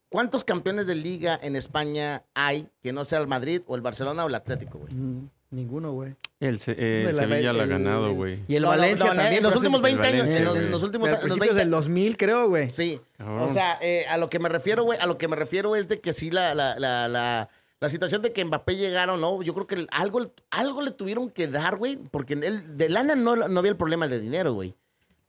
¿cuántos 0.10 0.44
campeones 0.44 0.88
de 0.88 0.96
liga 0.96 1.38
en 1.42 1.56
España 1.56 2.24
hay 2.34 2.70
que 2.82 2.94
no 2.94 3.04
sea 3.04 3.20
el 3.20 3.28
Madrid 3.28 3.62
o 3.68 3.76
el 3.76 3.82
Barcelona 3.82 4.24
o 4.24 4.28
el 4.30 4.36
Atlético, 4.36 4.80
güey? 4.80 4.94
Mm. 4.94 5.30
Ninguno, 5.52 5.94
güey. 5.94 6.14
El, 6.40 6.60
Se- 6.60 6.74
eh, 6.78 7.06
De 7.08 7.14
la- 7.14 7.24
Sevilla 7.24 7.54
la 7.54 7.62
ha 7.62 7.64
el- 7.64 7.70
ganado, 7.70 8.14
güey. 8.14 8.40
Y 8.48 8.56
el 8.56 8.64
No, 8.64 8.70
Valencia 8.70 9.08
no, 9.08 9.16
también. 9.16 9.34
En 9.38 9.44
los 9.44 9.56
últimos 9.56 9.82
hace- 9.82 9.96
20 9.96 10.08
años. 10.08 10.28
En 10.28 10.46
los, 10.46 10.58
los 10.58 10.84
últimos 10.84 11.08
en 11.08 11.14
los 11.14 11.22
principios 11.22 11.56
20 11.56 11.60
del 11.60 11.72
2000, 11.72 12.18
creo, 12.18 12.48
güey. 12.50 12.70
Sí. 12.70 13.02
O 13.20 13.52
sea, 13.52 13.80
eh, 13.82 14.06
a 14.08 14.18
lo 14.18 14.30
que 14.30 14.38
me 14.40 14.48
refiero, 14.48 14.84
güey, 14.84 15.00
a 15.00 15.08
lo 15.08 15.18
que 15.18 15.28
me 15.28 15.36
refiero 15.36 15.76
es 15.76 15.88
de 15.88 16.00
que 16.00 16.14
sí 16.14 16.30
la, 16.30 16.54
la, 16.54 16.78
la, 16.80 17.08
la, 17.08 17.50
la 17.80 17.90
situación 17.90 18.22
de 18.22 18.32
que 18.32 18.46
Mbappé 18.46 18.76
llegaron, 18.76 19.20
¿no? 19.22 19.42
Yo 19.42 19.54
creo 19.56 19.66
que 19.66 19.88
algo, 19.92 20.32
algo 20.52 20.82
le 20.84 20.92
tuvieron 20.92 21.30
que 21.32 21.48
dar, 21.48 21.78
güey, 21.78 21.98
porque 21.98 22.34
él, 22.34 22.78
de 22.78 22.90
lana 22.90 23.16
no, 23.16 23.36
no 23.36 23.60
había 23.60 23.72
el 23.72 23.78
problema 23.78 24.08
de 24.08 24.20
dinero, 24.20 24.54
güey. 24.54 24.76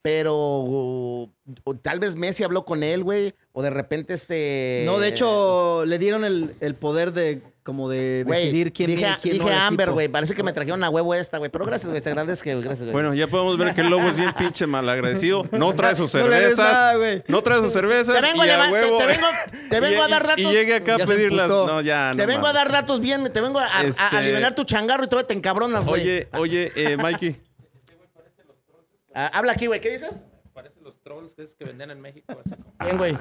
Pero 0.03 0.35
o- 0.35 1.29
o 1.65 1.75
tal 1.77 1.99
vez 2.01 2.17
Messi 2.17 2.43
habló 2.43 2.65
con 2.65 2.83
él, 2.83 3.05
güey, 3.05 3.35
o 3.53 3.63
de 3.63 3.69
repente 3.71 4.15
este... 4.15 4.83
No, 4.87 4.99
de 4.99 5.09
hecho, 5.09 5.85
le 5.85 5.99
dieron 5.99 6.25
el, 6.25 6.55
el 6.61 6.75
poder 6.75 7.13
de 7.13 7.43
como 7.63 7.89
de 7.89 8.23
Güey, 8.27 8.45
decidir 8.47 8.73
quién 8.73 8.87
dije, 8.89 8.99
viene 9.01 9.15
y 9.19 9.21
quién 9.21 9.35
dije 9.35 9.45
no. 9.51 9.53
a 9.57 9.67
Amber, 9.67 9.85
equipo. 9.89 9.95
güey, 9.95 10.09
parece 10.09 10.35
que 10.35 10.43
me 10.43 10.53
trajeron 10.53 10.83
a 10.83 10.89
huevo 10.91 11.15
esta, 11.15 11.39
güey, 11.39 11.51
pero 11.51 11.65
gracias, 11.67 11.91
güey, 11.91 12.03
se 12.03 12.09
agradezco, 12.09 12.49
gracias, 12.51 12.81
güey. 12.81 12.93
Bueno, 12.93 13.13
ya 13.15 13.27
podemos 13.29 13.59
ver 13.59 13.75
que 13.75 13.83
el 13.83 13.91
lobo 13.91 14.09
es 14.09 14.17
bien 14.17 14.33
pinche 14.39 14.67
malagradecido. 14.67 15.47
No 15.53 15.73
trae 15.77 15.95
sus 15.95 16.15
No 16.15 16.23
le 16.27 16.31
des 16.31 16.41
cervezas. 16.57 16.73
nada, 16.73 16.97
güey. 16.97 17.23
No 17.29 17.43
trae 17.43 17.61
sus 17.61 17.73
cervezas. 17.73 18.15
Te 18.19 18.23
vengo 18.27 18.45
y 18.45 18.49
a 18.49 18.55
a 18.63 18.67
llevar- 18.67 18.69
te- 18.69 18.73
huevo. 18.87 18.99
te 18.99 19.07
vengo- 19.07 19.69
te 19.71 19.81
vengo 19.81 19.97
Y- 19.97 20.01
a 20.01 20.09
dar 20.09 20.23
y- 20.23 20.27
datos. 20.27 20.41
Y 20.41 20.51
llegue 20.51 20.75
acá 20.77 20.97
Ya 20.99 21.05
a 21.05 21.07
se 21.07 21.13
pedirlas. 21.15 21.51
emputó. 21.51 21.67
No, 21.67 21.81
ya. 21.83 22.11
te 22.13 22.19
no 22.23 22.27
vengo 22.27 22.47
a 22.47 22.53
mames. 22.53 22.55
dar 22.55 22.73
datos 22.73 23.01
bien, 23.01 23.33
te 23.33 23.41
vengo 23.41 23.59
a, 23.59 23.65
a- 23.67 23.81
a 23.81 23.85
Este- 23.85 24.03
aliviar 24.17 24.55
tu 24.55 24.65
changarro 24.65 25.05
y 25.05 25.09
todavía 25.09 25.27
te 25.29 25.35
encabronas, 25.35 25.85
güey. 25.85 26.01
Oye, 26.03 26.29
oye, 26.39 26.73
eh, 26.77 26.97
Mikey. 26.97 27.41
Ah, 29.15 29.31
habla 29.35 29.53
aquí, 29.53 29.67
güey, 29.67 29.81
¿qué 29.81 29.91
dices? 29.91 30.25
Parece 30.55 30.81
los 30.83 31.01
trolls 31.03 31.35
que 31.35 31.43
es 31.43 31.55
que 31.55 31.65
venden 31.65 31.91
en 31.91 32.01
México. 32.01 32.33
Así 32.45 32.55
como 32.55 32.73
Bien, 32.85 32.97
güey. 32.97 33.19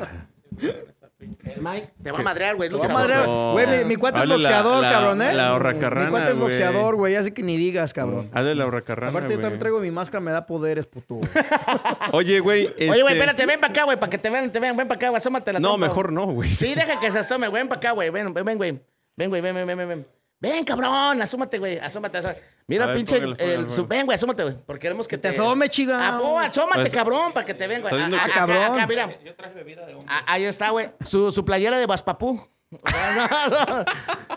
Pinche- 1.19 1.57
Mike, 1.59 1.91
te 2.01 2.11
va 2.11 2.19
a 2.19 2.21
madrear, 2.23 2.55
güey. 2.55 2.69
Te 2.69 2.75
a 2.83 2.87
madrear. 2.87 3.27
No. 3.27 3.51
Güey, 3.51 3.67
mi, 3.67 3.85
mi 3.85 3.95
cuate 3.95 4.17
es 4.17 4.23
Hazle 4.23 4.35
boxeador, 4.35 4.81
la- 4.81 4.91
cabrón, 4.91 5.21
¿eh? 5.21 5.33
la 5.33 5.53
horracarrana, 5.53 6.05
Mi 6.05 6.11
cuate 6.11 6.31
es 6.31 6.39
boxeador, 6.39 6.95
güey, 6.95 7.15
así 7.15 7.31
que 7.31 7.43
ni 7.43 7.57
digas, 7.57 7.93
cabrón. 7.93 8.29
Hazle 8.33 8.55
la 8.55 8.65
hurracarrana, 8.65 9.11
Aparte, 9.11 9.33
yo 9.35 9.39
también 9.41 9.59
traigo 9.59 9.79
mi 9.79 9.91
máscara, 9.91 10.21
me 10.21 10.31
da 10.31 10.45
poderes, 10.45 10.85
puto. 10.85 11.19
Oye, 12.13 12.39
güey. 12.39 12.67
Oye, 12.67 12.87
güey, 12.87 12.99
este- 12.99 13.11
espérate, 13.13 13.45
ven 13.45 13.59
para 13.59 13.71
acá, 13.71 13.83
güey, 13.83 13.99
para 13.99 14.09
que 14.09 14.17
te 14.17 14.29
vean, 14.29 14.51
te 14.51 14.59
vean, 14.59 14.75
ven 14.77 14.87
para 14.87 14.97
acá, 14.97 15.09
güey, 15.09 15.17
asómate 15.17 15.53
la 15.53 15.59
No, 15.59 15.69
trompa, 15.69 15.87
mejor 15.87 16.11
no, 16.11 16.25
güey. 16.27 16.49
Sí, 16.55 16.73
deja 16.75 16.99
que 16.99 17.11
se 17.11 17.19
asome, 17.19 17.47
güey, 17.47 17.61
ven 17.61 17.69
para 17.69 17.79
acá, 17.79 17.91
güey, 17.91 18.09
ven, 18.09 18.33
ven, 18.33 18.45
ven, 18.45 18.57
güey. 18.57 18.79
Ven, 19.17 19.29
güey, 19.29 19.41
ven, 19.41 19.53
ven, 19.55 19.67
ven, 19.67 19.77
ven, 19.77 20.07
ven. 20.39 20.51
Ven, 20.53 20.63
cabrón, 20.63 21.21
asómate, 21.21 21.59
güey, 21.59 21.77
asómate, 21.79 22.17
asómate. 22.17 22.41
Mira, 22.67 22.85
ver, 22.85 22.95
pinche, 22.97 23.19
póngale, 23.19 23.43
el- 23.43 23.55
póngale. 23.57 23.75
su- 23.75 23.87
ven, 23.87 24.05
güey, 24.05 24.15
asómate, 24.15 24.43
güey, 24.43 24.55
porque 24.65 24.79
queremos 24.81 25.07
que 25.07 25.17
Te 25.17 25.29
te... 25.29 25.35
asome, 25.35 25.69
chiga. 25.69 25.97
Ah, 25.99 26.41
asómate, 26.45 26.81
Pues- 26.81 26.93
cabrón, 26.93 27.31
para 27.33 27.45
que 27.45 27.53
te 27.53 27.67
vean, 27.67 27.81
güey. 27.81 27.93
Ah, 27.93 28.07
que- 28.09 28.15
acá, 28.15 28.33
cabrón. 28.33 28.63
acá, 28.63 28.87
mira. 28.87 29.19
Yo 29.23 29.35
traje 29.35 29.53
bebida 29.55 29.85
de 29.85 29.93
hombre. 29.95 30.07
Ah, 30.09 30.21
ahí 30.27 30.43
está, 30.45 30.69
güey. 30.69 30.89
Su, 31.03 31.31
su 31.31 31.43
playera 31.43 31.77
de 31.77 31.85
Baspapú. 31.85 32.47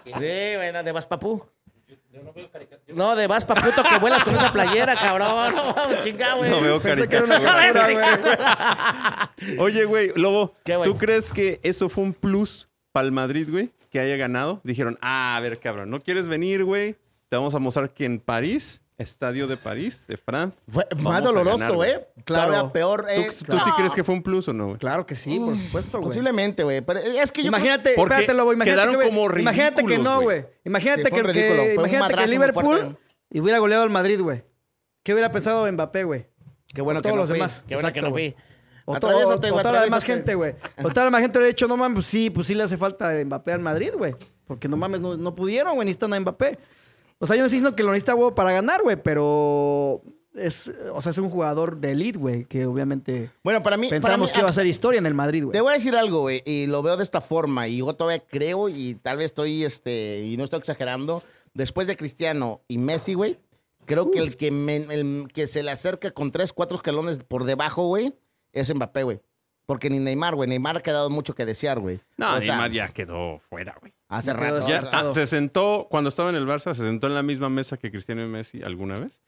sí, 0.04 0.12
güey, 0.12 0.72
de 0.84 0.92
Baspapú. 0.92 1.44
Yo 2.10 2.22
no 2.22 2.32
veo 2.32 2.50
caricaturas. 2.50 2.96
No, 2.96 3.16
de 3.16 3.26
Baspaputo 3.26 3.82
que 3.82 3.98
vuelas 3.98 4.22
con 4.24 4.34
esa 4.34 4.52
playera, 4.52 4.94
cabrón. 4.96 5.54
No, 5.54 6.02
chingado, 6.02 6.38
güey. 6.38 6.50
No 6.50 6.60
veo 6.60 6.80
Pensé 6.80 7.08
que 7.08 7.16
era 7.16 7.24
una 7.24 7.40
caricatura. 7.40 9.32
Oye, 9.58 9.84
güey, 9.86 10.12
Lobo, 10.16 10.54
¿Qué, 10.64 10.76
güey? 10.76 10.90
¿tú 10.90 10.98
crees 10.98 11.32
que 11.32 11.58
eso 11.62 11.88
fue 11.88 12.04
un 12.04 12.12
plus 12.12 12.68
para 12.92 13.06
el 13.06 13.12
Madrid, 13.12 13.48
güey? 13.50 13.70
Que 13.90 14.00
haya 14.00 14.16
ganado. 14.16 14.60
Dijeron, 14.64 14.98
ah, 15.00 15.36
a 15.36 15.40
ver, 15.40 15.58
cabrón, 15.58 15.90
¿no 15.90 16.02
quieres 16.02 16.26
venir, 16.26 16.64
güey? 16.64 16.96
Te 17.28 17.36
vamos 17.36 17.54
a 17.54 17.58
mostrar 17.58 17.90
que 17.90 18.04
en 18.04 18.20
París, 18.20 18.80
estadio 18.98 19.46
de 19.46 19.56
París, 19.56 20.06
de 20.06 20.16
Francia. 20.18 20.60
Fue 20.68 20.86
más 20.98 21.22
doloroso, 21.24 21.56
ganar, 21.58 21.72
güey. 21.74 21.90
¿eh? 21.92 22.06
Claro. 22.24 22.50
Todavía 22.50 22.72
peor. 22.72 23.06
¿Tú, 23.16 23.46
tú 23.46 23.58
sí 23.58 23.70
crees 23.76 23.94
que 23.94 24.04
fue 24.04 24.14
un 24.14 24.22
plus 24.22 24.48
o 24.48 24.52
no, 24.52 24.66
güey? 24.68 24.78
Claro 24.78 25.06
que 25.06 25.14
sí, 25.14 25.38
por 25.38 25.56
supuesto, 25.56 25.98
güey. 25.98 26.08
Posiblemente, 26.10 26.62
güey. 26.62 26.80
Pero 26.82 27.00
es 27.00 27.32
que 27.32 27.42
yo 27.42 27.48
Imagínate, 27.48 27.94
Porque 27.96 28.14
espérate, 28.14 28.34
Lobo, 28.34 28.52
imagínate 28.52 28.80
quedaron 28.82 29.00
que, 29.00 29.06
como 29.08 29.24
imagínate 29.38 29.76
que 29.82 29.88
ridículos, 29.88 30.12
no, 30.14 30.20
güey. 30.22 30.44
Imagínate 30.64 31.02
Sí, 31.04 31.10
que, 31.10 31.22
que- 31.22 31.74
imagínate 31.74 32.14
que 32.14 32.26
Liverpool 32.28 32.64
fuerte. 32.64 33.40
hubiera 33.40 33.58
goleado 33.58 33.82
al 33.82 33.90
Madrid, 33.90 34.20
güey. 34.20 34.42
¿Qué 35.02 35.12
hubiera 35.14 35.32
pensado 35.32 35.70
Mbappé, 35.72 36.04
güey? 36.04 36.26
Qué 36.74 36.80
bueno 36.82 37.00
O 37.00 37.02
que 37.02 37.08
todos 37.08 37.16
no 37.16 37.22
los 37.22 37.30
fui. 37.30 37.38
demás. 37.38 37.64
Qué 37.66 37.74
bueno 37.74 37.92
que 37.92 38.02
no 38.02 38.10
fui. 38.10 38.34
O, 38.84 38.94
to- 38.94 39.00
toda 39.00 39.72
la 39.72 39.82
demás 39.82 40.04
gente, 40.04 40.34
güey. 40.34 40.54
O 40.82 40.88
toda 40.88 41.02
la 41.02 41.04
demás 41.04 41.20
gente 41.22 41.38
hubiera 41.38 41.48
dicho, 41.48 41.68
no 41.68 41.76
mames, 41.76 41.96
pues 41.96 42.06
sí, 42.06 42.30
pues 42.30 42.46
sí 42.46 42.54
le 42.54 42.62
hace 42.64 42.76
falta 42.76 43.12
Mbappé 43.24 43.52
al 43.52 43.60
Madrid, 43.60 43.90
güey. 43.96 44.14
Porque 44.46 44.68
no 44.68 44.76
mames, 44.76 45.00
no, 45.00 45.16
no 45.16 45.34
pudieron, 45.34 45.74
güey, 45.76 45.86
necesitan 45.86 46.12
a 46.14 46.20
Mbappé. 46.20 46.58
O 47.18 47.26
sea, 47.26 47.36
yo 47.36 47.42
no 47.42 47.46
estoy 47.46 47.58
diciendo 47.58 47.76
que 47.76 47.82
lo 47.84 47.90
necesita, 47.92 48.14
güey, 48.14 48.34
para 48.34 48.50
ganar, 48.52 48.82
güey, 48.82 48.96
pero 49.02 50.02
es, 50.34 50.70
o 50.92 51.00
sea, 51.00 51.10
es 51.10 51.18
un 51.18 51.30
jugador 51.30 51.76
de 51.78 51.92
elite, 51.92 52.18
güey, 52.18 52.44
que 52.46 52.66
obviamente 52.66 53.30
Bueno, 53.44 53.62
para 53.62 53.76
mí. 53.76 53.88
para 53.88 54.00
pensamos 54.00 54.30
mí- 54.30 54.32
que 54.32 54.40
iba 54.40 54.48
a 54.48 54.50
hacer 54.50 54.66
historia 54.66 54.98
en 54.98 55.06
el 55.06 55.14
Madrid, 55.14 55.40
Te 55.40 55.44
güey. 55.46 55.60
voy 55.60 55.70
a 55.70 55.74
decir 55.74 55.94
algo, 55.94 56.20
güey, 56.22 56.42
y 56.44 56.66
lo 56.66 56.82
veo 56.82 56.96
de 56.96 57.04
esta 57.04 57.20
forma, 57.20 57.68
y 57.68 57.78
yo 57.78 57.92
todavía 57.94 58.24
creo, 58.26 58.68
y 58.68 58.94
tal 58.96 59.18
vez 59.18 59.26
estoy, 59.26 59.64
este, 59.64 60.22
y 60.24 60.36
no 60.36 60.44
estoy 60.44 60.58
exagerando, 60.58 61.22
después 61.54 61.86
de 61.86 61.96
Cristiano 61.96 62.62
y 62.66 62.78
Messi, 62.78 63.14
güey, 63.14 63.38
creo 63.84 64.10
que 64.10 64.18
el 64.18 64.36
que, 64.36 64.50
me- 64.50 64.76
el 64.76 65.28
que 65.32 65.46
se 65.46 65.62
le 65.62 65.70
acerca 65.70 66.10
con 66.10 66.32
tres, 66.32 66.52
cuatro 66.52 66.76
escalones 66.78 67.18
por 67.22 67.44
debajo, 67.44 67.86
güey, 67.86 68.14
es 68.52 68.74
Mbappé, 68.74 69.02
güey. 69.02 69.20
Porque 69.66 69.88
ni 69.88 69.98
Neymar, 70.00 70.34
güey, 70.34 70.48
Neymar 70.48 70.76
ha 70.78 70.80
quedado 70.80 71.08
mucho 71.08 71.34
que 71.34 71.44
desear, 71.46 71.78
güey. 71.78 72.00
No, 72.16 72.34
O 72.34 72.40
sea, 72.40 72.54
Neymar 72.54 72.72
ya 72.72 72.88
quedó 72.88 73.40
fuera, 73.48 73.76
güey. 73.80 73.92
Hace 74.08 74.32
rato. 74.32 74.66
Ya, 74.68 75.12
se 75.12 75.26
sentó, 75.26 75.86
cuando 75.90 76.08
estaba 76.08 76.30
en 76.30 76.36
el 76.36 76.46
Barça, 76.46 76.74
se 76.74 76.82
sentó 76.82 77.06
en 77.06 77.14
la 77.14 77.22
misma 77.22 77.48
mesa 77.48 77.76
que 77.76 77.90
Cristiano 77.90 78.24
y 78.24 78.28
Messi 78.28 78.62
alguna 78.62 78.98
vez. 78.98 79.20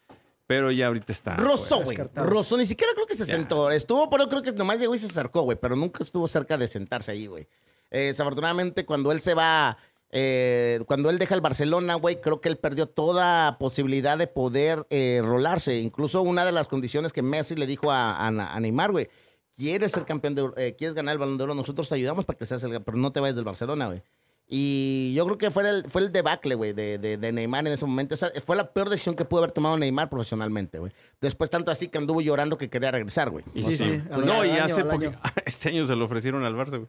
Pero 0.46 0.70
ya 0.70 0.88
ahorita 0.88 1.12
está. 1.12 1.36
Fuera. 1.36 1.54
güey. 1.76 1.88
descartado. 1.96 2.26
Rozó, 2.28 2.56
ni 2.58 2.66
siquiera 2.66 2.92
creo 2.94 3.06
que 3.06 3.14
se 3.14 3.24
Ya. 3.24 3.34
sentó. 3.36 3.70
Estuvo, 3.70 4.10
pero 4.10 4.28
creo 4.28 4.42
que 4.42 4.52
nomás 4.52 4.78
llegó 4.78 4.94
y 4.94 4.98
se 4.98 5.06
acercó, 5.06 5.42
güey. 5.42 5.56
Pero 5.58 5.76
nunca 5.76 6.02
estuvo 6.02 6.28
cerca 6.28 6.58
de 6.58 6.68
sentarse 6.68 7.12
ahí, 7.12 7.26
güey. 7.26 7.46
Eh, 7.90 8.06
desafortunadamente, 8.06 8.84
cuando 8.84 9.12
él 9.12 9.20
se 9.20 9.32
va, 9.34 9.78
eh, 10.16 10.78
cuando 10.86 11.10
él 11.10 11.18
deja 11.18 11.34
el 11.34 11.40
Barcelona, 11.40 11.96
güey, 11.96 12.20
creo 12.20 12.40
que 12.40 12.48
él 12.48 12.56
perdió 12.56 12.86
toda 12.86 13.58
posibilidad 13.58 14.16
de 14.16 14.28
poder 14.28 14.86
eh, 14.90 15.20
rolarse. 15.22 15.80
Incluso 15.80 16.22
una 16.22 16.44
de 16.46 16.52
las 16.52 16.68
condiciones 16.68 17.12
que 17.12 17.20
Messi 17.22 17.56
le 17.56 17.66
dijo 17.66 17.90
a, 17.90 18.12
a- 18.16 18.28
a 18.28 18.60
Neymar, 18.60 18.92
güey. 18.92 19.08
Quieres 19.56 19.92
ser 19.92 20.04
campeón 20.04 20.34
de 20.34 20.50
eh, 20.56 20.74
quieres 20.76 20.94
ganar 20.94 21.12
el 21.12 21.18
balón 21.18 21.36
de 21.36 21.44
oro, 21.44 21.54
nosotros 21.54 21.88
te 21.88 21.94
ayudamos 21.96 22.24
para 22.24 22.38
que 22.38 22.46
seas 22.46 22.62
el 22.64 22.80
pero 22.82 22.96
no 22.96 23.12
te 23.12 23.20
vayas 23.20 23.36
del 23.36 23.44
Barcelona, 23.44 23.86
güey. 23.86 24.02
Y 24.46 25.14
yo 25.16 25.24
creo 25.24 25.38
que 25.38 25.50
fue 25.50 25.68
el, 25.68 25.84
fue 25.88 26.02
el 26.02 26.12
debacle, 26.12 26.54
güey, 26.54 26.72
de, 26.74 26.98
de- 26.98 27.16
de 27.16 27.32
Neymar 27.32 27.66
en 27.66 27.72
ese 27.72 27.86
momento. 27.86 28.14
Esa 28.14 28.30
fue 28.44 28.56
la 28.56 28.72
peor 28.72 28.90
decisión 28.90 29.16
que 29.16 29.24
pudo 29.24 29.40
haber 29.40 29.52
tomado 29.52 29.76
Neymar 29.78 30.10
profesionalmente, 30.10 30.78
güey. 30.78 30.92
Después 31.20 31.48
tanto 31.50 31.70
así 31.70 31.88
que 31.88 31.98
anduvo 31.98 32.20
llorando 32.20 32.58
que 32.58 32.68
quería 32.68 32.90
regresar, 32.90 33.30
güey. 33.30 33.44
Sí, 33.54 33.62
sí, 33.62 33.76
sí, 33.78 34.02
No, 34.24 34.44
y 34.44 34.50
hace 34.50 34.80
año. 34.82 35.12
Este 35.46 35.70
año 35.70 35.86
se 35.86 35.96
lo 35.96 36.04
ofrecieron 36.04 36.44
al 36.44 36.54
Barça, 36.54 36.76
güey. 36.78 36.88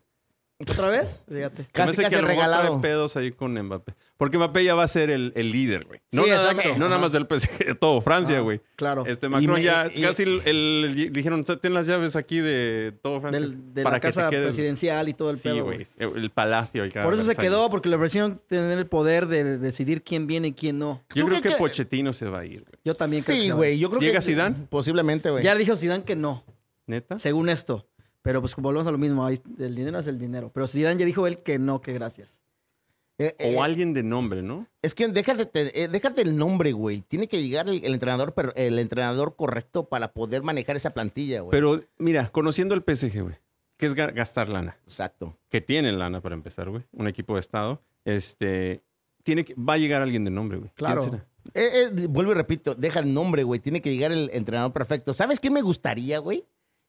¿Otra 0.58 0.88
vez? 0.88 1.20
Fíjate. 1.28 1.64
Se 1.66 1.72
Casi, 1.72 2.02
casi 2.02 2.16
que 2.16 2.22
regalado. 2.22 2.80
pedos 2.80 3.18
ahí 3.18 3.32
con 3.34 3.54
Mbappé. 3.62 3.94
Porque 4.16 4.38
Mbappé 4.38 4.64
ya 4.64 4.74
va 4.74 4.84
a 4.84 4.88
ser 4.88 5.10
el, 5.10 5.34
el 5.36 5.52
líder, 5.52 5.86
güey. 5.86 6.00
No, 6.14 6.24
Sí, 6.24 6.30
nada, 6.30 6.52
exacto. 6.52 6.72
no 6.74 6.78
nada 6.86 6.92
Ajá. 6.96 7.02
más 7.02 7.12
del 7.12 7.28
PSG, 7.28 7.66
de 7.66 7.76
todo 7.76 8.00
Francia, 8.00 8.38
Ah, 8.38 8.42
güey. 8.42 8.62
claro. 8.78 9.04
Este 9.06 9.28
Macron 9.28 9.56
me- 9.56 9.62
ya 9.64 9.88
y- 9.94 10.02
casi 10.02 10.24
el, 10.24 10.42
el- 10.46 11.12
dijeron, 11.12 11.44
ten 11.44 11.74
las 11.74 11.86
llaves 11.88 12.16
aquí 12.16 12.38
de 12.40 12.94
todo 13.02 13.20
Francia. 13.20 13.42
Del- 13.42 13.74
de 13.74 13.84
para 13.84 13.98
la 13.98 14.00
que 14.00 14.08
casa 14.08 14.30
quedes". 14.30 14.46
presidencial 14.46 15.10
y 15.10 15.14
todo 15.14 15.30
el 15.30 15.36
Sí, 15.36 15.50
pedo, 15.50 15.66
güey. 15.66 15.86
güey. 16.00 16.24
El 16.24 16.30
palacio. 16.30 16.86
y 16.86 16.90
cada 16.90 17.04
Por 17.06 17.16
eso 17.16 17.24
se 17.24 17.36
quedó, 17.36 17.70
porque 17.70 17.90
le 17.90 17.98
ofrecieron 17.98 18.42
tener 18.48 18.78
el 18.78 18.88
poder 18.88 19.28
de, 19.28 19.44
de 19.44 19.58
decidir 19.58 20.04
quién 20.04 20.26
viene 20.26 20.48
y 20.48 20.54
quién 20.54 20.80
no. 20.80 21.02
Yo 21.14 21.24
¿Tú 21.24 21.30
creo 21.32 21.42
que 21.42 21.50
que- 21.50 21.56
Pochettino 21.58 22.14
se 22.14 22.28
va 22.30 22.40
a 22.40 22.46
ir, 22.46 22.62
güey. 22.62 22.80
Yo 22.86 22.96
también 22.96 23.24
creo 23.24 23.36
que 23.36 23.42
Sí, 23.42 23.48
se 23.50 23.54
güey. 23.54 23.78
Yo 23.78 23.90
creo 23.90 24.00
¿Llega 24.00 24.20
que. 24.20 24.26
Zidane? 24.26 24.56
Posiblemente, 24.70 25.30
güey. 25.32 25.44
Ya 25.44 25.54
dijo 25.54 25.76
Zidane 25.76 26.06
que 26.06 26.16
no, 26.16 26.46
¿Neta? 26.88 27.20
según 27.20 27.50
esto. 27.50 27.86
Pero 28.26 28.42
pues 28.42 28.56
volvemos 28.56 28.88
a 28.88 28.92
lo 28.92 28.98
mismo, 28.98 29.24
ahí 29.24 29.40
el 29.60 29.76
dinero 29.76 30.00
es 30.00 30.08
el 30.08 30.18
dinero. 30.18 30.50
Pero 30.52 30.68
Zidane 30.68 31.00
ya 31.00 31.06
dijo 31.06 31.28
él 31.28 31.44
que 31.44 31.60
no, 31.60 31.80
que 31.80 31.94
gracias. 31.94 32.42
Eh, 33.20 33.36
eh, 33.38 33.56
O 33.56 33.62
alguien 33.62 33.94
de 33.94 34.02
nombre, 34.02 34.42
¿no? 34.42 34.66
Es 34.82 34.96
que 34.96 35.08
déjate, 35.08 35.46
te- 35.46 35.84
eh, 35.84 35.88
déjate 35.88 36.24
el 36.24 36.36
nombre, 36.36 36.72
güey. 36.72 37.02
Tiene 37.02 37.28
que 37.28 37.40
llegar 37.42 37.70
el, 37.70 37.86
el 37.86 37.94
entrenador, 37.94 38.34
per- 38.34 38.52
el 38.56 38.80
entrenador 38.80 39.36
correcto 39.36 39.88
para 39.88 40.12
poder 40.12 40.42
manejar 40.42 40.76
esa 40.76 40.90
plantilla, 40.90 41.42
güey. 41.42 41.52
Pero 41.52 41.82
mira, 42.00 42.30
conociendo 42.32 42.74
el 42.74 42.82
PSG, 42.82 43.22
güey, 43.22 43.36
que 43.78 43.86
es 43.86 43.96
ga- 43.96 44.12
gastar 44.12 44.50
lana. 44.50 44.76
Exacto. 44.86 45.38
Que 45.50 45.62
tienen 45.62 46.00
lana 46.00 46.20
para 46.20 46.34
empezar, 46.34 46.68
güey. 46.72 46.84
Un 46.94 47.08
equipo 47.08 47.36
de 47.36 47.42
estado. 47.42 47.84
Este. 48.06 48.82
Tiene 49.24 49.46
que, 49.46 49.54
va 49.54 49.74
a 49.74 49.78
llegar 49.78 50.02
alguien 50.02 50.26
de 50.26 50.32
nombre, 50.32 50.58
güey. 50.58 50.72
¿Quién 50.76 50.88
Claro. 50.92 51.02
será? 51.04 51.26
Eh, 51.54 51.90
eh, 51.96 52.08
vuelvo 52.10 52.32
y 52.32 52.36
repito, 52.36 52.74
deja 52.74 53.00
el 53.02 53.14
nombre, 53.14 53.44
güey. 53.44 53.60
Tiene 53.60 53.82
que 53.82 53.92
llegar 53.94 54.12
el 54.12 54.32
entrenador 54.34 54.74
perfecto. 54.74 55.14
¿Sabes 55.14 55.40
qué 55.40 55.52
me 55.52 55.62
gustaría, 55.62 56.18
güey? 56.20 56.44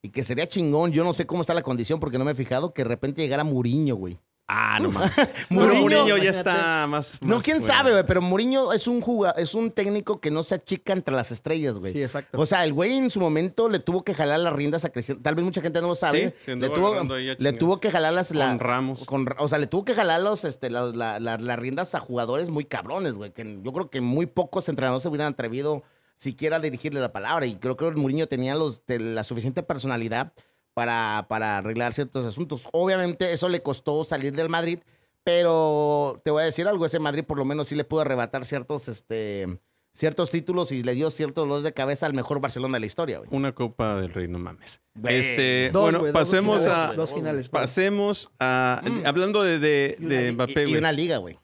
Y 0.07 0.11
que 0.11 0.23
sería 0.23 0.47
chingón. 0.47 0.93
Yo 0.93 1.03
no 1.03 1.13
sé 1.13 1.27
cómo 1.27 1.41
está 1.41 1.53
la 1.53 1.63
condición 1.63 1.99
porque 1.99 2.17
no 2.19 2.25
me 2.25 2.31
he 2.31 2.35
fijado 2.37 2.73
que 2.73 2.83
de 2.83 2.89
repente 2.89 3.21
llegara 3.23 3.43
Muriño, 3.43 3.97
güey. 3.97 4.19
Ah, 4.49 4.79
no 4.81 4.93
mames. 4.93 5.11
Mourinho, 5.51 5.81
Mourinho 5.81 6.17
ya 6.19 6.31
está 6.31 6.87
más. 6.87 7.19
No, 7.21 7.35
más 7.35 7.43
quién 7.43 7.61
fuera. 7.61 7.79
sabe, 7.79 7.91
güey, 7.91 8.07
pero 8.07 8.23
Mourinho 8.23 8.73
es 8.73 8.87
un 8.87 9.01
juga- 9.01 9.33
es 9.37 9.55
un 9.55 9.73
técnico 9.73 10.21
que 10.21 10.31
no 10.31 10.45
se 10.45 10.55
achica 10.55 10.93
entre 10.93 11.13
las 11.17 11.33
estrellas, 11.33 11.81
güey. 11.81 11.93
Sí, 11.93 12.01
exacto. 12.01 12.41
O 12.41 12.47
sea, 12.47 12.65
el 12.65 12.73
güey 12.73 12.93
en 12.93 13.11
su 13.11 13.19
momento 13.19 13.69
le 13.69 13.81
tuvo 13.81 14.05
que 14.05 14.15
jalar 14.15 14.39
las 14.39 14.53
riendas 14.53 14.85
a 14.85 14.91
Cristiano. 14.91 15.21
Tal 15.21 15.35
vez 15.35 15.45
mucha 15.45 15.61
gente 15.61 15.81
no 15.81 15.89
lo 15.89 15.97
sabe. 15.97 16.33
Sí, 16.45 16.55
le, 16.55 16.69
tuvo, 16.69 16.95
le 17.39 17.53
tuvo 17.55 17.81
que 17.81 17.91
jalar 17.91 18.13
las 18.13 18.31
la- 18.31 18.51
Con 18.51 18.61
Ramos. 18.61 19.05
con- 19.05 19.27
o 19.37 19.49
sea, 19.49 19.59
le 19.59 19.67
tuvo 19.67 19.85
que 19.85 19.95
jalar 19.95 20.21
los, 20.21 20.45
este, 20.45 20.71
las, 20.71 20.95
la- 20.95 21.19
la- 21.19 21.39
las 21.39 21.59
riendas 21.59 21.97
a 21.97 21.99
jugadores 21.99 22.49
muy 22.49 22.67
cabrones, 22.67 23.15
güey. 23.15 23.33
Que 23.33 23.59
yo 23.61 23.73
creo 23.73 23.91
que 23.91 24.01
muy 24.01 24.27
pocos 24.27 24.69
entrenadores 24.69 25.03
se 25.03 25.09
hubieran 25.09 25.33
atrevido 25.33 25.83
siquiera 26.17 26.61
dirigirle 26.61 27.01
la 27.01 27.13
palabra. 27.13 27.47
Y 27.47 27.57
creo 27.57 27.77
que 27.77 27.87
el 27.87 27.97
Mourinho 27.97 28.27
tenía 28.29 28.55
los, 28.55 28.85
de 28.87 28.99
la 28.99 29.25
suficiente 29.25 29.63
personalidad 29.63 30.33
para, 30.75 31.27
para 31.29 31.59
arreglar 31.59 31.95
ciertos 31.95 32.27
asuntos. 32.27 32.69
Obviamente, 32.73 33.33
eso 33.33 33.49
le 33.49 33.63
costó 33.63 34.05
salir 34.05 34.33
del 34.35 34.49
Madrid. 34.49 34.79
pero 35.25 36.21
te 36.25 36.31
voy 36.31 36.43
a 36.43 36.47
decir 36.47 36.69
algo, 36.69 36.87
ese 36.87 36.99
Madrid 37.01 37.25
por 37.25 37.37
lo 37.39 37.45
menos 37.45 37.69
sí 37.69 37.75
le 37.75 37.85
pudo 37.85 38.03
arrebatar 38.03 38.45
ciertos, 38.47 38.87
este, 38.89 39.59
ciertos 39.93 40.31
títulos 40.31 40.71
y 40.71 40.83
le 40.85 40.95
dio 40.95 41.11
ciertos 41.11 41.43
dolores 41.43 41.65
de 41.65 41.73
cabeza 41.73 42.07
al 42.07 42.15
mejor 42.15 42.41
Barcelona 42.41 42.75
de 42.77 42.81
la 42.81 42.87
historia, 42.87 43.19
güey. 43.19 43.29
Una 43.33 43.53
Copa 43.53 43.97
del 43.97 44.13
Rey, 44.15 44.29
no 44.29 44.39
mames. 44.39 44.81
Güey. 44.95 45.17
Este, 45.17 45.71
Dos, 45.73 45.83
bueno, 45.83 45.99
güey, 45.99 46.13
dos 46.13 46.21
pasemos 46.21 46.63
finales, 46.63 46.89
a 46.91 46.93
dos 46.95 47.13
finales. 47.13 47.49
pa. 47.49 47.61
pasemos 47.63 48.31
a 48.39 48.81
hablando 49.05 49.43
de, 49.43 49.59
de, 49.59 49.97
de 49.99 50.33
Mbappé, 50.33 50.61
Y, 50.61 50.63
y 50.63 50.65
güey. 50.67 50.77
una 50.77 50.93
liga, 50.93 51.17
güey. 51.19 51.39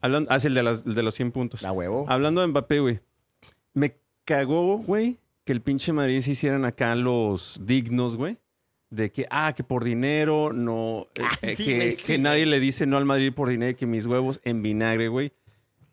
Hablando, 0.00 0.28
ah, 0.32 0.40
sí, 0.40 0.46
el 0.48 0.54
de, 0.54 0.62
las- 0.64 0.84
el 0.86 0.94
de 0.94 1.02
los 1.02 1.14
100 1.14 1.30
puntos. 1.30 1.62
La 1.62 1.70
huevo. 1.72 2.06
Hablando 2.08 2.40
de 2.40 2.48
Mbappé, 2.48 2.80
güey. 2.80 3.00
Me 3.74 3.96
cagó, 4.34 4.78
güey, 4.78 5.18
que 5.44 5.52
el 5.52 5.60
pinche 5.60 5.92
Madrid 5.92 6.20
se 6.20 6.30
hicieran 6.32 6.64
acá 6.64 6.94
los 6.94 7.60
dignos, 7.64 8.16
güey. 8.16 8.38
De 8.90 9.10
que, 9.10 9.26
ah, 9.30 9.52
que 9.56 9.62
por 9.64 9.82
dinero, 9.84 10.52
no. 10.52 11.06
eh, 11.16 11.22
Ah, 11.24 11.30
eh, 11.42 11.56
sí, 11.56 11.64
que, 11.64 11.76
güey, 11.76 11.90
que 11.96 12.02
sí, 12.02 12.18
nadie 12.18 12.46
le 12.46 12.58
dice 12.60 12.86
no 12.86 12.96
al 12.96 13.04
Madrid 13.04 13.32
por 13.32 13.48
dinero, 13.48 13.76
que 13.76 13.86
mis 13.86 14.06
huevos 14.06 14.40
en 14.44 14.62
vinagre, 14.62 15.08
güey. 15.08 15.32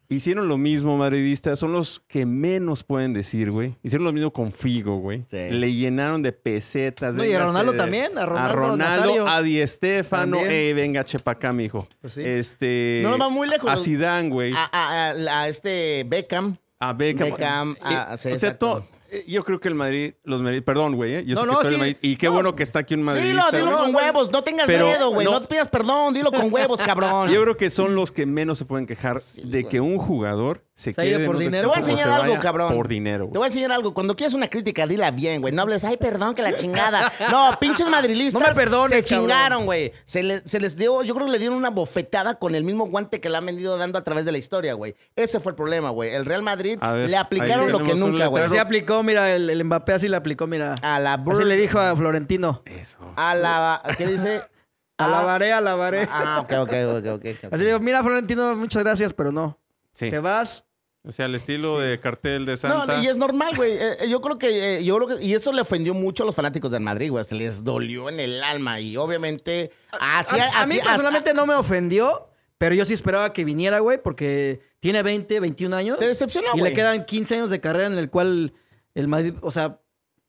Hicieron 0.09 0.47
lo 0.47 0.57
mismo, 0.57 0.97
madridistas. 0.97 1.59
Son 1.59 1.73
los 1.73 1.99
que 2.07 2.25
menos 2.25 2.83
pueden 2.83 3.11
decir, 3.13 3.51
güey. 3.51 3.75
Hicieron 3.83 4.05
lo 4.05 4.13
mismo 4.13 4.31
con 4.31 4.53
Figo, 4.53 4.97
güey. 4.99 5.23
Sí. 5.27 5.49
Le 5.51 5.73
llenaron 5.73 6.21
de 6.23 6.31
pesetas. 6.31 7.13
No, 7.13 7.25
y 7.25 7.33
a 7.33 7.39
Ronaldo 7.43 7.73
de- 7.73 7.77
también, 7.77 8.17
a 8.17 8.25
Ronaldo 8.25 8.55
Ronaldo, 8.55 8.77
Nazario. 8.77 9.27
a 9.27 9.41
Di. 9.41 9.61
También. 10.09 10.45
Eh, 10.49 10.73
venga, 10.73 11.03
chepa 11.03 11.31
acá, 11.31 11.51
mijo. 11.51 11.88
Pues 11.99 12.13
sí. 12.13 12.21
Este. 12.23 13.01
No 13.03 13.09
nos 13.11 13.19
va 13.21 13.29
muy 13.29 13.47
lejos. 13.49 13.69
A 13.69 13.77
Zidane, 13.77 14.29
güey. 14.29 14.53
A, 14.53 14.69
a- 14.71 15.09
a- 15.11 15.41
a 15.41 15.47
este 15.49 16.05
Beckham. 16.07 16.55
A 16.80 16.93
Beckham. 16.93 17.32
Beckham, 17.32 17.75
o 18.13 18.17
sea, 18.17 18.53
to- 18.59 18.78
eh, 18.78 18.97
yo 19.28 19.43
creo 19.43 19.60
que 19.60 19.68
el 19.68 19.76
Madrid, 19.76 20.14
los 20.24 20.41
Madrid, 20.41 20.64
perdón, 20.64 20.95
güey, 20.95 21.16
eh, 21.16 21.24
yo 21.26 21.36
No, 21.36 21.41
sé 21.41 21.47
no, 21.47 21.60
que 21.60 21.70
sí. 21.70 21.78
Madrid, 21.78 21.97
y 22.01 22.16
qué 22.18 22.28
No. 22.28 22.34
bueno 22.34 22.55
que 22.55 22.64
está 22.64 22.80
aquí 22.80 22.93
un 22.93 23.03
Madrid. 23.03 23.24
Dilo, 23.24 23.43
dilo 23.51 23.66
no, 23.72 23.78
con 23.78 23.95
huevos, 23.95 24.32
no 24.32 24.43
tengas 24.43 24.68
pero 24.68 24.86
miedo, 24.88 25.10
güey. 25.12 25.26
no- 25.26 25.32
No. 25.34 25.41
te 25.41 25.47
pidas 25.47 25.68
perdón, 25.68 26.14
dilo 26.14 26.32
con 26.32 26.51
huevos, 26.53 26.80
cabrón. 26.86 27.30
Yo 27.30 27.41
creo 27.43 27.58
que 27.58 27.70
son 27.70 27.95
los 27.95 28.12
que 28.12 28.26
menos 28.26 28.58
se 28.58 28.66
pueden 28.66 28.86
quejar 28.86 29.22
de 29.22 29.62
güey. 29.62 29.70
que 29.70 29.80
un 29.80 29.97
jugador 29.97 30.64
se 30.76 30.93
Se 30.93 31.01
quede 31.01 31.26
por 31.26 31.38
dinero. 31.39 31.62
Te 31.64 31.68
voy 31.68 31.76
a 31.76 31.80
enseñar 31.80 32.08
se 32.08 32.14
algo, 32.24 32.39
cabrón. 32.39 32.76
Por 32.76 32.88
dinero, 32.88 33.24
Te 33.26 33.30
güey. 33.30 33.38
voy 33.39 33.43
a 33.45 33.47
enseñar 33.47 33.72
algo. 33.72 33.93
Cuando 33.95 34.16
quieres 34.16 34.36
una 34.36 34.47
crítica, 34.47 34.86
dila 34.86 35.10
bien, 35.10 35.41
güey. 35.41 35.51
No 35.51 35.64
hables, 35.64 35.84
ay, 35.84 35.97
perdón, 35.97 36.36
que 36.36 36.43
la 36.43 36.55
chingada. 36.58 37.12
No, 37.32 37.49
pinches 37.60 37.88
madrilistas. 37.89 38.39
No 38.41 38.47
me 38.49 38.53
perdones, 38.53 39.03
Se 39.05 39.10
cabrón. 39.10 39.28
chingaron, 39.30 39.66
güey. 39.66 39.91
Se, 40.05 40.22
le- 40.22 40.47
se 40.47 40.60
les 40.60 40.78
dio, 40.78 41.01
yo 41.01 41.16
creo 41.16 41.26
que 41.26 41.32
le 41.32 41.39
dieron 41.39 41.58
una 41.58 41.72
bofetada 41.72 42.36
con 42.36 42.53
el 42.53 42.64
mismo 42.64 42.86
guante 42.88 43.20
que 43.20 43.30
le 43.30 43.38
han 43.38 43.45
venido 43.47 43.76
dando 43.78 43.97
a 43.97 44.03
través 44.03 44.24
de 44.26 44.32
la 44.32 44.38
historia, 44.38 44.74
güey. 44.76 44.95
Ese 45.16 45.39
fue 45.39 45.51
el 45.51 45.55
problema, 45.55 45.89
güey. 45.89 46.14
El 46.14 46.26
Real 46.26 46.43
Madrid 46.43 46.78
ver, 46.80 47.10
le 47.10 47.18
aplicaron 47.18 47.72
lo 47.72 47.80
que 47.80 47.95
nunca, 47.95 48.28
güey. 48.28 48.43
letrero. 48.43 48.45
Así 48.45 48.58
aplicó, 49.00 49.04
mira, 49.04 49.36
el, 49.36 49.50
el 49.50 49.64
Mbappé 49.66 49.93
así 49.93 50.08
le 50.08 50.16
aplicó, 50.18 50.48
mira. 50.48 50.76
A 50.82 51.00
la 51.00 51.14
Así 51.14 51.43
le 51.43 51.56
dijo 51.56 51.80
a 51.80 51.95
Florentino. 51.95 52.62
Eso. 52.66 52.98
A 53.16 53.36
la. 53.36 53.82
¿Qué 53.98 54.06
dice? 54.08 54.41
Alabaré, 54.98 55.54
alabaré. 55.54 56.08
Ah, 56.12 56.39
ok, 56.41 56.54
ok, 56.62 56.74
ok, 56.98 57.06
ok. 57.18 57.26
ok. 57.43 57.54
Así 57.54 57.64
le 57.64 57.66
digo, 57.68 57.80
mira, 57.80 58.02
Florentino, 58.02 58.56
muchas 58.56 58.84
gracias, 58.84 59.14
pero 59.14 59.32
no. 59.32 59.58
Sí. 59.93 60.10
Te 60.10 60.18
vas. 60.20 60.64
O 61.04 61.12
sea, 61.12 61.28
el 61.28 61.36
estilo 61.36 61.80
de 61.80 62.00
cartel 62.00 62.45
de 62.45 62.54
No, 62.54 62.58
Santa. 62.58 63.02
y 63.02 63.08
es 63.08 63.16
normal, 63.16 63.56
güey. 63.56 63.74
Eh, 63.74 63.98
eh, 64.02 64.10
yo 64.10 64.20
creo 64.22 64.38
que, 64.39 64.78
eh, 64.80 64.84
yo 64.84 64.98
creo 64.98 65.18
que, 65.18 65.24
y 65.24 65.34
eso 65.36 65.54
le 65.54 65.62
ofendió 65.62 65.93
mucho 65.93 66.24
a 66.24 66.26
los 66.26 66.36
fanáticos 66.36 66.72
del 66.72 66.82
Madrid, 66.82 67.12
güey. 67.12 67.24
Se 67.24 67.36
les 67.36 67.64
dolió 67.64 68.10
en 68.10 68.20
el 68.20 68.43
alma 68.43 68.80
y 68.82 68.98
obviamente 68.98 69.72
así, 70.02 70.38
a, 70.38 70.45
a 70.45 70.62
así- 70.64 70.74
mí 70.74 70.80
personalmente 70.84 71.34
no 71.34 71.45
me 71.45 71.54
ofendió, 71.54 72.28
pero 72.58 72.76
yo 72.76 72.84
sí 72.84 72.93
esperaba 72.93 73.32
que 73.32 73.45
viniera, 73.45 73.80
güey, 73.80 74.02
porque 74.02 74.60
tiene 74.82 75.02
20, 75.04 75.39
21 75.39 75.76
años. 75.78 76.00
te 76.00 76.08
decepcionó, 76.08 76.48
y 76.56 76.60
güey. 76.60 76.72
le 76.72 76.76
quedan 76.76 77.06
15 77.06 77.36
años 77.36 77.50
de 77.52 77.62
carrera 77.62 77.88
en 77.88 77.98
el 78.00 78.10
cual 78.10 78.52
el 79.00 79.08
Madrid, 79.08 79.34
o 79.41 79.52
sea, 79.52 79.80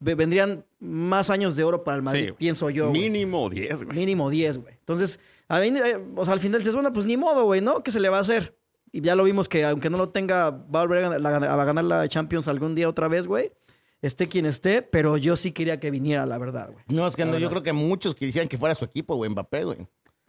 ve- 0.01 0.15
vendrían 0.15 0.65
más 0.81 1.31
años 1.31 1.57
de 1.57 1.65
oro 1.65 1.85
para 1.85 1.97
el 1.97 2.03
Madrid, 2.03 2.27
Sí, 2.29 2.33
pienso 2.39 2.71
yo. 2.71 2.89
güey. 2.91 3.03
Mínimo 3.03 3.49
10, 3.51 3.85
güey. 3.85 3.97
Mínimo 3.99 4.31
10, 4.31 4.59
güey. 4.59 4.75
Entonces, 4.75 5.19
a 5.49 5.61
mí, 5.61 5.69
eh, 5.69 5.99
o 6.17 6.25
sea, 6.25 6.35
al 6.35 6.41
final 6.41 6.61
dices, 6.61 6.75
bueno, 6.75 6.93
pues 6.93 7.07
ni 7.07 7.17
modo, 7.17 7.45
güey, 7.45 7.61
¿no? 7.61 7.83
¿Qué 7.83 7.91
se 7.91 8.01
le 8.01 8.09
va 8.09 8.19
a 8.19 8.23
hacer? 8.23 8.57
Y 8.93 9.01
ya 9.03 9.15
lo 9.15 9.25
vimos 9.25 9.49
que 9.49 9.65
aunque 9.65 9.91
no 9.91 9.99
lo 9.99 10.09
tenga, 10.11 10.51
va 10.51 10.81
a 10.81 10.87
volver 10.87 11.05
a 11.05 11.09
ganar, 11.11 11.21
la- 11.43 11.53
a 11.55 11.65
ganar 11.65 11.85
la 11.85 12.09
Champions 12.09 12.49
algún 12.49 12.75
día 12.75 12.89
otra 12.89 13.09
vez, 13.09 13.27
güey. 13.27 13.53
Esté 14.01 14.29
quien 14.29 14.47
esté, 14.47 14.81
pero 14.83 15.17
yo 15.17 15.35
sí 15.35 15.51
quería 15.51 15.81
que 15.81 15.91
viniera, 15.91 16.25
la 16.25 16.39
verdad, 16.39 16.71
güey. 16.71 16.85
No, 16.89 17.05
es 17.07 17.17
que 17.17 17.25
no, 17.25 17.37
yo 17.37 17.51
creo 17.51 17.65
que 17.65 17.73
muchos 17.73 18.15
quisieran 18.15 18.49
que 18.49 18.57
fuera 18.57 18.77
su 18.77 18.85
equipo, 18.85 19.17
güey, 19.17 19.29
Mbappé, 19.31 19.65
güey. 19.65 19.79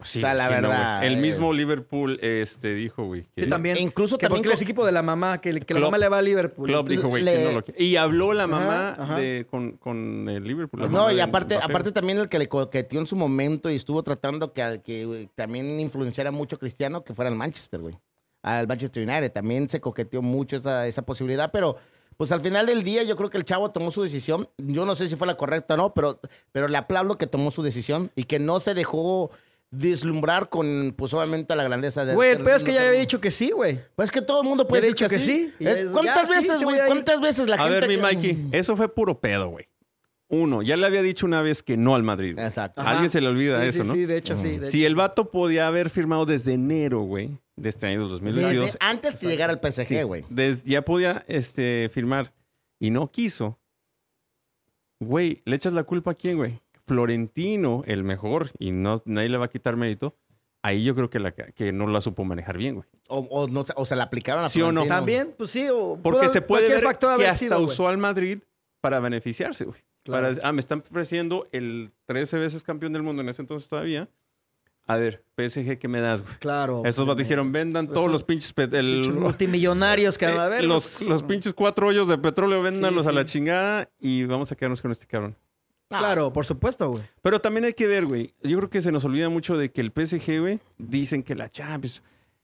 Sí, 0.02 0.18
O 0.18 0.22
sea, 0.22 0.34
la 0.34 0.46
sí, 0.48 0.54
verdad, 0.54 1.04
el 1.04 1.14
eh. 1.14 1.16
mismo 1.16 1.52
Liverpool 1.52 2.18
este, 2.22 2.74
dijo, 2.74 3.04
güey. 3.04 3.22
que- 3.36 3.44
Sí, 3.44 3.48
también. 3.48 3.76
E 3.76 3.80
incluso 3.80 4.16
que 4.18 4.26
también 4.26 4.42
porque 4.42 4.54
es 4.54 4.60
con- 4.60 4.66
equipo 4.66 4.86
de 4.86 4.92
la 4.92 5.02
mamá, 5.02 5.40
que, 5.40 5.60
que 5.60 5.74
la 5.74 5.80
mamá 5.80 5.98
le 5.98 6.08
va 6.08 6.18
a 6.18 6.22
Liverpool. 6.22 6.66
Klopp 6.66 6.88
dijo, 6.88 7.08
güey, 7.08 7.22
le- 7.22 7.36
que 7.36 7.44
no 7.44 7.52
lo 7.52 7.64
quiere. 7.64 7.84
Y 7.84 7.96
habló 7.96 8.32
la 8.32 8.46
mamá 8.46 8.90
Ajá, 8.92 9.02
ajá. 9.02 9.16
de, 9.18 9.46
con, 9.50 9.72
con 9.72 10.28
el 10.28 10.44
Liverpool. 10.44 10.80
la 10.82 10.88
No, 10.88 11.10
y 11.12 11.20
aparte, 11.20 11.56
aparte 11.56 11.92
también 11.92 12.18
el 12.18 12.28
que 12.28 12.38
le 12.38 12.46
coqueteó 12.46 13.00
en 13.00 13.06
su 13.06 13.16
momento 13.16 13.70
y 13.70 13.76
estuvo 13.76 14.02
tratando 14.02 14.52
que, 14.52 14.80
que 14.84 15.28
también 15.34 15.78
influenciara 15.80 16.30
mucho 16.30 16.56
a 16.56 16.58
Cristiano, 16.58 17.04
que 17.04 17.14
fuera 17.14 17.30
al 17.30 17.36
Manchester, 17.36 17.80
güey. 17.80 17.98
Al 18.42 18.66
Manchester 18.66 19.06
United. 19.06 19.32
También 19.32 19.68
se 19.68 19.80
coqueteó 19.80 20.22
mucho 20.22 20.56
esa, 20.56 20.86
esa 20.86 21.02
posibilidad, 21.02 21.50
pero 21.52 21.76
pues 22.16 22.32
al 22.32 22.40
final 22.42 22.66
del 22.66 22.82
día 22.84 23.02
yo 23.02 23.16
creo 23.16 23.30
que 23.30 23.38
el 23.38 23.44
chavo 23.44 23.70
tomó 23.70 23.90
su 23.92 24.02
decisión. 24.02 24.46
Yo 24.58 24.84
no 24.84 24.94
sé 24.94 25.08
si 25.08 25.16
fue 25.16 25.26
la 25.26 25.36
correcta 25.36 25.74
o 25.74 25.76
no, 25.76 25.94
pero, 25.94 26.20
pero 26.52 26.68
le 26.68 26.76
aplaudo 26.78 27.16
que 27.18 27.26
tomó 27.26 27.50
su 27.50 27.62
decisión 27.62 28.10
y 28.14 28.24
que 28.24 28.38
no 28.38 28.60
se 28.60 28.74
dejó 28.74 29.30
deslumbrar 29.70 30.48
con, 30.48 30.94
pues 30.96 31.14
obviamente, 31.14 31.54
la 31.54 31.62
grandeza 31.64 32.04
de... 32.04 32.14
Güey, 32.14 32.32
el 32.32 32.38
peor 32.38 32.56
es 32.56 32.64
que 32.64 32.72
ya 32.72 32.86
había 32.86 32.98
dicho 33.00 33.20
que 33.20 33.30
sí, 33.30 33.50
güey. 33.50 33.80
Pues 33.94 34.10
que 34.10 34.20
todo 34.20 34.42
el 34.42 34.48
mundo 34.48 34.66
puede 34.66 34.82
decir 34.82 34.94
dicho 34.96 35.08
que 35.08 35.20
sí. 35.20 35.52
Es- 35.60 35.90
¿Cuántas 35.90 36.28
ya, 36.28 36.34
veces, 36.34 36.62
güey? 36.62 36.80
a. 36.80 36.86
¿Cuántas 36.86 37.20
veces 37.20 37.48
la 37.48 37.54
A 37.56 37.58
gente... 37.58 37.72
ver, 37.80 37.88
mi 37.88 37.96
que- 37.96 38.02
Mikey, 38.02 38.48
eso 38.52 38.76
fue 38.76 38.92
puro 38.92 39.20
pedo, 39.20 39.48
güey. 39.48 39.68
Uno, 40.32 40.62
ya 40.62 40.76
le 40.76 40.86
había 40.86 41.02
dicho 41.02 41.26
una 41.26 41.42
vez 41.42 41.60
que 41.62 41.76
no 41.76 41.96
al 41.96 42.04
Madrid. 42.04 42.38
Exacto. 42.38 42.80
A 42.80 42.90
alguien 42.90 43.10
se 43.10 43.20
le 43.20 43.26
olvida 43.26 43.60
Sí, 43.62 43.68
eso, 43.68 43.82
sí, 43.82 43.88
¿no? 43.88 43.94
Sí, 43.94 44.06
de 44.06 44.16
hecho, 44.16 44.36
sí. 44.36 44.58
de 44.58 44.66
Si 44.70 44.78
hecho, 44.78 44.86
el 44.86 44.94
vato 44.94 45.30
podía 45.30 45.66
haber 45.66 45.90
firmado 45.90 46.24
desde 46.24 46.52
enero, 46.52 47.00
güey, 47.02 47.30
de 47.56 47.68
este 47.68 47.88
año 47.88 48.06
2022. 48.06 48.64
Desde 48.66 48.78
antes 48.80 49.16
que 49.16 49.26
llegara 49.26 49.52
al 49.52 49.60
PSG, 49.60 50.04
güey. 50.04 50.24
ya 50.64 50.82
podía 50.84 51.24
este, 51.26 51.88
firmar 51.92 52.32
y 52.78 52.90
no 52.90 53.10
quiso. 53.10 53.58
Güey, 55.00 55.42
¿le 55.46 55.56
echas 55.56 55.72
la 55.72 55.82
culpa 55.82 56.12
a 56.12 56.14
quién, 56.14 56.36
güey? 56.36 56.60
Florentino, 56.90 57.82
el 57.86 58.02
mejor, 58.02 58.50
y 58.58 58.72
no, 58.72 59.00
nadie 59.04 59.28
le 59.28 59.38
va 59.38 59.44
a 59.46 59.48
quitar 59.48 59.76
mérito. 59.76 60.16
Ahí 60.62 60.82
yo 60.82 60.94
creo 60.96 61.08
que, 61.08 61.20
la, 61.20 61.30
que 61.32 61.72
no 61.72 61.86
la 61.86 62.00
supo 62.00 62.24
manejar 62.24 62.58
bien, 62.58 62.74
güey. 62.74 62.86
O, 63.08 63.20
o 63.30 63.46
no, 63.48 63.64
se- 63.64 63.72
o 63.76 63.86
se 63.86 63.94
la 63.96 64.04
aplicaron 64.04 64.44
a 64.44 64.48
¿Sí 64.48 64.60
o 64.60 64.72
no? 64.72 64.84
También, 64.86 65.32
pues 65.38 65.50
sí. 65.50 65.66
O 65.72 65.98
Porque 66.02 66.26
pudo- 66.26 66.32
se 66.32 66.42
puede 66.42 66.68
ver 66.68 66.82
factor 66.82 67.16
que 67.18 67.26
hasta 67.28 67.36
sido, 67.38 67.56
güey. 67.56 67.66
usó 67.66 67.88
al 67.88 67.96
Madrid 67.96 68.40
para 68.80 69.00
beneficiarse, 69.00 69.64
güey. 69.64 69.80
Claro. 70.02 70.34
Para- 70.34 70.48
ah, 70.48 70.52
me 70.52 70.60
están 70.60 70.80
ofreciendo 70.80 71.46
el 71.52 71.92
13 72.06 72.36
veces 72.38 72.62
campeón 72.62 72.92
del 72.92 73.02
mundo 73.02 73.22
en 73.22 73.28
ese 73.30 73.40
entonces 73.40 73.68
todavía. 73.68 74.08
A 74.86 74.96
ver, 74.96 75.22
PSG, 75.36 75.78
¿qué 75.78 75.86
me 75.88 76.00
das, 76.00 76.22
güey? 76.24 76.34
Claro. 76.40 76.82
Esos 76.84 77.06
vatos 77.06 77.18
dijeron, 77.18 77.52
vendan 77.52 77.86
Pues 77.86 77.94
todos 77.94 78.10
los 78.10 78.22
pinches... 78.24 78.52
el- 78.58 79.02
Pinches 79.02 79.14
multimillonarios 79.20 80.18
que 80.18 80.24
eh, 80.26 80.38
a 80.38 80.48
ver. 80.48 80.64
los, 80.64 80.86
pues, 80.86 81.08
los 81.08 81.22
pinches 81.22 81.54
cuatro 81.54 81.86
hoyos 81.86 82.08
de 82.08 82.18
petróleo, 82.18 82.60
véndanlos 82.60 83.06
a 83.06 83.10
sí. 83.10 83.16
la 83.16 83.24
chingada 83.24 83.88
y 84.00 84.24
vamos 84.24 84.50
a 84.52 84.56
quedarnos 84.56 84.82
con 84.82 84.90
este 84.90 85.06
cabrón. 85.06 85.36
Claro, 85.98 86.32
por 86.32 86.44
supuesto, 86.46 86.90
güey. 86.90 87.02
Pero 87.22 87.40
también 87.40 87.64
hay 87.64 87.72
que 87.72 87.86
ver, 87.86 88.06
güey. 88.06 88.32
Yo 88.42 88.56
creo 88.58 88.70
que 88.70 88.80
se 88.80 88.92
nos 88.92 89.04
olvida 89.04 89.28
mucho 89.28 89.56
de 89.58 89.70
que 89.72 89.80
el 89.80 89.90
PSG, 89.92 90.40
güey, 90.40 90.60
dicen 90.78 91.22
que 91.22 91.34
la 91.34 91.48
Champions... 91.48 92.02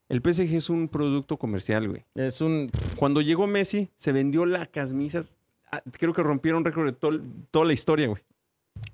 El 0.09 0.21
PSG 0.21 0.55
es 0.55 0.69
un 0.69 0.87
producto 0.87 1.37
comercial, 1.37 1.87
güey. 1.89 2.05
Es 2.15 2.39
un... 2.41 2.69
Cuando 2.95 3.19
llegó 3.21 3.45
Messi, 3.47 3.89
se 3.97 4.11
vendió 4.13 4.45
las 4.45 4.69
camisas. 4.69 5.33
ah, 5.71 5.81
Creo 5.91 6.13
que 6.13 6.23
rompieron 6.23 6.63
récord 6.63 6.85
de 6.87 7.19
toda 7.51 7.65
la 7.65 7.73
historia, 7.73 8.07
güey. 8.07 8.21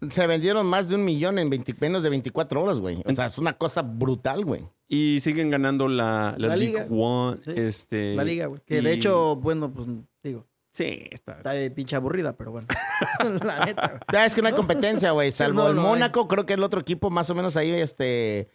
Se 0.09 0.25
vendieron 0.27 0.65
más 0.65 0.87
de 0.89 0.95
un 0.95 1.03
millón 1.05 1.37
en 1.39 1.49
20 1.51 1.75
menos 1.81 2.01
de 2.03 2.09
24 2.09 2.63
horas, 2.63 2.79
güey. 2.79 3.03
O 3.05 3.13
sea, 3.13 3.25
es 3.27 3.37
una 3.37 3.53
cosa 3.53 3.81
brutal, 3.83 4.43
güey. 4.45 4.63
Y 4.87 5.19
siguen 5.19 5.49
ganando 5.51 5.87
la, 5.87 6.33
la, 6.37 6.47
La 6.49 6.55
League 6.55 6.71
liga. 6.79 6.87
One. 6.89 7.37
Sí, 7.45 7.51
este, 7.57 8.15
La 8.15 8.23
liga, 8.23 8.45
güey. 8.47 8.61
Que 8.65 8.79
y- 8.79 8.81
de 8.81 8.93
hecho, 8.93 9.35
bueno, 9.35 9.71
pues 9.71 9.87
digo, 10.23 10.45
Sí, 10.73 11.07
está. 11.11 11.37
está 11.37 11.51
de 11.51 11.71
pinche 11.71 11.95
aburrida, 11.95 12.35
pero 12.35 12.51
bueno. 12.51 12.67
la 13.43 13.63
neta, 13.65 13.87
güey. 13.87 13.99
Ya 14.11 14.25
es 14.25 14.35
que 14.35 14.41
no 14.41 14.47
hay 14.49 14.53
competencia, 14.55 15.11
güey. 15.11 15.31
Salvo 15.31 15.61
no, 15.63 15.69
el 15.69 15.75
no 15.75 15.81
hay. 15.83 15.87
Mónaco, 15.87 16.27
creo 16.27 16.45
que 16.45 16.53
el 16.53 16.63
otro 16.63 16.81
equipo 16.81 17.09
más 17.09 17.29
o 17.29 17.35
menos 17.35 17.55
ahí, 17.55 17.71
este... 17.71 18.49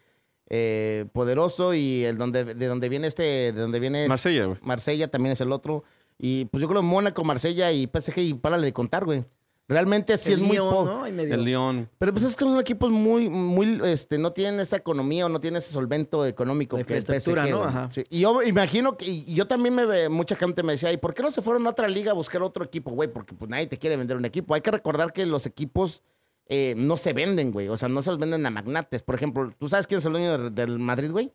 eh, 0.50 1.06
poderoso 1.12 1.74
y 1.74 2.04
el 2.04 2.16
donde 2.18 2.44
de 2.44 2.66
donde 2.66 2.88
viene 2.88 3.06
este 3.06 3.22
de 3.22 3.52
donde 3.52 3.78
viene 3.80 4.08
Marsella, 4.08 4.46
güey. 4.46 4.58
Marsella 4.62 5.08
también 5.08 5.32
es 5.34 5.40
el 5.42 5.52
otro 5.52 5.84
y 6.18 6.46
pues 6.46 6.60
yo 6.62 6.68
creo 6.68 6.82
Mónaco 6.82 7.22
Marsella 7.22 7.70
y 7.70 7.86
PSG 7.86 8.18
y 8.18 8.34
párale 8.34 8.64
de 8.64 8.72
contar 8.72 9.04
güey 9.04 9.24
realmente 9.68 10.16
sí 10.16 10.32
El 10.32 10.40
es 10.40 10.46
muy 10.46 10.56
Lyon, 10.56 10.74
po- 10.74 10.84
¿no? 10.86 11.04
Ahí 11.04 11.12
medio- 11.12 11.34
El 11.34 11.44
León. 11.44 11.90
Pero 11.98 12.12
pues 12.12 12.24
es 12.24 12.34
que 12.36 12.44
son 12.44 12.58
equipos 12.58 12.90
muy, 12.90 13.28
muy, 13.28 13.80
este, 13.84 14.16
no 14.18 14.32
tienen 14.32 14.58
esa 14.60 14.76
economía 14.76 15.26
o 15.26 15.28
no 15.28 15.38
tienen 15.40 15.58
ese 15.58 15.72
solvento 15.72 16.24
económico 16.26 16.76
La 16.78 16.84
que 16.84 16.96
el 16.96 17.02
PSG, 17.04 17.50
¿no? 17.50 17.62
Ajá. 17.64 17.90
Sí. 17.92 18.04
Y 18.08 18.20
yo 18.20 18.42
imagino 18.42 18.96
que, 18.96 19.04
y 19.06 19.34
yo 19.34 19.46
también 19.46 19.74
me, 19.74 19.84
ve- 19.84 20.08
mucha 20.08 20.34
gente 20.36 20.62
me 20.62 20.72
decía, 20.72 20.90
¿y 20.92 20.96
por 20.96 21.12
qué 21.14 21.22
no 21.22 21.30
se 21.30 21.42
fueron 21.42 21.66
a 21.66 21.70
otra 21.70 21.86
liga 21.88 22.10
a 22.12 22.14
buscar 22.14 22.42
otro 22.42 22.64
equipo, 22.64 22.90
güey? 22.92 23.12
Porque 23.12 23.34
pues 23.34 23.50
nadie 23.50 23.66
te 23.66 23.76
quiere 23.78 23.96
vender 23.96 24.16
un 24.16 24.24
equipo. 24.24 24.54
Hay 24.54 24.60
que 24.62 24.70
recordar 24.70 25.12
que 25.12 25.26
los 25.26 25.44
equipos 25.46 26.02
eh, 26.50 26.72
no 26.78 26.96
se 26.96 27.12
venden, 27.12 27.52
güey. 27.52 27.68
O 27.68 27.76
sea, 27.76 27.90
no 27.90 28.00
se 28.00 28.08
los 28.08 28.18
venden 28.18 28.46
a 28.46 28.50
magnates. 28.50 29.02
Por 29.02 29.14
ejemplo, 29.14 29.52
¿tú 29.58 29.68
sabes 29.68 29.86
quién 29.86 29.98
es 29.98 30.06
el 30.06 30.12
dueño 30.12 30.38
del, 30.38 30.54
del 30.54 30.78
Madrid, 30.78 31.10
güey? 31.10 31.30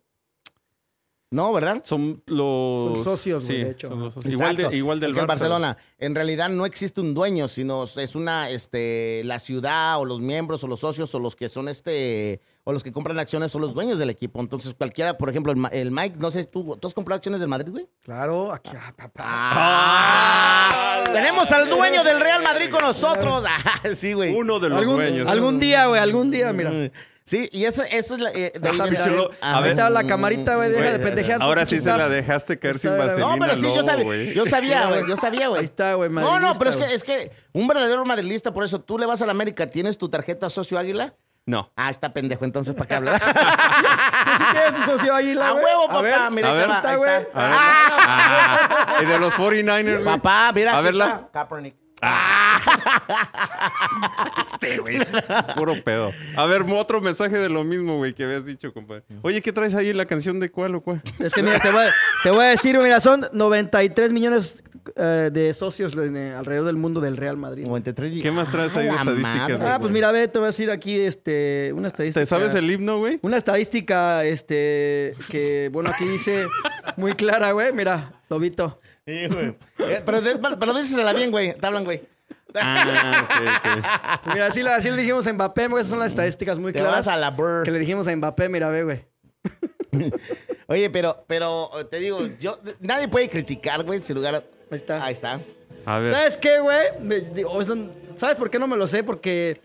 No, 1.34 1.52
¿verdad? 1.52 1.82
Son 1.84 2.22
los... 2.28 2.94
Son 2.94 3.04
socios, 3.04 3.44
sí, 3.44 3.58
de 3.58 3.72
hecho. 3.72 3.90
son 3.90 4.00
los 4.02 4.14
socios. 4.14 4.32
Igual, 4.32 4.56
de, 4.56 4.78
igual 4.78 5.00
del 5.00 5.16
Barça. 5.16 5.26
Barcelona. 5.26 5.78
En 5.98 6.14
realidad 6.14 6.48
no 6.50 6.68
existe 6.68 7.02
un 7.02 7.16
dueño, 7.16 7.48
sino 7.48 7.86
es 7.86 8.14
una, 8.14 8.52
este, 8.52 9.24
la 9.26 9.40
ciudad 9.40 10.00
o 10.00 10.06
los 10.06 10.20
miembros 10.22 10.64
o 10.64 10.68
los 10.68 10.82
socios 10.82 11.16
o 11.16 11.18
los 11.18 11.36
que 11.36 11.50
son, 11.50 11.70
este, 11.70 12.40
o 12.66 12.72
los 12.72 12.84
que 12.84 12.92
compran 12.92 13.18
acciones 13.18 13.52
son 13.52 13.62
los 13.62 13.74
dueños 13.74 13.98
del 13.98 14.12
equipo. 14.12 14.42
Entonces 14.42 14.76
cualquiera, 14.76 15.18
por 15.18 15.28
ejemplo, 15.28 15.52
el, 15.72 15.90
Mike, 15.90 16.18
no 16.20 16.30
sé, 16.30 16.44
¿tú, 16.44 16.78
¿tú 16.80 16.88
has 16.88 16.94
comprado 16.94 17.18
acciones 17.18 17.40
del 17.40 17.50
Madrid, 17.50 17.72
güey? 17.72 17.90
Claro, 18.04 18.54
aquí, 18.54 18.70
ah, 18.76 18.94
papá. 18.96 19.24
Ah, 19.26 21.04
tenemos 21.12 21.52
al 21.52 21.68
dueño 21.68 22.04
del 22.04 22.20
Real 22.20 22.44
Madrid 22.44 22.70
con 22.70 22.82
nosotros. 22.82 23.44
Ah, 23.66 23.96
sí, 23.96 24.14
güey. 24.14 24.36
Uno 24.36 24.60
de 24.60 24.70
los 24.70 24.78
algún, 24.78 24.96
dueños. 24.98 25.28
algún 25.28 25.60
día, 25.60 25.88
güey, 25.88 26.00
algún 26.00 26.30
día, 26.30 26.54
mira. 26.54 26.92
Sí, 27.26 27.48
y 27.54 27.64
eso, 27.64 27.84
eso 27.90 28.16
es 28.16 28.20
la, 28.20 28.32
eh, 28.32 28.52
de 28.60 28.70
ahí 28.70 28.78
Ah, 29.42 29.54
a 29.54 29.58
Ahí 29.58 29.64
ver. 29.64 29.72
está 29.72 29.90
la 29.90 30.04
camarita, 30.04 30.56
güey, 30.56 30.70
deja 30.72 30.92
de 30.92 31.00
pendejear. 31.00 31.42
Ahora 31.42 31.66
sí 31.66 31.80
se 31.80 31.96
la 31.96 32.10
dejaste 32.10 32.60
caer 32.60 32.80
sin 32.80 32.98
vaselina. 32.98 33.36
No, 33.36 33.38
pero 33.40 33.56
sí, 33.56 33.62
yo 33.74 33.84
sabía, 33.84 34.04
güey. 34.04 34.34
yo 34.34 34.46
sabía, 34.46 34.88
güey, 34.88 35.08
yo 35.08 35.16
sabía, 35.18 35.48
güey. 35.48 35.60
Ahí 35.60 35.66
está, 35.66 35.94
güey, 35.94 36.10
No, 36.10 36.40
no, 36.40 36.54
pero 36.56 36.70
es 36.72 36.76
que, 36.76 36.94
es 36.94 37.04
que 37.04 37.32
un 37.54 37.68
verdadero 37.68 38.04
madrilista, 38.06 38.54
por 38.54 38.64
eso 38.64 38.82
tú 38.82 38.98
le 38.98 39.06
vas 39.06 39.22
a 39.22 39.26
la 39.26 39.32
América, 39.32 39.68
¿tienes 39.68 39.98
tu 39.98 40.10
tarjeta 40.10 40.50
socio 40.50 40.78
águila? 40.78 41.14
No. 41.46 41.72
Ah, 41.76 41.90
está 41.90 42.12
pendejo, 42.14 42.46
entonces 42.46 42.74
¿para 42.74 42.88
qué 42.88 42.96
hablas? 42.96 43.22
¿Tú 43.22 43.28
sí 44.38 44.44
tienes 44.54 44.76
tu 44.76 44.92
socio 44.92 45.14
águila, 45.14 45.50
A 45.50 45.54
huevo, 45.54 45.84
A 45.84 45.88
papá, 45.88 46.02
ver, 46.02 46.32
mira, 46.32 46.50
a 46.50 46.54
ahí 46.54 46.60
ahí 46.62 46.72
Está, 46.76 46.96
güey. 46.96 47.28
Ah, 47.34 48.98
y 49.02 49.06
de 49.06 49.20
los 49.20 49.34
49ers, 49.34 50.04
güey. 50.04 50.06
Papá, 50.06 50.52
mira. 50.54 50.78
A 50.78 50.82
verla. 50.82 51.30
Kaepernick. 51.34 51.76
Este, 54.54 54.78
güey. 54.80 55.00
Puro 55.56 55.74
pedo. 55.84 56.12
A 56.36 56.46
ver, 56.46 56.64
otro 56.70 57.02
mensaje 57.02 57.38
de 57.38 57.50
lo 57.50 57.64
mismo, 57.64 57.98
güey, 57.98 58.14
que 58.14 58.24
habías 58.24 58.46
dicho, 58.46 58.74
compadre. 58.74 59.04
Oye, 59.22 59.42
¿qué 59.42 59.52
traes 59.52 59.76
ahí? 59.76 59.94
¿La 59.94 60.06
canción 60.06 60.40
de 60.40 60.50
cuál 60.50 60.76
o 60.76 60.82
cuál? 60.82 61.02
Es 61.20 61.34
que 61.34 61.44
mira, 61.44 61.60
te 61.60 61.72
voy, 61.72 61.84
a, 61.84 61.94
te 62.24 62.30
voy 62.32 62.46
a 62.46 62.50
decir, 62.50 62.78
mira, 62.80 63.02
son 63.02 63.26
93 63.34 64.12
millones 64.12 64.64
eh, 64.96 65.30
de 65.32 65.54
socios 65.54 65.94
en, 65.94 66.16
eh, 66.18 66.34
alrededor 66.34 66.66
del 66.66 66.78
mundo 66.78 67.02
del 67.02 67.18
Real 67.18 67.38
Madrid. 67.38 67.66
93 67.66 68.22
¿Qué 68.22 68.32
más 68.32 68.50
traes 68.52 68.76
ahí 68.76 68.86
de 68.86 68.92
Ah, 68.92 68.96
estadísticas, 69.00 69.48
güey? 69.48 69.62
Ah, 69.70 69.78
pues 69.80 69.92
mira, 69.92 70.12
ve, 70.12 70.28
te 70.28 70.40
voy 70.40 70.46
a 70.46 70.48
decir 70.48 70.72
aquí 70.72 71.00
este, 71.00 71.72
una 71.76 71.88
estadística. 71.88 72.22
¿Te 72.22 72.26
sabes 72.26 72.54
el 72.56 72.70
himno, 72.70 73.00
güey? 73.00 73.20
Una 73.22 73.38
estadística, 73.38 74.24
este, 74.26 75.16
que, 75.30 75.70
bueno, 75.72 75.90
aquí 75.90 76.06
dice 76.06 76.48
muy 76.98 77.14
clara, 77.14 77.52
güey. 77.52 77.72
Mira, 77.74 78.14
Lobito. 78.30 78.80
Sí, 79.06 79.28
güey. 79.28 79.56
Eh, 79.80 80.02
pero, 80.06 80.22
de- 80.22 80.40
pero 80.60 80.74
dísela 80.74 81.14
bien, 81.14 81.32
güey. 81.32 81.54
Te 81.58 81.66
hablan, 81.68 81.84
güey. 81.84 82.02
Ah, 82.56 83.24
ok, 83.26 83.32
ok. 83.58 84.22
Pues 84.24 84.34
mira, 84.36 84.48
así, 84.48 84.62
así 84.62 84.90
le 84.92 84.98
dijimos 84.98 85.26
a 85.28 85.34
Mbappé, 85.34 85.68
güey. 85.68 85.82
Esas 85.82 85.90
son 85.90 86.00
las 86.00 86.12
estadísticas 86.12 86.60
muy 86.60 86.72
Te 86.72 86.80
claras. 86.80 87.06
vas 87.06 87.08
a 87.08 87.18
la 87.18 87.32
Burr. 87.32 87.64
Que 87.64 87.72
le 87.72 87.80
dijimos 87.80 88.08
a 88.08 88.16
Mbappé, 88.16 88.48
mira, 88.50 88.70
ve, 88.70 88.84
güey. 88.84 89.06
Oye, 90.68 90.90
pero, 90.90 91.24
pero 91.28 91.70
te 91.92 92.00
digo, 92.00 92.20
yo, 92.40 92.60
nadie 92.80 93.08
puede 93.08 93.28
criticar, 93.30 93.84
güey, 93.84 94.02
sin 94.02 94.16
lugar 94.16 94.36
a... 94.36 94.38
Ahí 94.72 94.78
está. 94.78 95.04
Ahí 95.06 95.14
está. 95.14 95.40
A 95.86 96.00
ver. 96.00 96.14
¿Sabes 96.14 96.38
qué, 96.38 96.60
güey? 96.60 96.80
¿Sabes 98.18 98.38
por 98.38 98.50
qué 98.50 98.58
no 98.60 98.68
me 98.68 98.78
lo 98.78 98.88
sé? 98.88 99.04
Porque 99.04 99.60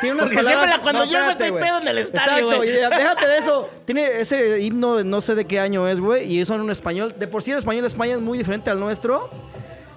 tiene 0.00 0.14
unas 0.14 0.26
Porque 0.26 0.36
palabras... 0.36 0.44
siempre 0.64 0.76
la- 0.76 0.82
cuando 0.82 1.04
yo 1.04 1.18
espérate, 1.18 1.44
estoy 1.46 1.60
pedo 1.62 1.78
en 1.80 1.88
el 1.88 1.98
estadio, 1.98 2.28
Exacto, 2.50 2.56
güey. 2.56 2.70
déjate 2.70 3.26
de 3.26 3.38
eso. 3.38 3.70
Tiene 3.86 4.20
ese 4.20 4.60
himno, 4.60 5.02
no 5.04 5.20
sé 5.20 5.34
de 5.34 5.44
qué 5.46 5.60
año 5.60 5.88
es, 5.88 6.00
güey, 6.00 6.30
y 6.32 6.40
eso 6.40 6.54
en 6.54 6.60
un 6.60 6.70
español. 6.70 7.14
De 7.18 7.26
por 7.26 7.42
sí 7.42 7.52
el 7.52 7.58
español 7.58 7.82
de 7.82 7.88
España 7.88 8.14
es 8.14 8.20
muy 8.20 8.36
diferente 8.38 8.70
al 8.70 8.78
nuestro. 8.80 9.30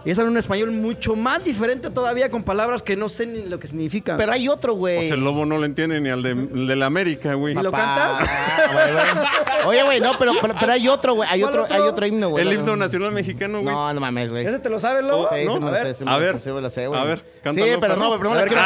Y 0.04 0.10
es 0.12 0.18
en 0.18 0.26
un 0.28 0.38
español 0.38 0.72
mucho 0.72 1.16
más 1.16 1.44
diferente 1.44 1.90
todavía 1.92 2.32
con 2.32 2.42
palabras 2.44 2.82
que 2.82 2.96
no 2.96 3.08
sé 3.08 3.28
ni 3.28 3.44
lo 3.48 3.60
que 3.60 3.68
significan. 3.68 4.18
Pero 4.18 4.32
hay 4.32 4.48
otro, 4.50 4.74
güey. 4.74 5.04
sea, 5.08 5.14
el 5.16 5.24
lobo 5.24 5.46
no 5.46 5.60
le 5.60 5.68
entiende 5.68 6.02
ni 6.02 6.10
al 6.10 6.24
de, 6.24 6.32
el 6.32 6.66
de 6.68 6.76
la 6.76 6.88
América, 6.88 7.36
güey. 7.36 7.54
¿Y 7.58 7.62
lo 7.62 7.72
cantas? 7.72 8.28
Ah, 8.28 8.62
güey, 8.74 8.94
güey. 8.94 9.06
Oye, 9.68 9.84
güey, 9.84 10.00
no, 10.00 10.18
pero, 10.18 10.34
pero, 10.42 10.56
pero 10.60 10.72
hay 10.72 10.88
otro, 10.88 11.14
güey. 11.14 11.30
Hay 11.32 11.42
¿Cuál 11.42 11.50
otro, 11.54 11.64
otro? 11.66 11.76
hay 11.76 11.82
otro 11.84 12.06
himno, 12.08 12.30
güey. 12.30 12.48
El 12.48 12.54
himno 12.54 12.76
nacional 12.76 13.12
mexicano, 13.12 13.62
güey. 13.62 13.74
No, 13.76 13.94
no 13.94 14.00
mames, 14.00 14.32
güey. 14.32 14.46
¿Ese 14.46 14.58
te 14.60 14.70
lo 14.70 14.80
sabes, 14.80 15.04
Lobo? 15.06 15.30
Sí, 15.30 15.46
¿no? 15.46 15.54
sí 15.54 15.60
me 15.60 15.66
A 15.68 15.70
lo 15.70 15.72
ver. 15.72 15.88
sé, 15.88 15.94
sí 15.94 16.04
me 16.06 16.12
A 16.12 16.18
ver. 16.18 16.40
sé, 16.40 16.52
me 16.54 16.62
lo 16.62 16.70
sé, 16.72 16.88
güey. 16.88 17.00
A 17.00 17.04
ver, 17.04 17.20
Sí, 17.54 17.62
pero 17.80 17.96
no, 17.96 18.10
perro. 18.10 18.18
pero 18.18 18.24
no 18.24 18.32
A 18.32 18.36
la 18.36 18.48
quiero 18.48 18.62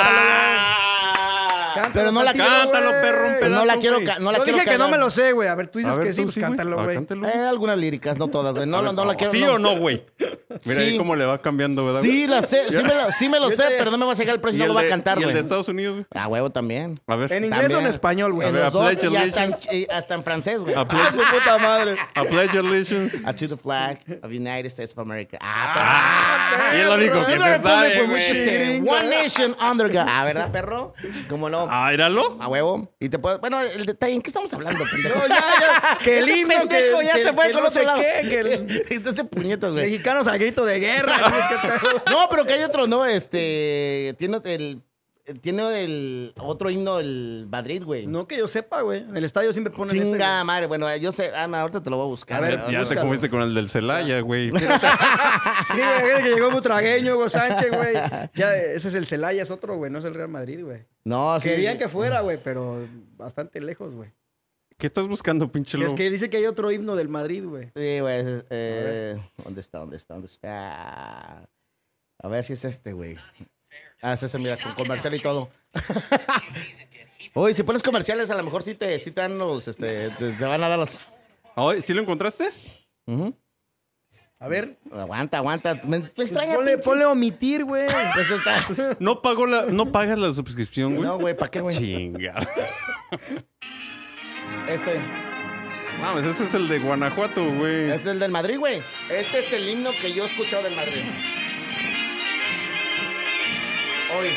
cántalo, 1.75 1.87
¡Ah! 1.87 1.91
Pero 1.93 2.11
no 2.11 2.23
la 2.23 2.33
tantito, 2.33 2.55
Cántalo, 2.61 2.89
güey. 2.89 3.01
perro, 3.01 3.27
un 3.27 3.33
Pero 3.39 3.49
no 3.49 3.55
la 3.55 3.61
pedazo, 3.63 3.79
quiero, 3.81 3.95
güey. 4.01 4.07
no 4.19 4.31
la 4.31 4.37
Yo 4.39 4.43
quiero 4.43 4.59
dije 4.59 4.69
que 4.71 4.77
no 4.77 4.89
me 4.89 4.97
lo 4.97 5.09
sé, 5.09 5.31
güey. 5.33 5.47
A 5.49 5.55
ver, 5.55 5.67
tú 5.67 5.79
dices 5.79 5.93
A 5.93 5.97
ver, 5.97 6.07
que 6.07 6.13
sí, 6.13 6.21
pues 6.23 6.35
güey. 6.35 6.43
cántalo, 6.45 6.79
Ah, 6.79 6.83
güey. 6.85 6.97
Eh, 6.97 7.45
algunas 7.47 7.77
líricas, 7.77 8.17
no 8.17 8.27
todas, 8.27 8.53
güey. 8.55 8.65
No, 8.67 8.77
A 8.79 8.81
no, 8.81 8.93
no 8.93 9.05
la 9.05 9.15
quiero. 9.15 9.31
¿Sí 9.31 9.43
o 9.43 9.59
no, 9.59 9.77
güey? 9.77 10.03
Mira 10.63 10.81
ahí 10.81 10.97
cómo 10.97 11.15
le 11.15 11.25
va 11.25 11.41
cambiando, 11.41 11.85
¿verdad? 11.85 12.01
Sí, 12.01 12.07
güey? 12.07 12.27
la 12.27 12.41
sé, 12.41 12.63
sí 12.71 12.81
me 12.81 12.93
lo, 12.95 13.11
sí 13.19 13.29
me 13.29 13.39
lo 13.39 13.49
sé, 13.51 13.63
pero 13.77 13.91
no 13.91 13.97
me 13.97 14.05
va 14.05 14.13
a 14.13 14.15
llegar 14.15 14.35
el 14.35 14.41
precio, 14.41 14.57
¿Y 14.57 14.61
no 14.61 14.67
lo 14.69 14.73
va 14.73 14.81
a 14.81 14.89
cantar, 14.89 15.17
¿Y 15.17 15.21
el 15.21 15.25
güey. 15.25 15.35
de 15.35 15.41
Estados 15.41 15.67
Unidos, 15.67 15.95
güey? 15.95 16.05
Ah, 16.13 16.27
huevo 16.27 16.49
también. 16.51 16.99
A 17.07 17.15
ver. 17.15 17.31
¿En 17.33 17.45
inglés 17.45 17.73
o 17.73 17.79
en 17.79 17.87
español, 17.87 18.33
güey? 18.33 18.45
A 18.45 18.49
En 18.49 18.55
ver, 18.55 18.63
los 18.63 18.73
dos, 18.73 18.85
Pledge 18.85 19.07
y 19.11 19.15
hasta, 19.91 20.13
en, 20.15 20.23
francés, 20.23 20.61
güey. 20.61 20.73
A 20.75 20.81
¡Ah, 20.89 21.11
su 21.11 21.17
puta 21.17 21.57
madre! 21.57 21.97
a 22.15 22.23
pledge 22.23 22.57
allegiance. 22.57 23.17
A 23.25 23.33
to 23.33 23.47
the 23.47 23.57
flag 23.57 23.97
of 24.23 24.31
United 24.31 24.67
States 24.67 24.93
of 24.93 24.99
America. 24.99 25.37
Ah, 25.41 26.71
Y 26.75 26.79
es 26.79 26.85
lo 26.85 26.93
único 26.95 27.25
que 27.25 27.33
se 27.33 27.59
sabe, 27.59 28.03
güey. 28.05 28.79
One 28.87 29.09
Nation 29.09 29.55
Under 29.61 29.91
God. 29.91 30.05
Ah, 30.07 30.23
¿verdad, 30.25 30.51
perro? 30.51 30.93
¿Cómo 31.29 31.49
no? 31.49 31.64
Ah, 31.69 31.93
¿éralo? 31.93 32.37
A 32.39 32.47
huevo. 32.47 32.95
Y 32.99 33.09
te 33.09 33.19
puedo... 33.19 33.39
Bueno, 33.39 33.61
el 33.61 33.85
detalle, 33.85 34.13
¿en 34.15 34.21
qué 34.21 34.29
estamos 34.29 34.53
hablando, 34.53 34.83
pendejo? 34.91 35.19
No, 35.19 35.27
ya, 35.27 35.35
ya. 35.35 35.97
Que 36.03 36.19
el 36.19 36.27
Este 36.29 36.39
himno, 36.39 36.53
que, 36.61 36.67
pendejo 36.67 37.01
ya 37.01 37.13
que- 37.15 37.23
se 37.23 37.33
fue 37.33 37.47
que 37.47 37.51
con 37.53 37.63
no 37.63 37.67
otro 37.69 37.81
sé 37.81 37.87
qué, 38.21 38.29
que 38.29 38.39
el- 38.39 38.85
Entonces, 38.89 39.25
puñetas, 39.29 39.71
güey. 39.73 39.85
Mexicanos 39.91 40.27
a 40.27 40.37
grito 40.37 40.65
de 40.65 40.79
guerra. 40.79 41.17
No, 42.09 42.27
pero 42.29 42.45
que 42.45 42.53
hay 42.53 42.63
otro, 42.63 42.87
¿no? 42.87 43.05
Este... 43.05 44.15
Tiene 44.17 44.39
el... 44.45 44.81
Tiene 45.41 45.83
el 45.83 46.33
otro 46.37 46.69
himno, 46.69 46.99
el 46.99 47.47
Madrid, 47.49 47.81
güey. 47.83 48.05
No 48.05 48.27
que 48.27 48.37
yo 48.37 48.47
sepa, 48.47 48.81
güey. 48.81 48.99
En 49.01 49.17
el 49.17 49.23
estadio 49.25 49.51
siempre 49.53 49.73
ponen 49.73 49.95
ese. 49.95 50.05
Chinga 50.05 50.35
güey. 50.35 50.45
madre. 50.45 50.67
Bueno, 50.67 50.95
yo 50.97 51.11
sé... 51.11 51.31
Ah, 51.35 51.47
no, 51.47 51.57
ahorita 51.57 51.81
te 51.81 51.89
lo 51.89 51.97
voy 51.97 52.05
a 52.05 52.09
buscar. 52.09 52.37
A 52.43 52.47
ver. 52.47 52.59
Ya 52.59 52.67
te 52.69 52.77
búscalo. 52.79 53.01
comiste 53.01 53.29
con 53.31 53.41
el 53.41 53.53
del 53.55 53.67
Celaya, 53.69 54.19
güey. 54.21 54.51
Sí, 55.71 55.77
güey, 55.81 56.23
que 56.23 56.29
llegó 56.35 56.51
Butragueño, 56.51 57.15
Hugo 57.15 57.27
Sánchez, 57.29 57.71
güey. 57.75 57.93
Ya, 58.35 58.55
ese 58.55 58.87
es 58.87 58.93
el 58.93 59.07
Celaya, 59.07 59.41
es 59.41 59.49
otro, 59.51 59.75
güey. 59.77 59.91
No 59.91 59.97
es 59.99 60.05
el 60.05 60.13
Real 60.13 60.29
Madrid, 60.29 60.63
güey. 60.63 60.85
No, 61.03 61.39
sí. 61.39 61.49
Querían 61.49 61.77
que 61.77 61.89
fuera, 61.89 62.21
güey, 62.21 62.37
pero 62.41 62.87
bastante 63.17 63.59
lejos, 63.61 63.93
güey. 63.95 64.11
¿Qué 64.77 64.87
estás 64.87 65.07
buscando, 65.07 65.51
pinche 65.51 65.77
Es 65.77 65.83
lobo? 65.85 65.95
que 65.95 66.09
dice 66.09 66.29
que 66.29 66.37
hay 66.37 66.45
otro 66.45 66.69
himno 66.71 66.95
del 66.95 67.07
Madrid, 67.09 67.45
güey. 67.45 67.71
Sí, 67.75 67.99
güey. 67.99 68.19
es- 68.19 68.45
eh, 68.49 69.17
¿Dónde 69.43 69.61
está? 69.61 69.79
¿Dónde 69.79 69.97
está? 69.97 70.13
¿Dónde 70.13 70.27
está? 70.27 71.49
A 72.21 72.27
ver 72.27 72.43
si 72.43 72.53
es 72.53 72.65
este, 72.65 72.93
güey. 72.93 73.17
Ah, 74.07 74.13
es 74.13 74.21
ese, 74.21 74.37
mira, 74.37 74.55
con 74.57 74.71
comercial 74.73 75.15
y 75.15 75.19
todo. 75.19 75.49
Uy, 77.33 77.53
si 77.55 77.63
pones 77.63 77.81
comerciales, 77.81 78.29
a 78.29 78.35
lo 78.35 78.43
mejor 78.43 78.61
sí 78.61 78.75
te, 78.75 78.99
sí 78.99 79.09
te 79.11 79.21
dan 79.21 79.37
los, 79.39 79.67
este, 79.67 80.09
te, 80.11 80.31
te 80.33 80.45
van 80.45 80.63
a 80.63 80.69
dar 80.69 80.77
los... 80.77 81.07
Ay, 81.55 81.81
¿Sí 81.81 81.91
lo 81.93 82.01
encontraste? 82.03 82.47
Ujú. 83.07 83.35
A 84.37 84.47
ver, 84.47 84.77
Aguanta, 84.91 85.37
aguanta. 85.39 85.73
Me, 85.85 85.99
me 85.99 86.09
pues 86.09 86.29
extraña, 86.29 86.53
ponle, 86.55 86.77
pinche- 86.77 86.83
ponle 86.83 87.05
omitir, 87.05 87.63
güey. 87.63 87.87
Pues 88.13 88.29
está... 88.29 88.95
¿No, 88.99 89.21
pagó 89.23 89.47
la, 89.47 89.63
¿No 89.65 89.91
pagas 89.91 90.19
la 90.19 90.31
suscripción, 90.33 90.95
güey? 90.97 91.07
No, 91.07 91.17
güey, 91.17 91.35
¿para 91.35 91.49
qué, 91.49 91.61
güey? 91.61 91.75
Chinga. 91.75 92.35
Este, 94.69 94.99
Mames, 96.01 96.25
ese 96.25 96.43
es 96.43 96.53
el 96.53 96.67
de 96.67 96.79
Guanajuato, 96.79 97.43
güey. 97.53 97.85
este 97.89 97.95
es 97.95 98.05
el 98.07 98.19
del 98.19 98.31
Madrid, 98.31 98.57
güey. 98.59 98.81
Este 99.09 99.39
es 99.39 99.53
el 99.53 99.67
himno 99.69 99.91
que 100.01 100.11
yo 100.13 100.23
he 100.23 100.27
escuchado 100.27 100.63
del 100.63 100.75
Madrid. 100.75 101.01
Hoy. 104.17 104.29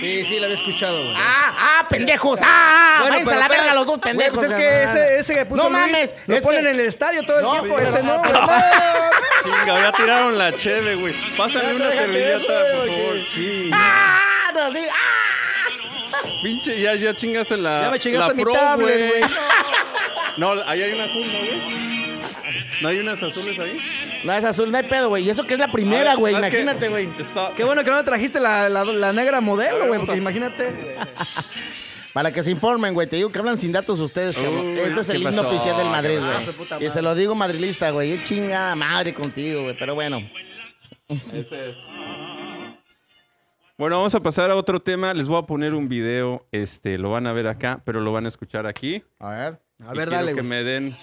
Sí, 0.00 0.24
sí, 0.26 0.36
lo 0.38 0.44
había 0.44 0.56
escuchado, 0.56 1.02
güey. 1.02 1.14
¡Ah, 1.16 1.54
ah, 1.80 1.86
pendejos! 1.88 2.38
¡Ah, 2.42 2.46
ah! 2.46 2.96
Bueno, 3.00 3.14
váyanse 3.14 3.34
a 3.34 3.38
la 3.38 3.48
verga 3.48 3.74
los 3.74 3.86
dos 3.86 3.98
Güey, 4.00 4.10
pendejos. 4.12 4.34
pues 4.38 4.52
es 4.52 4.58
que 4.58 4.64
la 4.64 4.82
ese, 4.82 5.18
ese 5.20 5.34
que 5.34 5.46
puso 5.46 5.62
No 5.62 5.70
Luis, 5.70 5.80
mames, 5.92 6.14
lo 6.26 6.40
ponen 6.42 6.62
que- 6.62 6.70
en 6.70 6.80
el 6.80 6.86
estadio 6.86 7.22
todo 7.22 7.38
el 7.38 7.42
No, 7.44 7.52
tiempo. 7.52 7.76
pero- 7.76 7.88
Ese 7.90 8.02
no, 8.02 8.18
güey. 8.18 8.32
Chinga, 9.44 9.80
ya 9.82 9.92
tiraron 9.92 10.38
la 10.38 10.54
cheve, 10.56 10.94
güey. 10.96 11.14
Pásame 11.36 11.74
una 11.74 11.90
servilleta, 11.90 12.46
por 12.72 12.86
güey, 12.86 12.90
favor. 12.90 13.24
Chinga. 13.26 13.76
¡Ah! 13.80 14.50
No, 14.54 14.72
sí, 14.72 14.78
¡ah! 14.90 16.28
Pinche, 16.42 16.80
ya, 16.80 16.94
ya 16.96 17.14
chingaste 17.14 17.56
la. 17.56 17.82
Ya 17.82 17.90
me 17.90 17.98
chingaste 17.98 18.28
la 18.28 18.34
mi 18.34 18.42
Pro, 18.42 18.52
tablet, 18.52 19.08
güey. 19.08 19.22
No, 20.36 20.52
ahí 20.66 20.82
hay 20.82 20.92
un 20.92 21.00
azul, 21.00 21.22
¿no, 21.32 21.38
güey? 21.38 21.93
¿No 22.82 22.88
hay 22.88 22.98
unas 22.98 23.22
azules 23.22 23.58
ahí? 23.58 23.78
No, 24.24 24.32
es 24.32 24.44
azul, 24.44 24.70
no 24.70 24.76
hay 24.78 24.84
pedo, 24.84 25.08
güey. 25.08 25.24
Y 25.24 25.30
eso 25.30 25.46
que 25.46 25.54
es 25.54 25.60
la 25.60 25.70
primera, 25.70 26.14
güey. 26.14 26.34
Imagínate, 26.34 26.88
güey. 26.88 27.08
Está... 27.18 27.52
Qué 27.56 27.64
bueno 27.64 27.84
que 27.84 27.90
no 27.90 27.96
me 27.96 28.02
trajiste 28.04 28.40
la, 28.40 28.68
la, 28.68 28.84
la 28.84 29.12
negra 29.12 29.40
modelo, 29.40 29.86
güey, 29.88 30.00
porque 30.00 30.16
imagínate. 30.18 30.96
Para 32.12 32.30
que 32.32 32.42
se 32.44 32.50
informen, 32.52 32.94
güey. 32.94 33.08
Te 33.08 33.16
digo 33.16 33.32
que 33.32 33.38
hablan 33.40 33.58
sin 33.58 33.72
datos 33.72 33.98
ustedes, 33.98 34.36
cabrón. 34.36 34.76
Este 34.78 35.00
es 35.00 35.08
el 35.10 35.16
¿qué 35.22 35.28
himno 35.28 35.42
pasó, 35.42 35.54
oficial 35.54 35.76
del 35.76 35.88
Madrid? 35.88 36.18
Ah, 36.22 36.40
güey. 36.42 36.56
puta 36.56 36.76
Y 36.76 36.78
madre. 36.78 36.90
se 36.90 37.02
lo 37.02 37.14
digo 37.16 37.34
madrilista, 37.34 37.90
güey. 37.90 38.12
Es 38.12 38.22
chinga 38.22 38.74
madre 38.76 39.12
contigo, 39.12 39.62
güey. 39.64 39.76
Pero 39.76 39.94
bueno. 39.96 40.20
Ese 41.32 41.70
es. 41.70 41.76
Bueno, 43.76 43.96
vamos 43.96 44.14
a 44.14 44.20
pasar 44.22 44.50
a 44.52 44.54
otro 44.54 44.78
tema. 44.80 45.12
Les 45.12 45.26
voy 45.26 45.38
a 45.38 45.42
poner 45.42 45.74
un 45.74 45.88
video. 45.88 46.46
Este, 46.52 46.96
lo 46.98 47.10
van 47.10 47.26
a 47.26 47.32
ver 47.32 47.48
acá, 47.48 47.82
pero 47.84 48.00
lo 48.00 48.12
van 48.12 48.26
a 48.26 48.28
escuchar 48.28 48.66
aquí. 48.68 49.02
A 49.18 49.30
ver. 49.30 49.60
A 49.84 49.92
Y 49.92 49.96
ver, 49.98 50.08
quiero 50.08 50.10
dale, 50.12 50.26
que 50.28 50.32
güey. 50.34 50.44
me 50.46 50.62
den. 50.62 50.96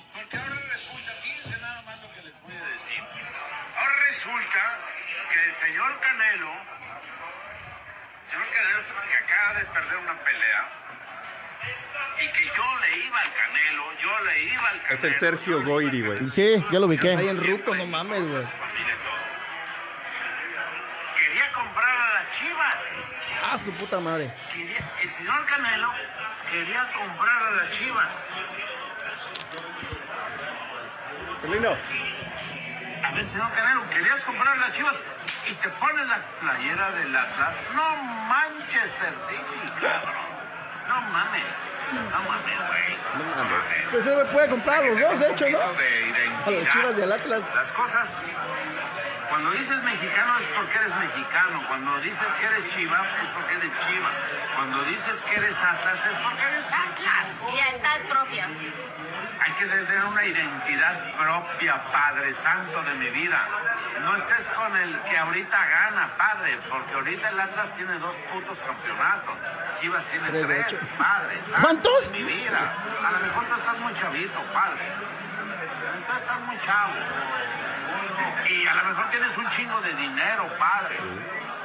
Perder 9.52 9.98
una 9.98 10.16
pelea, 10.24 10.70
y 12.22 12.28
que 12.32 12.46
yo 12.46 12.64
le 12.80 12.98
iba 13.06 13.20
al 13.20 13.34
Canelo, 13.34 13.84
yo 14.02 14.24
le 14.26 14.44
iba 14.44 14.70
al 14.70 14.82
Canelo. 14.82 14.96
Es 14.96 15.04
el 15.04 15.20
Sergio 15.20 15.62
Goyri, 15.64 16.02
güey. 16.04 16.32
Sí, 16.32 16.66
ya 16.72 16.80
lo 16.80 16.88
ubiqué. 16.88 17.16
Ahí 17.16 17.28
en 17.28 17.44
Ruco, 17.46 17.76
no 17.76 17.86
mames, 17.86 18.22
güey. 18.30 18.44
Quería 21.18 21.52
comprar 21.52 21.90
a 22.02 22.14
las 22.14 22.32
chivas. 22.32 22.76
Ah, 23.44 23.60
su 23.64 23.74
puta 23.74 24.00
madre. 24.00 24.34
Quería- 24.54 24.90
el 25.02 25.12
señor 25.12 25.46
Canelo 25.46 25.92
quería 26.50 26.88
comprar 26.98 27.44
a 27.44 27.52
las 27.52 27.72
chivas. 27.72 28.26
Carlino. 31.42 31.76
A 33.12 33.24
señor 33.24 33.52
Canelo, 33.52 33.90
querías 33.90 34.24
comprar 34.24 34.58
las 34.58 34.74
chivas 34.74 34.96
y 35.50 35.54
te 35.54 35.70
pones 35.70 36.08
la 36.08 36.22
playera 36.40 36.92
del 36.92 37.16
Atlas. 37.16 37.56
No 37.76 37.96
Manchester 37.98 39.14
City, 39.28 39.72
cabrón. 39.82 40.32
No 40.88 41.02
mames. 41.02 41.44
No 41.94 42.20
mames, 42.24 42.58
güey. 42.68 42.98
No 43.18 43.36
mames. 43.36 43.88
Pues 43.92 44.06
se 44.06 44.34
puede 44.34 44.48
comprar 44.50 44.86
los 44.86 45.00
dos, 45.00 45.20
de 45.20 45.32
hecho, 45.32 45.50
¿no? 45.50 45.60
De 45.60 46.32
A 46.46 46.52
las 46.52 46.74
chivas 46.74 46.98
del 46.98 47.12
Atlas. 47.12 47.42
Las 47.54 47.72
cosas, 47.74 48.24
cuando 49.32 49.52
dices 49.52 49.82
mexicano 49.84 50.38
es 50.38 50.44
porque 50.56 50.78
eres 50.78 50.96
mexicano. 50.98 51.64
Cuando 51.68 52.00
dices 52.02 52.28
que 52.40 52.46
eres 52.46 52.68
chiva 52.68 53.02
es 53.24 53.28
porque 53.30 53.54
eres 53.56 53.72
chiva. 53.88 54.10
Cuando 54.56 54.84
dices 54.84 55.16
que 55.28 55.36
eres 55.36 55.58
Atlas 55.64 56.06
es 56.06 56.16
porque 56.18 56.44
eres 56.44 56.66
Atlas. 56.72 57.54
Lealtad 57.54 58.00
propia. 58.10 58.46
Hay 59.44 59.52
que 59.54 59.66
tener 59.66 60.04
una 60.06 60.26
identidad 60.26 61.16
propia, 61.16 61.82
Padre 61.84 62.34
Santo 62.34 62.84
de 62.84 62.94
mi 62.96 63.10
vida. 63.10 63.48
No 64.02 64.16
estés 64.18 64.52
con 64.52 64.76
el 64.78 65.00
que 65.02 65.18
ahorita 65.18 65.66
gana, 65.66 66.10
Padre, 66.18 66.60
porque 66.70 66.94
ahorita 66.94 67.30
el 67.30 67.40
Atlas 67.40 67.76
tiene 67.78 67.94
dos 68.00 68.16
putos 68.32 68.60
campeonatos. 68.60 69.36
Chivas 69.80 70.04
tiene 70.08 70.28
Tres, 70.30 70.68
tres. 70.68 70.92
Padre. 70.98 71.42
Santo 71.42 71.62
¿Cuántos? 71.62 72.12
de 72.12 72.20
mi 72.20 72.24
vida. 72.26 72.74
A 73.08 73.12
lo 73.12 73.20
mejor 73.20 73.46
tú 73.46 73.56
estás 73.56 73.80
muy 73.80 73.94
chavito, 73.94 74.44
Padre. 74.54 74.92
Tú 76.08 76.14
estás 76.18 76.40
muy 76.42 76.58
chavo. 76.60 76.94
Y 78.50 78.68
a 78.68 78.74
lo 78.76 78.84
mejor 78.84 79.10
tienes 79.10 79.21
un 79.38 79.50
chingo 79.50 79.80
de 79.82 79.94
dinero, 79.94 80.48
Padre. 80.58 80.98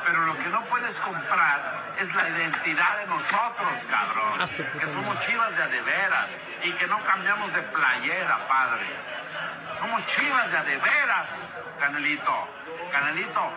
Pero 0.04 0.26
lo 0.26 0.36
que 0.36 0.48
no 0.50 0.62
puedes 0.64 1.00
comprar 1.00 1.84
es 1.98 2.14
la 2.14 2.28
identidad 2.28 2.98
de 2.98 3.06
nosotros, 3.06 3.86
cabrón. 3.90 4.48
Que 4.78 4.86
somos 4.88 5.20
chivas 5.20 5.56
de 5.56 5.62
a 5.62 5.68
de 5.68 5.80
veras 5.80 6.36
y 6.62 6.72
que 6.72 6.86
no 6.86 7.02
cambiamos 7.04 7.52
de 7.54 7.62
playera, 7.62 8.38
Padre. 8.46 8.86
Somos 9.78 10.06
chivas 10.06 10.50
de 10.50 10.58
a 10.58 10.62
de 10.64 10.76
veras, 10.76 11.38
Canelito. 11.80 12.48
Canelito, 12.92 13.52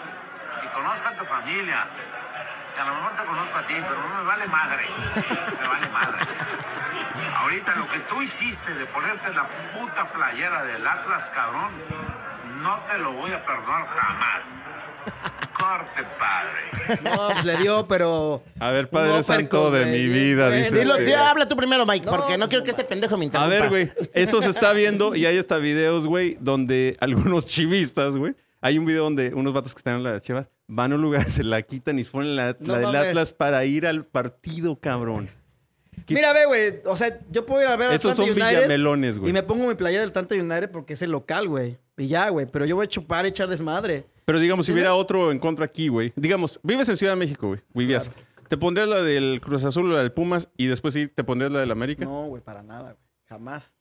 y 0.64 0.68
conozco 0.68 1.08
a 1.08 1.12
tu 1.12 1.26
familia. 1.26 1.86
Que 2.74 2.82
a 2.82 2.86
lo 2.86 2.96
mejor 2.96 3.12
te 3.12 3.26
conozco 3.26 3.58
a 3.58 3.62
ti, 3.64 3.76
pero 3.82 4.02
no 4.02 4.16
me 4.16 4.24
vale 4.24 4.48
madre. 4.48 4.90
Me 5.62 5.68
vale 5.68 5.90
madre. 5.90 6.26
Ahorita 7.38 7.76
lo 7.76 7.88
que 7.88 8.00
tú 8.00 8.22
hiciste 8.22 8.74
de 8.74 8.86
ponerte 8.86 9.34
la 9.34 9.44
puta 9.44 10.06
playera 10.06 10.64
del 10.64 10.88
Atlas, 10.88 11.32
cabrón, 11.34 11.72
no 12.62 12.76
te 12.92 12.98
lo 13.00 13.14
voy 13.14 13.32
a 13.32 13.44
perdonar 13.46 13.86
jamás. 13.86 14.44
Corte, 15.58 16.04
padre. 16.18 17.02
No, 17.04 17.34
pues 17.34 17.46
le 17.46 17.58
dio, 17.58 17.88
pero. 17.88 18.42
A 18.60 18.72
ver, 18.72 18.90
Padre 18.90 19.24
Santo 19.24 19.72
de 19.72 19.86
mi 19.88 20.08
vida, 20.08 20.50
dice. 20.50 20.80
Dilo, 20.80 20.94
este. 20.96 21.08
tío, 21.08 21.18
habla 21.20 21.48
tú 21.48 21.56
primero, 21.56 21.86
Mike, 21.86 22.06
No, 22.06 22.12
porque 22.12 22.34
no 22.34 22.40
pues, 22.40 22.50
quiero 22.50 22.64
que 22.64 22.72
este 22.72 22.84
pendejo 22.86 23.18
me 23.18 23.24
A 23.24 23.26
interrumpa. 23.26 23.50
ver, 23.50 23.70
güey, 23.70 23.92
esto 24.14 24.42
se 24.42 24.50
está 24.50 24.72
viendo 24.74 25.16
y 25.16 25.26
hay 25.26 25.38
hasta 25.38 25.58
videos, 25.58 26.08
güey, 26.08 26.38
donde 26.40 26.96
algunos 27.02 27.46
chivistas, 27.46 28.16
güey, 28.16 28.36
hay 28.62 28.78
un 28.78 28.86
video 28.86 29.04
donde 29.04 29.34
unos 29.34 29.54
vatos 29.54 29.74
que 29.74 29.80
están 29.80 29.96
en 29.96 30.04
las 30.04 30.22
chivas 30.22 30.50
van 30.68 30.92
a 30.94 30.96
un 30.96 31.02
lugar, 31.02 31.30
se 31.30 31.44
la 31.44 31.62
quitan 31.62 32.00
y 32.00 32.04
se 32.06 32.12
ponen 32.12 32.36
la, 32.36 32.56
No 32.60 32.78
la 32.80 32.92
del. 32.92 33.10
Atlas 33.10 33.34
para 33.34 33.66
ir 33.66 33.86
al 33.86 34.06
partido, 34.06 34.80
cabrón. 34.80 35.30
¿Qué- 36.06 36.14
Mira, 36.14 36.32
ve, 36.32 36.46
güey. 36.46 36.82
O 36.86 36.96
sea, 36.96 37.20
yo 37.30 37.46
puedo 37.46 37.62
ir 37.62 37.68
a 37.68 37.76
ver 37.76 37.92
a 37.92 37.96
Esos 37.96 38.14
Atlanta 38.14 38.32
son 38.34 38.42
United 38.42 38.58
villamelones, 38.58 39.20
güey. 39.20 39.30
Y 39.32 39.34
me 39.34 39.44
pongo 39.44 39.68
mi 39.68 39.76
playa 39.76 40.00
del 40.00 40.10
Atlanta 40.10 40.36
United 40.36 40.72
porque 40.72 40.94
es 40.94 41.02
el 41.02 41.12
local, 41.12 41.50
güey. 41.50 41.78
Y 42.00 42.08
ya, 42.08 42.30
güey. 42.30 42.46
Pero 42.46 42.66
yo 42.66 42.76
voy 42.76 42.86
a 42.86 42.90
chupar 42.90 43.26
y 43.26 43.30
echar 43.30 43.50
desmadre. 43.50 44.06
Pero 44.26 44.40
digamos, 44.40 44.66
si 44.66 44.72
hubiera 44.72 44.96
otro 44.96 45.32
en 45.32 45.40
contra 45.40 45.66
aquí, 45.66 45.88
güey. 45.88 46.14
Digamos, 46.16 46.60
vives 46.64 46.88
en 46.90 46.98
Ciudad 46.98 47.14
de 47.14 47.18
México, 47.18 47.48
güey. 47.48 47.60
Vivías. 47.74 48.10
¿Te 48.48 48.58
pondrías 48.58 48.88
la 48.88 49.04
del 49.04 49.42
Cruz 49.42 49.64
Azul 49.64 49.92
o 49.92 49.94
la 49.94 50.00
del 50.00 50.12
Pumas 50.12 50.50
y 50.58 50.68
después 50.68 50.94
sí 50.94 51.08
te 51.08 51.24
pondrías 51.24 51.52
la 51.52 51.60
del 51.60 51.72
América? 51.72 52.06
No, 52.06 52.26
güey, 52.28 52.42
para 52.42 52.64
nada, 52.64 52.94
güey. 52.94 53.06
Jamás. 53.26 53.72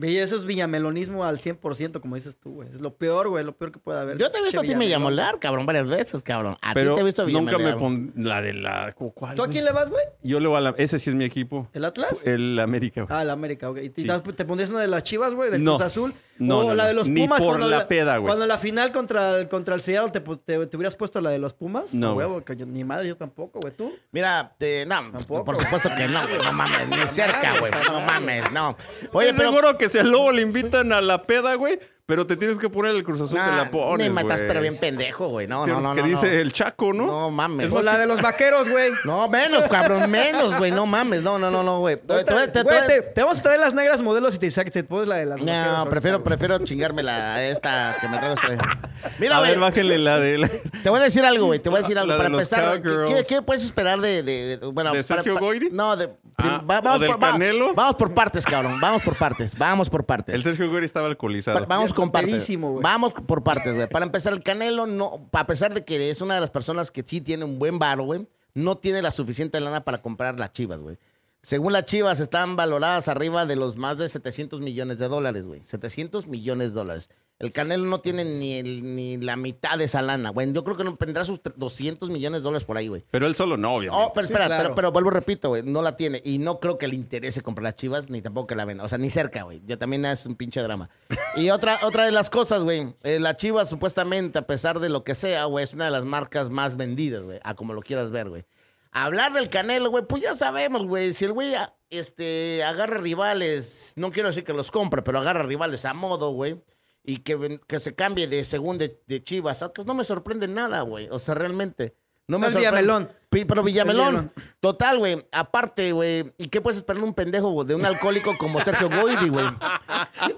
Ve, 0.00 0.22
eso 0.22 0.36
es 0.36 0.44
villamelonismo 0.44 1.24
al 1.24 1.38
100%, 1.40 2.00
como 2.00 2.14
dices 2.14 2.36
tú, 2.38 2.54
güey. 2.54 2.68
Es 2.68 2.80
lo 2.80 2.94
peor, 2.94 3.28
güey. 3.28 3.44
Lo 3.44 3.56
peor 3.56 3.72
que 3.72 3.78
puede 3.80 3.98
haber. 3.98 4.16
Yo 4.16 4.30
te 4.30 4.38
he 4.38 4.42
visto 4.42 4.60
a 4.60 4.62
ti 4.62 4.68
Che, 4.68 4.76
me 4.76 4.84
Villamelón. 4.86 5.10
llamolar, 5.16 5.38
cabrón, 5.40 5.66
varias 5.66 5.88
veces, 5.90 6.22
cabrón. 6.22 6.56
A 6.62 6.72
ti 6.72 6.80
te 6.82 7.00
he 7.00 7.02
visto 7.02 7.26
nunca 7.26 7.58
me 7.58 7.64
villamolar. 7.72 7.78
pon 7.78 8.12
la 8.16 8.40
de 8.40 8.54
la... 8.54 8.92
¿Cuál, 8.96 9.34
¿Tú 9.34 9.42
a 9.42 9.48
quién 9.48 9.64
le 9.64 9.72
vas, 9.72 9.90
güey? 9.90 10.04
Yo 10.22 10.38
le 10.40 10.46
voy 10.46 10.56
a 10.56 10.60
la... 10.60 10.74
Ese 10.78 10.98
sí 11.00 11.10
es 11.10 11.16
mi 11.16 11.24
equipo. 11.24 11.68
¿El 11.72 11.84
Atlas? 11.84 12.12
El 12.24 12.58
América, 12.60 13.02
güey. 13.02 13.18
Ah, 13.18 13.22
el 13.22 13.30
América, 13.30 13.68
ok. 13.70 13.78
¿Y 13.82 13.90
te, 13.90 14.02
Sí. 14.02 14.08
te 14.36 14.44
pondrías 14.44 14.70
una 14.70 14.80
de 14.80 14.88
las 14.88 15.02
chivas, 15.02 15.34
güey? 15.34 15.50
¿Del 15.50 15.64
No. 15.64 15.74
Cruz 15.76 15.86
Azul? 15.86 16.14
No, 16.38 16.58
o 16.60 16.62
no, 16.68 16.74
la 16.76 16.84
no. 16.84 16.88
de 16.90 16.94
los 16.94 17.08
Ni 17.08 17.22
Pumas. 17.22 17.40
por 17.40 17.48
cuando 17.48 17.68
la 17.68 17.88
peda, 17.88 18.16
güey. 18.18 18.28
Cuando 18.28 18.46
la 18.46 18.58
final 18.58 18.92
contra 18.92 19.40
el, 19.40 19.48
contra 19.48 19.74
el 19.74 19.80
Seattle 19.82 20.12
te, 20.12 20.20
te, 20.20 20.66
te 20.68 20.76
hubieras 20.76 20.94
puesto 20.94 21.20
la 21.20 21.30
de 21.30 21.40
los 21.40 21.52
Pumas. 21.52 21.92
No, 21.94 22.14
güey. 22.14 22.28
yo- 22.56 22.64
ni 22.66 22.84
madre, 22.84 23.08
yo 23.08 23.16
tampoco, 23.16 23.58
güey. 23.58 23.74
¿Tú? 23.74 23.92
Mira, 24.12 24.54
te- 24.56 24.86
no, 24.86 25.10
Tampoco. 25.10 25.42
por 25.42 25.60
supuesto 25.60 25.88
que 25.96 26.06
no, 26.06 26.22
güey, 26.22 26.38
no 26.38 26.52
mames, 26.52 26.88
ni 26.90 26.96
cerca, 27.08 27.58
güey, 27.58 27.72
no 27.90 28.00
mames, 28.02 28.52
no. 28.52 28.68
Oye, 29.12 29.30
Oye, 29.30 29.34
pero... 29.36 29.50
seguro 29.50 29.76
que 29.76 29.87
si 29.88 29.98
al 29.98 30.10
lobo 30.10 30.32
le 30.32 30.42
invitan 30.42 30.92
a 30.92 31.00
la 31.00 31.24
peda, 31.24 31.54
güey, 31.54 31.78
pero 32.08 32.26
te 32.26 32.38
tienes 32.38 32.56
que 32.56 32.70
poner 32.70 32.92
el 32.96 33.04
Cruz 33.04 33.20
Azul, 33.20 33.36
Nah, 33.38 33.54
la 33.64 33.70
pones, 33.70 34.08
me 34.08 34.14
matas, 34.14 34.38
güey. 34.38 34.48
pero 34.48 34.62
bien 34.62 34.78
pendejo, 34.78 35.28
güey, 35.28 35.46
no, 35.46 35.66
Sí, 35.66 35.70
no, 35.70 35.78
no, 35.82 35.94
Que 35.94 36.00
no, 36.00 36.06
dice 36.06 36.26
no. 36.26 36.32
el 36.38 36.52
Chaco, 36.54 36.94
¿no? 36.94 37.04
No 37.04 37.30
mames. 37.30 37.70
O 37.70 37.82
la 37.82 37.98
de 37.98 38.06
los 38.06 38.22
vaqueros, 38.22 38.66
güey. 38.66 38.92
No, 39.04 39.28
menos, 39.28 39.64
cabrón, 39.70 40.10
menos, 40.10 40.56
güey, 40.56 40.70
no 40.72 40.86
mames, 40.86 41.20
no, 41.20 41.38
no, 41.38 41.50
no, 41.50 41.62
no, 41.62 41.80
güey. 41.80 41.98
Te- 41.98 42.24
te- 42.24 42.48
te- 42.64 43.02
te- 43.02 43.20
vamos 43.22 43.36
a 43.38 43.42
traer 43.42 43.60
las 43.60 43.74
negras 43.74 44.00
modelos 44.00 44.36
y 44.36 44.38
te, 44.38 44.50
te 44.50 44.84
pones 44.84 45.06
la 45.06 45.16
de 45.16 45.26
las 45.26 45.42
No, 45.42 45.84
prefiero, 45.90 46.24
prefiero 46.24 46.56
chingármela 46.64 47.34
a 47.34 47.44
esta 47.44 47.98
que 48.00 48.08
me 48.08 48.16
traigo 48.16 48.36
esta. 48.40 48.56
Mira, 49.18 49.36
a 49.36 49.40
güey, 49.40 49.50
ver, 49.50 49.60
bájenle 49.60 49.98
la 49.98 50.18
de... 50.18 50.38
la- 50.38 50.48
te 50.82 50.88
voy 50.88 51.00
a 51.00 51.02
decir 51.02 51.26
algo, 51.26 51.44
güey, 51.44 51.60
te 51.60 51.68
voy 51.68 51.80
a 51.80 51.82
decir 51.82 51.98
algo. 51.98 52.08
La 52.08 52.14
de 52.14 52.18
Para 52.18 52.28
los 52.30 52.50
empezar, 52.50 52.80
¿qué, 53.06 53.24
qué 53.28 53.42
puedes 53.42 53.62
esperar 53.64 54.00
de, 54.00 54.22
de- 54.22 54.56
de- 54.56 54.66
bueno, 54.68 54.92
¿De 54.92 55.02
para- 55.02 55.02
Sergio 55.02 55.34
pa- 55.34 55.40
Goyri? 55.40 55.68
No, 55.70 55.94
de... 55.94 56.08
Ah, 56.38 56.62
va- 56.68 56.94
¿o 56.94 56.98
del 57.00 57.10
por, 57.10 57.22
va- 57.22 57.32
Canelo? 57.32 57.74
vamos 57.74 57.96
por 57.96 58.14
partes, 58.14 58.46
cabrón, 58.46 58.80
vamos 58.80 59.02
por 59.02 59.14
partes, 59.16 59.58
vamos 59.58 59.90
por 59.90 60.06
partes. 60.06 60.34
El 60.34 60.42
Sergio 60.42 60.70
Goyri 60.70 60.86
estaba 60.86 61.06
alcoholizado. 61.08 61.66
Vamos 61.66 61.92
con 61.98 62.12
partes. 62.12 62.48
Vamos 62.80 63.12
por 63.12 63.42
partes, 63.42 63.74
güey. 63.74 63.88
Para 63.88 64.04
empezar, 64.04 64.32
el 64.32 64.42
Canelo, 64.42 64.86
no, 64.86 65.28
a 65.32 65.46
pesar 65.46 65.74
de 65.74 65.84
que 65.84 66.10
es 66.10 66.20
una 66.20 66.34
de 66.34 66.40
las 66.40 66.50
personas 66.50 66.90
que 66.90 67.02
sí 67.04 67.20
tiene 67.20 67.44
un 67.44 67.58
buen 67.58 67.78
varo, 67.78 68.04
güey, 68.04 68.26
no 68.54 68.78
tiene 68.78 69.02
la 69.02 69.12
suficiente 69.12 69.58
lana 69.60 69.84
para 69.84 70.00
comprar 70.00 70.38
las 70.38 70.52
chivas, 70.52 70.80
güey. 70.80 70.96
Según 71.42 71.72
las 71.72 71.84
chivas, 71.86 72.20
están 72.20 72.56
valoradas 72.56 73.08
arriba 73.08 73.46
de 73.46 73.56
los 73.56 73.76
más 73.76 73.96
de 73.96 74.08
700 74.08 74.60
millones 74.60 74.98
de 74.98 75.08
dólares, 75.08 75.46
güey. 75.46 75.62
700 75.64 76.26
millones 76.26 76.70
de 76.70 76.74
dólares. 76.74 77.08
El 77.38 77.52
Canelo 77.52 77.84
no 77.86 78.00
tiene 78.00 78.24
ni, 78.24 78.54
el- 78.58 78.96
ni 78.96 79.16
la 79.16 79.36
mitad 79.36 79.78
de 79.78 79.84
esa 79.84 80.02
lana, 80.02 80.30
güey. 80.30 80.52
Yo 80.52 80.64
creo 80.64 80.76
que 80.76 80.82
no 80.82 80.96
tendrá 80.96 81.24
sus 81.24 81.40
200 81.54 82.10
millones 82.10 82.40
de 82.40 82.44
dólares 82.44 82.64
por 82.64 82.76
ahí, 82.76 82.88
güey. 82.88 83.04
Pero 83.12 83.28
él 83.28 83.36
solo 83.36 83.56
no, 83.56 83.76
obviamente. 83.76 84.04
Oh, 84.04 84.12
pero 84.12 84.26
Sí, 84.26 84.32
espera, 84.32 84.46
claro. 84.48 84.62
pero, 84.64 84.74
pero 84.74 84.92
vuelvo, 84.92 85.10
repito, 85.10 85.50
güey, 85.50 85.62
no 85.62 85.80
la 85.80 85.96
tiene. 85.96 86.20
Y 86.24 86.38
no 86.38 86.58
creo 86.58 86.76
que 86.76 86.88
le 86.88 86.96
interese 86.96 87.40
comprar 87.40 87.62
las 87.62 87.76
chivas, 87.76 88.10
ni 88.10 88.20
tampoco 88.20 88.48
que 88.48 88.56
la 88.56 88.64
venda. 88.64 88.82
O 88.82 88.88
sea, 88.88 88.98
ni 88.98 89.08
cerca, 89.08 89.44
güey. 89.44 89.62
Ya 89.64 89.76
también 89.76 90.04
es 90.06 90.26
un 90.26 90.34
pinche 90.34 90.60
drama. 90.60 90.90
Y 91.36 91.50
otra, 91.50 91.78
otra 91.84 92.04
de 92.04 92.10
las 92.10 92.28
cosas, 92.28 92.64
güey, 92.64 92.92
eh, 93.04 93.20
la 93.20 93.36
chivas 93.36 93.68
supuestamente, 93.68 94.40
a 94.40 94.46
pesar 94.48 94.80
de 94.80 94.88
lo 94.88 95.04
que 95.04 95.14
sea, 95.14 95.44
güey, 95.44 95.62
es 95.64 95.72
una 95.72 95.84
de 95.84 95.92
las 95.92 96.04
marcas 96.04 96.50
más 96.50 96.76
vendidas, 96.76 97.22
güey, 97.22 97.38
a 97.44 97.54
como 97.54 97.72
lo 97.72 97.82
quieras 97.82 98.10
ver, 98.10 98.28
güey. 98.28 98.44
Hablar 98.90 99.32
del 99.32 99.48
Canelo, 99.48 99.90
güey, 99.90 100.04
pues 100.06 100.22
ya 100.22 100.34
sabemos, 100.34 100.86
güey. 100.86 101.12
Si 101.12 101.24
el 101.24 101.32
güey 101.32 101.54
este, 101.90 102.64
agarra 102.64 102.98
rivales, 102.98 103.92
no 103.96 104.10
quiero 104.10 104.28
decir 104.28 104.44
que 104.44 104.52
los 104.52 104.70
compre, 104.70 105.02
pero 105.02 105.18
agarra 105.18 105.42
rivales 105.42 105.84
a 105.84 105.94
modo, 105.94 106.30
güey. 106.30 106.62
Y 107.04 107.18
que, 107.18 107.60
que 107.66 107.78
se 107.78 107.94
cambie 107.94 108.26
de 108.26 108.44
según 108.44 108.78
de, 108.78 109.00
de 109.06 109.22
Chivas. 109.22 109.62
Atlas 109.62 109.86
no 109.86 109.94
me 109.94 110.04
sorprende 110.04 110.48
nada, 110.48 110.82
güey. 110.82 111.08
O 111.10 111.18
sea, 111.18 111.34
realmente. 111.34 111.94
No 112.26 112.38
me 112.38 112.46
sorprende. 112.46 112.70
Villamelón. 112.70 113.12
Pero 113.30 113.62
Villamelón. 113.62 114.32
Total, 114.60 114.98
güey. 114.98 115.24
Aparte, 115.32 115.92
güey. 115.92 116.32
¿Y 116.38 116.48
qué 116.48 116.60
puedes 116.62 116.78
esperar 116.78 117.02
de 117.02 117.08
un 117.08 117.14
pendejo, 117.14 117.50
güey? 117.50 117.66
De 117.68 117.74
un 117.74 117.84
alcohólico 117.84 118.36
como 118.38 118.58
Sergio 118.60 118.88
Goyri, 118.88 119.28
güey. 119.28 119.44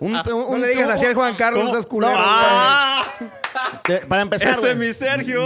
Un, 0.01 0.17
un- 0.17 0.23
No 0.25 0.37
un- 0.49 0.61
le 0.61 0.69
digas 0.69 0.87
un- 0.89 0.93
así 0.95 1.07
al 1.07 1.15
Juan 1.15 1.35
Carlos, 1.37 1.61
¿Cómo? 1.63 1.73
estás 1.73 1.87
culero. 1.87 2.15
¡Ah! 2.17 3.03
te- 3.85 4.07
Para 4.07 4.23
empezar, 4.23 4.59
¡Ese 4.59 4.71
es 4.73 4.77
mi 4.77 4.93
Sergio! 4.93 5.41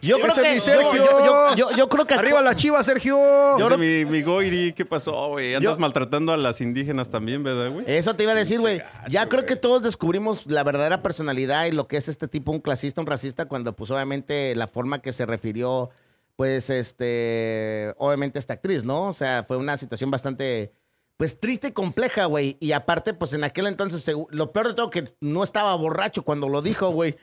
Yo 0.00 0.16
creo 0.18 0.32
Ese 0.32 0.40
es 0.40 0.46
que... 0.46 0.50
mi 0.52 0.56
yo- 0.56 0.64
Sergio. 0.64 0.94
Yo, 0.94 1.24
yo- 1.24 1.54
yo- 1.56 1.70
yo 1.76 1.88
creo 1.88 2.06
que... 2.06 2.14
Arriba 2.14 2.40
la 2.40 2.56
chiva, 2.56 2.82
Sergio. 2.82 3.18
Es 3.58 3.78
mi, 3.78 4.04
mi 4.06 4.22
Goiri, 4.22 4.72
¿qué 4.72 4.84
pasó, 4.86 5.28
güey? 5.28 5.54
Andas 5.54 5.74
Yo- 5.74 5.78
maltratando 5.78 6.32
a 6.32 6.36
las 6.38 6.60
indígenas 6.62 7.10
también, 7.10 7.42
¿verdad, 7.44 7.70
güey? 7.72 7.84
Eso 7.88 8.14
te 8.16 8.22
iba 8.22 8.32
a 8.32 8.36
decir, 8.36 8.58
güey. 8.60 8.82
Ya 9.08 9.28
creo 9.28 9.44
que 9.44 9.56
todos 9.56 9.82
descubrimos 9.82 10.46
la 10.46 10.64
verdadera 10.64 11.02
personalidad 11.02 11.66
y 11.66 11.72
lo 11.72 11.86
que 11.88 11.98
es 11.98 12.08
este 12.08 12.26
tipo, 12.26 12.52
un 12.52 12.60
clasista, 12.60 13.00
un 13.02 13.06
racista, 13.06 13.46
cuando 13.46 13.74
pues 13.74 13.90
obviamente 13.90 14.54
la 14.56 14.66
forma 14.66 15.00
que 15.00 15.12
se 15.12 15.26
refirió, 15.26 15.90
pues, 16.36 16.70
este, 16.70 17.94
obviamente 17.98 18.38
esta 18.38 18.54
actriz, 18.54 18.84
¿no? 18.84 19.08
O 19.08 19.12
sea, 19.12 19.44
fue 19.44 19.56
una 19.56 19.76
situación 19.78 20.10
bastante, 20.10 20.72
pues, 21.16 21.40
triste 21.40 21.68
y 21.68 21.72
compleja, 21.72 22.26
güey. 22.26 22.56
Y 22.60 22.72
aparte, 22.72 23.14
pues, 23.14 23.32
en 23.32 23.42
aquel 23.44 23.66
entonces, 23.66 24.06
lo 24.30 24.52
peor 24.52 24.68
de 24.68 24.74
todo, 24.74 24.90
que 24.90 25.04
no 25.20 25.42
estaba 25.42 25.74
borracho 25.76 26.22
cuando 26.22 26.48
lo 26.48 26.62
dijo, 26.62 26.90
güey. 26.90 27.16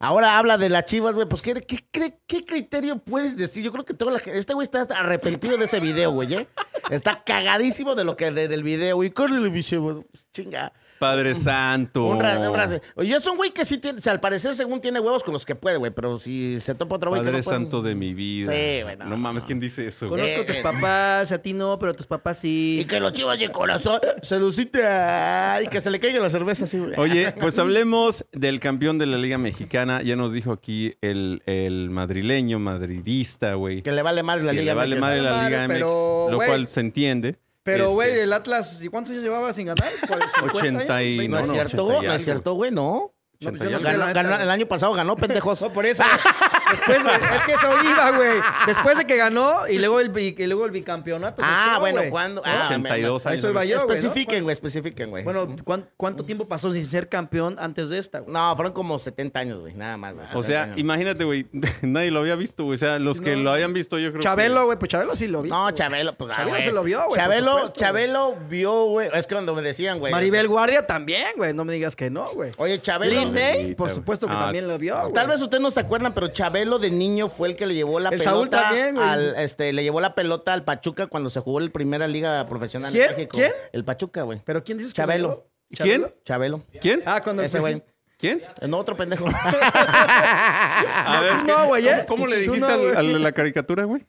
Ahora 0.00 0.38
habla 0.38 0.58
de 0.58 0.68
las 0.68 0.84
chivas, 0.84 1.14
güey. 1.14 1.26
Pues, 1.28 1.42
¿qué, 1.42 1.54
qué, 1.54 2.18
qué 2.26 2.44
criterio 2.44 2.98
puedes 2.98 3.36
decir? 3.36 3.64
Yo 3.64 3.72
creo 3.72 3.84
que 3.84 3.94
toda 3.94 4.12
la 4.12 4.18
gente. 4.20 4.38
Este 4.38 4.54
güey 4.54 4.64
está 4.64 4.82
arrepentido 4.82 5.56
de 5.56 5.64
ese 5.64 5.80
video, 5.80 6.12
güey, 6.12 6.34
¿eh? 6.34 6.46
Está 6.90 7.24
cagadísimo 7.24 7.96
de 7.96 8.04
lo 8.04 8.16
que 8.16 8.30
de- 8.30 8.46
del 8.46 8.62
video, 8.62 8.94
güey. 8.96 9.10
Córrele, 9.10 9.50
mi 9.50 9.64
chivas. 9.64 9.98
Chinga. 10.32 10.72
Padre 10.98 11.34
Santo. 11.34 12.04
Un 12.06 12.20
ra- 12.20 12.38
un 12.50 12.54
ra- 12.56 12.80
Oye, 12.96 13.14
es 13.16 13.26
un 13.26 13.36
güey 13.36 13.50
que 13.52 13.64
sí 13.64 13.78
tiene. 13.78 13.98
O 13.98 14.02
sea, 14.02 14.12
al 14.12 14.20
parecer, 14.20 14.54
según 14.54 14.80
tiene 14.80 15.00
huevos 15.00 15.22
con 15.22 15.32
los 15.32 15.44
que 15.46 15.54
puede, 15.54 15.76
güey. 15.76 15.90
Pero 15.92 16.18
si 16.18 16.58
se 16.60 16.74
topa 16.74 16.96
otro 16.96 17.10
güey 17.10 17.20
que 17.22 17.26
Padre 17.26 17.38
no 17.38 17.44
puede- 17.44 17.56
Santo 17.56 17.82
de 17.82 17.94
mi 17.94 18.14
vida. 18.14 18.52
Sí, 18.52 18.82
güey, 18.82 18.96
no, 18.96 19.04
No 19.06 19.16
mames, 19.16 19.44
¿quién 19.44 19.60
dice 19.60 19.86
eso? 19.86 20.08
güey? 20.08 20.20
Conozco 20.20 20.42
a 20.42 20.46
tus 20.46 20.56
Eh, 20.56 20.60
papás, 20.62 21.32
a 21.32 21.38
ti 21.38 21.52
no, 21.52 21.78
pero 21.78 21.92
a 21.92 21.94
tus 21.94 22.06
papás 22.06 22.38
sí. 22.40 22.78
Y 22.80 22.84
que 22.84 23.00
los 23.00 23.12
chivas 23.12 23.38
de 23.38 23.50
corazón 23.50 24.00
se 24.22 24.38
lucita. 24.38 25.54
Ay, 25.54 25.66
que 25.68 25.80
se 25.80 25.90
le 25.90 26.00
caiga 26.00 26.20
la 26.20 26.30
cerveza 26.30 26.64
así, 26.64 26.78
güey. 26.78 26.92
Oye, 26.96 27.32
pues 27.40 27.58
hablemos 27.58 28.24
del 28.32 28.60
campeón 28.60 28.98
de 28.98 29.06
la 29.06 29.16
Liga 29.18 29.38
Mexicana. 29.38 30.02
Ya 30.02 30.16
nos 30.16 30.32
dijo 30.32 30.52
aquí 30.52 30.94
el, 31.00 31.42
el 31.46 31.90
madrileño, 31.90 32.58
madridista, 32.58 33.54
güey. 33.54 33.82
Que 33.82 33.92
le 33.92 34.02
vale 34.02 34.22
más 34.22 34.42
la 34.42 34.52
que 34.52 34.60
liga. 34.60 34.72
le 34.72 34.76
vale 34.76 34.96
MX. 34.96 35.00
madre 35.00 35.22
la 35.22 35.48
Liga 35.48 35.64
MX, 35.64 35.68
pero, 35.74 36.28
lo 36.30 36.36
güey. 36.36 36.48
cual 36.48 36.66
se 36.66 36.80
entiende. 36.80 37.36
Pero, 37.72 37.84
Este, 37.84 37.94
güey, 37.94 38.18
el 38.20 38.32
Atlas, 38.32 38.78
¿y 38.80 38.88
cuántos 38.88 39.10
años 39.12 39.22
llevaba 39.24 39.52
sin 39.52 39.66
ganar? 39.66 39.88
Pues, 40.06 40.20
50 40.34 40.58
80 40.58 41.02
y- 41.02 41.18
años, 41.18 41.28
No 41.30 41.38
es 41.38 41.46
no, 41.48 41.52
cierto, 41.52 41.84
80 41.86 42.04
y 42.04 42.06
no 42.08 42.14
es 42.14 42.24
cierto, 42.24 42.52
güey, 42.54 42.70
no. 42.70 43.12
No, 43.40 43.50
80 43.50 43.64
yo 43.64 43.70
y 43.70 43.72
no 43.74 43.78
sé, 43.80 43.84
Ganó- 43.96 44.12
ganó- 44.14 44.42
el 44.42 44.50
año 44.50 44.66
pasado 44.66 44.92
ganó, 44.94 45.14
pendejos. 45.16 45.60
No, 45.62 45.72
por 45.72 45.86
eso. 45.86 46.02
Después, 46.70 47.04
de- 47.04 47.36
es 47.36 47.44
que 47.44 47.52
eso 47.52 47.68
iba, 47.90 48.10
güey. 48.12 48.40
Después 48.66 48.98
de 48.98 49.06
que 49.06 49.16
ganó 49.16 49.66
y 49.68 49.78
luego 49.78 50.00
el, 50.00 50.08
bi- 50.10 50.34
y 50.36 50.46
luego 50.46 50.64
el 50.66 50.70
bicampeonato. 50.70 51.42
se 51.42 51.48
Ah, 51.50 51.70
echó, 51.72 51.80
bueno, 51.80 51.98
güey. 52.00 52.10
¿cuándo? 52.10 52.42
Ah, 52.44 52.66
82 52.66 53.26
A 53.26 53.28
años. 53.30 53.38
eso 53.38 53.50
iba 53.50 53.64
yo, 53.64 53.76
güey, 53.76 53.86
¿no? 53.88 53.94
Especifiquen, 53.94 54.42
güey, 54.44 54.52
especifiquen, 54.52 55.10
güey. 55.10 55.24
Bueno, 55.24 55.48
¿cuán- 55.64 55.88
¿cuánto 55.96 56.24
tiempo 56.24 56.46
pasó 56.48 56.72
sin 56.72 56.88
ser 56.90 57.08
campeón 57.08 57.56
antes 57.58 57.88
de 57.88 57.98
esta, 57.98 58.20
güey? 58.20 58.32
No, 58.32 58.54
fueron 58.56 58.72
como 58.72 58.98
70 58.98 59.40
años, 59.40 59.60
güey, 59.60 59.74
nada 59.74 59.96
más. 59.96 60.14
güey, 60.14 60.24
O 60.26 60.28
70 60.28 60.46
sea, 60.46 60.62
años. 60.64 60.78
imagínate, 60.78 61.24
güey, 61.24 61.46
nadie 61.82 62.10
lo 62.10 62.20
había 62.20 62.34
visto, 62.36 62.64
güey. 62.64 62.76
O 62.76 62.78
sea, 62.78 62.98
los 62.98 63.20
que 63.20 63.36
lo 63.36 63.50
hayan 63.52 63.72
visto, 63.72 63.98
yo 63.98 64.10
creo 64.10 64.22
Chabelo, 64.22 64.60
que... 64.60 64.64
güey, 64.66 64.78
pues 64.78 64.88
Chabelo 64.90 65.16
sí 65.16 65.28
lo 65.28 65.42
vi. 65.42 65.50
No, 65.50 65.62
güey. 65.62 65.74
Chabelo, 65.74 66.14
pues, 66.16 66.30
ah, 66.32 66.36
Chabelo 66.36 66.50
güey. 66.56 66.62
se 66.64 66.72
lo 66.72 66.82
vio, 66.82 66.98
güey, 66.98 67.08
por 67.08 67.18
Chabelo, 67.18 67.50
supuesto, 67.52 67.72
güey. 67.74 67.80
Chabelo 67.86 68.36
vio, 68.48 68.84
güey. 68.86 69.10
Es 69.14 69.26
que 69.26 69.34
cuando 69.34 69.54
me 69.54 69.62
decían, 69.62 69.98
güey. 69.98 70.12
Maribel 70.12 70.48
Guardia 70.48 70.86
también, 70.86 71.26
güey. 71.36 71.52
No 71.54 71.64
me 71.64 71.72
digas 71.72 71.96
que 71.96 72.10
no, 72.10 72.30
güey. 72.32 72.52
Oye, 72.56 72.80
Chabelo. 72.80 73.12
Lin 73.20 73.32
May, 73.32 73.56
Bendita, 73.56 73.76
por 73.76 73.88
güey. 73.88 73.94
supuesto 73.96 74.26
que 74.26 74.32
Ah, 74.34 74.38
también 74.40 74.68
lo 74.68 74.78
vio, 74.78 74.98
güey. 75.00 75.12
Tal 75.12 75.26
vez 75.28 75.40
ustedes 75.40 75.62
no 75.62 75.70
se 75.70 75.80
acuerdan, 75.80 76.12
pero 76.14 76.28
Chabelo 76.58 76.78
de 76.78 76.90
niño 76.90 77.28
fue 77.28 77.48
el 77.48 77.56
que 77.56 77.66
le 77.66 77.74
llevó 77.74 78.00
la 78.00 78.08
El 78.10 78.18
pelota 78.18 78.30
Saúl 78.36 78.50
también, 78.50 78.94
güey. 78.96 79.08
al, 79.08 79.34
este, 79.38 79.72
le 79.72 79.82
llevó 79.82 80.00
la 80.00 80.14
pelota 80.14 80.52
al 80.52 80.64
Pachuca 80.64 81.06
cuando 81.06 81.30
se 81.30 81.40
jugó 81.40 81.60
la 81.60 81.70
primera 81.70 82.06
liga 82.08 82.44
profesional 82.46 82.92
¿Quién? 82.92 83.04
en 83.10 83.10
México. 83.16 83.36
¿Quién? 83.36 83.52
El 83.72 83.84
Pachuca, 83.84 84.22
güey. 84.22 84.40
¿Pero 84.44 84.64
quién 84.64 84.78
dices 84.78 84.92
que 84.92 84.96
Chabelo. 85.02 85.46
¿Quién? 85.70 86.12
¿Chabelo? 86.24 86.62
¿Quién? 86.80 87.02
Ah, 87.06 87.20
cuando 87.22 87.42
Ese 87.42 87.58
güey. 87.60 87.82
¿Quién? 88.18 88.42
No, 88.66 88.78
otro 88.78 88.96
pendejo. 88.96 89.26
A 89.32 91.20
ver, 91.22 91.32
tú 91.38 91.46
¿qué- 91.46 91.52
no, 91.52 91.66
güey, 91.68 91.86
¿eh? 91.86 91.92
¿cómo, 91.92 92.06
cómo 92.08 92.26
le 92.26 92.36
dijiste 92.38 92.60
no, 92.60 92.66
al, 92.66 92.80
güey. 92.80 92.96
al 92.96 93.12
de 93.12 93.18
la 93.20 93.32
caricatura, 93.32 93.84
güey? 93.84 94.04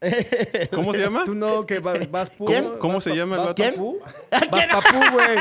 ¿Cómo 0.71 0.93
se 0.93 0.99
llama? 1.01 1.25
Tú 1.25 1.35
no, 1.35 1.65
que 1.67 1.79
va- 1.79 1.93
vas 2.09 2.29
pu. 2.31 2.45
¿Quién? 2.45 2.77
¿Cómo 2.79 2.95
Vas 2.95 3.03
se 3.03 3.15
llama 3.15 3.35
el 3.35 3.41
vato? 3.43 3.55
¿Quién? 3.55 3.71
papú. 3.75 3.99
Vas 4.31 4.47
papú, 4.83 4.97
güey. 5.13 5.35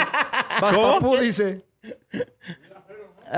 Vas 0.61 0.75
¿Cómo? 0.75 0.95
papú, 1.01 1.17
dice. 1.17 1.63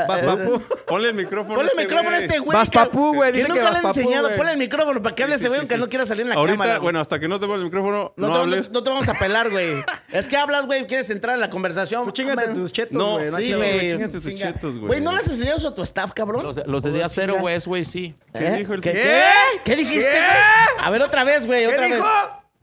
Vas 0.09 0.23
papú. 0.23 0.63
Ponle 0.87 1.09
el 1.09 1.15
micrófono. 1.15 1.55
Ponle 1.55 1.73
el 1.73 1.79
este 1.79 1.83
micrófono 1.89 2.17
a 2.17 2.19
este 2.19 2.39
güey. 2.39 2.57
Vas 2.59 2.71
que- 2.71 2.79
papú, 2.79 3.15
güey, 3.15 3.33
Que 3.33 3.43
nunca 3.43 3.55
le 3.55 3.61
vas 3.63 3.77
han 3.77 3.87
enseñado. 3.87 4.25
güey. 4.27 4.37
Ponle 4.37 4.53
el 4.53 4.59
micrófono 4.59 5.03
para 5.03 5.15
que 5.15 5.23
hable 5.25 5.39
Sí, 5.39 5.43
ese 5.43 5.49
güey, 5.49 5.59
sí, 5.61 5.63
aunque 5.63 5.75
sí. 5.75 5.81
no 5.81 5.89
quiera 5.89 6.07
salir 6.07 6.23
en 6.23 6.29
la 6.31 6.35
Ahorita, 6.37 6.53
cámara. 6.55 6.71
güey. 6.75 6.83
bueno, 6.83 7.01
hasta 7.01 7.19
que 7.19 7.29
no 7.29 7.39
te 7.41 7.47
ponga 7.47 7.59
el 7.59 7.65
micrófono, 7.65 8.13
no, 8.17 8.27
No, 8.29 8.35
te, 8.35 8.41
hables. 8.41 8.69
no, 8.71 8.75
no 8.79 8.83
te 8.85 8.91
vamos 8.91 9.09
a 9.09 9.15
pelar, 9.15 9.51
güey. 9.51 9.85
Es 10.13 10.27
que 10.27 10.37
hablas, 10.37 10.67
güey, 10.67 10.87
quieres 10.87 11.09
entrar 11.11 11.35
en 11.35 11.41
la 11.41 11.51
conversación. 11.51 12.05
Tú 12.05 12.11
chingate 12.11 12.49
tus 12.49 12.73
chetos, 12.73 12.97
No, 12.97 13.13
güey. 13.13 13.31
sí, 13.45 13.53
güey. 13.55 13.91
chingate 13.93 14.13
tus 14.13 14.23
chinga. 14.23 14.53
chetos, 14.53 14.75
güey. 14.77 14.87
Güey, 14.89 15.01
¿no 15.01 15.13
le 15.13 15.19
has 15.19 15.29
enseñado 15.29 15.59
eso 15.59 15.69
a 15.69 15.75
tu 15.75 15.83
staff, 15.83 16.13
cabrón? 16.13 16.43
Los 16.43 16.57
de, 16.57 16.65
los 16.67 16.83
de 16.83 16.93
día 16.93 17.09
cero, 17.09 17.37
güey, 17.41 17.55
es 17.57 17.67
güey, 17.67 17.85
sí. 17.85 18.15
¿Qué 18.33 18.47
¿Eh? 18.47 18.57
dijo 18.59 18.75
el 18.75 18.81
¿Qué? 18.81 18.93
que- 18.93 18.99
¿Qué? 19.03 19.23
¿Qué 19.65 19.77
dijiste, 19.77 20.11
¿Qué? 20.11 20.17
güey? 20.19 20.85
A 20.87 20.91
ver, 20.91 21.03
otra 21.03 21.25
vez, 21.25 21.47
güey, 21.47 21.67
¿Qué 21.69 21.81
dijo? 21.95 22.07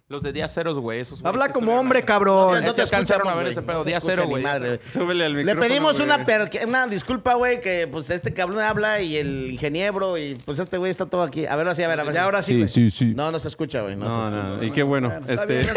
Los 0.10 0.24
de 0.24 0.32
día 0.32 0.48
cero, 0.48 0.74
güey, 0.80 1.02
esos 1.02 1.22
güeyes 1.22 1.28
Habla 1.42 1.52
como 1.52 1.78
hombre, 1.78 2.02
cabrón. 2.04 2.64
No 2.64 2.72
se 2.72 2.82
alcanzaron 2.82 3.28
a 3.28 3.32
ver 3.32 3.42
güey. 3.44 3.52
ese 3.52 3.62
pedo. 3.62 3.84
Día 3.84 4.00
cero, 4.00 4.24
güey. 4.26 4.42
madre. 4.42 4.80
Súbele 4.88 5.26
al 5.26 5.34
Le 5.34 5.40
micrófono. 5.44 5.68
pedimos 5.68 5.94
güey. 5.98 6.06
una, 6.06 6.26
per- 6.26 6.50
una 6.66 6.88
disculpa, 6.88 7.34
güey, 7.34 7.60
que 7.60 7.90
pues 7.92 8.10
este 8.10 8.34
cabrón 8.34 8.62
habla 8.62 9.02
y 9.02 9.18
el 9.18 9.52
ingeniero 9.52 10.18
y 10.18 10.36
pues 10.46 10.60
este 10.60 10.78
güey 10.78 10.92
está 10.92 11.08
todo 11.08 11.24
aquí. 11.24 11.46
A 11.46 11.58
ver, 11.58 11.68
así, 11.68 11.84
a 11.84 11.90
ver, 11.90 12.00
a 12.00 12.04
ver. 12.06 12.14
Ya 12.14 12.24
ahora 12.24 12.42
sí. 12.42 12.54
Sí, 12.54 12.58
güey. 12.60 12.68
sí, 12.70 12.90
sí. 12.92 13.14
No, 13.16 13.34
no 13.34 13.40
se 13.40 13.50
escucha, 13.50 13.82
güey. 13.82 13.98
No, 13.98 14.10
se 14.10 14.16
No, 14.16 14.24
escucha. 14.38 14.48
no, 14.58 14.64
y 14.64 14.72
qué 14.72 14.84
bueno. 14.84 15.12
Está 15.28 15.34
Este, 15.34 15.58
bien, 15.60 15.76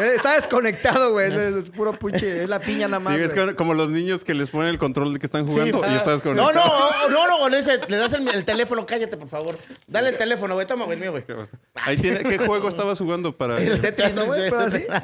Está 0.00 0.34
desconectado, 0.34 1.12
güey. 1.12 1.32
Es 1.32 1.70
puro 1.70 1.92
puche. 1.94 2.42
Es 2.42 2.48
la 2.48 2.60
piña 2.60 2.88
nada 2.88 3.00
más. 3.00 3.14
sí, 3.14 3.20
es 3.22 3.34
güey. 3.34 3.54
como- 3.54 3.74
los 3.74 3.90
niños 3.90 4.24
que 4.24 4.32
les 4.34 4.50
ponen 4.50 4.68
el 4.70 4.78
control 4.78 5.12
de 5.12 5.18
que 5.20 5.26
están 5.26 5.46
jugando 5.46 5.82
y 5.90 5.94
estás 5.96 6.22
con 6.22 6.36
No, 6.36 6.52
no, 6.52 6.64
no, 7.10 7.26
no, 7.26 7.48
no, 7.48 7.56
ese, 7.56 7.78
le 7.88 7.96
das 7.96 8.12
el, 8.14 8.26
el 8.28 8.44
teléfono, 8.44 8.86
cállate, 8.86 9.16
por 9.16 9.28
favor. 9.28 9.58
Dale 9.86 10.10
el 10.10 10.16
teléfono, 10.16 10.54
güey, 10.54 10.66
toma, 10.66 10.84
güey, 10.86 10.96
el 10.96 11.00
mío, 11.02 11.10
güey. 11.12 11.24
Ahí 11.74 11.96
tiene, 11.96 12.20
¿Qué 12.22 12.38
juego 12.38 12.68
estabas 12.68 12.98
jugando 12.98 13.36
para 13.36 13.58
El 13.58 13.80
Tetris, 13.80 14.14
¿no, 14.14 14.26
güey? 14.26 14.50
Pero 14.50 14.58
así. 14.60 14.84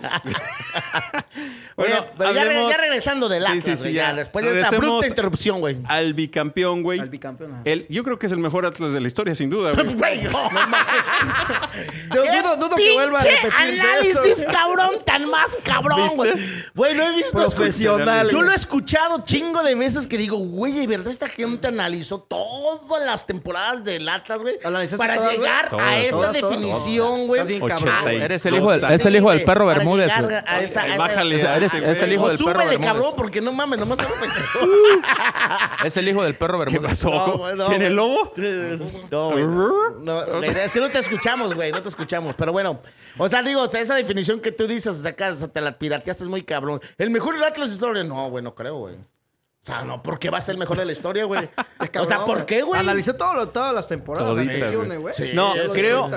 Bueno, 1.75 2.01
Oye, 2.01 2.09
pero 2.19 2.33
ya, 2.35 2.45
re- 2.45 2.51
hablemos- 2.51 2.71
ya 2.71 2.77
regresando 2.77 3.29
del 3.31 3.47
Atlas, 3.47 3.65
sí, 3.65 3.77
sí, 3.77 3.93
ya. 3.95 4.11
ya, 4.11 4.15
después 4.15 4.45
de 4.45 4.61
esta 4.61 4.77
bruta 4.77 5.07
interrupción, 5.07 5.61
güey. 5.61 5.79
al 5.89 6.13
bicampeón, 6.13 6.83
güey? 6.83 7.01
Al 7.01 7.09
bicampeón. 7.09 7.53
ajá. 7.53 7.63
El, 7.65 7.87
yo 7.89 8.05
creo 8.05 8.19
que 8.19 8.27
es 8.27 8.33
el 8.33 8.39
mejor 8.39 8.67
Atlas 8.67 8.93
de 8.93 9.01
la 9.01 9.07
historia, 9.09 9.35
sin 9.35 9.49
duda, 9.49 9.73
güey. 9.73 9.95
Güey, 10.03 10.23
no 10.25 10.51
mames. 10.51 10.79
Yo 12.15 12.23
¡Qué 12.25 12.43
dudo, 12.43 12.57
dudo 12.57 12.77
que 12.77 12.93
vuelva 12.93 13.19
a 13.21 13.23
repetirse 13.25 13.81
análisis, 13.81 14.19
eso. 14.31 14.49
cabrón, 14.51 14.91
tan 15.05 15.29
más 15.29 15.59
cabrón, 15.65 16.11
güey. 16.17 16.33
Güey, 16.75 16.95
lo 16.95 17.05
he 17.05 17.17
visto. 17.17 17.33
Profesional, 17.33 18.29
Yo 18.29 18.37
güey. 18.37 18.47
lo 18.47 18.53
he 18.53 18.57
escuchado 18.57 19.25
chingo 19.25 19.63
de 19.63 19.75
veces 19.75 20.07
que 20.07 20.17
digo, 20.19 20.39
güey, 20.39 20.73
de 20.73 20.87
verdad 20.87 21.09
esta 21.11 21.29
gente 21.29 21.69
analizó 21.69 22.21
todas 22.21 23.05
las 23.05 23.27
temporadas 23.27 23.85
del 23.85 24.09
Atlas, 24.09 24.41
güey. 24.41 24.59
¿Analizaste 24.65 24.99
Para 24.99 25.17
todas, 25.17 25.33
llegar 25.33 25.75
a 25.79 25.99
esta 25.99 26.11
todas, 26.13 26.33
definición, 26.33 27.27
güey. 27.27 27.41
Eres 28.23 28.47
el 28.47 28.55
hijo 28.57 28.71
del, 28.73 28.85
es 28.93 29.07
el 29.07 29.17
hijo 29.17 29.31
del 29.31 29.45
perro 29.45 29.67
Bermúdez, 29.67 30.13
güey. 30.19 30.37
Bájale. 30.99 31.37
Es 31.37 32.03
el 32.03 32.13
hijo 32.13 32.29
del 32.29 32.39
perro 32.39 32.59
Bermúdez. 32.67 32.79
cabrón, 32.81 33.15
porque 33.17 33.41
no 33.41 33.53
mames, 33.53 33.79
nomás 33.79 33.99
se 33.99 34.05
lo. 34.05 34.13
Es 35.85 35.97
el 35.97 36.09
hijo 36.09 36.23
del 36.23 36.35
perro 36.35 36.65
¿Qué 36.65 36.79
Bermúdez. 36.79 36.91
pasó? 36.91 37.11
No, 37.11 37.39
güey, 37.39 37.57
no, 37.57 37.67
¿Tiene 37.69 37.87
güey. 37.87 37.97
lobo? 37.97 38.33
No, 39.11 39.31
güey. 39.31 39.45
No, 40.01 40.25
la 40.41 40.47
idea 40.47 40.65
es 40.65 40.73
que 40.73 40.81
no 40.81 40.89
te 40.89 40.99
escuchamos, 40.99 41.55
güey. 41.55 41.73
No 41.73 41.83
te 41.83 41.89
escuchamos. 41.89 42.35
Pero 42.37 42.53
bueno, 42.53 42.81
o 43.19 43.29
sea, 43.29 43.43
digo, 43.43 43.65
esa 43.65 43.95
definición 43.95 44.12
que 44.41 44.53
tú 44.53 44.67
dices, 44.67 44.89
o 44.99 45.03
sea, 45.03 45.11
acá, 45.13 45.31
o 45.33 45.35
sea, 45.37 45.49
te 45.49 45.61
la 45.61 45.79
pirateaste 45.79 46.25
es 46.25 46.31
muy 46.31 46.43
cabrón. 46.43 46.81
El 46.99 47.11
mejor 47.11 47.35
del 47.35 47.45
Atlas 47.45 47.69
de 47.69 47.73
la 47.73 47.75
historia. 47.75 48.05
No, 48.05 48.31
güey, 48.31 48.43
no 48.45 48.55
creo, 48.55 48.77
güey. 48.79 48.95
O 48.95 49.65
sea, 49.65 49.85
no, 49.85 50.03
¿por 50.03 50.19
qué 50.19 50.29
va 50.29 50.39
a 50.39 50.41
ser 50.41 50.55
el 50.55 50.59
mejor 50.59 50.77
de 50.77 50.85
la 50.85 50.91
historia, 50.91 51.25
güey? 51.25 51.49
o 52.01 52.05
sea, 52.05 52.25
¿por 52.25 52.45
qué, 52.47 52.63
güey? 52.63 52.81
Analicé 52.81 53.15
todo 53.15 53.33
lo- 53.35 53.49
todas 53.51 53.73
las 53.73 53.87
temporadas. 53.87 54.29
Todita, 54.35 54.71
güey. 54.73 54.97
güey. 54.99 55.35
No, 55.35 55.53
creo- 55.73 56.11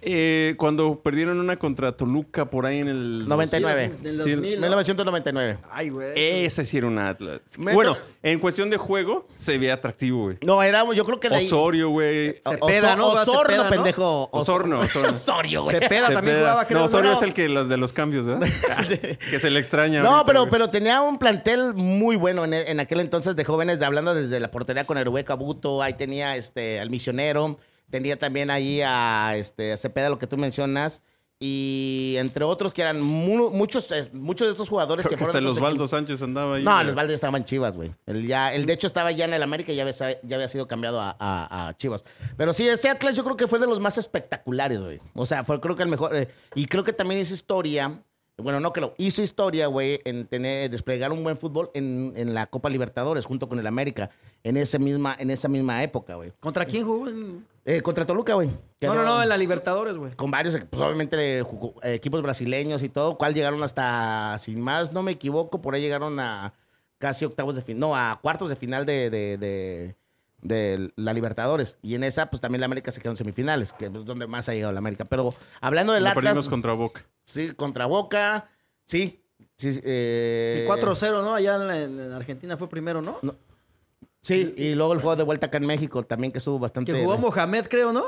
Eh, 0.00 0.54
cuando 0.56 1.00
perdieron 1.02 1.40
una 1.40 1.58
contra 1.58 1.96
Toluca 1.96 2.44
por 2.48 2.66
ahí 2.66 2.78
en 2.78 2.88
el... 2.88 3.28
99. 3.28 3.92
Del 4.00 4.22
Sí, 4.22 4.30
2000, 4.32 4.54
¿no? 4.54 4.60
1999. 4.66 5.58
Ay, 5.70 5.88
güey. 5.88 6.12
Ese 6.14 6.64
sí 6.64 6.78
era 6.78 6.86
un 6.86 6.98
Atlas. 6.98 7.40
Me- 7.58 7.74
Bueno, 7.74 7.96
en 8.24 8.38
cuestión 8.38 8.70
de 8.70 8.76
juego, 8.76 9.26
se 9.36 9.58
ve 9.58 9.72
atractivo, 9.72 10.24
güey. 10.24 10.38
No, 10.42 10.62
era, 10.62 10.84
yo 10.94 11.04
creo 11.04 11.18
que 11.18 11.28
de 11.28 11.36
ahí- 11.36 11.46
Osorio, 11.46 11.90
güey. 11.90 12.40
Cepeda, 12.48 12.94
¿no? 12.94 13.12
Oso- 13.12 13.32
Osorno, 13.32 13.68
pendejo. 13.68 14.28
Osorno, 14.32 14.80
Osorno. 14.80 15.08
Osorio, 15.16 15.62
güey. 15.64 15.80
Cepeda 15.80 16.12
también 16.12 16.38
jugaba, 16.38 16.64
creo. 16.66 16.78
No, 16.80 16.84
Osorio 16.84 17.10
no. 17.10 17.16
es 17.16 17.22
el 17.22 17.34
que 17.34 17.48
los 17.48 17.68
de 17.68 17.76
los 17.76 17.92
cambios, 17.92 18.24
¿verdad? 18.26 18.46
que 19.30 19.38
se 19.38 19.50
le 19.50 19.58
extraña. 19.58 20.02
No, 20.02 20.10
ahorita, 20.10 20.26
pero, 20.26 20.48
pero 20.48 20.70
tenía 20.70 21.00
un 21.00 21.18
plantel 21.18 21.74
muy 21.74 22.16
bueno 22.16 22.44
en, 22.44 22.54
en 22.54 22.78
aquel 22.80 23.00
entonces 23.00 23.34
de 23.34 23.44
jóvenes, 23.44 23.80
de, 23.80 23.86
hablando 23.86 24.14
desde 24.14 24.38
la 24.38 24.50
portería 24.50 24.84
con 24.84 24.98
Hervé 24.98 25.24
Cabuto, 25.24 25.82
ahí 25.82 25.94
tenía 25.94 26.36
este, 26.36 26.78
al 26.78 26.90
misionero, 26.90 27.58
tenía 27.90 28.16
también 28.18 28.50
ahí 28.50 28.80
a, 28.84 29.34
este, 29.36 29.72
a 29.72 29.76
Cepeda, 29.76 30.08
lo 30.08 30.18
que 30.18 30.26
tú 30.28 30.36
mencionas, 30.36 31.02
y 31.44 32.14
entre 32.18 32.44
otros 32.44 32.72
que 32.72 32.82
eran 32.82 33.00
mu- 33.00 33.50
muchos, 33.50 33.90
eh, 33.90 34.08
muchos 34.12 34.46
de 34.46 34.52
estos 34.52 34.68
jugadores 34.68 35.04
Creo 35.04 35.18
que 35.18 35.24
hasta 35.24 35.32
fueron... 35.32 35.44
los 35.44 35.56
otros 35.56 35.68
Baldos 35.70 35.90
Sánchez 35.90 36.22
andaba 36.22 36.54
ahí. 36.54 36.62
No, 36.62 36.72
güey. 36.72 36.86
los 36.86 36.94
Valdes 36.94 37.14
estaban 37.16 37.40
en 37.42 37.44
Chivas, 37.46 37.74
güey. 37.76 37.92
Él, 38.06 38.26
ya, 38.28 38.54
él 38.54 38.64
de 38.64 38.72
hecho 38.74 38.86
estaba 38.86 39.10
ya 39.10 39.24
en 39.24 39.34
el 39.34 39.42
América 39.42 39.72
y 39.72 39.76
ya 39.76 39.82
había, 39.82 39.94
ya 40.22 40.36
había 40.36 40.48
sido 40.48 40.68
cambiado 40.68 41.00
a, 41.00 41.16
a- 41.18 41.68
a 41.68 41.76
Chivas. 41.76 42.04
Pero 42.36 42.52
sí, 42.52 42.68
ese 42.68 42.88
Atlas 42.88 43.16
yo 43.16 43.24
creo 43.24 43.36
que 43.36 43.48
fue 43.48 43.58
de 43.58 43.66
los 43.66 43.80
más 43.80 43.98
espectaculares, 43.98 44.80
güey. 44.80 45.00
O 45.14 45.26
sea, 45.26 45.42
fue 45.42 45.60
creo 45.60 45.74
que 45.74 45.82
el 45.82 45.88
mejor... 45.88 46.14
eh, 46.14 46.28
y 46.54 46.66
creo 46.66 46.84
que 46.84 46.92
también 46.92 47.20
hizo 47.20 47.34
historia... 47.34 48.00
Bueno, 48.38 48.60
no 48.60 48.72
creo. 48.72 48.94
Hizo 48.98 49.22
historia, 49.22 49.66
güey, 49.66 50.00
en 50.04 50.26
tener, 50.26 50.70
desplegar 50.70 51.12
un 51.12 51.22
buen 51.22 51.36
fútbol 51.36 51.70
en, 51.74 52.12
en 52.16 52.34
la 52.34 52.46
Copa 52.46 52.70
Libertadores 52.70 53.24
junto 53.26 53.48
con 53.48 53.58
el 53.58 53.66
América. 53.66 54.10
En, 54.42 54.56
ese 54.56 54.78
misma, 54.78 55.14
en 55.18 55.30
esa 55.30 55.48
misma 55.48 55.82
época, 55.82 56.14
güey. 56.16 56.32
¿Contra 56.40 56.64
quién 56.64 56.84
jugó? 56.84 57.06
Eh, 57.64 57.80
contra 57.82 58.04
Toluca, 58.04 58.34
güey. 58.34 58.48
No, 58.80 58.94
no, 58.94 59.04
no, 59.04 59.22
en 59.22 59.28
la 59.28 59.36
Libertadores, 59.36 59.96
güey. 59.96 60.14
Con 60.14 60.30
varios, 60.30 60.56
pues 60.68 60.82
obviamente 60.82 61.42
jugó- 61.42 61.74
eh, 61.82 61.94
equipos 61.94 62.20
brasileños 62.22 62.82
y 62.82 62.88
todo, 62.88 63.16
cual 63.16 63.34
llegaron 63.34 63.62
hasta, 63.62 64.36
sin 64.40 64.60
más 64.60 64.92
no 64.92 65.02
me 65.04 65.12
equivoco, 65.12 65.60
por 65.62 65.74
ahí 65.74 65.82
llegaron 65.82 66.18
a 66.18 66.54
casi 66.98 67.24
octavos 67.24 67.54
de 67.54 67.62
final, 67.62 67.80
no, 67.80 67.94
a 67.96 68.18
cuartos 68.20 68.48
de 68.48 68.56
final 68.56 68.84
de, 68.86 69.10
de, 69.10 69.36
de- 69.38 69.96
de 70.42 70.92
la 70.96 71.12
Libertadores. 71.14 71.78
Y 71.82 71.94
en 71.94 72.04
esa, 72.04 72.28
pues 72.30 72.40
también 72.40 72.60
la 72.60 72.66
América 72.66 72.92
se 72.92 73.00
quedó 73.00 73.12
en 73.12 73.16
semifinales, 73.16 73.72
que 73.72 73.86
es 73.86 73.92
donde 74.04 74.26
más 74.26 74.48
ha 74.48 74.52
llegado 74.54 74.72
la 74.72 74.78
América. 74.78 75.04
Pero 75.06 75.34
hablando 75.60 75.92
del 75.94 76.02
Lo 76.04 76.10
Atlas, 76.10 76.24
perdimos 76.24 76.48
contra 76.48 76.72
Boca. 76.74 77.04
sí, 77.24 77.52
contra 77.54 77.86
Boca, 77.86 78.48
sí. 78.84 79.22
sí 79.56 79.68
Y 79.70 79.80
eh, 79.84 80.66
4-0, 80.68 81.22
¿no? 81.22 81.34
Allá 81.34 81.54
en, 81.56 81.66
la- 81.66 81.80
en 81.80 82.12
Argentina 82.12 82.56
fue 82.56 82.68
primero, 82.68 83.00
¿no? 83.00 83.18
No. 83.22 83.34
Sí, 84.20 84.54
y 84.56 84.74
luego 84.74 84.92
el 84.92 85.00
juego 85.00 85.16
de 85.16 85.22
vuelta 85.24 85.46
acá 85.46 85.58
en 85.58 85.66
México 85.66 86.04
también 86.04 86.30
que 86.32 86.38
estuvo 86.38 86.58
bastante... 86.58 86.92
Que 86.92 87.00
jugó 87.02 87.18
Mohamed, 87.18 87.66
creo, 87.68 87.92
¿no? 87.92 88.04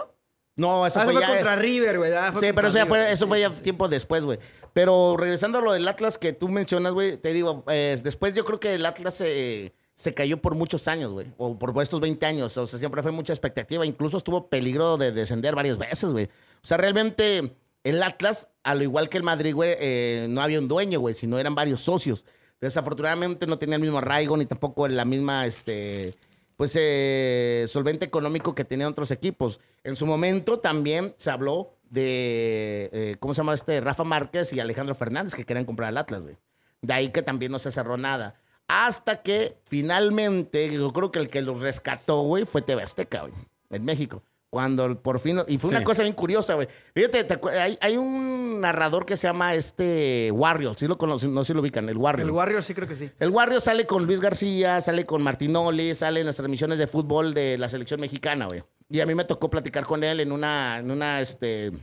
No, 0.56 0.86
eso 0.86 1.00
Ah, 1.00 1.04
fue 1.04 1.14
fue 1.14 1.22
ya... 1.22 1.28
contra 1.28 1.56
River, 1.56 1.98
güey. 1.98 2.12
Ah, 2.14 2.32
Sí, 2.38 2.52
pero 2.54 2.68
eso 2.68 2.78
ya 2.78 2.86
fue, 2.86 3.10
eso 3.10 3.26
fue 3.26 3.40
ya 3.40 3.50
tiempo 3.50 3.88
después, 3.88 4.22
güey. 4.22 4.38
Pero 4.72 5.16
regresando 5.18 5.58
a 5.58 5.60
lo 5.62 5.72
del 5.72 5.86
Atlas 5.88 6.16
que 6.16 6.32
tú 6.32 6.48
mencionas, 6.48 6.92
güey, 6.92 7.16
te 7.16 7.32
digo, 7.32 7.64
eh, 7.68 7.98
después 8.04 8.32
yo 8.34 8.44
creo 8.44 8.60
que 8.60 8.74
el 8.74 8.86
Atlas 8.86 9.14
se, 9.14 9.74
se 9.94 10.12
cayó 10.12 10.40
por 10.40 10.54
muchos 10.54 10.88
años, 10.88 11.12
güey. 11.12 11.32
O 11.38 11.58
por 11.58 11.80
estos 11.82 12.00
20 12.00 12.26
años. 12.26 12.56
O 12.56 12.66
sea, 12.66 12.78
siempre 12.78 13.02
fue 13.02 13.12
mucha 13.12 13.32
expectativa. 13.32 13.86
Incluso 13.86 14.18
estuvo 14.18 14.48
peligro 14.48 14.96
de 14.96 15.12
descender 15.12 15.54
varias 15.54 15.78
veces, 15.78 16.10
güey. 16.10 16.24
O 16.26 16.66
sea, 16.66 16.76
realmente 16.76 17.54
el 17.84 18.02
Atlas, 18.02 18.48
a 18.62 18.74
lo 18.74 18.82
igual 18.82 19.08
que 19.08 19.18
el 19.18 19.22
Madrid, 19.22 19.54
güey, 19.54 19.76
eh, 19.78 20.26
no 20.28 20.42
había 20.42 20.58
un 20.58 20.68
dueño, 20.68 21.00
güey, 21.00 21.14
sino 21.14 21.38
eran 21.38 21.54
varios 21.54 21.82
socios. 21.82 22.24
Desafortunadamente 22.60 23.46
no 23.46 23.56
tenía 23.56 23.76
el 23.76 23.82
mismo 23.82 23.98
arraigo 23.98 24.36
ni 24.36 24.46
tampoco 24.46 24.88
la 24.88 25.04
misma, 25.04 25.46
este, 25.46 26.14
pues, 26.56 26.74
eh, 26.80 27.66
solvente 27.68 28.04
económico 28.04 28.54
que 28.54 28.64
tenían 28.64 28.90
otros 28.90 29.10
equipos. 29.10 29.60
En 29.84 29.96
su 29.96 30.06
momento 30.06 30.58
también 30.58 31.14
se 31.18 31.30
habló 31.30 31.74
de, 31.90 32.90
eh, 32.92 33.16
¿cómo 33.20 33.34
se 33.34 33.42
llama 33.42 33.54
este? 33.54 33.80
Rafa 33.80 34.02
Márquez 34.02 34.52
y 34.52 34.60
Alejandro 34.60 34.94
Fernández 34.94 35.34
que 35.34 35.44
querían 35.44 35.66
comprar 35.66 35.90
el 35.90 35.98
Atlas, 35.98 36.22
güey. 36.22 36.36
De 36.80 36.92
ahí 36.94 37.10
que 37.10 37.22
también 37.22 37.52
no 37.52 37.58
se 37.58 37.70
cerró 37.70 37.96
nada. 37.96 38.40
Hasta 38.68 39.22
que 39.22 39.58
finalmente, 39.64 40.72
yo 40.72 40.92
creo 40.92 41.10
que 41.12 41.18
el 41.18 41.28
que 41.28 41.42
los 41.42 41.60
rescató, 41.60 42.22
güey, 42.22 42.44
fue 42.44 42.62
TV 42.62 42.82
Azteca, 42.82 43.20
güey, 43.22 43.32
en 43.70 43.84
México. 43.84 44.22
Cuando 44.50 45.02
por 45.02 45.18
fin, 45.18 45.40
y 45.48 45.58
fue 45.58 45.70
una 45.70 45.82
cosa 45.82 46.02
bien 46.04 46.14
curiosa, 46.14 46.54
güey. 46.54 46.68
Fíjate, 46.94 47.24
te 47.24 47.40
acu- 47.40 47.50
hay, 47.50 47.76
hay 47.80 47.96
un 47.96 48.60
narrador 48.60 49.04
que 49.04 49.16
se 49.16 49.26
llama 49.26 49.52
este 49.54 50.30
Warrior, 50.32 50.76
¿sí 50.78 50.86
lo 50.86 50.96
conocen? 50.96 51.34
No 51.34 51.42
sé 51.42 51.48
si 51.48 51.54
lo 51.54 51.60
ubican, 51.60 51.88
el 51.88 51.96
Warrior. 51.98 52.28
El 52.28 52.32
Warrior 52.32 52.62
sí 52.62 52.72
creo 52.72 52.86
que 52.86 52.94
sí. 52.94 53.10
El 53.18 53.30
Warrior 53.30 53.60
sale 53.60 53.84
con 53.84 54.06
Luis 54.06 54.20
García, 54.20 54.80
sale 54.80 55.04
con 55.04 55.22
Martinoli, 55.24 55.94
sale 55.96 56.20
en 56.20 56.26
las 56.26 56.36
transmisiones 56.36 56.78
de 56.78 56.86
fútbol 56.86 57.34
de 57.34 57.58
la 57.58 57.68
selección 57.68 58.00
mexicana, 58.00 58.46
güey. 58.46 58.62
Y 58.88 59.00
a 59.00 59.06
mí 59.06 59.14
me 59.16 59.24
tocó 59.24 59.50
platicar 59.50 59.86
con 59.86 60.04
él 60.04 60.20
en 60.20 60.30
una, 60.30 60.78
en 60.78 60.92
una, 60.92 61.20
este, 61.20 61.66
en 61.66 61.82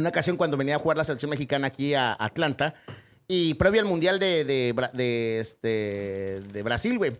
una 0.00 0.10
ocasión 0.10 0.36
cuando 0.36 0.56
venía 0.56 0.76
a 0.76 0.78
jugar 0.78 0.96
la 0.98 1.04
selección 1.04 1.30
mexicana 1.30 1.66
aquí 1.66 1.94
a 1.94 2.12
Atlanta. 2.16 2.74
Y 3.28 3.54
previo 3.54 3.80
al 3.82 3.86
Mundial 3.86 4.18
de, 4.18 4.44
de, 4.44 5.38
este, 5.38 6.40
de 6.40 6.62
Brasil, 6.62 6.96
güey. 6.96 7.12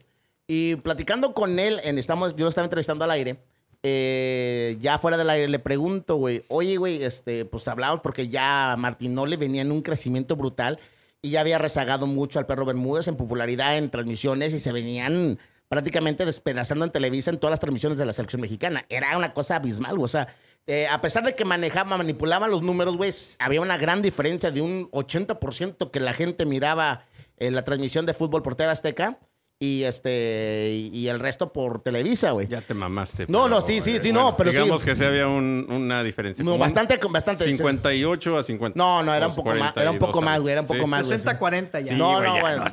Y 0.47 0.77
platicando 0.77 1.35
con 1.35 1.59
él, 1.59 1.81
estamos, 1.85 2.35
yo 2.35 2.45
lo 2.45 2.49
estaba 2.49 2.65
entrevistando 2.65 3.05
al 3.05 3.11
aire. 3.11 3.37
eh, 3.83 4.77
ya 4.81 4.99
fuera 4.99 5.17
del 5.17 5.31
aire 5.31 5.49
le 5.49 5.59
pregunto, 5.59 6.17
güey, 6.17 6.45
oye, 6.49 6.77
güey, 6.79 7.03
este, 7.03 7.45
pues 7.45 7.69
hablamos 7.69 8.01
porque 8.01 8.29
ya 8.29 8.75
Martinoli 8.79 9.37
venía 9.37 9.63
en 9.63 9.71
un 9.71 9.83
crecimiento 9.83 10.35
brutal 10.37 10.79
y 11.23 11.31
ya 11.31 11.41
había 11.43 11.59
rezagado 11.59 12.07
mucho 12.07 12.39
al 12.39 12.47
perro 12.47 12.65
Bermúdez 12.65 13.07
en 13.09 13.17
popularidad 13.17 13.77
en 13.77 13.91
transmisiones 13.91 14.55
y 14.55 14.59
se 14.61 14.73
venían 14.73 15.39
prácticamente 15.69 16.25
despedazando 16.25 16.85
en 16.87 16.91
Televisa 16.91 17.31
en 17.31 17.39
todas 17.39 17.53
las 17.53 17.61
transmisiones 17.61 17.99
de 17.99 18.07
la 18.07 18.13
selección 18.13 18.41
mexicana. 18.41 18.85
Era 18.89 19.17
una 19.17 19.35
cosa 19.35 19.57
abismal, 19.57 19.97
güey. 19.97 20.05
o 20.05 20.09
sea, 20.09 20.35
eh, 20.69 20.87
a 20.87 21.01
pesar 21.01 21.25
de 21.25 21.35
que 21.35 21.47
manejaba, 21.47 21.97
manipulaba 21.97 22.47
los 22.47 22.61
números, 22.61 22.99
güey, 22.99 23.11
había 23.39 23.63
una 23.63 23.79
gran 23.79 24.03
diferencia 24.03 24.51
de 24.51 24.61
un 24.61 24.91
80% 24.91 25.91
que 25.91 25.99
la 25.99 26.13
gente 26.13 26.45
miraba 26.45 27.07
en 27.39 27.55
la 27.55 27.65
transmisión 27.65 28.05
de 28.05 28.13
fútbol 28.13 28.43
por 28.43 28.55
TV 28.55 28.71
Azteca 28.71 29.19
y 29.61 29.83
este 29.83 30.71
y, 30.73 31.09
el 31.09 31.19
resto 31.19 31.53
por 31.53 31.83
Televisa, 31.83 32.31
güey. 32.31 32.47
Ya 32.47 32.61
te 32.61 32.75
mamaste. 32.75 33.25
No, 33.29 33.45
pero, 33.45 33.49
no, 33.57 33.61
sí, 33.61 33.81
sí, 33.81 33.97
eh, 33.97 34.01
sí, 34.01 34.13
no, 34.13 34.37
pero 34.37 34.51
sí. 34.51 34.57
Digamos 34.57 34.85
que 34.85 34.95
sí 34.95 35.03
había 35.03 35.27
un- 35.27 35.67
una 35.69 36.05
diferencia. 36.05 36.45
No, 36.45 36.57
bastante, 36.57 36.97
bastante. 37.11 37.43
58 37.45 38.39
a 38.39 38.43
50. 38.45 38.79
No, 38.79 39.03
no, 39.03 39.13
era 39.13 39.27
un 39.27 39.35
poco 39.35 39.53
más, 39.55 39.77
era 39.77 39.91
un 39.91 39.99
poco 39.99 40.13
42 40.21 40.25
más, 40.25 40.41
güey, 40.41 40.53
era 40.53 40.61
un 40.61 40.67
poco 40.69 40.81
Sí. 40.81 40.87
más, 40.87 41.07
güey. 41.09 41.19
60-40 41.19 41.81
ya. 41.81 41.89
Sí, 41.89 41.95
no, 41.97 42.13
güey, 42.19 42.29
no, 42.29 42.35
ya, 42.37 42.41
bueno. 42.41 42.65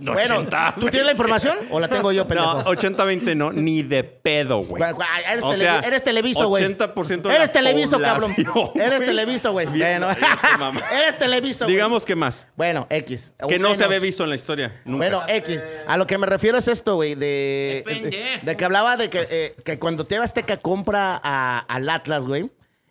no, 0.00 0.12
Bueno, 0.14 0.34
80, 0.38 0.74
¿tú 0.76 0.86
tienes 0.86 1.04
la 1.04 1.12
información 1.12 1.58
o 1.70 1.78
la 1.78 1.88
tengo 1.88 2.10
yo, 2.10 2.26
pendejo? 2.28 2.54
No, 2.54 2.64
80-20 2.64 3.34
no, 3.36 3.52
ni 3.52 3.82
de 3.82 4.02
pedo, 4.04 4.60
güey. 4.62 4.82
Eres, 4.82 5.44
O 5.44 5.50
tele- 5.52 5.86
eres 5.86 6.02
televiso, 6.02 6.48
güey. 6.48 6.64
80% 6.64 7.28
de 7.28 7.34
Eres 7.34 7.52
televiso, 7.52 8.00
cabrón. 8.00 8.32
Eres 8.76 9.04
televiso, 9.04 9.52
güey. 9.52 9.66
Bueno. 9.66 10.08
Eres 10.90 11.18
televiso. 11.18 11.66
Digamos 11.66 12.06
que 12.06 12.16
más. 12.16 12.46
Bueno, 12.56 12.86
X. 12.88 13.34
Que 13.46 13.58
no 13.58 13.74
se 13.74 13.84
había 13.84 13.98
visto 13.98 14.24
en 14.24 14.30
la 14.30 14.36
historia. 14.36 14.80
Nunca. 14.86 14.96
Bueno, 14.96 15.22
X. 15.28 15.60
A 15.86 15.98
lo 15.98 16.06
que 16.06 16.16
me 16.16 16.29
refiero 16.30 16.56
es 16.58 16.68
esto, 16.68 16.94
güey, 16.96 17.14
de, 17.14 17.82
Depende. 17.86 18.10
de, 18.10 18.40
de 18.42 18.56
que 18.56 18.64
hablaba 18.64 18.96
de 18.96 19.10
que, 19.10 19.26
eh, 19.30 19.54
que 19.64 19.78
cuando 19.78 20.04
TV 20.06 20.24
Azteca 20.24 20.56
compra 20.56 21.20
a- 21.22 21.58
al 21.60 21.88
Atlas, 21.90 22.24
güey, 22.24 22.50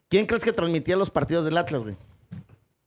¿quién 0.09 0.25
crees 0.27 0.43
que 0.43 0.53
transmitía 0.53 0.95
los 0.95 1.09
partidos 1.09 1.45
del 1.45 1.57
Atlas, 1.57 1.83
güey? 1.83 1.95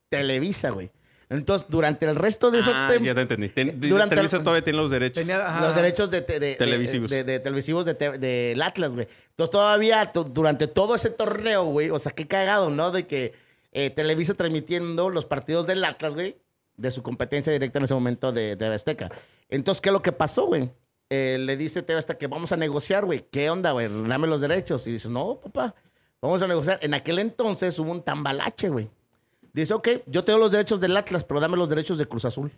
Televisa, 0.08 0.70
güey. 0.70 0.90
Entonces, 1.30 1.66
durante 1.70 2.04
el 2.04 2.14
resto 2.14 2.50
de 2.50 2.58
ese 2.58 2.70
Ah, 2.74 2.88
tiempo... 2.90 3.06
ya 3.06 3.14
te 3.14 3.22
entendí. 3.22 3.48
Ten- 3.48 3.80
Durante 3.80 4.14
Televisa 4.14 4.36
el- 4.36 4.42
todavía 4.42 4.62
tiene 4.62 4.78
los 4.78 4.90
derechos. 4.90 5.14
Tenía, 5.14 5.38
ajá. 5.48 5.66
Los 5.66 5.74
derechos 5.74 6.10
de, 6.10 6.20
de- 6.20 6.38
de- 6.40 6.54
Televisivos. 6.56 7.10
de- 7.10 7.24
de- 7.24 7.40
televisivos 7.40 7.86
de 7.86 7.94
te- 7.94 8.18
del 8.18 8.60
Atlas, 8.60 8.92
güey. 8.92 9.08
Entonces 9.30 9.50
todavía 9.50 10.12
to- 10.12 10.24
durante 10.24 10.66
todo 10.66 10.94
ese 10.94 11.08
torneo, 11.08 11.64
güey, 11.64 11.88
o 11.88 11.98
sea, 11.98 12.12
qué 12.12 12.26
cagado, 12.28 12.68
¿no? 12.68 12.90
De 12.90 13.06
que 13.06 13.32
eh, 13.72 13.88
Televisa 13.88 14.34
transmitiendo 14.34 15.08
los 15.08 15.24
partidos 15.24 15.66
del 15.66 15.82
Atlas, 15.86 16.12
güey, 16.12 16.36
de 16.76 16.90
su 16.90 17.02
competencia 17.02 17.50
directa 17.50 17.78
en 17.78 17.84
ese 17.86 17.94
momento 17.94 18.30
de, 18.32 18.54
de 18.54 18.66
Azteca. 18.66 19.10
Entonces, 19.52 19.80
¿qué 19.80 19.88
es 19.90 19.92
lo 19.92 20.02
que 20.02 20.12
pasó, 20.12 20.46
güey? 20.46 20.70
Eh, 21.10 21.36
le 21.38 21.56
dice 21.56 21.82
TV 21.82 21.98
Azteca 21.98 22.18
que 22.18 22.26
vamos 22.26 22.52
a 22.52 22.56
negociar, 22.56 23.04
güey. 23.04 23.26
¿Qué 23.30 23.50
onda, 23.50 23.72
güey? 23.72 23.86
Dame 24.08 24.26
los 24.26 24.40
derechos. 24.40 24.86
Y 24.86 24.92
dice, 24.92 25.08
no, 25.10 25.38
papá, 25.40 25.74
vamos 26.20 26.40
a 26.42 26.46
negociar. 26.46 26.78
En 26.82 26.94
aquel 26.94 27.18
entonces 27.18 27.78
hubo 27.78 27.90
un 27.90 28.02
tambalache, 28.02 28.68
güey. 28.70 28.90
Dice, 29.52 29.74
ok, 29.74 29.88
yo 30.06 30.24
tengo 30.24 30.38
los 30.38 30.50
derechos 30.50 30.80
del 30.80 30.96
Atlas, 30.96 31.22
pero 31.24 31.38
dame 31.38 31.56
los 31.58 31.68
derechos 31.68 31.98
de 31.98 32.06
Cruz 32.06 32.24
Azul. 32.24 32.50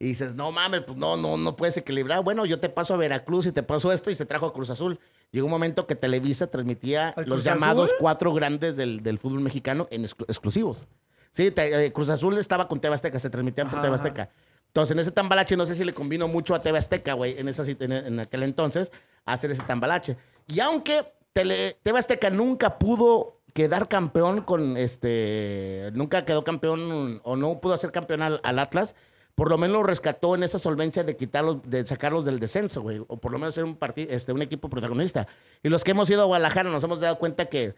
Y 0.00 0.08
dices, 0.08 0.34
no 0.34 0.50
mames, 0.52 0.82
pues 0.82 0.98
no, 0.98 1.16
no, 1.16 1.36
no 1.36 1.54
puedes 1.56 1.76
equilibrar. 1.76 2.22
Bueno, 2.24 2.44
yo 2.44 2.58
te 2.60 2.68
paso 2.68 2.92
a 2.92 2.96
Veracruz 2.96 3.46
y 3.46 3.52
te 3.52 3.62
paso 3.62 3.92
esto 3.92 4.10
y 4.10 4.14
se 4.16 4.26
trajo 4.26 4.46
a 4.46 4.52
Cruz 4.52 4.68
Azul. 4.68 4.98
Llegó 5.30 5.46
un 5.46 5.52
momento 5.52 5.86
que 5.86 5.94
Televisa 5.94 6.48
transmitía 6.48 7.10
¿Al 7.10 7.26
los 7.28 7.44
llamados 7.44 7.84
Azul? 7.90 7.96
cuatro 8.00 8.34
grandes 8.34 8.76
del, 8.76 9.02
del 9.02 9.18
fútbol 9.18 9.40
mexicano 9.40 9.86
en 9.90 10.02
exclu- 10.04 10.24
exclusivos. 10.28 10.86
Sí, 11.32 11.50
te- 11.50 11.86
eh, 11.86 11.92
Cruz 11.92 12.08
Azul 12.10 12.36
estaba 12.36 12.66
con 12.68 12.80
TV 12.80 12.94
Azteca, 12.94 13.18
se 13.20 13.30
transmitían 13.30 13.70
por. 13.70 13.78
Azteca. 13.78 14.28
Entonces, 14.76 14.92
en 14.92 14.98
ese 14.98 15.10
tambalache, 15.10 15.56
no 15.56 15.64
sé 15.64 15.74
si 15.74 15.84
le 15.84 15.94
convino 15.94 16.28
mucho 16.28 16.54
a 16.54 16.60
TV 16.60 16.76
Azteca, 16.76 17.14
güey, 17.14 17.38
en, 17.38 17.48
esa 17.48 17.62
en, 17.64 17.92
en 17.92 18.20
aquel 18.20 18.42
entonces, 18.42 18.92
hacer 19.24 19.50
ese 19.50 19.62
tambalache. 19.62 20.18
Y 20.48 20.60
aunque 20.60 21.14
Tele- 21.32 21.78
Azteca 21.96 22.28
nunca 22.28 22.78
pudo 22.78 23.40
quedar 23.54 23.88
campeón 23.88 24.42
con 24.42 24.76
este. 24.76 25.90
Nunca 25.94 26.26
quedó 26.26 26.44
campeón 26.44 27.22
o 27.24 27.36
no 27.36 27.58
pudo 27.58 27.72
hacer 27.72 27.90
campeón 27.90 28.20
al, 28.20 28.58
Atlas. 28.58 28.94
Por 29.34 29.48
lo 29.48 29.56
menos 29.56 29.78
lo 29.78 29.82
rescató 29.82 30.34
en 30.34 30.42
esa 30.42 30.58
solvencia 30.58 31.04
de 31.04 31.16
quitarlos, 31.16 31.62
de 31.64 31.86
sacarlos 31.86 32.26
del 32.26 32.38
descenso, 32.38 32.82
güey. 32.82 32.98
O 33.08 33.16
por 33.16 33.32
lo 33.32 33.38
menos 33.38 33.54
ser 33.54 33.64
un 33.64 33.78
este, 33.96 34.32
un 34.34 34.42
equipo 34.42 34.68
protagonista. 34.68 35.26
Y 35.62 35.70
los 35.70 35.84
que 35.84 35.92
hemos 35.92 36.10
ido 36.10 36.20
a 36.20 36.26
Guadalajara 36.26 36.68
nos 36.68 36.84
hemos 36.84 37.00
dado 37.00 37.18
cuenta 37.18 37.46
que 37.46 37.76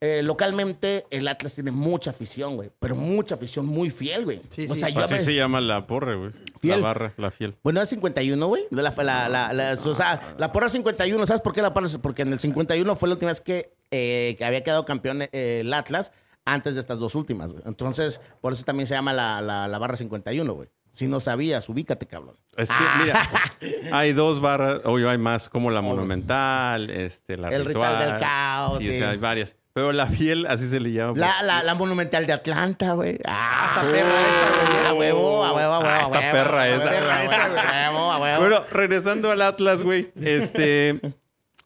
eh, 0.00 0.22
localmente 0.22 1.06
el 1.10 1.26
Atlas 1.28 1.54
tiene 1.54 1.70
mucha 1.70 2.10
afición, 2.10 2.56
güey. 2.56 2.70
Pero 2.78 2.94
mucha 2.96 3.36
afición 3.36 3.64
muy 3.66 3.90
fiel, 3.90 4.24
güey. 4.24 4.42
Sí, 4.50 4.66
o 4.68 4.74
sí. 4.74 4.80
sea, 4.80 4.88
yo 4.90 5.00
Así 5.00 5.14
me- 5.14 5.20
se 5.20 5.34
llama 5.34 5.60
la 5.60 5.86
porra, 5.86 6.14
güey. 6.14 6.30
La 6.32 6.58
Fiel. 6.60 6.82
barra, 6.82 7.12
la 7.18 7.30
fiel. 7.30 7.54
bueno, 7.62 7.80
era 7.80 7.86
51, 7.88 8.46
güey. 8.46 8.64
La, 8.70 8.82
la, 8.82 9.28
la, 9.28 9.52
la- 9.52 9.72
o 9.82 9.94
sea, 9.94 10.34
la 10.38 10.50
porra 10.52 10.68
51, 10.68 11.26
¿sabes 11.26 11.42
por 11.42 11.52
qué 11.54 11.62
la 11.62 11.72
porra? 11.74 11.88
Porque 12.02 12.22
en 12.22 12.32
el 12.32 12.40
51 12.40 12.96
fue 12.96 13.08
la 13.08 13.14
última 13.14 13.30
vez 13.30 13.40
que, 13.40 13.74
eh, 13.90 14.34
que 14.38 14.44
había 14.44 14.62
quedado 14.62 14.84
campeón 14.84 15.22
eh, 15.22 15.60
el 15.60 15.72
Atlas 15.74 16.12
antes 16.46 16.74
de 16.74 16.80
estas 16.80 16.98
dos 16.98 17.14
últimas, 17.14 17.52
güey. 17.52 17.62
Entonces, 17.66 18.20
por 18.40 18.52
eso 18.52 18.64
también 18.64 18.86
se 18.86 18.94
llama 18.94 19.12
la, 19.12 19.40
la, 19.40 19.68
la 19.68 19.78
barra 19.78 19.96
51, 19.96 20.52
güey. 20.54 20.68
Si 20.92 21.08
no 21.08 21.18
sabías, 21.20 21.68
ubícate, 21.68 22.06
cabrón. 22.06 22.36
Es 22.56 22.68
que, 22.68 22.74
mira, 23.02 23.20
hay 23.92 24.12
dos 24.12 24.40
barras, 24.40 24.80
obvio 24.84 25.10
hay 25.10 25.18
más, 25.18 25.48
como 25.48 25.70
la 25.70 25.80
monumental, 25.82 26.88
este, 26.90 27.36
la 27.36 27.48
El 27.48 27.64
Ritual 27.64 27.98
del 27.98 28.18
Caos, 28.20 28.78
Sí, 28.78 28.86
sí. 28.86 28.90
o 28.92 28.98
sea, 28.98 29.10
hay 29.10 29.16
varias. 29.18 29.56
Pero 29.74 29.92
la 29.92 30.06
fiel, 30.06 30.46
así 30.46 30.68
se 30.68 30.78
le 30.80 30.92
llama. 30.92 31.18
La, 31.18 31.42
la, 31.42 31.62
la 31.64 31.74
monumental 31.74 32.26
de 32.26 32.32
Atlanta, 32.32 32.92
güey. 32.92 33.18
Ah, 33.26 33.66
Hasta 33.74 33.82
perra 33.90 34.20
esa, 34.20 34.64
güey. 34.64 34.86
A 34.86 34.94
huevo, 34.94 35.44
a 35.44 35.52
huevo, 35.52 35.72
a 35.72 35.78
huevo. 35.80 35.90
Ah, 35.90 35.98
a 35.98 36.02
está 36.02 36.18
huevo, 36.20 36.32
perra 36.32 36.62
a 36.62 36.66
huevo, 36.68 36.82
esa. 36.82 36.90
a 36.90 36.92
huevo, 36.94 37.32
a 37.32 37.88
huevo, 37.90 38.10
a 38.12 38.18
huevo. 38.20 38.40
Bueno, 38.40 38.64
regresando 38.70 39.30
al 39.32 39.42
Atlas, 39.42 39.82
güey. 39.82 40.12
Este, 40.22 41.00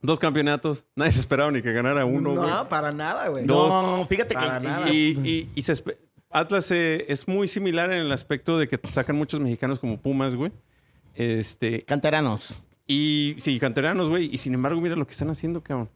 dos 0.00 0.18
campeonatos. 0.18 0.86
Nadie 0.96 1.12
se 1.12 1.20
esperaba 1.20 1.50
ni 1.52 1.60
que 1.60 1.70
ganara 1.72 2.06
uno, 2.06 2.34
güey. 2.34 2.48
No, 2.50 2.68
para 2.70 2.92
nada, 2.92 3.28
güey. 3.28 3.44
No. 3.44 3.98
No, 3.98 4.06
fíjate 4.06 4.34
Para 4.34 4.58
que. 4.58 4.66
nada. 4.66 4.88
Y, 4.90 5.18
y- 5.22 5.50
y 5.54 5.62
se 5.62 5.74
Atlas 6.30 6.70
eh, 6.70 7.04
es 7.08 7.28
muy 7.28 7.46
similar 7.46 7.92
en 7.92 7.98
el 8.00 8.12
aspecto 8.12 8.58
de 8.58 8.68
que 8.68 8.80
sacan 8.90 9.16
muchos 9.16 9.38
mexicanos 9.40 9.78
como 9.78 10.00
Pumas, 10.00 10.34
güey. 10.34 10.50
Este, 11.14 11.82
Canteranos. 11.82 12.62
y 12.86 13.36
sí, 13.40 13.58
canteranos, 13.58 14.08
güey. 14.08 14.30
Y 14.32 14.38
sin 14.38 14.54
embargo, 14.54 14.80
mira 14.80 14.96
lo 14.96 15.06
que 15.06 15.12
están 15.12 15.28
haciendo, 15.30 15.62
cabrón. 15.62 15.90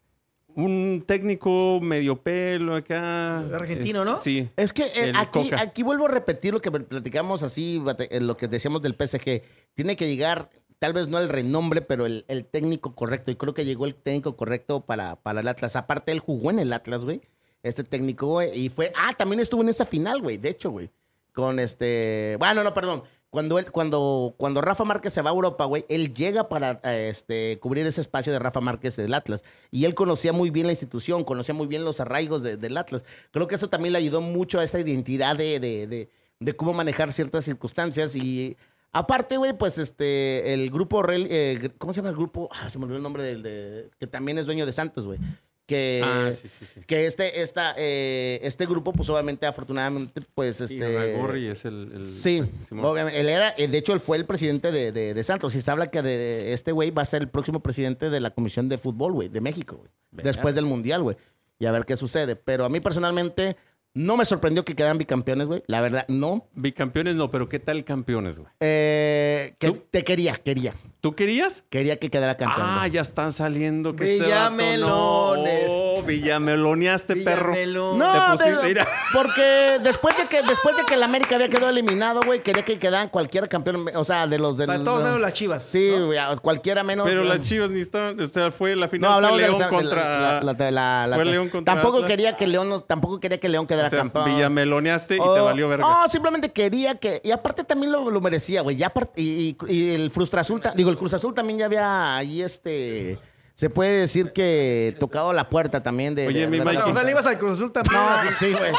Un 0.54 1.04
técnico 1.06 1.80
medio 1.80 2.20
pelo 2.20 2.74
acá. 2.74 3.38
Argentino, 3.38 4.04
¿no? 4.04 4.18
Sí. 4.18 4.48
Es 4.56 4.72
que 4.72 4.84
eh, 4.84 5.12
aquí, 5.14 5.50
Coca. 5.50 5.60
aquí 5.62 5.82
vuelvo 5.82 6.06
a 6.06 6.08
repetir 6.08 6.52
lo 6.52 6.60
que 6.60 6.70
platicamos 6.70 7.42
así, 7.42 7.82
lo 8.20 8.36
que 8.36 8.48
decíamos 8.48 8.82
del 8.82 8.94
PSG. 8.94 9.42
Tiene 9.74 9.96
que 9.96 10.06
llegar, 10.08 10.50
tal 10.78 10.92
vez 10.92 11.08
no 11.08 11.18
el 11.18 11.28
renombre, 11.28 11.80
pero 11.80 12.06
el, 12.06 12.24
el 12.28 12.44
técnico 12.44 12.94
correcto. 12.94 13.30
Y 13.30 13.36
creo 13.36 13.54
que 13.54 13.64
llegó 13.64 13.86
el 13.86 13.94
técnico 13.94 14.36
correcto 14.36 14.80
para, 14.84 15.16
para 15.16 15.40
el 15.40 15.48
Atlas. 15.48 15.76
Aparte, 15.76 16.12
él 16.12 16.20
jugó 16.20 16.50
en 16.50 16.58
el 16.58 16.72
Atlas, 16.72 17.04
güey. 17.04 17.22
Este 17.62 17.84
técnico, 17.84 18.26
güey. 18.26 18.58
Y 18.58 18.68
fue. 18.68 18.92
Ah, 18.96 19.14
también 19.16 19.40
estuvo 19.40 19.62
en 19.62 19.68
esa 19.68 19.84
final, 19.84 20.20
güey. 20.20 20.36
De 20.36 20.48
hecho, 20.50 20.70
güey. 20.70 20.90
Con 21.32 21.58
este. 21.58 22.36
Bueno, 22.38 22.62
no, 22.62 22.74
perdón. 22.74 23.04
Cuando, 23.32 23.58
él, 23.58 23.72
cuando, 23.72 24.34
cuando 24.36 24.60
Rafa 24.60 24.84
Márquez 24.84 25.14
se 25.14 25.22
va 25.22 25.30
a 25.30 25.32
Europa, 25.32 25.64
güey, 25.64 25.86
él 25.88 26.12
llega 26.12 26.50
para 26.50 26.82
eh, 26.84 27.08
este, 27.10 27.58
cubrir 27.60 27.86
ese 27.86 28.02
espacio 28.02 28.30
de 28.30 28.38
Rafa 28.38 28.60
Márquez 28.60 28.94
del 28.96 29.14
Atlas. 29.14 29.42
Y 29.70 29.86
él 29.86 29.94
conocía 29.94 30.34
muy 30.34 30.50
bien 30.50 30.66
la 30.66 30.72
institución, 30.74 31.24
conocía 31.24 31.54
muy 31.54 31.66
bien 31.66 31.82
los 31.82 31.98
arraigos 31.98 32.42
de- 32.42 32.58
del 32.58 32.76
Atlas. 32.76 33.06
Creo 33.30 33.46
que 33.48 33.54
eso 33.54 33.70
también 33.70 33.94
le 33.94 33.98
ayudó 34.00 34.20
mucho 34.20 34.60
a 34.60 34.64
esa 34.64 34.78
identidad 34.78 35.34
de, 35.34 35.58
de, 35.60 35.86
de- 35.86 36.10
de 36.40 36.56
cómo 36.56 36.74
manejar 36.74 37.10
ciertas 37.10 37.46
circunstancias. 37.46 38.14
Y 38.14 38.58
aparte, 38.92 39.38
güey, 39.38 39.56
pues 39.56 39.78
este, 39.78 40.52
el 40.52 40.70
grupo, 40.70 41.02
eh, 41.08 41.70
¿cómo 41.78 41.94
se 41.94 42.00
llama 42.00 42.10
el 42.10 42.16
grupo? 42.16 42.50
Ah, 42.52 42.68
se 42.68 42.78
me 42.78 42.84
olvidó 42.84 42.98
el 42.98 43.02
nombre 43.02 43.22
del, 43.22 43.42
de, 43.42 43.90
que 43.98 44.06
también 44.06 44.36
es 44.36 44.44
dueño 44.44 44.66
de 44.66 44.74
Santos, 44.74 45.06
güey. 45.06 45.18
Que, 45.66 46.02
Ah, 46.04 46.30
sí, 46.32 46.48
sí, 46.48 46.64
sí. 46.74 46.80
que 46.86 47.06
este, 47.06 47.40
esta, 47.40 47.74
eh, 47.78 48.40
este 48.42 48.66
grupo, 48.66 48.92
pues 48.92 49.08
obviamente, 49.08 49.46
afortunadamente, 49.46 50.20
pues 50.34 50.60
este... 50.60 51.14
Ragorri 51.14 51.46
es 51.46 51.64
el... 51.64 51.90
el- 51.94 52.04
Sí, 52.08 52.42
Simón. 52.68 52.84
obviamente. 52.84 53.20
Él 53.20 53.28
era, 53.28 53.54
eh, 53.56 53.68
de 53.68 53.78
hecho, 53.78 53.92
él 53.92 54.00
fue 54.00 54.16
el 54.16 54.26
presidente 54.26 54.72
de, 54.72 54.90
de- 54.92 55.14
de 55.14 55.24
Santos. 55.24 55.54
Y 55.54 55.62
se 55.62 55.70
habla 55.70 55.90
que 55.90 56.02
de, 56.02 56.52
este 56.52 56.72
güey 56.72 56.90
va 56.90 57.02
a 57.02 57.06
ser 57.06 57.22
el 57.22 57.28
próximo 57.28 57.60
presidente 57.60 58.10
de 58.10 58.20
la 58.20 58.30
Comisión 58.30 58.68
de 58.68 58.76
Fútbol, 58.76 59.12
güey, 59.12 59.28
de 59.28 59.40
México, 59.40 59.76
güey. 59.76 59.90
Después 60.24 60.54
del 60.54 60.66
Mundial, 60.66 61.02
güey. 61.04 61.16
Y 61.58 61.66
a 61.66 61.70
ver 61.72 61.84
qué 61.86 61.96
sucede. 61.96 62.34
Pero 62.36 62.64
a 62.64 62.68
mí 62.68 62.80
personalmente 62.80 63.56
no 63.94 64.16
me 64.16 64.24
sorprendió 64.24 64.64
que 64.64 64.74
quedaran 64.74 64.98
bicampeones, 64.98 65.46
güey. 65.46 65.62
La 65.68 65.80
verdad, 65.80 66.04
no. 66.08 66.48
Bicampeones 66.54 67.14
no, 67.14 67.30
pero 67.30 67.48
¿qué 67.48 67.60
tal 67.60 67.84
campeones, 67.84 68.36
güey? 68.36 68.50
Eh, 68.60 69.54
que 69.58 69.68
¿Tú? 69.68 69.82
te 69.90 70.02
quería, 70.02 70.34
quería. 70.34 70.74
¿Tú 71.02 71.16
querías? 71.16 71.64
Quería 71.68 71.96
que 71.96 72.10
quedara 72.10 72.36
campeón. 72.36 72.64
Ah, 72.64 72.86
ya 72.86 73.00
están 73.00 73.32
saliendo. 73.32 73.96
Que 73.96 74.04
este 74.18 74.30
vato 74.30 74.54
Villamelones. 74.54 75.66
no. 75.66 76.02
Villameloneaste, 76.02 77.16
perro. 77.16 77.50
Villamelón. 77.50 77.98
No, 77.98 78.12
Te 78.12 78.44
pusiste- 78.44 78.62
mira. 78.68 78.86
porque 79.12 79.78
después 79.82 80.16
de 80.16 80.26
que 80.26 80.42
después 80.44 80.76
de 80.76 80.84
que 80.84 80.94
el 80.94 81.02
América 81.02 81.34
había 81.34 81.48
quedado 81.48 81.70
eliminado, 81.70 82.20
güey, 82.24 82.40
quería 82.44 82.64
que 82.64 82.78
quedaran 82.78 83.08
cualquier 83.08 83.48
campeón, 83.48 83.84
o 83.96 84.04
sea, 84.04 84.28
de 84.28 84.38
los 84.38 84.56
de 84.56 84.62
O 84.62 84.66
sea, 84.66 84.76
los- 84.76 84.84
todos 84.84 85.02
menos 85.02 85.20
las 85.20 85.32
chivas. 85.32 85.64
Sí, 85.64 85.92
¿no? 85.98 86.06
güey, 86.06 86.20
cualquiera 86.40 86.84
menos. 86.84 87.04
Pero 87.04 87.22
eh, 87.22 87.24
las 87.24 87.40
Chivas 87.40 87.70
ni 87.70 87.80
estaban, 87.80 88.20
o 88.20 88.28
sea, 88.28 88.52
fue 88.52 88.76
la 88.76 88.86
No, 88.86 88.90
final 88.92 89.08
fue 89.10 89.16
hablamos 89.16 89.40
de 89.40 89.46
León 89.48 89.58
la- 89.58 89.66
de 89.66 89.72
la- 89.72 89.76
contra 89.78 89.96
la- 89.96 90.40
la- 90.52 90.70
la- 90.70 91.06
la- 91.08 91.16
fue 91.16 91.24
León 91.24 91.48
contra 91.48 91.74
Tampoco 91.74 91.96
Atlas. 91.96 92.10
quería 92.12 92.36
que 92.36 92.46
León 92.46 92.68
no- 92.68 92.80
tampoco 92.80 93.18
quería 93.18 93.38
que 93.40 93.48
León 93.48 93.66
quedara 93.66 93.88
o 93.88 93.90
sea, 93.90 93.98
campeón. 93.98 94.26
Villameloneaste 94.26 95.16
y 95.16 95.18
te 95.18 95.24
Oh, 95.24 95.44
valió 95.46 95.68
verga. 95.68 95.84
No, 95.84 96.08
simplemente 96.08 96.52
quería 96.52 96.94
que 96.94 97.20
y 97.24 97.32
aparte 97.32 97.64
también 97.64 97.90
lo, 97.90 98.08
lo 98.08 98.20
merecía, 98.20 98.60
güey. 98.62 98.76
Ya 98.76 98.86
aparte- 98.86 99.20
y, 99.20 99.56
y- 99.68 99.72
y 99.74 99.94
el 99.96 100.12
Frustra 100.12 100.42
Azul, 100.42 100.60
ta- 100.60 100.72
digo, 100.76 100.91
el 100.92 100.98
Cruz 100.98 101.12
Azul 101.14 101.34
también 101.34 101.58
ya 101.58 101.64
había 101.66 102.16
ahí 102.16 102.42
este 102.42 103.18
se 103.54 103.68
puede 103.70 103.92
decir 104.00 104.32
que 104.32 104.96
tocado 104.98 105.32
la 105.32 105.48
puerta 105.50 105.82
también 105.82 106.14
de 106.14 106.26
Oye, 106.26 106.40
de- 106.40 106.46
mi 106.48 106.58
de- 106.58 106.64
Mikey. 106.64 106.90
O 106.90 106.94
sea, 106.94 107.02
le 107.02 107.10
ibas 107.10 107.26
al 107.26 107.38
Cruz 107.38 107.52
Azul 107.54 107.70
también. 107.70 107.94
No, 108.00 108.08
así. 108.08 108.46
sí, 108.46 108.52
güey. 108.52 108.72
No 108.72 108.78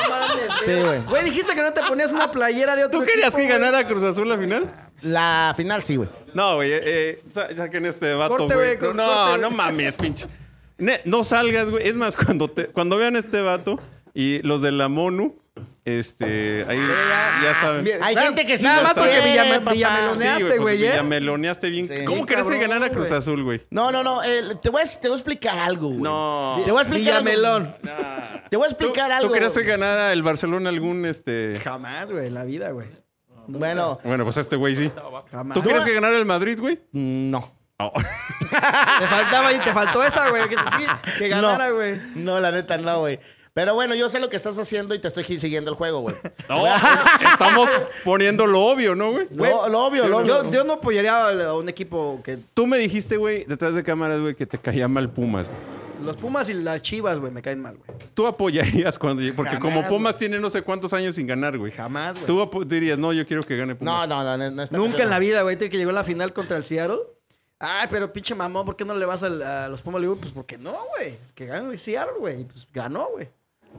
Sí, 0.65 0.73
güey. 0.83 1.01
Güey, 1.05 1.23
dijiste 1.25 1.53
que 1.53 1.61
no 1.61 1.71
te 1.73 1.83
ponías 1.83 2.11
una 2.11 2.31
playera 2.31 2.75
de 2.75 2.85
otro 2.85 2.99
¿Tú 2.99 3.05
querías 3.05 3.27
equipo, 3.33 3.37
que 3.37 3.47
ganara 3.47 3.87
Cruz 3.87 4.03
Azul 4.03 4.27
la 4.27 4.37
final? 4.37 4.71
La 5.01 5.53
final 5.55 5.83
sí, 5.83 5.95
güey. 5.97 6.09
No, 6.33 6.55
güey, 6.55 6.71
eh, 6.73 6.81
eh, 6.83 7.23
sa- 7.31 7.55
saquen 7.55 7.85
este 7.85 8.13
vato, 8.13 8.47
güey. 8.47 8.77
No, 8.93 9.37
no 9.37 9.47
güey. 9.47 9.51
mames, 9.57 9.95
pinche. 9.95 10.27
Ne- 10.79 11.01
no 11.05 11.23
salgas, 11.23 11.69
güey. 11.69 11.87
Es 11.87 11.95
más, 11.95 12.17
cuando, 12.17 12.49
te, 12.49 12.65
cuando 12.67 12.97
vean 12.97 13.15
este 13.15 13.41
vato 13.41 13.79
y 14.13 14.41
los 14.41 14.61
de 14.61 14.71
la 14.71 14.89
MONU, 14.89 15.35
este, 15.85 16.65
ahí 16.67 16.77
ya 17.43 17.55
saben. 17.59 17.83
Bien. 17.83 18.01
Hay 18.01 18.15
Nada- 18.15 18.27
gente 18.27 18.45
que 18.45 18.57
sí 18.57 18.63
Nada 18.63 18.77
lo 18.77 18.83
más 18.83 18.93
porque 18.93 19.09
quiere, 19.11 19.33
Villame- 19.33 19.59
papá. 19.59 19.71
Villameloneaste, 19.73 20.37
Sí, 20.39 20.43
pues, 20.47 20.59
güey, 20.59 20.83
¿eh? 20.83 20.91
Villameloneaste 20.91 21.69
bien. 21.69 21.87
Sí. 21.87 22.05
¿Cómo 22.05 22.25
crees 22.25 22.43
que 22.47 22.53
cabrón, 22.53 22.59
ganara 22.61 22.89
Cruz 22.89 23.09
güey. 23.09 23.19
Azul, 23.19 23.43
güey? 23.43 23.61
No, 23.69 23.91
no, 23.91 24.03
no, 24.03 24.23
eh, 24.23 24.43
te, 24.61 24.69
voy 24.69 24.81
a, 24.81 24.85
te 24.85 25.07
voy 25.07 25.15
a 25.15 25.17
explicar 25.19 25.59
algo, 25.59 25.89
güey. 25.89 26.01
No. 26.01 26.61
Te 26.63 26.71
voy 26.71 26.79
a 26.79 26.81
explicar 26.83 27.13
algo. 27.15 27.29
Villamelón. 27.29 27.75
Te 28.49 28.57
voy 28.57 28.65
a 28.65 28.69
¿Tú, 28.69 28.75
explicar 28.75 29.09
tú 29.09 29.15
algo. 29.17 29.33
querías 29.33 29.53
que 29.53 29.63
ganara 29.63 30.13
el 30.13 30.23
Barcelona 30.23 30.69
algún, 30.69 31.05
este... 31.05 31.59
Jamás, 31.63 32.11
güey, 32.11 32.27
en 32.27 32.33
la 32.33 32.43
vida, 32.43 32.71
güey. 32.71 32.87
Bueno, 33.47 33.99
Bueno, 34.05 34.23
pues 34.23 34.37
este 34.37 34.55
güey 34.55 34.73
sí. 34.75 34.89
Jamás. 35.31 35.55
¿Tú 35.55 35.61
querías 35.63 35.83
que 35.83 35.93
ganara 35.93 36.15
el 36.17 36.25
Madrid, 36.25 36.59
güey? 36.59 36.75
mm, 36.91 37.29
no. 37.31 37.53
Oh. 37.77 37.91
Te 38.49 39.07
faltaba 39.07 39.51
y 39.51 39.57
te 39.59 39.73
faltó 39.73 40.03
esa, 40.03 40.29
güey. 40.29 40.47
Que 40.47 40.55
sí, 40.55 40.85
que 41.17 41.27
ganara, 41.27 41.67
No. 41.69 41.75
güey. 41.75 41.99
No, 42.15 42.39
la 42.39 42.51
neta 42.51 42.77
no, 42.77 42.99
güey. 42.99 43.19
Pero 43.53 43.75
bueno, 43.75 43.93
yo 43.93 44.09
sé 44.09 44.19
lo 44.19 44.29
que 44.29 44.35
estás 44.35 44.57
haciendo 44.57 44.95
y 44.95 44.99
te 44.99 45.07
estoy 45.07 45.23
siguiendo 45.39 45.69
el 45.69 45.77
juego, 45.77 46.01
güey. 46.01 46.15
No, 46.49 46.65
estamos 47.31 47.69
poniendo 48.03 48.47
lo 48.47 48.61
obvio, 48.65 48.95
¿no, 48.95 49.11
güey? 49.11 49.27
Lo, 49.35 49.69
lo 49.69 49.85
obvio, 49.85 50.07
lo 50.07 50.17
obvio. 50.19 50.43
Yo, 50.43 50.51
yo 50.51 50.63
no 50.63 50.73
apoyaría 50.73 51.27
a 51.45 51.53
un 51.55 51.69
equipo 51.69 52.19
que. 52.23 52.37
Tú 52.53 52.65
me 52.65 52.77
dijiste, 52.79 53.17
güey, 53.17 53.45
detrás 53.45 53.75
de 53.75 53.83
cámaras, 53.83 54.19
güey, 54.19 54.35
que 54.35 54.45
te 54.45 54.57
caía 54.57 54.87
mal 54.87 55.09
Pumas. 55.09 55.47
güey. 55.47 55.83
Los 56.03 56.17
Pumas 56.17 56.49
y 56.49 56.53
las 56.53 56.81
Chivas, 56.81 57.17
güey, 57.19 57.31
me 57.31 57.41
caen 57.41 57.61
mal, 57.61 57.77
güey. 57.77 57.97
Tú 58.13 58.27
apoyarías 58.27 58.99
cuando... 58.99 59.21
Porque 59.35 59.55
Jamás, 59.55 59.61
como 59.75 59.87
Pumas 59.87 60.17
tiene 60.17 60.37
no 60.39 60.49
sé 60.49 60.61
cuántos 60.61 60.91
años 60.91 61.15
sin 61.15 61.27
ganar, 61.27 61.57
güey. 61.57 61.71
Jamás, 61.71 62.15
güey. 62.19 62.25
Tú 62.25 62.65
dirías, 62.65 62.97
no, 62.97 63.13
yo 63.13 63.25
quiero 63.25 63.41
que 63.43 63.55
gane 63.55 63.75
Pumas. 63.75 64.09
no, 64.09 64.23
no. 64.23 64.37
no, 64.37 64.51
no 64.51 64.65
Nunca 64.71 65.03
en 65.03 65.09
la 65.09 65.19
vida, 65.19 65.43
güey, 65.43 65.57
que 65.57 65.69
llegó 65.69 65.91
en 65.91 65.95
la 65.95 66.03
final 66.03 66.33
contra 66.33 66.57
el 66.57 66.65
Seattle. 66.65 66.99
Ay, 67.59 67.87
pero 67.89 68.11
pinche 68.11 68.35
mamón, 68.35 68.65
¿por 68.65 68.75
qué 68.75 68.83
no 68.83 68.93
le 68.93 69.05
vas 69.05 69.23
al- 69.23 69.41
a, 69.41 69.69
los 69.69 69.81
Pumas? 69.81 70.01
Le 70.01 70.07
digo, 70.07 70.19
pues 70.19 70.33
porque 70.33 70.57
no, 70.57 70.75
güey. 70.97 71.13
Que 71.33 71.45
gane 71.45 71.71
el 71.71 71.79
Seattle, 71.79 72.15
güey. 72.19 72.41
Y 72.41 72.43
Pues 72.43 72.67
ganó, 72.73 73.07
güey. 73.13 73.29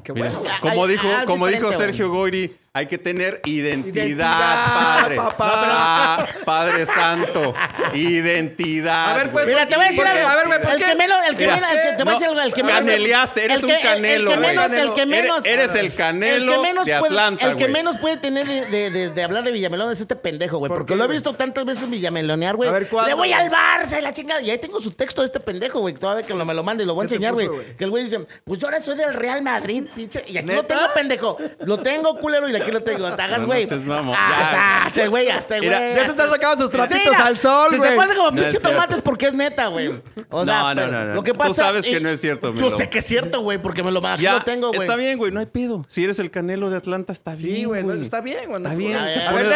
Qué 0.02 0.12
Mira, 0.12 0.30
bueno. 0.30 0.40
güey. 0.40 0.60
como 0.60 0.86
dijo, 0.86 1.08
ah, 1.08 1.24
como 1.26 1.46
dijo 1.46 1.72
Sergio 1.72 2.10
Goyri, 2.10 2.56
hay 2.76 2.86
que 2.86 2.98
tener 2.98 3.40
identidad, 3.44 4.04
Identidad, 4.04 4.64
padre. 4.98 5.16
papá. 5.16 5.36
Ah, 5.64 6.26
padre 6.44 6.84
Santo. 6.86 7.54
Identidad. 7.94 9.10
A 9.12 9.16
ver, 9.16 9.30
pues, 9.30 9.46
Mira, 9.46 9.66
te 9.68 9.76
voy 9.76 9.84
a 9.84 9.88
decir 9.88 10.04
algo. 10.04 10.26
A 10.28 10.34
ver, 10.34 10.46
güey, 10.48 10.60
¿por 10.60 10.72
el 10.72 10.78
que 10.78 10.94
menos, 10.96 11.18
el 11.28 11.36
que 11.36 11.46
menos, 11.46 11.68
el 11.70 11.78
que- 11.78 11.96
te 11.96 12.02
voy 12.04 12.12
a 12.12 12.14
decir 12.14 12.28
algo, 12.28 12.40
el 12.40 12.52
que 12.52 12.62
menos. 12.64 12.78
caneleaste, 12.80 13.44
eres 13.44 13.62
un 13.62 13.70
canelo, 13.80 14.30
El 14.32 14.36
que 14.36 14.42
güey. 14.42 14.56
menos, 14.56 14.72
el 14.72 14.92
que 14.94 15.06
menos. 15.06 15.40
eres 15.44 15.74
el 15.76 15.94
canelo 15.94 16.62
de 16.84 16.94
Atlanta, 16.94 17.46
El 17.50 17.56
que 17.56 17.68
menos 17.68 17.96
puede 17.98 18.16
tener 18.16 18.44
de, 18.44 19.22
hablar 19.22 19.44
de 19.44 19.52
Villamelón 19.52 19.92
es 19.92 20.00
este 20.00 20.16
pendejo, 20.16 20.58
güey. 20.58 20.68
¿Por 20.68 20.78
Porque 20.78 20.96
lo 20.96 21.04
he 21.04 21.08
visto 21.08 21.32
tantas 21.34 21.64
veces 21.64 21.88
Villamelonear, 21.88 22.56
güey. 22.56 22.68
A 22.68 22.72
ver, 22.72 22.88
¿cuándo, 22.88 23.08
Le 23.08 23.14
voy 23.14 23.32
al 23.32 23.50
Barça 23.50 23.98
y 23.98 24.02
la 24.02 24.12
chingada. 24.12 24.42
Y 24.42 24.50
ahí 24.50 24.58
tengo 24.58 24.80
su 24.80 24.90
texto 24.90 25.20
de 25.22 25.26
este 25.26 25.38
pendejo, 25.38 25.78
güey. 25.78 25.94
Todavía 25.94 26.26
que 26.26 26.34
me 26.34 26.52
lo 26.52 26.64
mande 26.64 26.82
y 26.82 26.86
lo 26.88 26.94
voy 26.94 27.04
a 27.04 27.06
¿Qué 27.06 27.10
te 27.10 27.14
enseñar, 27.14 27.34
güey. 27.34 27.48
Que 27.76 27.84
el 27.84 27.90
güey 27.90 28.02
dice, 28.04 28.18
pues 28.44 28.58
yo 28.58 28.66
ahora 28.66 28.82
soy 28.82 28.96
del 28.96 29.14
Real 29.14 29.42
Madrid, 29.42 29.84
pinche. 29.94 30.24
Y 30.26 30.36
aquí 30.38 30.48
lo 30.52 30.64
tengo, 30.64 30.82
pendejo. 30.92 31.36
Lo 31.60 31.78
tengo, 31.78 32.18
culero, 32.18 32.48
y 32.48 32.63
aquí 32.64 32.72
lo 32.72 32.82
tengo. 32.82 33.12
Te 33.12 33.22
hagas, 33.22 33.40
No, 33.42 33.46
güey. 33.46 33.68
Ah. 34.16 34.84
Hazte, 34.86 35.08
güey, 35.08 35.28
hazte, 35.30 35.58
güey. 35.58 35.70
Ya 35.70 36.04
se 36.04 36.10
están 36.10 36.30
sacando 36.30 36.62
sus 36.62 36.70
trapitos 36.70 37.04
mira, 37.04 37.24
al 37.24 37.38
sol, 37.38 37.68
Si 37.70 37.76
güey. 37.78 37.90
se 37.90 37.96
pasa 37.96 38.14
como 38.14 38.32
pinche 38.32 38.58
tomates 38.58 39.02
porque 39.02 39.26
es 39.26 39.34
neta, 39.34 39.66
güey. 39.68 40.00
O 40.30 40.44
sea, 40.44 40.60
No, 40.62 40.74
no, 40.74 40.86
no, 40.86 41.04
no. 41.06 41.14
lo 41.14 41.22
que 41.22 41.32
Tú 41.32 41.38
pasa... 41.38 41.54
sabes 41.64 41.84
que 41.84 42.00
no 42.00 42.08
es 42.08 42.20
cierto, 42.20 42.48
Yo 42.54 42.64
Milo. 42.64 42.76
sé 42.76 42.88
que 42.90 42.98
es 42.98 43.06
cierto, 43.06 43.40
güey, 43.40 43.58
porque 43.58 43.82
me 43.82 43.90
lo, 43.90 44.00
Ya, 44.16 44.34
lo 44.34 44.42
tengo, 44.42 44.68
güey. 44.68 44.82
está 44.82 44.96
bien, 44.96 45.18
güey, 45.18 45.30
no 45.32 45.40
hay 45.40 45.46
pedo. 45.46 45.84
Si 45.88 46.02
eres 46.04 46.18
el 46.18 46.30
canelo 46.30 46.70
de 46.70 46.76
Atlanta, 46.76 47.12
está 47.12 47.34
bien. 47.34 47.56
Sí, 47.56 47.64
güey, 47.64 47.84
está 48.00 48.20
bien, 48.20 48.48
güey. 48.48 48.62
Está 48.62 48.74
bien. 48.74 48.96
A 48.96 49.32
ver, 49.32 49.46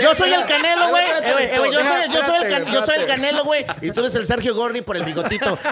yo 0.00 0.14
soy 0.14 0.32
el 0.32 0.44
canelo, 0.46 0.88
güey. 0.88 1.04
Eh, 1.04 1.32
güey, 1.32 1.44
eh, 1.44 1.58
güey, 1.58 1.72
Yo 1.72 1.78
soy- 1.80 1.86
yo 2.10 2.84
el 2.94 3.00
yo 3.00 3.06
canelo, 3.06 3.44
güey. 3.44 3.64
Y 3.82 3.90
tú 3.90 4.00
eres 4.00 4.14
el 4.14 4.26
Sergio 4.26 4.54
Gordy 4.54 4.80
por 4.82 4.96
el 4.96 5.04
bigotito. 5.04 5.58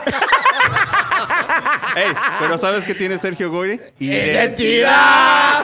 Ey, 1.95 2.13
pero 2.41 2.57
¿sabes 2.59 2.85
qué 2.85 2.95
tiene 2.95 3.19
Sergio 3.19 3.51
Goyri? 3.51 3.79
¡Identidad! 3.99 5.63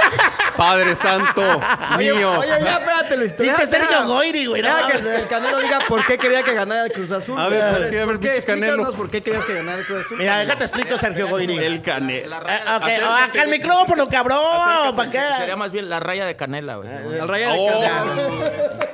Padre 0.57 0.95
Santo 0.95 1.18
Oye, 1.99 2.13
mío. 2.15 2.39
oye, 2.39 2.49
ya, 2.49 2.79
espérate, 2.79 3.17
Luis. 3.17 3.33
Pinche 3.33 3.67
Sergio 3.67 4.07
Goyri, 4.07 4.47
güey. 4.47 4.63
Ya 4.63 4.87
que 4.87 4.99
el, 4.99 5.07
el 5.07 5.29
Canelo 5.29 5.61
diga 5.61 5.79
por 5.89 6.05
qué 6.07 6.19
quería 6.19 6.43
que 6.43 6.55
ganara 6.55 6.85
el 6.87 6.93
Cruz 6.93 7.11
Azul. 7.13 7.39
A 7.39 7.49
güey. 7.49 7.59
ver, 7.59 7.71
¿por 7.75 7.91
qué? 7.91 8.01
A 8.01 8.07
ver, 8.07 8.19
pinche 8.21 8.43
Canelo. 8.45 8.93
por 8.93 9.11
qué 9.11 9.23
querías 9.23 9.45
que 9.45 9.55
ganara 9.55 9.79
el 9.79 9.85
Cruz 9.87 10.05
Azul. 10.07 10.19
Mira, 10.19 10.39
déjate 10.39 10.65
explico, 10.65 10.99
Sergio 10.99 11.29
Goyri. 11.29 11.59
El 11.59 11.83
canelo. 11.83 12.37
Eh, 12.49 12.61
ok, 12.77 12.83
acá 13.29 13.43
el 13.43 13.51
micrófono, 13.51 14.09
cabrón. 14.09 14.95
¿Para 14.97 15.11
qué? 15.11 15.21
Sería 15.39 15.57
más 15.57 15.73
bien 15.73 15.89
la 15.89 16.01
raya 16.01 16.25
de 16.25 16.37
canela, 16.37 16.77
güey. 16.77 16.89
Al 17.21 17.29
raya 17.29 17.53
de 17.53 17.59
Oh. 17.59 17.81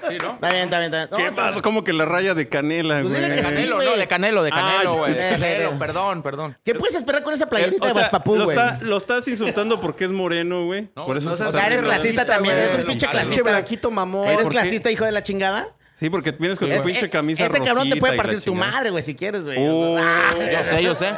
Sí, 0.08 0.18
¿no? 0.20 0.32
Está 0.34 0.50
bien, 0.50 0.64
está 0.64 0.78
bien, 0.80 0.94
está 0.94 1.16
bien. 1.16 1.28
¿Qué 1.30 1.34
pasa? 1.34 1.62
Como 1.62 1.82
que 1.82 1.92
la 1.94 2.04
raya 2.04 2.34
de 2.34 2.48
canela, 2.48 3.00
Pues 3.00 3.08
güey. 3.18 3.34
que 3.36 3.42
sí. 3.42 3.48
Canelo, 3.48 3.76
güey. 3.76 3.88
no, 3.88 3.96
de 3.96 4.06
canelo, 4.06 4.42
de 4.42 4.50
Ah, 4.52 4.56
canelo, 4.72 4.94
güey. 4.96 5.12
sí, 5.14 5.18
de 5.18 5.24
sí, 5.34 5.40
canelo, 5.40 5.70
sí. 5.70 5.76
perdón, 5.78 6.22
perdón. 6.22 6.58
¿Qué 6.64 6.74
puedes 6.74 6.94
esperar 6.94 7.22
con 7.22 7.32
esa 7.32 7.44
El- 7.44 7.50
playerita 7.50 7.86
de 7.88 7.94
lo, 7.94 8.44
güey? 8.44 8.56
está- 8.56 8.78
lo 8.82 8.96
estás 8.98 9.26
insultando 9.28 9.80
porque 9.80 10.04
es 10.04 10.12
moreno, 10.12 10.66
güey. 10.66 10.90
No, 10.94 11.06
Por 11.06 11.16
eso 11.16 11.28
no 11.30 11.34
O 11.34 11.52
sea, 11.52 11.66
eres 11.66 11.82
Blanquita, 11.82 12.13
clasista 12.14 12.26
también, 12.26 12.56
eres 12.56 12.76
un 12.80 12.84
pinche 12.86 13.06
clasista. 13.08 13.42
blanquito 13.42 13.90
mamón. 13.90 14.28
Eres 14.28 14.48
clasista, 14.48 14.90
hijo 14.90 15.04
de 15.04 15.12
la 15.12 15.22
chingada. 15.22 15.68
Sí, 15.96 16.10
porque 16.10 16.32
vienes 16.32 16.58
con 16.58 16.68
tu 16.68 16.74
Este- 16.74 16.86
pinche 16.88 17.08
camisa 17.08 17.46
Este 17.46 17.60
cabrón 17.62 17.88
te 17.88 17.96
puede 17.96 18.16
partir 18.16 18.40
tu 18.42 18.50
chingada. 18.50 18.72
madre, 18.72 18.90
güey, 18.90 19.02
si 19.04 19.14
quieres, 19.14 19.44
güey. 19.44 19.56
Oh. 19.60 19.96
Yo 20.52 20.64
sé, 20.64 20.82
yo 20.82 20.94
sé. 20.96 21.12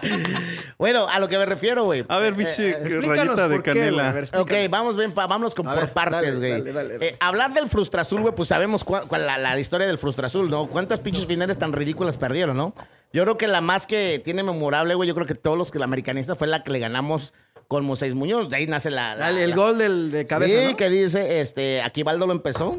bueno, 0.78 1.08
a 1.08 1.18
lo 1.18 1.28
que 1.28 1.36
me 1.38 1.46
refiero, 1.46 1.84
güey. 1.84 2.04
A 2.08 2.18
ver, 2.18 2.34
pinche 2.34 2.70
explícanos 2.70 3.16
rayita 3.16 3.48
de 3.48 3.56
qué, 3.56 3.62
canela. 3.62 4.12
Ver, 4.12 4.28
Ok, 4.34 4.52
vamos 4.70 4.96
bien, 4.96 5.12
fa- 5.12 5.26
vámonos 5.26 5.54
con 5.54 5.66
A 5.68 5.72
por 5.74 5.82
ver, 5.84 5.92
partes, 5.92 6.38
güey. 6.38 6.50
dale, 6.52 6.72
dale, 6.72 6.92
dale. 6.94 7.06
Eh, 7.06 7.16
hablar 7.20 7.52
del 7.52 7.68
Frustrazul, 7.68 8.20
güey, 8.22 8.34
pues 8.34 8.48
sabemos 8.48 8.84
cuál, 8.84 9.04
cuál- 9.08 9.26
la, 9.26 9.38
la 9.38 9.58
historia 9.58 9.86
del 9.86 9.98
Frustrazul, 9.98 10.48
¿no? 10.50 10.66
¿Cuántas 10.66 11.00
pinches 11.00 11.26
finales 11.26 11.58
tan 11.58 11.72
ridículas 11.72 12.16
perdieron, 12.16 12.56
no? 12.56 12.74
Yo 13.12 13.22
creo 13.24 13.36
que 13.38 13.48
la 13.48 13.60
más 13.60 13.86
que 13.86 14.20
tiene 14.24 14.42
memorable, 14.42 14.94
güey, 14.94 15.08
yo 15.08 15.14
creo 15.14 15.26
que 15.26 15.34
todos 15.34 15.56
los 15.58 15.70
que 15.70 15.78
la 15.78 15.84
americanista 15.86 16.34
fue 16.36 16.46
la 16.46 16.62
que 16.62 16.70
le 16.70 16.78
ganamos 16.78 17.32
con 17.68 17.84
Moisés 17.84 18.14
Muñoz. 18.14 18.48
De 18.48 18.56
ahí 18.56 18.66
nace 18.66 18.90
la... 18.90 19.12
el 19.30 19.50
la- 19.50 19.56
gol 19.56 19.78
del, 19.78 20.10
de 20.10 20.24
cabeza, 20.24 20.60
Sí, 20.62 20.66
¿no? 20.70 20.76
que 20.76 20.88
dice, 20.90 21.40
este, 21.40 21.82
aquí 21.82 22.02
Baldo 22.02 22.26
lo 22.26 22.32
empezó, 22.32 22.78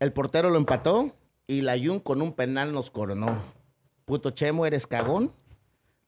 el 0.00 0.12
portero 0.12 0.50
lo 0.50 0.56
empató 0.58 1.14
y 1.46 1.60
la 1.60 1.78
Jun 1.78 2.00
con 2.00 2.22
un 2.22 2.32
penal 2.32 2.72
nos 2.72 2.90
coronó. 2.90 3.42
Puto 4.04 4.30
Chemo, 4.30 4.66
eres 4.66 4.86
cagón. 4.86 5.32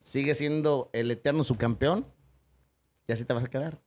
Sigue 0.01 0.35
siendo 0.35 0.91
el 0.93 1.11
eterno 1.11 1.45
subcampeón. 1.45 2.07
Y 3.09 3.13
así 3.13 3.25
te 3.25 3.33
vas 3.35 3.45
a 3.45 3.49
quedar. 3.49 3.79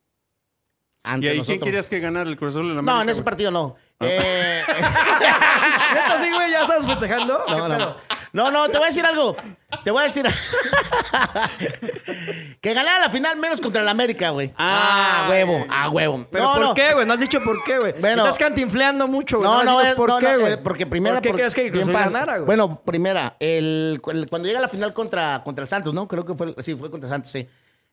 Ante 1.03 1.27
¿Y 1.27 1.29
ahí 1.29 1.37
nosotros. 1.37 1.57
quién 1.59 1.65
querías 1.67 1.89
que 1.89 1.99
ganara 1.99 2.29
el 2.29 2.37
Cruz 2.37 2.55
Azul 2.55 2.69
en 2.69 2.75
la 2.77 2.81
No, 2.81 3.01
en 3.01 3.09
ese 3.09 3.23
partido 3.23 3.51
no. 3.51 3.75
Eh, 4.01 4.63
¿Neta 4.67 6.23
sí, 6.23 6.31
güey? 6.31 6.51
¿Ya 6.51 6.61
estás 6.61 6.85
festejando? 6.85 7.43
no, 7.47 7.55
¿Qué 7.55 7.61
no. 7.61 7.67
pedo? 7.77 7.95
No, 8.31 8.51
no, 8.51 8.69
te 8.69 8.77
voy 8.77 8.85
a 8.85 8.89
decir 8.89 9.03
algo. 9.05 9.35
Te 9.83 9.89
voy 9.89 10.01
a 10.01 10.03
decir. 10.03 10.27
que 12.61 12.73
ganara 12.73 12.99
la 12.99 13.09
final 13.09 13.37
menos 13.37 13.59
contra 13.59 13.81
el 13.81 13.89
América, 13.89 14.29
güey. 14.29 14.53
Ah, 14.57 15.25
a 15.25 15.29
huevo, 15.29 15.65
a 15.69 15.89
huevo. 15.89 16.27
¿Pero 16.31 16.43
no, 16.43 16.53
por 16.53 16.61
no. 16.61 16.73
qué, 16.73 16.93
güey? 16.93 17.05
No 17.07 17.13
has 17.13 17.19
dicho 17.19 17.41
por 17.43 17.63
qué, 17.63 17.79
güey. 17.79 17.93
Bueno. 17.99 18.23
Estás 18.23 18.37
cantinfleando 18.37 19.07
mucho, 19.07 19.37
güey. 19.39 19.49
No, 19.49 19.63
no, 19.63 19.77
dicho 19.79 19.89
es- 19.89 19.95
¿por 19.95 20.09
no, 20.09 20.19
qué, 20.19 20.33
no, 20.33 20.39
güey? 20.41 20.53
eh, 20.53 20.57
porque 20.57 20.85
primera. 20.85 21.15
¿Por 21.15 21.23
qué 21.23 21.31
crees 21.33 21.55
que 21.55 21.71
Cruz 21.71 21.87
ganara, 21.87 22.35
güey? 22.37 22.45
Bueno, 22.45 22.81
primera, 22.85 23.35
el, 23.39 23.99
el- 24.11 24.27
cuando 24.29 24.47
llega 24.47 24.59
la 24.59 24.67
final 24.69 24.93
contra, 24.93 25.41
contra 25.43 25.63
el 25.63 25.67
Santos, 25.67 25.93
¿no? 25.93 26.07
Creo 26.07 26.25
que 26.25 26.35
fue, 26.35 26.53
sí, 26.63 26.75
fue 26.75 26.91
contra 26.91 27.09
Santos, 27.09 27.31
sí. 27.31 27.47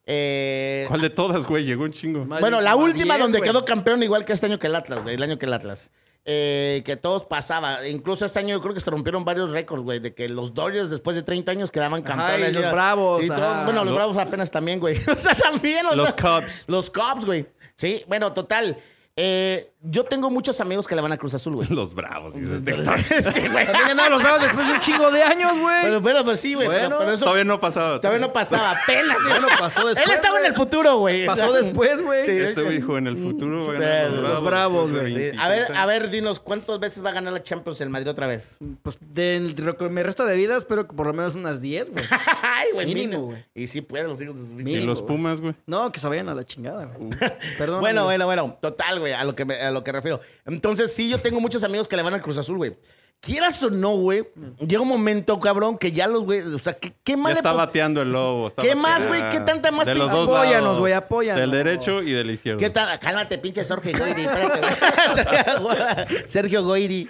Eh, 0.08 0.84
¿Cuál 0.88 1.00
de 1.00 1.10
todas, 1.10 1.44
güey? 1.46 1.64
Llegó 1.64 1.82
un 1.84 1.92
chingo. 1.92 2.24
Más 2.24 2.40
bueno, 2.40 2.60
la 2.60 2.76
última 2.76 3.14
10, 3.14 3.24
donde 3.24 3.38
güey. 3.38 3.50
quedó 3.50 3.64
campeón 3.64 4.02
igual 4.02 4.24
que 4.24 4.32
este 4.32 4.46
año 4.46 4.58
que 4.58 4.68
el 4.68 4.74
Atlas, 4.76 5.02
güey, 5.02 5.16
el 5.16 5.22
año 5.22 5.38
que 5.38 5.46
el 5.46 5.52
Atlas. 5.52 5.90
Eh, 6.28 6.82
que 6.84 6.96
todos 6.96 7.24
pasaba. 7.24 7.86
Incluso 7.86 8.24
este 8.26 8.38
año 8.40 8.56
yo 8.56 8.60
creo 8.62 8.74
que 8.74 8.80
se 8.80 8.90
rompieron 8.90 9.24
varios 9.24 9.50
récords, 9.50 9.82
güey, 9.84 9.98
de 10.00 10.12
que 10.14 10.28
los 10.28 10.54
Dodgers 10.54 10.90
después 10.90 11.14
de 11.16 11.22
30 11.22 11.52
años 11.52 11.70
quedaban 11.70 12.02
campeones. 12.02 12.50
y 12.50 12.54
los 12.54 12.72
Bravos, 12.72 13.22
y 13.24 13.28
todo- 13.28 13.64
bueno, 13.64 13.84
los 13.84 13.86
Lo- 13.92 13.94
Bravos 13.94 14.16
apenas 14.16 14.50
también, 14.50 14.80
güey. 14.80 14.96
O 15.08 15.14
sea, 15.16 15.34
también. 15.36 15.86
o 15.86 15.94
Los 15.94 16.10
sea, 16.16 16.40
Cubs. 16.40 16.64
Los 16.68 16.90
Cubs, 16.90 17.24
güey. 17.24 17.46
Sí, 17.74 18.02
bueno, 18.08 18.32
total. 18.32 18.76
Eh, 19.18 19.72
yo 19.88 20.04
tengo 20.04 20.28
muchos 20.30 20.60
amigos 20.60 20.86
que 20.86 20.94
le 20.94 21.00
van 21.00 21.10
a 21.12 21.16
Cruz 21.16 21.32
Azul, 21.32 21.54
güey. 21.54 21.68
Los 21.70 21.94
bravos. 21.94 22.34
dices, 22.34 22.62
te- 22.62 22.74
Sí, 23.32 23.48
güey. 23.48 23.64
También 23.66 23.88
ganaron 23.88 24.12
los 24.12 24.22
bravos 24.22 24.42
después 24.42 24.66
de 24.66 24.72
un 24.74 24.80
chingo 24.80 25.10
de 25.10 25.22
años, 25.22 25.52
güey. 25.58 25.80
Bueno, 25.80 26.00
bueno, 26.02 26.24
pues 26.24 26.40
sí, 26.40 26.52
güey. 26.54 26.68
pero- 26.68 26.80
Bueno. 26.80 26.98
pero 26.98 27.12
eso 27.12 27.24
Todavía 27.24 27.44
no 27.44 27.58
pasaba. 27.60 27.98
todavía 28.00 28.26
no 28.26 28.32
pasaba. 28.32 28.72
Apenas. 28.72 29.16
sí. 29.18 29.28
Bueno, 29.30 29.48
pasó 29.58 29.86
después, 29.86 30.06
Él 30.06 30.12
estaba 30.12 30.38
en 30.40 30.46
el 30.46 30.54
futuro, 30.54 30.98
güey. 30.98 31.24
Pasó 31.24 31.50
después, 31.52 32.02
güey. 32.02 32.26
Sí, 32.26 32.32
Este 32.32 32.60
güey 32.62 32.76
dijo 32.76 32.98
en 32.98 33.06
el 33.06 33.16
futuro 33.16 33.68
ganar 33.72 34.10
los 34.10 34.42
Bravos, 34.44 34.90
güey. 34.92 35.06
Sí, 35.12 35.18
26 35.18 35.40
A 35.42 35.48
ver, 35.48 35.74
a 35.76 35.86
ver, 35.86 36.10
dinos, 36.10 36.38
¿cuántas 36.40 36.78
veces 36.78 37.02
va 37.04 37.10
a 37.10 37.12
ganar 37.12 37.32
la 37.32 37.42
Champions 37.42 37.80
el 37.80 37.88
Madrid 37.88 38.10
otra 38.10 38.26
vez? 38.26 38.58
Pues 38.82 38.98
de 39.00 39.54
lo 39.56 39.78
que 39.78 39.88
me 39.88 40.02
resta 40.02 40.24
de 40.26 40.36
vida, 40.36 40.58
espero 40.58 40.86
que 40.86 40.94
por 40.94 41.06
lo 41.06 41.14
menos 41.14 41.34
unas 41.36 41.60
10, 41.62 41.90
güey. 41.90 42.04
Ay, 42.42 42.68
güey, 42.74 42.86
Mínimo, 42.86 43.26
güey. 43.26 43.44
Y 43.54 43.66
sí 43.68 43.80
pueden 43.80 44.08
los 44.08 44.20
hijos 44.20 44.36
de 44.36 44.62
su 44.62 44.68
Y 44.68 44.80
los. 44.82 45.00
Pumas, 45.00 45.40
güey. 45.40 45.54
No, 45.66 45.90
que 45.92 46.00
se 46.00 46.08
vayan 46.08 46.28
a 46.28 46.34
la 46.34 46.44
chingada, 46.44 46.84
güey. 46.86 47.10
Perdón. 47.56 47.80
Bueno, 47.80 48.04
bueno, 48.04 48.26
bueno. 48.26 48.58
Total, 48.60 48.98
güey, 48.98 49.05
a 49.14 49.24
lo 49.24 49.34
que 49.34 49.44
me, 49.44 49.54
a 49.54 49.70
lo 49.70 49.84
que 49.84 49.92
refiero. 49.92 50.20
Entonces, 50.44 50.92
sí, 50.92 51.08
yo 51.08 51.18
tengo 51.18 51.40
muchos 51.40 51.64
amigos 51.64 51.88
que 51.88 51.96
le 51.96 52.02
van 52.02 52.14
al 52.14 52.22
Cruz 52.22 52.38
Azul, 52.38 52.56
güey. 52.56 52.76
Quieras 53.20 53.60
o 53.62 53.70
no, 53.70 53.96
güey, 53.96 54.24
llega 54.60 54.82
un 54.82 54.88
momento, 54.88 55.40
cabrón, 55.40 55.78
que 55.78 55.90
ya 55.90 56.06
los 56.06 56.24
güey, 56.24 56.42
o 56.42 56.58
sea, 56.58 56.74
¿qué, 56.74 56.92
qué 57.02 57.16
más 57.16 57.32
Ya 57.32 57.38
está 57.38 57.52
bateando 57.52 58.02
el 58.02 58.12
lobo. 58.12 58.48
está 58.48 58.62
¿Qué 58.62 58.74
más, 58.76 59.06
güey? 59.08 59.30
¿Qué 59.30 59.40
tanta 59.40 59.72
más 59.72 59.86
De 59.86 59.94
los 59.94 60.12
dos 60.12 60.28
Apóyanos, 60.28 60.78
güey, 60.78 60.92
apóyanos. 60.92 61.40
Del 61.40 61.50
derecho 61.50 62.02
y 62.02 62.12
del 62.12 62.30
izquierdo. 62.30 62.60
¿Qué 62.60 62.70
tal? 62.70 62.96
Cálmate, 63.00 63.38
pinche 63.38 63.64
Sergio 63.64 63.98
Goyri. 63.98 64.26
Espérate, 64.26 65.58
güey. 65.58 65.76
Sergio 66.28 66.62
Goyri. 66.62 67.08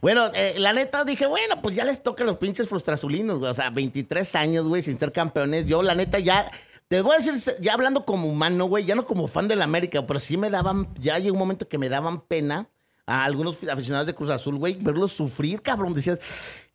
Bueno, 0.00 0.30
eh, 0.32 0.54
la 0.56 0.72
neta 0.72 1.04
dije, 1.04 1.26
bueno, 1.26 1.60
pues 1.60 1.76
ya 1.76 1.84
les 1.84 2.02
toca 2.02 2.24
los 2.24 2.38
pinches 2.38 2.68
frustrazulinos, 2.68 3.40
güey. 3.40 3.50
O 3.50 3.54
sea, 3.54 3.68
23 3.68 4.34
años, 4.36 4.66
güey, 4.68 4.80
sin 4.80 4.98
ser 4.98 5.12
campeones. 5.12 5.66
Yo, 5.66 5.82
la 5.82 5.94
neta, 5.94 6.18
ya. 6.18 6.50
Te 6.92 7.00
voy 7.00 7.14
a 7.14 7.24
decir, 7.24 7.56
ya 7.58 7.72
hablando 7.72 8.04
como 8.04 8.28
humano, 8.28 8.66
güey, 8.66 8.84
ya 8.84 8.94
no 8.94 9.06
como 9.06 9.26
fan 9.26 9.48
de 9.48 9.56
la 9.56 9.64
América, 9.64 10.06
pero 10.06 10.20
sí 10.20 10.36
me 10.36 10.50
daban. 10.50 10.92
Ya 11.00 11.18
llegó 11.18 11.32
un 11.32 11.38
momento 11.38 11.66
que 11.66 11.78
me 11.78 11.88
daban 11.88 12.20
pena 12.20 12.68
a 13.06 13.24
algunos 13.24 13.56
aficionados 13.64 14.06
de 14.06 14.14
Cruz 14.14 14.28
Azul, 14.28 14.56
güey, 14.56 14.74
verlos 14.74 15.10
sufrir, 15.10 15.62
cabrón. 15.62 15.94
Decías, 15.94 16.20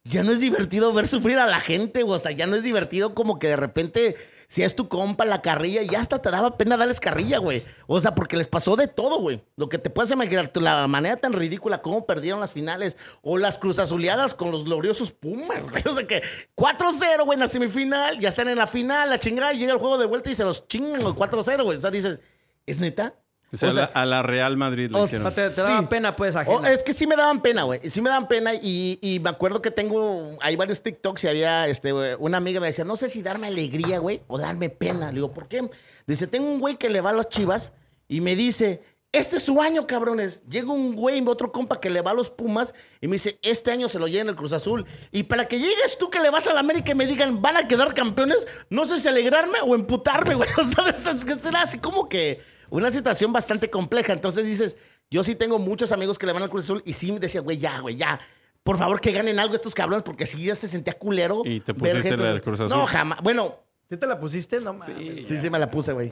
ya 0.03 0.23
no 0.23 0.31
es 0.31 0.39
divertido 0.39 0.91
ver 0.91 1.07
sufrir 1.07 1.37
a 1.37 1.45
la 1.45 1.59
gente, 1.59 2.01
güey. 2.01 2.15
O 2.15 2.19
sea, 2.19 2.31
ya 2.31 2.47
no 2.47 2.55
es 2.55 2.63
divertido 2.63 3.13
como 3.13 3.37
que 3.37 3.47
de 3.49 3.57
repente, 3.57 4.15
si 4.47 4.63
es 4.63 4.75
tu 4.75 4.87
compa 4.87 5.25
la 5.25 5.41
carrilla, 5.41 5.83
ya 5.83 5.99
hasta 5.99 6.21
te 6.21 6.31
daba 6.31 6.57
pena 6.57 6.77
darles 6.77 7.01
carrilla, 7.01 7.37
güey. 7.37 7.65
O 7.85 7.99
sea, 7.99 8.15
porque 8.15 8.37
les 8.37 8.47
pasó 8.47 8.77
de 8.77 8.87
todo, 8.87 9.19
güey. 9.19 9.43
Lo 9.57 9.67
que 9.67 9.77
te 9.77 9.89
puedes 9.89 10.09
imaginar, 10.11 10.49
la 10.55 10.87
manera 10.87 11.17
tan 11.17 11.33
ridícula 11.33 11.81
como 11.81 12.05
perdieron 12.05 12.39
las 12.39 12.53
finales 12.53 12.95
o 13.21 13.37
las 13.37 13.57
cruzazuleadas 13.57 14.33
con 14.33 14.51
los 14.51 14.63
gloriosos 14.63 15.11
Pumas, 15.11 15.69
güey. 15.69 15.83
O 15.85 15.93
sea 15.93 16.07
que 16.07 16.21
4-0, 16.55 17.25
güey, 17.25 17.35
en 17.35 17.41
la 17.41 17.47
semifinal, 17.49 18.19
ya 18.19 18.29
están 18.29 18.47
en 18.47 18.57
la 18.57 18.67
final, 18.67 19.09
la 19.09 19.19
chingada, 19.19 19.53
y 19.53 19.59
llega 19.59 19.73
el 19.73 19.79
juego 19.79 19.97
de 19.97 20.05
vuelta 20.05 20.31
y 20.31 20.35
se 20.35 20.45
los 20.45 20.67
chingan, 20.67 21.01
güey, 21.01 21.13
4-0, 21.13 21.63
güey. 21.63 21.77
O 21.77 21.81
sea, 21.81 21.91
dices, 21.91 22.21
¿es 22.65 22.79
neta? 22.79 23.15
O 23.53 23.55
sea, 23.57 23.69
O 23.69 23.73
sea, 23.73 23.83
a, 23.85 23.87
la, 23.93 24.01
a 24.01 24.05
la 24.05 24.23
Real 24.23 24.57
Madrid 24.57 24.89
le 24.91 24.99
o 24.99 25.07
sea, 25.07 25.31
te, 25.31 25.49
te 25.49 25.61
daba 25.61 25.79
Sí. 25.79 25.85
pena, 25.89 26.15
pues, 26.17 26.35
Oh, 26.35 26.39
ajena. 26.39 26.71
es 26.71 26.83
que 26.83 26.91
sí 26.91 27.07
me 27.07 27.15
daban 27.15 27.41
pena, 27.41 27.63
güey. 27.63 27.79
Sí 27.89 28.01
me 28.01 28.09
daban 28.09 28.27
pena 28.27 28.53
y, 28.53 28.99
y 29.01 29.19
me 29.21 29.29
acuerdo 29.29 29.61
que 29.61 29.71
tengo, 29.71 30.37
hay 30.41 30.55
varios 30.57 30.81
TikToks 30.83 31.23
y 31.23 31.27
había, 31.29 31.67
este, 31.67 31.93
una 32.17 32.37
amiga 32.37 32.59
me 32.59 32.67
decía, 32.67 32.83
no 32.83 32.97
sé 32.97 33.07
si 33.07 33.21
darme 33.21 33.47
alegría, 33.47 33.99
güey, 33.99 34.21
o 34.27 34.37
darme 34.37 34.69
pena. 34.69 35.07
Le 35.11 35.15
digo, 35.15 35.31
¿por 35.31 35.47
qué? 35.47 35.69
Dice, 36.05 36.27
tengo 36.27 36.47
un 36.49 36.59
güey 36.59 36.75
que 36.75 36.89
le 36.89 36.99
va 36.99 37.11
a 37.11 37.13
las 37.13 37.29
chivas 37.29 37.71
y 38.09 38.19
me 38.19 38.35
dice, 38.35 38.83
este 39.13 39.37
es 39.37 39.43
su 39.43 39.61
año, 39.61 39.87
cabrones. 39.87 40.43
Llega 40.49 40.69
un 40.71 40.93
güey, 40.97 41.25
otro 41.25 41.53
compa 41.53 41.79
que 41.79 41.89
le 41.89 42.01
va 42.01 42.11
a 42.11 42.13
los 42.13 42.29
Pumas 42.29 42.73
y 42.99 43.07
me 43.07 43.13
dice, 43.13 43.39
este 43.41 43.71
año 43.71 43.87
se 43.87 43.97
lo 43.97 44.07
lleva 44.09 44.23
en 44.23 44.27
el 44.29 44.35
Cruz 44.35 44.51
Azul. 44.51 44.85
Y 45.13 45.23
para 45.23 45.47
que 45.47 45.57
llegues 45.57 45.97
tú 45.97 46.09
que 46.09 46.19
le 46.19 46.29
vas 46.29 46.47
a 46.47 46.53
la 46.53 46.59
América 46.59 46.91
y 46.91 46.95
me 46.95 47.07
digan, 47.07 47.41
van 47.41 47.55
a 47.55 47.65
quedar 47.69 47.93
campeones, 47.93 48.45
no 48.69 48.85
sé 48.85 48.99
si 48.99 49.07
alegrarme 49.07 49.59
o 49.65 49.73
emputarme, 49.73 50.35
güey. 50.35 50.49
O 50.57 50.63
sea, 50.65 50.83
es- 50.89 51.05
es- 51.07 51.23
es- 51.25 51.45
era 51.45 51.61
así 51.61 51.79
como 51.79 52.09
que 52.09 52.56
una 52.69 52.91
situación 52.91 53.33
bastante 53.33 53.69
compleja. 53.69 54.13
Entonces 54.13 54.45
dices, 54.45 54.77
yo 55.09 55.23
sí 55.23 55.35
tengo 55.35 55.59
muchos 55.59 55.91
amigos 55.91 56.17
que 56.17 56.25
le 56.25 56.33
van 56.33 56.43
al 56.43 56.49
Cruz 56.49 56.63
Azul 56.63 56.81
y 56.85 56.93
sí 56.93 57.11
me 57.11 57.19
decía, 57.19 57.41
güey, 57.41 57.57
ya, 57.57 57.79
güey, 57.79 57.95
ya. 57.95 58.19
Por 58.63 58.77
favor, 58.77 58.99
que 58.99 59.11
ganen 59.11 59.39
algo 59.39 59.55
estos 59.55 59.73
cabrones, 59.73 60.03
porque 60.03 60.25
sí 60.25 60.43
ya 60.43 60.55
se 60.55 60.67
sentía 60.67 60.93
culero. 60.93 61.41
Y 61.45 61.61
te 61.61 61.73
pusiste 61.73 62.17
la 62.17 62.33
del 62.33 62.41
Cruz 62.41 62.59
Azul. 62.59 62.77
No, 62.77 62.85
jamás. 62.85 63.21
Bueno, 63.21 63.55
¿Sí 63.89 63.95
te 63.95 64.05
la 64.05 64.19
pusiste? 64.19 64.59
No 64.59 64.73
mames. 64.73 65.27
sí, 65.27 65.37
sí 65.37 65.49
me 65.49 65.59
la 65.59 65.71
puse, 65.71 65.93
güey. 65.93 66.09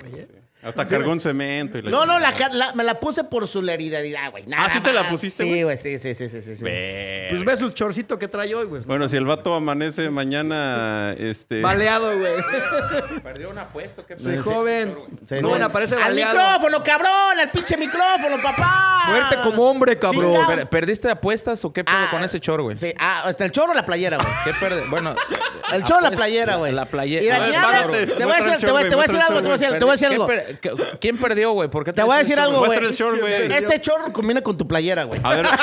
Hasta 0.66 0.86
cargó 0.86 1.12
un 1.12 1.20
cemento. 1.20 1.78
Y 1.78 1.84
la 1.84 1.92
No, 1.92 2.06
no, 2.06 2.20
la, 2.20 2.34
la- 2.52 2.74
me 2.74 2.84
la 2.84 3.00
puse 3.00 3.24
por 3.24 3.48
su 3.48 3.60
solidaridad, 3.60 4.32
güey. 4.32 4.46
Nada 4.48 4.66
¿Ah, 4.66 4.70
sí 4.70 4.80
te 4.82 4.92
la 4.92 5.08
pusiste, 5.10 5.44
Sí, 5.44 5.64
güey? 5.64 5.78
sí, 5.78 5.98
sí, 6.00 6.16
sí, 6.16 6.28
sí, 6.30 6.42
sí. 6.42 6.56
Pues 7.30 7.46
ves 7.46 7.60
su 7.60 7.70
chorcito 7.72 8.18
que 8.20 8.28
trae 8.28 8.54
hoy, 8.56 8.66
güey. 8.66 8.82
Bueno, 8.84 9.08
si 9.08 9.16
el 9.18 9.26
vato 9.26 9.54
amanece 9.54 10.10
mañana, 10.10 11.14
este... 11.18 11.62
Baleado, 11.62 12.18
güey. 12.18 12.34
Perdió 13.24 13.50
un 13.50 13.58
apuesto. 13.58 14.06
¿qué 14.06 14.18
Soy 14.18 14.38
joven. 14.38 14.96
Sí, 15.28 15.36
no, 15.42 15.50
bueno, 15.50 15.66
aparece 15.66 15.96
¡Al 15.96 16.02
baleado. 16.04 16.34
micrófono, 16.36 16.84
cabrón! 16.84 17.40
¡Al 17.40 17.52
pinche 17.52 17.78
micrófono, 17.78 18.38
papá! 18.42 19.04
Muerte 19.10 19.38
como 19.44 19.70
hombre, 19.70 19.98
cabrón. 19.98 20.68
¿Perdiste 20.70 21.10
apuestas 21.10 21.64
o 21.66 21.72
qué 21.72 21.84
pedo 21.84 21.96
Ah, 21.98 22.08
con 22.12 22.24
ese 22.24 22.40
chor, 22.40 22.62
güey? 22.62 22.78
Sí, 22.78 22.94
ah, 23.00 23.24
hasta 23.26 23.46
el 23.46 23.52
chorro 23.52 23.72
o 23.72 23.76
la 23.76 23.86
playera, 23.86 24.18
güey. 24.18 24.30
¿Qué 24.44 24.54
perde? 24.60 24.84
Bueno, 24.90 25.16
El 25.74 25.84
chorro 25.84 26.00
o 26.00 26.10
la 26.10 26.12
playera, 26.12 26.56
güey. 26.58 26.72
La 26.72 26.86
playera. 26.86 27.46
Te 28.18 28.26
voy 28.26 28.34
a 28.34 28.38
decir, 28.38 28.66
algo, 28.68 28.80
te 28.82 28.96
voy 28.96 29.90
a 29.90 29.92
decir 29.94 30.08
algo. 30.08 30.28
¿Quién 30.62 30.78
per- 30.78 31.00
¿Quién 31.00 31.18
perdió, 31.18 31.52
güey? 31.52 31.70
¿Por 31.70 31.84
qué 31.84 31.94
Te 31.94 32.04
voy 32.04 32.16
a 32.16 32.20
decir 32.20 32.40
algo, 32.40 32.60
güey. 32.60 32.70
Muestra 32.70 32.88
el 32.90 32.96
short, 32.96 33.20
güey. 33.20 33.34
Este 33.54 33.82
chorro 33.82 34.12
combina 34.14 34.42
con 34.42 34.58
tu 34.58 34.68
playera, 34.68 35.04
güey. 35.04 35.20
A 35.24 35.36
ver, 35.36 35.46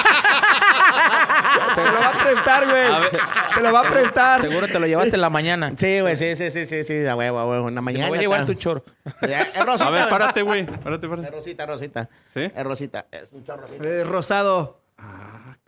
Te 1.74 1.84
lo 1.84 1.93
va 2.01 2.09
a 2.09 2.24
prestar, 2.24 2.66
güey. 2.68 3.11
Te 3.55 3.62
lo 3.62 3.72
va 3.72 3.80
a 3.80 3.90
prestar. 3.90 4.40
Seguro 4.40 4.66
te 4.66 4.78
lo 4.78 4.86
llevaste 4.86 5.14
en 5.14 5.20
la 5.20 5.30
mañana. 5.30 5.72
Sí, 5.76 6.01
güey, 6.01 6.16
sí, 6.16 6.36
sí, 6.36 6.51
sí, 6.51 6.66
sí, 6.66 6.84
sí, 6.84 7.07
a 7.07 7.16
huevo, 7.16 7.38
a 7.38 7.47
huevo. 7.47 7.68
En 7.68 7.74
la 7.74 7.80
mañana. 7.80 8.09
voy 8.09 8.18
a 8.18 8.20
llevar 8.20 8.47
tu 8.47 8.55
chor. 8.55 8.84
Es 9.22 9.64
rosita. 9.64 9.86
a 9.88 9.90
ver, 9.90 10.09
párate, 10.09 10.43
güey. 10.43 10.66
Párate, 10.66 11.07
Es 11.07 11.30
rosita, 11.30 11.66
rosita. 11.66 12.09
¿Sí? 12.34 12.40
Es 12.55 12.64
rosita. 12.64 13.07
Es 13.11 13.32
un 13.32 13.43
chorro. 13.45 13.64
Eh, 13.82 14.05
rosado. 14.05 14.80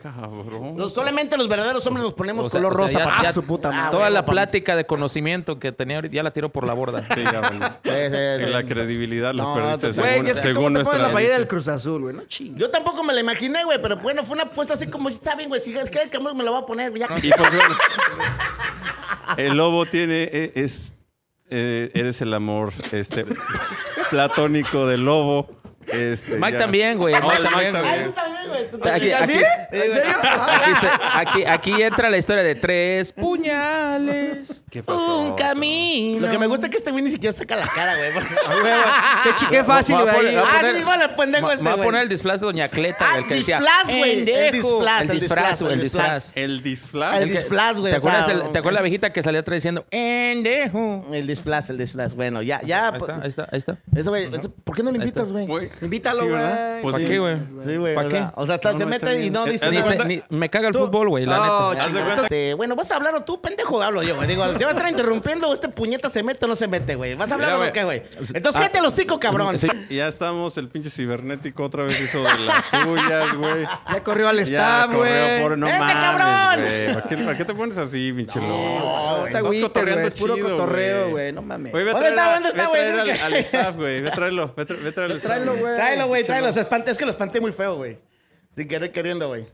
Cabrón. 0.05 0.91
Solamente 0.91 1.35
los 1.39 1.49
verdaderos 1.49 1.87
hombres 1.87 2.05
nos 2.05 2.13
ponemos 2.13 2.45
O 2.45 2.51
sea- 2.51 2.61
color 2.61 2.75
o 2.75 2.77
sea, 2.77 2.85
rosa, 2.85 2.99
ya- 2.99 3.05
papá. 3.07 3.23
ya- 3.23 3.29
Ah, 3.31 3.33
su 3.33 3.43
puta 3.47 3.71
madre. 3.71 3.91
Toda 3.91 4.07
Ah, 4.09 4.11
la 4.11 4.27
plática 4.27 4.77
de 4.77 4.85
conocimiento 4.85 5.59
que 5.59 5.73
tenía 5.73 5.97
ahorita 5.97 6.15
ya 6.15 6.23
la 6.23 6.31
tiró 6.31 6.51
por 6.51 6.67
la 6.67 6.75
borda. 6.75 7.01
Sí, 7.15 7.23
ya, 7.25 7.41
vale. 7.41 7.59
Sí, 7.83 8.15
sí, 8.41 8.45
sí. 8.45 8.51
La 8.53 8.65
credibilidad 8.65 9.33
la 9.33 9.43
No, 9.45 9.55
perdiste. 9.55 9.99
Güey, 9.99 10.13
según, 10.13 10.27
es 10.27 10.35
que 10.35 10.41
según 10.43 10.55
¿cómo 10.65 10.79
te 10.79 10.85
pones 10.85 11.01
nuestra... 11.01 11.21
la 11.23 11.39
del 11.39 11.49
Cruz 11.49 11.69
Azul, 11.69 12.03
güey? 12.03 12.15
No 12.15 12.25
chingue. 12.27 12.61
Yo 12.61 12.71
tampoco 12.71 13.03
me 13.03 13.15
la 13.15 13.21
imaginé, 13.21 13.65
güey, 13.65 13.81
pero 13.81 13.97
bueno, 13.97 14.23
fue 14.25 14.35
una 14.35 14.43
apuesta 14.45 14.75
así 14.75 14.89
como, 14.89 15.09
está 15.09 15.37
bien, 15.37 15.49
güey, 15.49 15.63
si 15.63 15.75
es 15.75 15.91
que 15.91 16.21
me 16.21 16.45
lo 16.45 16.53
va 16.53 16.59
a 16.59 16.67
poner, 16.67 16.93
ya. 16.93 17.07
Y 17.23 17.31
pues 17.31 17.51
bueno, 17.51 17.75
el 19.39 19.57
lobo 19.57 19.87
tiene, 19.87 20.25
e- 20.25 20.53
es, 20.55 20.93
eh, 21.49 21.91
eres 21.95 22.21
el 22.21 22.35
amor 22.35 22.75
este, 22.93 23.25
platónico 24.11 24.87
del 24.87 25.03
lobo. 25.07 25.47
Este, 25.93 26.37
Mike 26.37 26.53
ya. 26.53 26.59
también, 26.59 26.99
güey. 26.99 27.15
Mike 27.15 27.27
también, 27.43 27.73
también, 27.73 28.13
güey. 28.49 28.93
Aquí- 28.95 29.13
aquí- 29.13 29.33
¿En 29.73 29.93
serio? 29.93 30.17
Aquí, 30.23 30.75
se- 30.81 30.89
aquí, 31.15 31.45
aquí 31.45 31.83
entra 31.83 32.11
la 32.11 32.17
historia 32.19 32.43
de 32.43 32.55
tres 32.55 33.13
puñales. 33.13 34.34
¿Qué 34.71 34.83
pasó? 34.83 35.19
Un 35.21 35.35
camino. 35.37 36.27
Lo 36.27 36.31
que 36.33 36.39
me 36.39 36.47
gusta 36.47 36.67
es 36.67 36.71
que 36.71 36.77
este 36.79 36.91
güey 36.91 37.03
ni 37.05 37.11
siquiera 37.11 37.35
saca 37.37 37.57
la 37.57 37.67
cara, 37.67 37.95
güey. 37.97 38.13
Qué 39.25 39.35
chique 39.37 39.65
fácil, 39.65 39.97
Va- 39.97 40.03
güey. 40.03 40.15
poner- 40.17 40.37
va 40.39 40.41
a 40.41 40.45
Ah, 40.45 40.61
poner- 40.61 40.75
sí, 40.75 40.81
igual 40.81 41.03
el 41.03 41.11
pendejo 41.11 41.47
Me 41.47 41.53
este, 41.55 41.65
va 41.65 41.71
a 41.71 41.75
güey. 41.75 41.87
poner 41.87 42.03
el 42.03 42.09
disfraz 42.09 42.41
de 42.41 42.47
Doña 42.47 42.69
Cleta, 42.69 43.07
Ah, 43.13 43.19
el 43.19 43.27
que 43.27 43.35
decía. 43.35 43.59
disfraz, 43.59 43.89
güey. 43.89 44.11
El 44.19 44.25
"Pendejo". 44.25 44.69
disfraz, 44.79 45.03
El 45.05 45.11
el 45.11 45.21
disfraz, 45.21 45.61
el 45.63 45.71
el 45.73 45.81
disfraz. 45.81 46.33
El 46.35 46.63
disfraz. 46.63 47.21
El 47.21 47.29
que- 47.29 47.35
disfraz, 47.35 47.81
güey, 47.81 47.93
¿Te 47.93 47.99
o 47.99 48.01
sea, 48.01 48.11
acuerdas, 48.21 48.29
el- 48.47 48.53
¿Te 48.53 48.59
acuerdas 48.59 48.75
la 48.75 48.83
viejita 48.83 49.13
que 49.13 49.23
salía 49.23 49.41
atrás 49.41 49.57
diciendo, 49.57 49.85
pendejo? 49.91 51.05
El 51.13 51.27
disfraz, 51.27 51.71
el 51.71 51.79
disfraz. 51.79 52.15
Bueno, 52.15 52.43
ya, 52.43 52.61
ya. 52.63 52.89
Ahí 52.89 52.99
está, 52.99 53.15
ahí 53.21 53.29
está, 53.29 53.49
ahí 53.51 53.59
está. 53.59 53.79
Eso, 53.95 54.11
güey. 54.11 54.29
¿Por 54.31 54.77
qué 54.77 54.83
no 54.83 54.91
está. 54.91 55.03
invitas, 55.03 55.33
güey? 55.33 55.47
Güey, 55.47 55.71
Invítalo, 55.83 56.21
sí, 56.21 56.27
¿verdad? 56.27 56.69
güey. 56.71 56.83
Pues 56.83 56.93
¿Para 56.95 57.05
sí. 57.05 57.11
qué, 57.11 57.19
güey? 57.19 57.37
Sí, 57.65 57.77
güey. 57.77 57.95
¿Para 57.95 58.09
o 58.09 58.11
qué? 58.11 58.27
O 58.35 58.47
sea, 58.47 58.61
No, 58.65 58.73
se 58.79 58.85
no, 58.85 58.91
mete 58.91 59.15
y 59.15 59.19
bien. 59.19 59.33
no 59.33 59.45
dice 59.47 59.71
Ni, 59.71 59.83
se- 59.83 60.05
ni- 60.05 60.23
me 60.31 60.49
caga 60.51 60.69
el 60.69 60.75
fútbol, 60.75 61.09
güey, 61.09 61.27
la 61.27 61.39
neta. 61.39 61.71
Haz 61.71 61.77
de 61.77 61.85
chinga. 61.87 62.05
cuenta- 62.05 62.23
Este, 62.23 62.55
bueno, 62.55 62.77
¿vas 62.77 62.91
a 62.91 62.97
hablar 62.97 63.15
o 63.15 63.23
tú, 63.25 63.41
pendejo? 63.41 63.83
Hablo 63.83 64.03
yo, 64.03 64.17
güey. 64.17 64.29
Digo, 64.35 64.59
¿Te 64.59 64.65
va 64.65 64.71
a 64.71 64.75
estar 64.75 64.89
interrumpiendo? 64.91 65.53
¿Este 65.53 65.69
puñeta 65.69 66.09
se 66.11 66.23
mete 66.23 66.45
o 66.45 66.49
no 66.49 66.57
se 66.57 66.67
mete, 66.67 66.95
güey? 66.95 67.15
¿Vas 67.15 67.31
a 67.31 67.35
hablar 67.35 67.49
Mira, 67.51 67.59
o 67.59 67.61
güey. 67.61 67.73
qué, 67.73 67.85
güey? 67.85 67.99
Entonces, 67.99 68.43
Ah, 68.47 68.59
cállate 68.59 68.79
el 68.79 68.85
hocico, 68.87 69.19
cabrón. 69.21 69.59
Sí, 69.59 69.69
ya 69.91 70.09
estamos, 70.09 70.57
el 70.59 70.69
pinche 70.69 70.91
cibernético 70.91 71.63
otra 71.65 71.85
vez 71.85 72.01
hizo 72.01 72.19
de 72.23 72.45
las 72.47 72.65
suyas, 72.67 73.35
güey. 73.37 73.63
Ya 73.93 74.03
corrió 74.03 74.29
al 74.29 74.37
corrió 74.39 74.89
güey. 74.99 75.57
no 75.59 75.67
¡Vente, 75.67 75.79
mames, 75.79 75.97
cabrón! 75.97 76.65
güey. 76.65 76.95
¿Para 76.95 77.07
qué, 77.07 77.17
para 77.19 77.37
qué 77.37 77.45
te 77.45 77.55
pones 77.55 77.79
así, 77.79 78.13
pinche 78.13 78.41
loco? 78.41 78.53
No, 78.57 79.15
te 79.23 79.27
Estás 79.29 79.43
agüites, 79.43 79.63
cotorreando 79.69 80.01
güey. 80.03 80.13
Es 80.15 80.21
puro 80.21 80.39
cotorreo, 80.41 81.11
güey. 81.11 81.33
No 81.33 81.43
mames. 81.43 81.75
Oye, 81.75 81.85
ve 81.85 81.91
a 81.91 81.95
¿Dónde 81.95 82.11
traer, 82.13 82.19
está? 82.19 82.31
a- 82.31 82.35
¿Dónde 82.35 82.49
está, 82.49 82.63
ve 82.63 82.65
a 82.65 82.69
güey? 82.69 82.81
traer 82.83 83.01
al, 83.01 83.07
¿Dónde- 83.07 83.23
al 83.23 83.35
staff, 83.35 83.77
güey. 83.77 84.01
Ve 84.01 84.09
a 84.09 84.13
traerlo. 84.13 84.55
Ve 84.57 84.63
a 84.63 84.67
tra- 84.67 84.83
ve 84.83 84.89
a 84.89 84.93
traer 84.93 85.11
al 85.11 85.17
staff. 85.19 85.33
Tráelo, 85.33 85.57
güey. 85.57 85.75
Tráelo, 85.77 86.07
güey, 86.09 86.25
tráelo. 86.25 86.49
Espanté, 86.49 86.91
es 86.91 86.99
que 86.99 87.05
lo 87.05 87.11
espanté 87.11 87.41
muy 87.41 87.53
feo, 87.53 87.77
güey. 87.77 87.99
Sin 88.57 88.69
querer 88.69 88.93
queriendo, 88.93 89.29
güey. 89.29 89.47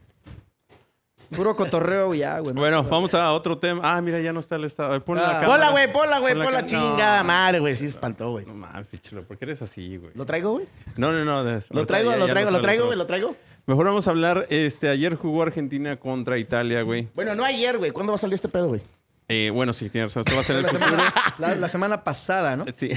Puro 1.35 1.55
cotorreo 1.55 2.13
ya, 2.15 2.39
güey. 2.41 2.53
Bueno, 2.55 2.83
vamos 2.83 3.15
a 3.15 3.33
otro 3.33 3.57
tema. 3.59 3.81
Ah, 3.85 4.01
mira, 4.01 4.21
ya 4.21 4.33
no 4.33 4.41
está 4.41 4.57
el 4.57 4.63
ver, 4.63 5.03
Ponle 5.03 5.23
Ah. 5.25 5.27
la 5.35 5.41
cámara. 5.41 5.47
Ponla, 5.49 5.71
güey, 5.71 5.93
ponla, 5.93 6.19
güey, 6.19 6.33
Pon 6.35 6.39
la 6.41 6.45
ponla 6.45 6.61
ca- 6.61 6.67
chingada 6.67 7.19
No. 7.23 7.25
madre, 7.29 7.59
güey. 7.61 7.77
Sí, 7.77 7.87
espantó, 7.87 8.31
güey. 8.33 8.47
No 8.47 8.55
mames, 8.55 8.87
pinche 8.89 9.15
loco. 9.15 9.29
¿Por 9.29 9.39
qué 9.39 9.45
eres 9.45 9.63
así, 9.63 9.97
güey? 9.97 10.11
¿Lo 10.15 10.27
traigo, 10.27 10.53
güey? 10.53 10.67
No, 10.97 11.13
no, 11.13 11.25
no. 11.25 11.45
de- 11.45 11.53
Lo 11.71 11.81
ahorita 11.81 11.87
traigo, 11.87 12.11
ya- 12.11 12.17
lo 12.17 12.27
ya 12.27 12.33
traigo, 12.33 12.51
lo 12.51 12.61
traigo, 12.61 12.81
lo 12.83 12.87
güey, 12.87 12.99
lo 12.99 13.07
traigo. 13.07 13.37
Mejor 13.67 13.87
vamos 13.87 14.07
a 14.07 14.11
hablar. 14.11 14.47
Este, 14.51 14.89
ayer 14.89 15.15
jugó 15.15 15.43
Argentina 15.43 15.97
contra 15.97 16.37
Italia, 16.39 16.83
güey. 16.83 17.07
Bueno, 17.15 17.35
no 17.37 17.45
ayer, 17.45 17.79
güey. 17.79 17.93
¿Cuándo 17.93 18.13
va 18.13 18.17
a 18.17 18.19
salir 18.19 18.35
este 18.35 18.49
pedo, 18.49 18.69
güey? 18.69 18.81
Eh, 19.29 19.51
bueno, 19.55 19.73
sí, 19.73 19.89
tienes 19.91 20.11
razón. 20.13 20.25
Esto 20.27 20.35
va 20.35 20.41
a 20.41 20.45
ser 20.45 20.57
el 20.57 20.65
futuro. 20.67 21.03
La, 21.39 21.55
la 21.55 21.69
semana 21.69 22.03
pasada, 22.03 22.57
¿no? 22.57 22.65
Sí. 22.77 22.91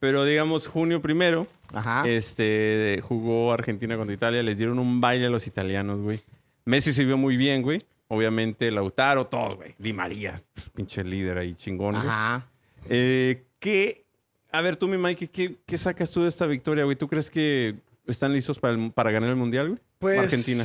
Pero 0.00 0.24
digamos, 0.24 0.68
junio 0.68 1.02
primero, 1.02 1.46
Ajá. 1.74 2.02
este, 2.08 3.02
jugó 3.06 3.52
Argentina 3.52 3.96
contra 3.98 4.14
Italia. 4.14 4.42
Les 4.42 4.56
dieron 4.56 4.78
un 4.78 5.02
baile 5.02 5.26
a 5.26 5.30
los 5.30 5.46
italianos, 5.46 6.00
güey. 6.00 6.20
Messi 6.66 6.92
se 6.92 7.04
vio 7.04 7.16
muy 7.16 7.36
bien, 7.38 7.62
güey. 7.62 7.82
Obviamente, 8.08 8.70
Lautaro, 8.70 9.26
todos, 9.26 9.56
güey. 9.56 9.74
Di 9.78 9.92
María, 9.92 10.34
pues, 10.54 10.68
pinche 10.70 11.02
líder 11.02 11.38
ahí, 11.38 11.54
chingón, 11.54 11.94
güey. 11.94 12.06
Ajá. 12.06 12.46
Eh, 12.88 13.44
¿qué? 13.58 14.04
A 14.52 14.60
ver, 14.60 14.76
tú, 14.76 14.86
mi 14.86 14.96
Mike, 14.98 15.28
¿qué, 15.28 15.56
qué 15.66 15.78
sacas 15.78 16.10
tú 16.10 16.22
de 16.22 16.28
esta 16.28 16.46
victoria, 16.46 16.84
güey? 16.84 16.96
¿Tú 16.96 17.08
crees 17.08 17.30
que 17.30 17.76
están 18.06 18.32
listos 18.32 18.58
para, 18.60 18.74
el- 18.74 18.92
para 18.92 19.10
ganar 19.10 19.30
el 19.30 19.36
Mundial, 19.36 19.68
güey? 19.70 19.80
Pues, 19.98 20.18
Argentina. 20.20 20.64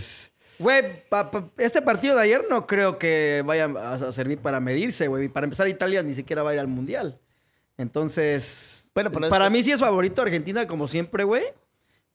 Güey, 0.59 0.83
pa- 1.09 1.31
pa- 1.31 1.49
este 1.57 1.81
partido 1.81 2.15
de 2.15 2.21
ayer 2.23 2.43
no 2.49 2.67
creo 2.67 2.99
que 2.99 3.41
vaya 3.45 3.65
a, 3.65 3.93
a 3.95 4.11
servir 4.11 4.37
para 4.37 4.59
medirse, 4.59 5.07
güey. 5.07 5.27
Para 5.29 5.45
empezar, 5.45 5.67
Italia 5.67 6.03
ni 6.03 6.13
siquiera 6.13 6.43
va 6.43 6.51
a 6.51 6.53
ir 6.53 6.59
al 6.59 6.67
Mundial. 6.67 7.19
Entonces, 7.77 8.89
Bueno, 8.93 9.11
para 9.11 9.49
mí 9.49 9.63
sí 9.63 9.71
es 9.71 9.79
favorito 9.79 10.21
Argentina, 10.21 10.67
como 10.67 10.87
siempre, 10.87 11.23
güey. 11.23 11.43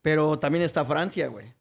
Pero 0.03 0.39
también 0.39 0.63
está 0.65 0.85
Francia, 0.85 1.27
güey. 1.27 1.53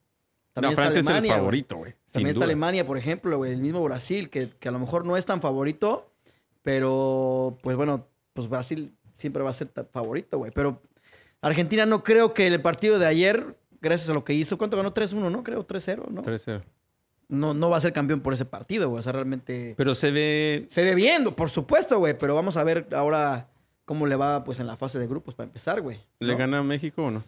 No, 0.56 0.61
También 0.61 0.72
está 0.72 0.82
Francia 0.84 0.99
es 1.02 1.06
el 1.06 1.11
Alemania, 1.11 1.36
favorito, 1.38 1.77
güey. 1.77 1.94
También 2.11 2.30
está 2.30 2.38
duda. 2.40 2.45
Alemania, 2.45 2.86
por 2.86 2.98
ejemplo, 2.98 3.38
güey. 3.38 3.52
El 3.52 3.61
mismo 3.61 3.84
Brasil, 3.84 4.30
que, 4.30 4.48
que 4.57 4.69
a 4.69 4.72
lo 4.72 4.80
mejor 4.80 5.06
no 5.06 5.18
es 5.18 5.26
tan 5.26 5.41
favorito. 5.41 6.10
Pero, 6.64 7.57
pues 7.61 7.76
bueno, 7.77 8.07
pues 8.34 8.48
Brasil 8.48 8.94
siempre 9.14 9.44
va 9.44 9.49
a 9.49 9.53
ser 9.53 9.69
favorito, 9.91 10.38
güey. 10.38 10.52
Pero 10.52 10.82
Argentina 11.41 11.86
no 11.86 12.03
creo 12.03 12.34
que 12.34 12.48
el 12.48 12.61
partido 12.61 12.98
de 12.99 13.06
ayer, 13.06 13.56
gracias 13.82 14.10
a 14.10 14.14
lo 14.14 14.23
que 14.23 14.34
hizo, 14.34 14.57
¿cuánto 14.57 14.77
ganó? 14.77 14.94
3-1, 14.94 15.30
¿no? 15.30 15.44
Creo 15.44 15.68
3-0, 15.68 16.10
¿no? 16.10 16.23
3-0. 16.23 16.64
no, 17.27 17.53
no 17.53 17.69
va 17.69 17.77
a 17.77 17.82
ser 17.82 17.94
campeón 17.94 18.22
por 18.22 18.34
ese 18.34 18.45
partido, 18.45 18.90
güey. 18.90 18.99
O 18.99 19.03
sea, 19.03 19.11
realmente 19.11 19.76
Pero 19.77 19.94
se 19.94 20.10
ve... 20.10 20.65
se 20.69 20.84
ve 20.84 20.95
bien, 20.95 21.26
por 21.36 21.49
supuesto, 21.49 21.99
güey. 21.99 22.18
Pero 22.18 22.34
vamos 22.34 22.57
a 22.57 22.64
ver 22.64 22.88
ahora 22.94 23.49
cómo 23.86 24.07
le 24.07 24.15
va, 24.15 24.44
pues, 24.44 24.60
en 24.60 24.68
la 24.68 24.76
fase 24.77 24.98
de 24.98 25.06
grupos 25.06 25.36
para 25.36 25.48
empezar, 25.48 25.82
güey. 25.82 25.99
¿Le 26.19 26.32
¿no? 26.32 26.38
gana 26.40 26.60
a 26.60 26.64
México 26.64 27.03
o 27.03 27.11
no? 27.11 27.23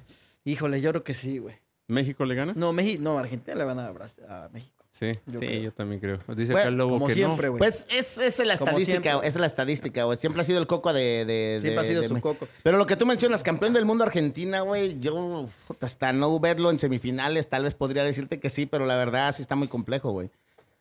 Híjole, 0.45 0.81
yo 0.81 0.89
creo 0.91 1.03
que 1.03 1.13
sí, 1.13 1.37
güey. 1.37 1.55
¿México 1.87 2.25
le 2.25 2.35
gana? 2.35 2.53
No, 2.55 2.73
México, 2.73 3.01
no, 3.03 3.17
Argentina 3.17 3.55
le 3.55 3.63
van 3.63 3.79
a, 3.79 3.87
a 3.87 4.49
México. 4.51 4.73
Sí, 4.91 5.11
Yo 5.27 5.39
sí, 5.39 5.45
creo. 5.45 5.61
yo 5.61 5.71
también 5.71 6.01
creo. 6.01 6.17
Dice 6.35 6.51
Bueno, 6.51 6.57
acá 6.59 6.67
el 6.69 6.75
lobo 6.75 6.93
Como 6.95 7.07
que 7.07 7.13
siempre, 7.13 7.49
no. 7.49 7.57
Pues 7.57 7.85
es, 7.91 8.17
es 8.17 8.39
la 8.45 8.55
estadística, 8.55 8.83
siempre. 8.93 9.13
güey, 9.13 9.27
esa 9.27 9.37
es 9.37 9.39
la 9.41 9.45
estadística, 9.45 10.03
güey. 10.05 10.17
Siempre 10.17 10.41
ha 10.41 10.45
sido 10.45 10.57
el 10.59 10.65
coco 10.65 10.91
de... 10.91 11.23
de- 11.25 11.59
Siempre 11.61 11.81
ha 11.81 11.85
sido 11.85 12.01
de- 12.01 12.07
su 12.07 12.19
coco. 12.19 12.47
Pero 12.63 12.77
lo 12.79 12.87
que 12.87 12.95
tú 12.95 13.05
mencionas, 13.05 13.43
campeón 13.43 13.73
del 13.73 13.85
mundo 13.85 14.03
Argentina, 14.03 14.61
güey, 14.61 14.99
yo 14.99 15.47
hasta 15.81 16.13
no 16.13 16.39
verlo 16.39 16.71
en 16.71 16.79
semifinales 16.79 17.47
tal 17.47 17.63
vez 17.63 17.75
podría 17.75 18.03
decirte 18.03 18.39
que 18.39 18.49
sí, 18.49 18.65
pero 18.65 18.87
la 18.87 18.95
verdad 18.95 19.33
sí 19.35 19.43
está 19.43 19.55
muy 19.55 19.67
complejo, 19.67 20.11
güey. 20.11 20.31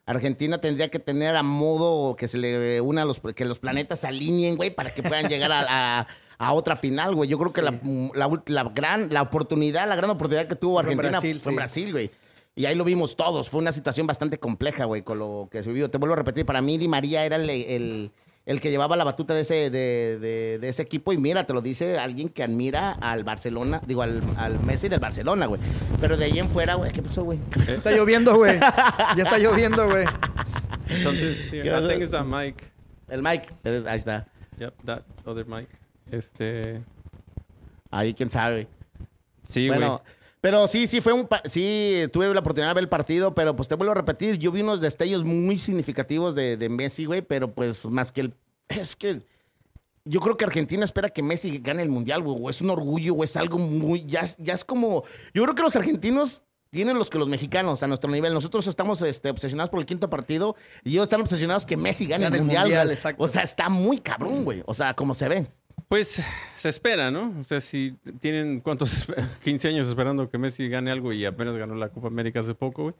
Argentina 0.06 0.60
tendría 0.60 0.88
que 0.88 0.98
tener 0.98 1.36
a 1.36 1.42
modo 1.42 2.16
que 2.16 2.28
se 2.28 2.38
le 2.38 2.80
una 2.80 3.02
a 3.02 3.04
los 3.04 3.20
que 3.34 3.44
los 3.44 3.58
planetas 3.58 4.00
se 4.00 4.06
alineen, 4.06 4.56
güey, 4.56 4.70
para 4.70 4.90
que 4.94 5.02
puedan 5.02 5.28
llegar 5.28 5.52
a, 5.52 6.00
a- 6.00 6.06
a 6.38 6.52
otra 6.52 6.76
final, 6.76 7.14
güey. 7.14 7.28
Yo 7.28 7.38
creo 7.38 7.52
que 7.52 7.62
la, 7.62 7.78
la 8.14 8.42
la 8.46 8.64
gran 8.64 9.12
la 9.12 9.22
oportunidad, 9.22 9.88
la 9.88 9.96
gran 9.96 10.10
oportunidad 10.10 10.46
que 10.46 10.54
tuvo 10.56 10.74
Fue 10.74 10.82
en 10.82 10.86
Argentina 10.98 11.10
Brasil, 11.20 11.40
fue 11.40 11.52
en. 11.52 11.56
Brasil, 11.56 11.92
güey. 11.92 12.10
Y 12.54 12.64
ahí 12.66 12.74
lo 12.74 12.84
vimos 12.84 13.16
todos. 13.16 13.50
Fue 13.50 13.60
una 13.60 13.72
situación 13.72 14.06
bastante 14.06 14.38
compleja, 14.38 14.84
güey, 14.86 15.02
con 15.02 15.18
lo 15.18 15.48
que 15.50 15.62
se 15.62 15.68
vivió. 15.68 15.90
Te 15.90 15.98
vuelvo 15.98 16.14
a 16.14 16.16
repetir, 16.16 16.46
para 16.46 16.62
mí 16.62 16.78
Di 16.78 16.88
María 16.88 17.24
era 17.24 17.36
el, 17.36 17.48
el- 17.50 18.10
el 18.46 18.60
que 18.60 18.70
llevaba 18.70 18.96
la 18.96 19.02
batuta 19.02 19.34
de 19.34 19.40
ese, 19.40 19.70
de, 19.70 20.18
de- 20.20 20.58
de 20.60 20.68
ese 20.68 20.80
equipo. 20.82 21.12
Y 21.12 21.18
mira, 21.18 21.44
te 21.44 21.52
lo 21.52 21.60
dice 21.60 21.98
alguien 21.98 22.28
que 22.28 22.42
admira 22.44 22.92
al 22.92 23.24
Barcelona, 23.24 23.82
digo, 23.86 24.02
al, 24.02 24.22
al 24.38 24.60
Messi 24.60 24.88
del 24.88 25.00
Barcelona, 25.00 25.46
güey. 25.46 25.60
Pero 26.00 26.16
de 26.16 26.26
ahí 26.26 26.38
en 26.38 26.48
fuera, 26.48 26.76
güey, 26.76 26.92
¿qué 26.92 27.02
pasó, 27.02 27.24
güey? 27.24 27.40
Está 27.68 27.90
lloviendo, 27.90 28.36
güey. 28.36 28.58
Ya 28.60 29.22
está 29.24 29.36
lloviendo, 29.38 29.86
güey. 29.90 30.06
Entonces, 30.88 31.38
sí, 31.50 31.60
¿Qué 31.60 31.68
I 31.68 31.88
think 31.88 32.02
it's 32.02 32.12
that 32.12 32.24
Mike. 32.24 32.64
El 33.08 33.26
es- 33.74 33.86
ahí 33.86 33.98
está. 33.98 34.28
Yep, 34.58 34.74
that 34.84 35.02
other 35.24 35.44
Mike. 35.44 35.68
Este... 36.10 36.82
Ahí, 37.90 38.14
quién 38.14 38.30
sabe. 38.30 38.68
Sí, 39.48 39.68
güey. 39.68 39.78
bueno, 39.78 40.02
pero 40.40 40.66
sí, 40.68 40.86
sí 40.86 41.00
fue 41.00 41.12
un... 41.12 41.26
pa- 41.26 41.42
Sí, 41.44 42.02
tuve 42.12 42.32
la 42.32 42.40
oportunidad 42.40 42.68
de 42.70 42.74
ver 42.74 42.84
el 42.84 42.88
partido, 42.88 43.34
pero 43.34 43.54
pues 43.56 43.68
te 43.68 43.74
vuelvo 43.74 43.92
a 43.92 43.96
repetir, 43.96 44.36
yo 44.38 44.50
vi 44.52 44.60
unos 44.62 44.80
destellos 44.80 45.24
muy 45.24 45.58
significativos 45.58 46.34
de, 46.34 46.56
de 46.56 46.68
Messi, 46.68 47.04
güey, 47.04 47.22
pero 47.22 47.52
pues 47.52 47.84
más 47.86 48.12
que 48.12 48.22
el... 48.22 48.34
Es 48.68 48.96
que... 48.96 49.22
Yo 50.08 50.20
creo 50.20 50.36
que 50.36 50.44
Argentina 50.44 50.84
espera 50.84 51.08
que 51.08 51.20
Messi 51.20 51.58
gane 51.58 51.82
el 51.82 51.88
Mundial, 51.88 52.22
güey. 52.22 52.36
o 52.40 52.48
Es 52.50 52.60
un 52.60 52.70
orgullo, 52.70 53.14
güey. 53.14 53.24
Es 53.26 53.36
algo 53.36 53.58
muy... 53.58 54.04
Ya, 54.06 54.20
es- 54.20 54.36
ya 54.38 54.54
es 54.54 54.64
como... 54.64 55.02
Yo 55.34 55.42
creo 55.42 55.54
que 55.56 55.62
los 55.62 55.74
argentinos 55.74 56.44
tienen 56.70 56.96
los 56.98 57.10
que 57.10 57.18
los 57.18 57.28
mexicanos 57.28 57.82
a 57.82 57.86
nuestro 57.88 58.08
nivel. 58.10 58.32
Nosotros 58.34 58.66
estamos 58.68 59.02
este, 59.02 59.30
obsesionados 59.30 59.70
por 59.70 59.80
el 59.80 59.86
quinto 59.86 60.08
partido 60.10 60.54
y 60.84 60.90
ellos 60.90 61.04
están 61.04 61.22
obsesionados 61.22 61.66
que 61.66 61.76
Messi 61.76 62.06
gane, 62.06 62.24
Gane 62.24 62.36
el 62.36 62.42
Mundial, 62.42 62.68
Mundial. 62.68 63.14
O 63.18 63.26
sea, 63.26 63.42
está 63.42 63.68
muy 63.68 63.98
cabrón, 63.98 64.44
güey. 64.44 64.62
O 64.66 64.74
sea, 64.74 64.94
como 64.94 65.12
se 65.14 65.28
ve. 65.28 65.46
Pues 65.88 66.22
se 66.56 66.68
espera, 66.68 67.10
¿no? 67.10 67.32
O 67.40 67.44
sea, 67.44 67.60
si 67.60 67.94
tienen 68.20 68.60
cuántos 68.60 69.06
15 69.42 69.68
años 69.68 69.88
esperando 69.88 70.28
que 70.28 70.38
Messi 70.38 70.68
gane 70.68 70.90
algo 70.90 71.12
y 71.12 71.24
apenas 71.24 71.56
ganó 71.56 71.74
la 71.74 71.90
Copa 71.90 72.08
América 72.08 72.40
hace 72.40 72.54
poco, 72.54 72.82
güey. 72.84 72.94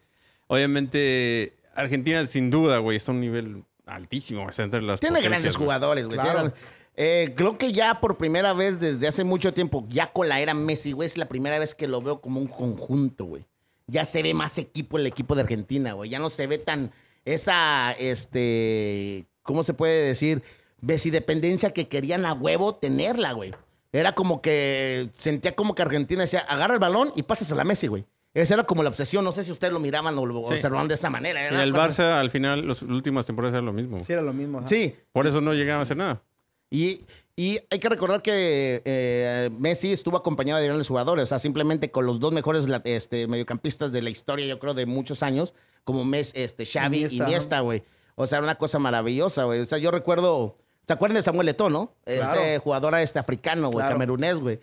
Obviamente 0.46 1.54
Argentina 1.74 2.24
sin 2.26 2.50
duda, 2.50 2.78
güey, 2.78 2.96
está 2.96 3.10
a 3.12 3.14
un 3.14 3.20
nivel 3.20 3.64
altísimo, 3.86 4.46
o 4.46 4.52
sea, 4.52 4.64
entre 4.64 4.82
las 4.82 5.00
Tiene 5.00 5.20
grandes 5.20 5.56
güey. 5.56 5.64
jugadores, 5.64 6.06
güey. 6.06 6.18
Claro. 6.18 6.52
Eh, 6.94 7.34
creo 7.36 7.58
que 7.58 7.72
ya 7.72 8.00
por 8.00 8.16
primera 8.16 8.54
vez 8.54 8.80
desde 8.80 9.06
hace 9.06 9.22
mucho 9.24 9.52
tiempo, 9.52 9.84
ya 9.88 10.12
con 10.12 10.28
la 10.28 10.40
era 10.40 10.54
Messi, 10.54 10.92
güey, 10.92 11.06
es 11.06 11.18
la 11.18 11.28
primera 11.28 11.58
vez 11.58 11.74
que 11.74 11.86
lo 11.88 12.00
veo 12.00 12.20
como 12.20 12.40
un 12.40 12.46
conjunto, 12.46 13.24
güey. 13.26 13.44
Ya 13.86 14.04
se 14.04 14.22
ve 14.22 14.32
más 14.32 14.58
equipo 14.58 14.96
el 14.98 15.06
equipo 15.06 15.34
de 15.34 15.42
Argentina, 15.42 15.92
güey. 15.92 16.08
Ya 16.10 16.18
no 16.18 16.30
se 16.30 16.46
ve 16.46 16.58
tan 16.58 16.92
esa, 17.24 17.92
este, 17.92 19.26
¿cómo 19.42 19.62
se 19.62 19.74
puede 19.74 20.06
decir? 20.06 20.42
Besidependencia 20.80 21.72
que 21.72 21.88
querían 21.88 22.26
a 22.26 22.32
huevo 22.32 22.74
tenerla, 22.74 23.32
güey. 23.32 23.52
Era 23.92 24.12
como 24.12 24.42
que 24.42 25.10
sentía 25.16 25.54
como 25.54 25.74
que 25.74 25.82
Argentina 25.82 26.22
decía, 26.22 26.40
agarra 26.40 26.74
el 26.74 26.80
balón 26.80 27.12
y 27.16 27.22
pasas 27.22 27.50
a 27.52 27.54
la 27.54 27.64
Messi, 27.64 27.86
güey. 27.86 28.04
Esa 28.34 28.54
era 28.54 28.64
como 28.64 28.82
la 28.82 28.90
obsesión. 28.90 29.24
No 29.24 29.32
sé 29.32 29.44
si 29.44 29.52
ustedes 29.52 29.72
lo 29.72 29.80
miraban 29.80 30.16
o 30.18 30.26
lo 30.26 30.44
Sí. 30.44 30.52
observaban 30.54 30.88
de 30.88 30.94
esa 30.94 31.08
manera. 31.08 31.42
Y 31.42 31.46
Era 31.46 31.62
el 31.62 31.72
cosa- 31.72 31.88
Barça 31.88 32.20
al 32.20 32.30
final, 32.30 32.68
las 32.68 32.82
últimas 32.82 33.24
temporadas 33.24 33.54
era 33.54 33.62
lo 33.62 33.72
mismo. 33.72 34.04
Sí, 34.04 34.12
era 34.12 34.20
lo 34.22 34.34
mismo. 34.34 34.58
ajá. 34.58 34.66
Sí, 34.68 34.94
Por 35.12 35.26
eso 35.26 35.40
no 35.40 35.54
llegaban 35.54 35.80
a 35.80 35.82
hacer 35.84 35.96
nada. 35.96 36.22
Y, 36.68 37.06
y 37.36 37.60
hay 37.70 37.78
que 37.78 37.88
recordar 37.88 38.20
que 38.20 38.82
eh, 38.84 39.50
Messi 39.58 39.92
estuvo 39.92 40.16
acompañado 40.18 40.60
de 40.60 40.66
grandes 40.66 40.88
jugadores, 40.88 41.22
o 41.22 41.26
sea, 41.26 41.38
simplemente 41.38 41.90
con 41.90 42.04
los 42.04 42.20
dos 42.20 42.32
mejores 42.32 42.66
este, 42.84 43.26
mediocampistas 43.28 43.92
de 43.92 44.02
la 44.02 44.10
historia, 44.10 44.44
yo 44.46 44.58
creo, 44.58 44.74
de 44.74 44.84
muchos 44.84 45.22
años, 45.22 45.54
como 45.84 46.04
Messi, 46.04 46.32
este, 46.42 46.66
Xavi 46.66 46.96
y 46.96 47.00
Iniesta, 47.00 47.24
Iniesta, 47.24 47.60
güey. 47.60 47.82
O 48.16 48.26
sea, 48.26 48.40
una 48.40 48.56
cosa 48.56 48.78
maravillosa, 48.78 49.44
güey. 49.44 49.60
O 49.60 49.66
sea, 49.66 49.78
yo 49.78 49.90
recuerdo, 49.90 50.58
¿se 50.86 50.92
acuerdan 50.92 51.16
de 51.16 51.22
Samuel 51.22 51.48
Eto'o, 51.48 51.70
no? 51.70 51.92
Claro. 52.04 52.40
Este 52.40 52.58
jugador 52.58 52.94
este 52.96 53.18
africano, 53.18 53.68
güey, 53.68 53.82
Claro. 53.82 53.94
camerunés, 53.94 54.38
güey. 54.38 54.60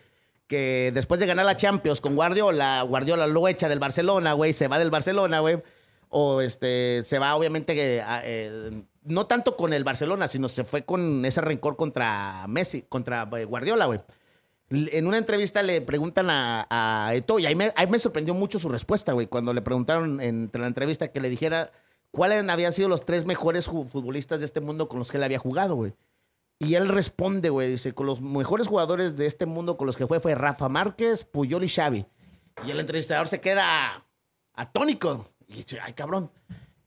Que 0.47 0.91
después 0.93 1.19
de 1.19 1.25
ganar 1.25 1.45
la 1.45 1.57
Champions 1.57 2.01
con 2.01 2.15
Guardiola, 2.15 2.81
Guardiola 2.83 3.27
lo 3.27 3.47
echa 3.47 3.69
del 3.69 3.79
Barcelona, 3.79 4.33
güey, 4.33 4.53
se 4.53 4.67
va 4.67 4.79
del 4.79 4.91
Barcelona, 4.91 5.39
güey. 5.39 5.61
O 6.09 6.41
este, 6.41 7.01
se 7.03 7.17
va 7.17 7.35
obviamente, 7.35 7.73
eh, 7.75 8.03
eh, 8.23 8.83
no 9.03 9.25
tanto 9.25 9.57
con 9.57 9.73
el 9.73 9.83
Barcelona, 9.83 10.27
sino 10.27 10.47
se 10.47 10.63
fue 10.63 10.83
con 10.85 11.25
ese 11.25 11.41
rencor 11.41 11.75
contra 11.75 12.45
Messi, 12.47 12.83
contra 12.83 13.27
eh, 13.37 13.45
Guardiola, 13.45 13.85
güey. 13.85 13.99
En 14.69 15.07
una 15.07 15.17
entrevista 15.17 15.61
le 15.63 15.81
preguntan 15.81 16.29
a, 16.29 16.67
a 16.69 17.13
Eto'o, 17.15 17.39
y 17.39 17.45
ahí 17.45 17.55
me, 17.55 17.71
ahí 17.75 17.87
me 17.87 17.99
sorprendió 17.99 18.33
mucho 18.33 18.59
su 18.59 18.69
respuesta, 18.69 19.13
güey, 19.13 19.27
cuando 19.27 19.53
le 19.53 19.61
preguntaron 19.61 20.21
entre 20.21 20.61
la 20.61 20.67
entrevista 20.67 21.09
que 21.09 21.19
le 21.19 21.29
dijera 21.29 21.71
cuáles 22.11 22.47
habían 22.47 22.73
sido 22.73 22.89
los 22.89 23.05
tres 23.05 23.25
mejores 23.25 23.65
futbolistas 23.65 24.39
de 24.39 24.45
este 24.45 24.61
mundo 24.61 24.87
con 24.87 24.99
los 24.99 25.09
que 25.11 25.17
él 25.17 25.23
había 25.23 25.39
jugado, 25.39 25.75
güey. 25.75 25.93
Y 26.59 26.75
él 26.75 26.87
responde, 26.87 27.49
güey, 27.49 27.69
dice, 27.71 27.93
con 27.93 28.05
los 28.05 28.21
mejores 28.21 28.67
jugadores 28.67 29.17
de 29.17 29.25
este 29.25 29.45
mundo 29.45 29.75
con 29.75 29.87
los 29.87 29.97
que 29.97 30.07
fue 30.07 30.19
fue 30.19 30.35
Rafa 30.35 30.69
Márquez, 30.69 31.23
Puyol 31.25 31.63
y 31.63 31.69
Xavi. 31.69 32.05
Y 32.65 32.71
el 32.71 32.79
entrevistador 32.79 33.27
se 33.27 33.41
queda 33.41 34.05
atónico. 34.53 35.29
Y 35.47 35.55
dice, 35.57 35.79
ay, 35.81 35.93
cabrón. 35.93 36.31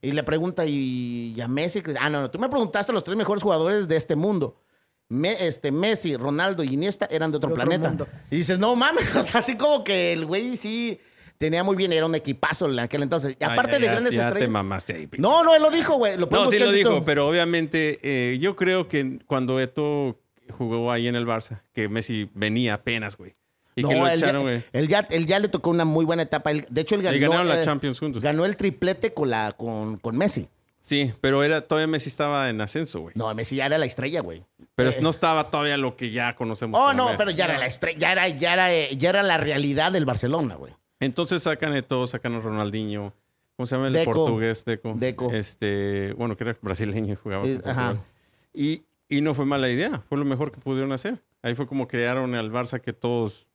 Y 0.00 0.12
le 0.12 0.22
pregunta, 0.22 0.64
¿y, 0.66 1.34
y 1.36 1.40
a 1.40 1.48
Messi? 1.48 1.82
Ah, 2.00 2.08
no, 2.08 2.20
no, 2.20 2.30
tú 2.30 2.38
me 2.38 2.48
preguntaste 2.48 2.92
a 2.92 2.94
los 2.94 3.04
tres 3.04 3.16
mejores 3.16 3.42
jugadores 3.42 3.88
de 3.88 3.96
este 3.96 4.14
mundo. 4.16 4.60
Me- 5.08 5.46
este, 5.46 5.72
Messi, 5.72 6.16
Ronaldo 6.16 6.62
y 6.64 6.74
Iniesta 6.74 7.06
eran 7.10 7.30
de 7.30 7.36
otro, 7.38 7.48
De 7.48 7.54
otro 7.54 7.64
planeta. 7.66 7.88
mundo. 7.88 8.06
Y 8.30 8.36
dices, 8.36 8.58
no 8.58 8.74
mames, 8.76 9.14
o 9.16 9.22
sea, 9.22 9.40
así 9.40 9.56
como 9.56 9.84
que 9.84 10.12
el 10.12 10.26
güey 10.26 10.56
sí 10.56 11.00
tenía 11.38 11.62
muy 11.64 11.76
bien, 11.76 11.92
era 11.92 12.06
un 12.06 12.14
equipazo 12.14 12.66
en 12.70 12.78
aquel 12.78 13.02
entonces. 13.02 13.36
Y 13.40 13.44
aparte 13.44 13.76
Ay, 13.76 13.82
de 13.82 13.88
grandes 13.88 14.14
ya 14.14 14.22
te 14.22 14.26
estrellas. 14.28 14.50
mamaste 14.50 14.94
ahí, 14.94 15.06
pinche. 15.06 15.22
No, 15.22 15.42
no, 15.44 15.54
él 15.54 15.62
lo 15.62 15.70
dijo, 15.70 15.94
güey. 15.96 16.16
Lo 16.16 16.26
No, 16.26 16.50
sí 16.50 16.58
lo 16.58 16.72
dijo, 16.72 17.04
pero 17.04 17.28
obviamente 17.28 17.98
eh, 18.02 18.38
yo 18.38 18.56
creo 18.56 18.88
que 18.88 19.18
cuando 19.26 19.60
Eto 19.60 20.18
jugó 20.58 20.90
ahí 20.92 21.08
en 21.08 21.16
el 21.16 21.26
Barça, 21.26 21.62
que 21.72 21.88
Messi 21.88 22.30
venía 22.34 22.74
apenas, 22.74 23.16
güey. 23.16 23.34
Y 23.78 23.82
que 23.84 23.94
lo 23.94 24.06
él, 24.06 24.18
echaron, 24.22 24.42
güey. 24.42 24.62
él, 24.72 24.88
ya, 24.88 25.00
él 25.10 25.26
ya 25.26 25.38
le 25.38 25.48
tocó 25.48 25.68
una 25.70 25.84
muy 25.84 26.04
buena 26.06 26.22
etapa. 26.22 26.50
De 26.52 26.80
hecho, 26.80 26.94
él 26.94 27.02
ganó, 27.02 27.16
Y 27.16 27.20
ganaron 27.20 27.48
la 27.48 27.60
eh, 27.60 27.64
Champions 27.64 27.98
juntos. 27.98 28.22
ganó 28.22 28.46
el 28.46 28.56
triplete 28.56 29.12
con, 29.12 29.28
la, 29.28 29.52
con, 29.52 29.98
con 29.98 30.16
Messi. 30.16 30.48
Sí, 30.80 31.12
pero 31.20 31.42
era, 31.42 31.60
todavía 31.62 31.86
Messi 31.88 32.08
estaba 32.08 32.48
en 32.48 32.60
ascenso, 32.60 33.00
güey. 33.00 33.12
No, 33.16 33.34
Messi 33.34 33.56
ya 33.56 33.66
era 33.66 33.76
la 33.76 33.84
estrella, 33.86 34.20
güey. 34.22 34.44
Pero 34.76 34.90
Eh. 34.90 34.98
no 35.02 35.10
estaba 35.10 35.50
todavía 35.50 35.76
lo 35.76 35.94
que 35.96 36.10
ya 36.10 36.36
conocemos. 36.36 36.78
Oh, 36.80 36.84
como 36.84 36.92
no, 36.94 37.04
Messi. 37.06 37.16
pero 37.18 37.30
ya 37.32 37.44
era 37.46 37.58
la 37.58 37.66
estrella, 37.66 37.98
ya 37.98 38.12
era, 38.12 38.28
ya 38.28 38.52
era, 38.54 38.90
ya 38.92 39.08
era 39.10 39.22
la 39.22 39.36
realidad 39.36 39.92
del 39.92 40.04
Barcelona, 40.06 40.54
güey. 40.54 40.72
Entonces 41.00 41.42
sacan 41.42 41.72
a 41.74 41.82
todos, 41.82 42.10
sacan 42.10 42.34
a 42.34 42.40
Ronaldinho. 42.40 43.12
¿Cómo 43.56 43.66
se 43.66 43.74
llama 43.74 43.86
el 43.88 43.94
Deco. 43.94 44.12
portugués? 44.12 44.64
Deco. 44.64 44.94
Deco. 44.96 45.32
Este, 45.32 46.12
bueno, 46.14 46.36
que 46.36 46.44
era 46.44 46.56
brasileño 46.60 47.14
y 47.14 47.16
jugaba. 47.16 47.44
Ajá. 47.64 47.96
Y, 48.52 48.82
y 49.08 49.20
no 49.22 49.34
fue 49.34 49.46
mala 49.46 49.68
idea. 49.68 50.02
Fue 50.08 50.18
lo 50.18 50.24
mejor 50.24 50.52
que 50.52 50.60
pudieron 50.60 50.92
hacer. 50.92 51.22
Ahí 51.42 51.54
fue 51.54 51.66
como 51.66 51.88
crearon 51.88 52.34
al 52.34 52.50
Barça 52.50 52.80
que 52.80 52.92
todos, 52.92 53.46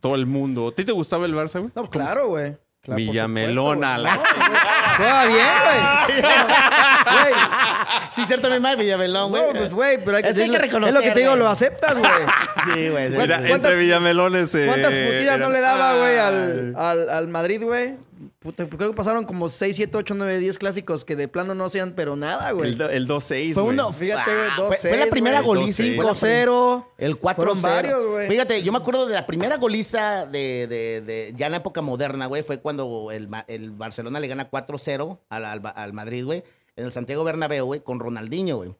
todo 0.00 0.14
el 0.14 0.26
mundo. 0.26 0.68
¿A 0.68 0.74
ti 0.74 0.84
te 0.84 0.92
gustaba 0.92 1.26
el 1.26 1.34
Barça, 1.34 1.60
güey? 1.60 1.72
No, 1.74 1.88
claro, 1.88 2.28
güey. 2.28 2.56
Claro, 2.84 2.96
Villamelona, 2.98 3.96
supuesto, 3.96 4.02
la- 4.02 4.46
güey. 4.46 4.60
Juega 4.98 5.24
bien, 5.24 5.46
güey. 5.64 6.22
Güey. 6.22 7.34
Sí, 8.12 8.26
cierto, 8.26 8.50
mi 8.50 8.60
madre 8.60 8.76
Villamelón, 8.82 9.30
güey. 9.30 9.42
No, 9.42 9.48
pues, 9.58 9.72
güey, 9.72 9.98
pero 10.04 10.16
hay 10.18 10.22
que, 10.22 10.28
Es 10.28 10.36
que 10.36 10.42
hay 10.42 10.50
que 10.50 10.58
decirlo- 10.58 10.86
Es 10.88 10.94
lo 10.94 11.00
que 11.00 11.08
te 11.08 11.14
reconocer, 11.14 11.16
digo, 11.16 11.36
lo 11.36 11.48
aceptas, 11.48 11.94
güey. 11.96 12.10
Sí, 12.74 12.88
güey. 12.90 13.10
Mira, 13.10 13.38
sí. 13.38 13.44
¿cuántas- 13.48 13.50
entre 13.72 13.76
Villamelones. 13.76 14.54
eh, 14.54 14.66
¿Cuántas 14.66 14.90
putidas 14.92 15.38
no 15.38 15.44
eran- 15.46 15.52
le 15.52 15.60
daba, 15.60 15.96
güey, 15.96 16.18
al, 16.18 16.74
al, 16.76 17.10
al 17.10 17.28
Madrid, 17.28 17.62
güey? 17.62 17.94
Puta, 18.44 18.68
creo 18.68 18.90
que 18.90 18.96
pasaron 18.96 19.24
como 19.24 19.48
6, 19.48 19.74
7, 19.74 19.96
8, 19.96 20.14
9, 20.16 20.38
10 20.38 20.58
clásicos 20.58 21.04
que 21.06 21.16
de 21.16 21.28
plano 21.28 21.54
no 21.54 21.70
sean, 21.70 21.94
pero 21.96 22.14
nada, 22.14 22.52
güey. 22.52 22.72
El, 22.72 22.76
do- 22.78 22.90
el 22.90 23.08
2-6, 23.08 23.54
Fue 23.54 23.62
güey. 23.62 23.74
uno, 23.74 23.90
Fíjate, 23.90 24.30
güey, 24.34 24.46
Ah, 24.50 24.56
2-6, 24.58 24.66
fue, 24.68 24.76
fue 24.90 24.98
la 24.98 25.06
primera 25.06 25.40
güey. 25.40 25.60
goliza. 25.60 25.82
2-6. 25.82 25.96
fue 25.96 26.04
la 26.04 26.12
5-0. 26.14 26.86
El 26.98 27.16
4 27.16 27.42
Fueron 27.42 27.62
varios, 27.62 28.06
güey. 28.06 28.28
Fíjate, 28.28 28.62
yo 28.62 28.70
me 28.70 28.76
acuerdo 28.78 29.06
de 29.06 29.14
la 29.14 29.26
primera 29.26 29.56
goliza 29.56 30.26
de, 30.26 30.66
de- 30.68 31.00
de- 31.00 31.32
ya 31.34 31.46
en 31.46 31.52
la 31.52 31.58
época 31.58 31.80
moderna, 31.80 32.26
güey, 32.26 32.42
fue 32.42 32.60
cuando 32.60 33.10
el, 33.10 33.30
el 33.48 33.70
Barcelona 33.70 34.20
le 34.20 34.28
gana 34.28 34.50
4-0 34.50 35.18
al, 35.30 35.44
al, 35.46 35.62
al 35.74 35.92
Madrid, 35.94 36.26
güey, 36.26 36.44
en 36.76 36.84
el 36.84 36.92
Santiago 36.92 37.24
Bernabéu, 37.24 37.64
güey, 37.64 37.80
con 37.80 37.98
Ronaldinho, 37.98 38.58
güey. 38.58 38.74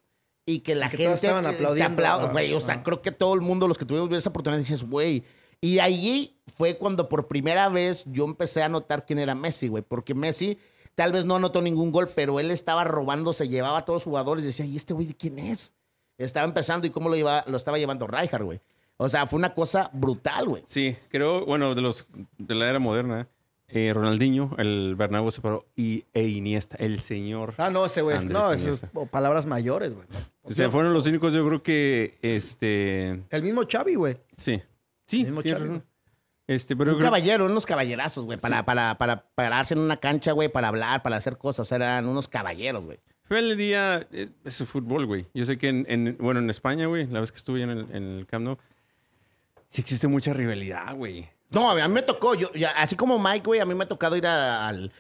Y 0.47 0.59
que 0.59 0.75
la 0.75 0.91
que 0.91 0.99
gente 0.99 1.05
todos 1.07 1.23
estaban 1.25 1.47
eh, 1.47 1.49
se 1.49 1.55
aplaudiendo. 1.55 1.93
aplaude, 1.95 2.27
Ah, 2.27 2.33
güey. 2.33 2.53
O 2.53 2.61
sea, 2.61 2.75
ah. 2.75 2.83
creo 2.83 3.01
que 3.01 3.13
todo 3.13 3.33
el 3.33 3.41
mundo, 3.41 3.67
los 3.67 3.79
que 3.79 3.87
tuvimos 3.87 4.13
esa 4.13 4.29
oportunidad, 4.29 4.59
dices, 4.59 4.83
güey. 4.83 5.25
Y 5.63 5.79
allí 5.79 6.37
fue 6.55 6.77
cuando 6.77 7.09
por 7.09 7.27
primera 7.27 7.69
vez 7.69 8.05
yo 8.07 8.25
empecé 8.25 8.63
a 8.63 8.69
notar 8.69 9.05
quién 9.05 9.19
era 9.19 9.35
Messi, 9.35 9.69
güey. 9.69 9.83
Porque 9.87 10.15
Messi 10.15 10.59
tal 10.95 11.13
vez 11.13 11.25
no 11.25 11.37
anotó 11.37 11.61
ningún 11.61 11.93
gol, 11.93 12.11
pero 12.15 12.41
él 12.41 12.51
estaba 12.51 12.85
robando, 12.85 13.33
se 13.33 13.49
llevaba 13.49 13.79
a 13.79 13.85
todos 13.85 13.97
los 13.97 14.05
jugadores 14.05 14.45
y 14.45 14.49
decía, 14.49 14.65
¿y 14.65 14.77
este 14.77 14.95
güey 14.95 15.07
de 15.07 15.15
quién 15.15 15.39
es? 15.39 15.75
Estaba 16.17 16.47
empezando 16.47 16.87
y 16.87 16.91
cómo 16.91 17.09
lo, 17.09 17.17
llevaba, 17.17 17.45
lo 17.49 17.57
estaba 17.57 17.79
llevando 17.79 18.07
Rijkaard, 18.07 18.45
güey. 18.45 18.61
O 18.97 19.09
sea, 19.09 19.27
fue 19.27 19.39
una 19.39 19.55
cosa 19.55 19.91
brutal, 19.93 20.49
güey. 20.49 20.63
Sí, 20.67 20.97
creo, 21.09 21.45
bueno, 21.45 21.75
de 21.75 21.83
los 21.83 22.07
de 22.39 22.55
la 22.55 22.71
era 22.71 22.79
moderna, 22.79 23.29
eh, 23.67 23.93
Ronaldinho, 23.93 24.53
el 24.59 24.95
Bernabéu 24.97 25.33
se 25.33 25.41
paró 25.41 25.67
y 25.75 26.05
e 26.13 26.23
Iniesta, 26.23 26.77
el 26.79 27.01
señor. 27.01 27.55
Ah, 27.57 27.71
no, 27.71 27.87
ese 27.87 28.03
güey. 28.03 28.25
No, 28.27 28.53
eso 28.53 28.71
es 28.71 28.83
o 28.95 29.07
palabras 29.07 29.47
mayores, 29.47 29.93
güey. 29.93 30.07
O 30.43 30.55
sea, 30.55 30.71
fueron 30.71 30.93
los 30.93 31.07
únicos, 31.07 31.33
yo 31.33 31.45
creo 31.45 31.63
que, 31.63 32.19
este, 32.23 33.25
El 33.31 33.43
mismo 33.43 33.63
Xavi, 33.69 33.97
güey. 33.97 34.17
sí, 34.37 34.63
sí, 35.07 35.23
El 35.23 35.33
mismo 35.33 35.43
Xavi, 35.43 35.69
razón. 35.69 35.85
Este, 36.47 36.77
pero 36.77 36.93
Un 36.93 36.99
creo- 36.99 37.07
caballero, 37.07 37.47
unos 37.47 37.65
caballerazos, 37.65 38.25
güey, 38.25 38.39
para, 38.39 38.65
para, 38.65 38.99
para 38.99 39.25
pararse 39.35 39.75
en 39.75 39.81
una 39.81 39.97
cancha, 39.97 40.33
güey, 40.33 40.49
para 40.49 40.69
hablar, 40.69 41.03
para 41.03 41.17
hacer 41.17 41.39
cosas. 41.39 41.71
Eran 41.73 42.07
unos 42.07 42.29
caballeros, 42.29 42.85
güey. 42.85 42.99
fue 43.27 43.39
el 43.39 43.57
día, 43.57 44.07
eh, 44.13 44.29
ese 44.45 44.67
fútbol, 44.67 45.07
güey. 45.07 45.27
Yo 45.33 45.47
sé 45.47 45.57
que 45.57 45.69
en, 45.69 45.87
en- 45.89 46.17
bueno, 46.21 46.41
en 46.41 46.51
España, 46.51 46.87
güey, 46.87 47.07
la 47.07 47.21
vez 47.21 47.33
que 47.33 47.39
estuve 47.39 47.63
en 47.63 47.71
el, 47.71 47.87
en 47.93 48.19
el 48.19 48.27
Camp 48.27 48.45
Nou, 48.45 48.59
sí 49.69 49.81
existe 49.81 50.07
mucha 50.07 50.35
rivalidad, 50.35 50.95
güey. 50.95 51.29
No, 51.51 51.71
a 51.71 51.89
mí 51.89 51.95
me 51.95 52.03
tocó, 52.03 52.35
yo, 52.35 52.53
ya- 52.53 52.73
así 52.77 52.97
como 52.97 53.19
Mike, 53.19 53.45
güey, 53.47 53.61
a 53.61 53.65
mí 53.65 53.75
me 53.75 53.85
ha 53.85 53.89
tocado 53.89 54.15
ir 54.17 54.27
a- 54.27 54.69
al, 54.69 54.93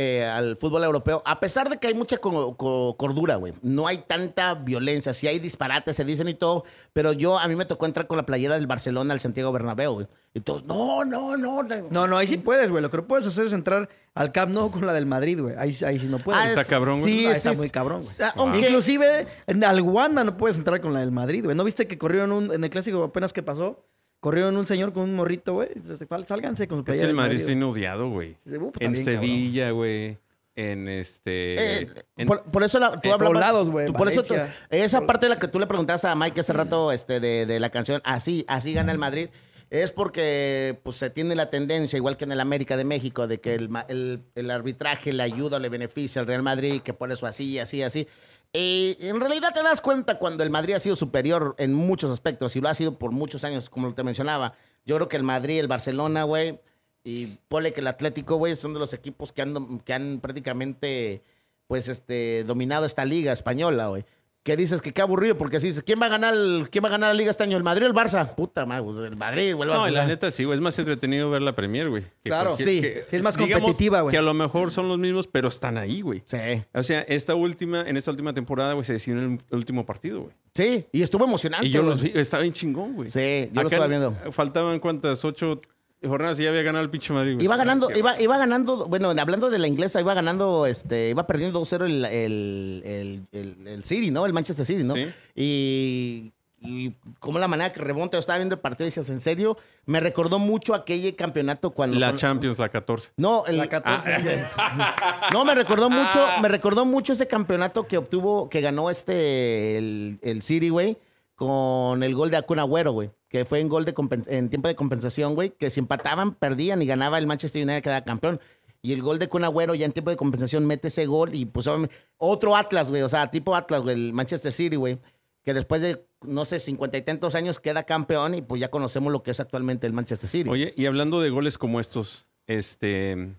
eh, 0.00 0.24
al 0.24 0.56
fútbol 0.56 0.84
europeo, 0.84 1.22
a 1.26 1.40
pesar 1.40 1.68
de 1.68 1.78
que 1.78 1.88
hay 1.88 1.94
mucha 1.94 2.18
co- 2.18 2.56
co- 2.56 2.94
cordura, 2.96 3.34
güey. 3.34 3.52
No 3.62 3.88
hay 3.88 3.98
tanta 3.98 4.54
violencia, 4.54 5.12
sí 5.12 5.26
hay 5.26 5.40
disparates, 5.40 5.96
se 5.96 6.04
dicen 6.04 6.28
y 6.28 6.34
todo, 6.34 6.62
pero 6.92 7.12
yo, 7.12 7.36
a 7.36 7.48
mí 7.48 7.56
me 7.56 7.64
tocó 7.64 7.84
entrar 7.84 8.06
con 8.06 8.16
la 8.16 8.24
playera 8.24 8.54
del 8.54 8.68
Barcelona 8.68 9.12
al 9.12 9.18
Santiago 9.18 9.50
Bernabéu, 9.50 9.94
güey. 9.94 10.06
Y 10.34 10.40
todos, 10.40 10.64
no, 10.66 11.04
no, 11.04 11.36
no. 11.36 11.64
no. 11.64 11.76
No, 11.90 12.06
no, 12.06 12.16
ahí 12.16 12.28
sí 12.28 12.36
puedes, 12.36 12.70
güey. 12.70 12.80
Lo 12.80 12.90
que 12.90 12.98
no 12.98 13.06
puedes 13.08 13.26
hacer 13.26 13.46
es 13.46 13.52
entrar 13.52 13.88
al 14.14 14.30
Camp 14.30 14.52
Nou 14.52 14.70
con 14.70 14.86
la 14.86 14.92
del 14.92 15.06
Madrid, 15.06 15.40
güey. 15.40 15.56
Ahí, 15.58 15.76
ahí 15.84 15.98
sí 15.98 16.06
no 16.06 16.18
puedes. 16.18 16.40
Ah, 16.42 16.48
está 16.48 16.60
es- 16.60 16.68
cabrón, 16.68 17.00
güey. 17.00 17.12
Sí, 17.12 17.26
Ah, 17.26 17.30
sí, 17.30 17.36
está 17.38 17.50
es- 17.50 17.58
muy 17.58 17.70
cabrón, 17.70 18.02
güey. 18.02 18.30
Aunque- 18.36 18.58
Inclusive 18.60 19.26
en 19.48 19.64
al 19.64 19.80
Wanda 19.80 20.22
no 20.22 20.36
puedes 20.36 20.56
entrar 20.56 20.80
con 20.80 20.92
la 20.92 21.00
del 21.00 21.10
Madrid, 21.10 21.42
güey. 21.42 21.56
¿No 21.56 21.64
viste 21.64 21.88
que 21.88 21.98
corrieron 21.98 22.30
un, 22.30 22.52
en 22.52 22.62
el 22.62 22.70
clásico 22.70 23.02
apenas 23.02 23.32
que 23.32 23.42
pasó? 23.42 23.84
Corrieron 24.20 24.56
un 24.56 24.66
señor 24.66 24.92
con 24.92 25.04
un 25.04 25.14
morrito, 25.14 25.54
güey. 25.54 25.68
Dice, 25.74 26.04
"Sal- 26.06 26.26
Sálganse 26.26 26.66
con 26.66 26.78
su 26.78 26.80
Es 26.80 26.84
playera 26.86 27.06
que 27.06 27.10
el 27.10 27.16
Madrid 27.16 27.36
es 27.36 27.44
güey". 27.44 27.54
bien 27.54 27.62
odiado, 27.62 28.10
güey. 28.10 28.36
En 28.80 28.92
bien. 28.92 29.04
Sevilla, 29.04 29.70
güey. 29.70 30.18
En 30.56 30.88
este. 30.88 31.82
Eh, 31.82 31.88
en- 32.16 32.26
por, 32.26 32.42
por 32.42 32.64
eso 32.64 32.80
la, 32.80 33.00
tú 33.00 33.12
hablabas- 33.12 33.18
todos 33.18 33.40
lados, 33.40 33.70
güey, 33.70 33.86
tú- 33.86 33.92
Por 33.92 34.10
eso 34.10 34.24
tú- 34.24 34.34
esa 34.70 35.06
parte 35.06 35.26
de 35.26 35.30
la 35.30 35.38
que 35.38 35.46
tú 35.46 35.60
le 35.60 35.68
preguntabas 35.68 36.04
a 36.04 36.16
Mike 36.16 36.40
hace 36.40 36.52
rato 36.52 36.90
este, 36.90 37.20
de, 37.20 37.46
de 37.46 37.60
la 37.60 37.70
canción, 37.70 38.00
así, 38.04 38.44
así 38.48 38.72
gana 38.72 38.90
el 38.90 38.98
Madrid, 38.98 39.28
es 39.70 39.92
porque 39.92 40.80
pues, 40.82 40.96
se 40.96 41.10
tiene 41.10 41.36
la 41.36 41.48
tendencia, 41.50 41.96
igual 41.96 42.16
que 42.16 42.24
en 42.24 42.32
el 42.32 42.40
América 42.40 42.76
de 42.76 42.82
México, 42.84 43.28
de 43.28 43.38
que 43.40 43.54
el, 43.54 43.70
el- 43.86 44.20
el 44.34 44.50
arbitraje 44.50 45.12
le 45.12 45.22
ayuda 45.22 45.58
o 45.58 45.60
le 45.60 45.68
beneficia 45.68 46.20
al 46.20 46.26
Real 46.26 46.42
Madrid, 46.42 46.80
que 46.82 46.92
por 46.92 47.12
eso 47.12 47.26
así, 47.26 47.60
así, 47.60 47.82
así. 47.84 48.08
Y 48.52 48.96
en 49.00 49.20
realidad 49.20 49.52
te 49.52 49.62
das 49.62 49.80
cuenta 49.80 50.18
cuando 50.18 50.42
el 50.42 50.50
Madrid 50.50 50.74
ha 50.74 50.80
sido 50.80 50.96
superior 50.96 51.54
en 51.58 51.74
muchos 51.74 52.10
aspectos 52.10 52.56
y 52.56 52.60
lo 52.60 52.68
ha 52.68 52.74
sido 52.74 52.98
por 52.98 53.12
muchos 53.12 53.44
años, 53.44 53.68
como 53.68 53.94
te 53.94 54.02
mencionaba. 54.02 54.54
Yo 54.86 54.96
creo 54.96 55.08
que 55.08 55.18
el 55.18 55.22
Madrid, 55.22 55.60
el 55.60 55.68
Barcelona, 55.68 56.24
güey, 56.24 56.58
y 57.04 57.38
pone 57.48 57.72
que 57.72 57.80
el 57.80 57.86
Atlético, 57.86 58.36
güey, 58.36 58.56
son 58.56 58.72
de 58.72 58.80
los 58.80 58.94
equipos 58.94 59.32
que 59.32 59.42
han, 59.42 59.80
que 59.80 59.92
han 59.92 60.20
prácticamente, 60.20 61.22
pues, 61.66 61.88
este, 61.88 62.44
dominado 62.44 62.86
esta 62.86 63.04
liga 63.04 63.32
española, 63.32 63.88
güey. 63.88 64.06
¿Qué 64.44 64.56
dices? 64.56 64.80
Que 64.80 64.92
qué 64.94 65.02
aburrido, 65.02 65.36
porque 65.36 65.60
si 65.60 65.66
dices, 65.68 65.82
¿quién 65.82 66.00
va 66.00 66.06
a 66.06 66.08
ganar 66.08 66.32
el, 66.32 66.68
quién 66.70 66.82
va 66.82 66.88
a 66.88 66.92
ganar 66.92 67.08
la 67.10 67.14
liga 67.14 67.30
este 67.30 67.42
año? 67.42 67.56
¿El 67.58 67.64
Madrid 67.64 67.84
o 67.84 67.88
el 67.88 67.92
Barça? 67.94 68.34
Puta 68.34 68.64
madre, 68.64 68.82
pues, 68.84 68.96
el 68.98 69.16
Madrid, 69.16 69.54
güey. 69.54 69.68
el 69.68 69.76
No, 69.76 69.88
la 69.88 70.06
neta 70.06 70.30
sí, 70.30 70.44
güey. 70.44 70.56
Es 70.56 70.62
más 70.62 70.78
entretenido 70.78 71.28
ver 71.28 71.42
la 71.42 71.54
Premier, 71.54 71.90
güey. 71.90 72.04
Que 72.22 72.30
Claro. 72.30 72.50
cualquier- 72.56 72.94
Sí. 72.94 73.00
Sí, 73.08 73.16
es 73.16 73.22
más 73.22 73.36
digamos 73.36 73.62
competitiva, 73.62 74.00
güey. 74.00 74.10
Que 74.12 74.18
a 74.18 74.22
lo 74.22 74.32
mejor 74.32 74.70
son 74.70 74.88
los 74.88 74.98
mismos, 74.98 75.26
pero 75.26 75.48
están 75.48 75.76
ahí, 75.76 76.00
güey. 76.00 76.22
Sí, 76.26 76.38
O 76.72 76.82
sea, 76.82 77.00
esta 77.02 77.34
última, 77.34 77.82
en 77.82 77.96
esta 77.98 78.10
última 78.10 78.32
temporada, 78.32 78.72
güey, 78.72 78.84
se 78.84 78.94
decidió 78.94 79.20
en 79.20 79.40
el 79.50 79.56
último 79.56 79.84
partido, 79.84 80.22
güey. 80.22 80.34
sí, 80.54 80.86
y 80.92 81.02
estuvo 81.02 81.24
emocionante. 81.24 81.66
Y 81.66 81.70
yo 81.70 81.82
güey. 81.82 81.90
los 81.90 82.02
vi, 82.02 82.12
estaba 82.14 82.42
bien 82.42 82.54
chingón, 82.54 82.94
güey. 82.94 83.08
Sí, 83.08 83.48
yo 83.52 83.54
lo 83.62 83.68
Acá 83.68 83.76
estaba 83.76 83.86
viendo. 83.86 84.16
Faltaban 84.32 84.80
cuántas, 84.80 85.24
ocho 85.26 85.60
jornadas 86.06 86.38
y 86.38 86.44
ya 86.44 86.50
había 86.50 86.62
ganado 86.62 86.84
el 86.84 86.90
pinche 86.90 87.12
Madrid, 87.12 87.34
güey. 87.34 87.44
Iba 87.44 87.56
ganando, 87.56 87.90
iba, 87.90 88.20
iba 88.20 88.38
ganando, 88.38 88.86
bueno, 88.86 89.10
hablando 89.10 89.50
de 89.50 89.58
la 89.58 89.66
inglesa, 89.66 90.00
iba 90.00 90.14
ganando, 90.14 90.66
este, 90.66 91.10
iba 91.10 91.26
perdiendo 91.26 91.60
2-0 91.60 91.84
el, 91.86 92.04
el, 92.04 92.82
el, 92.84 93.26
el- 93.32 93.66
el 93.68 93.84
City, 93.84 94.10
¿no? 94.10 94.24
El 94.26 94.32
Manchester 94.32 94.64
City, 94.64 94.84
¿no? 94.84 94.94
Sí. 94.94 95.06
Y, 95.34 96.32
y 96.60 96.92
como 97.20 97.38
la 97.38 97.46
manera 97.48 97.72
que 97.72 97.80
remonta, 97.80 98.16
yo 98.16 98.20
estaba 98.20 98.38
viendo 98.38 98.54
el 98.56 98.60
partido 98.60 98.86
y 98.86 98.88
decías, 98.90 99.08
¿en 99.10 99.20
serio? 99.20 99.56
Me 99.86 100.00
recordó 100.00 100.38
mucho 100.38 100.74
aquel 100.74 101.14
campeonato 101.16 101.70
cuando... 101.70 101.98
La 101.98 102.14
Champions, 102.14 102.58
la 102.58 102.68
14. 102.68 103.10
No, 103.16 103.44
el, 103.46 103.56
La 103.58 103.68
14. 103.68 104.44
no, 105.32 105.44
me 105.44 105.54
recordó 105.54 105.88
mucho, 105.88 106.18
Ah. 106.20 106.38
me 106.42 106.48
recordó 106.48 106.84
mucho 106.84 107.12
ese 107.12 107.26
campeonato 107.28 107.86
que 107.86 107.96
obtuvo, 107.96 108.48
que 108.48 108.60
ganó 108.60 108.90
este, 108.90 109.78
el, 109.78 110.18
el 110.22 110.42
City, 110.42 110.68
güey, 110.68 110.96
con 111.36 112.02
el 112.02 112.14
gol 112.14 112.30
de 112.30 112.36
Akun 112.38 112.58
Agüero, 112.58 112.90
güey, 112.92 113.10
que 113.28 113.44
fue 113.44 113.60
en 113.60 113.68
gol 113.68 113.84
de 113.84 113.94
en 114.26 114.48
tiempo 114.48 114.68
de 114.68 114.74
compensación, 114.74 115.34
güey, 115.34 115.50
que 115.50 115.70
si 115.70 115.80
empataban, 115.80 116.34
perdían 116.34 116.80
y 116.82 116.86
ganaba 116.86 117.18
el 117.18 117.26
Manchester 117.26 117.62
United 117.62 117.82
quedaba 117.82 118.04
campeón. 118.04 118.40
Y 118.80 118.92
el 118.92 119.02
gol 119.02 119.18
de 119.18 119.28
Kun 119.28 119.44
Agüero 119.44 119.74
ya 119.74 119.86
en 119.86 119.92
tiempo 119.92 120.10
de 120.10 120.16
compensación 120.16 120.66
mete 120.66 120.88
ese 120.88 121.06
gol 121.06 121.34
y 121.34 121.44
pues 121.44 121.68
otro 122.16 122.56
Atlas, 122.56 122.90
güey, 122.90 123.02
o 123.02 123.08
sea, 123.08 123.30
tipo 123.30 123.54
Atlas, 123.54 123.82
güey, 123.82 123.94
el 123.96 124.12
Manchester 124.12 124.52
City, 124.52 124.76
güey, 124.76 124.98
que 125.44 125.52
después 125.52 125.80
de, 125.82 126.06
no 126.22 126.44
sé, 126.44 126.60
cincuenta 126.60 126.96
y 126.96 127.02
tantos 127.02 127.34
años 127.34 127.58
queda 127.58 127.82
campeón 127.82 128.34
y 128.34 128.42
pues 128.42 128.60
ya 128.60 128.70
conocemos 128.70 129.12
lo 129.12 129.22
que 129.22 129.32
es 129.32 129.40
actualmente 129.40 129.86
el 129.86 129.92
Manchester 129.92 130.30
City. 130.30 130.48
Oye, 130.48 130.74
y 130.76 130.86
hablando 130.86 131.20
de 131.20 131.30
goles 131.30 131.58
como 131.58 131.80
estos, 131.80 132.28
este, 132.46 133.34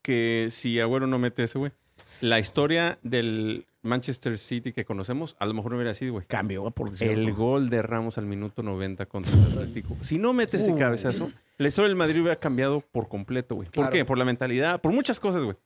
que 0.00 0.48
si 0.50 0.78
Agüero 0.78 1.06
no 1.06 1.18
mete 1.18 1.42
ese, 1.42 1.58
güey, 1.58 1.72
la 2.20 2.38
historia 2.38 2.98
del 3.02 3.66
Manchester 3.84 4.38
City 4.38 4.72
que 4.72 4.84
conocemos, 4.84 5.36
a 5.38 5.46
lo 5.46 5.54
mejor 5.54 5.70
no 5.72 5.76
hubiera 5.76 5.94
sido, 5.94 6.12
güey. 6.14 6.26
Cambio, 6.26 6.68
por 6.70 6.88
El 6.88 6.96
cierto. 6.96 7.34
gol 7.36 7.70
de 7.70 7.82
Ramos 7.82 8.18
al 8.18 8.26
minuto 8.26 8.62
90 8.62 9.06
contra 9.06 9.32
el 9.32 9.42
Atlético. 9.52 9.96
Si 10.02 10.18
no 10.18 10.32
mete 10.32 10.56
ese 10.56 10.74
cabezazo, 10.74 11.30
la 11.58 11.68
historia 11.68 11.88
del 11.88 11.96
Madrid 11.96 12.20
hubiera 12.20 12.36
cambiado 12.40 12.80
por 12.80 13.08
completo, 13.08 13.54
güey. 13.54 13.66
¿Por 13.66 13.74
Claro. 13.74 13.90
qué? 13.92 14.04
Por 14.04 14.18
la 14.18 14.24
mentalidad, 14.24 14.80
por 14.80 14.92
muchas 14.92 15.20
cosas, 15.20 15.42
güey. 15.42 15.56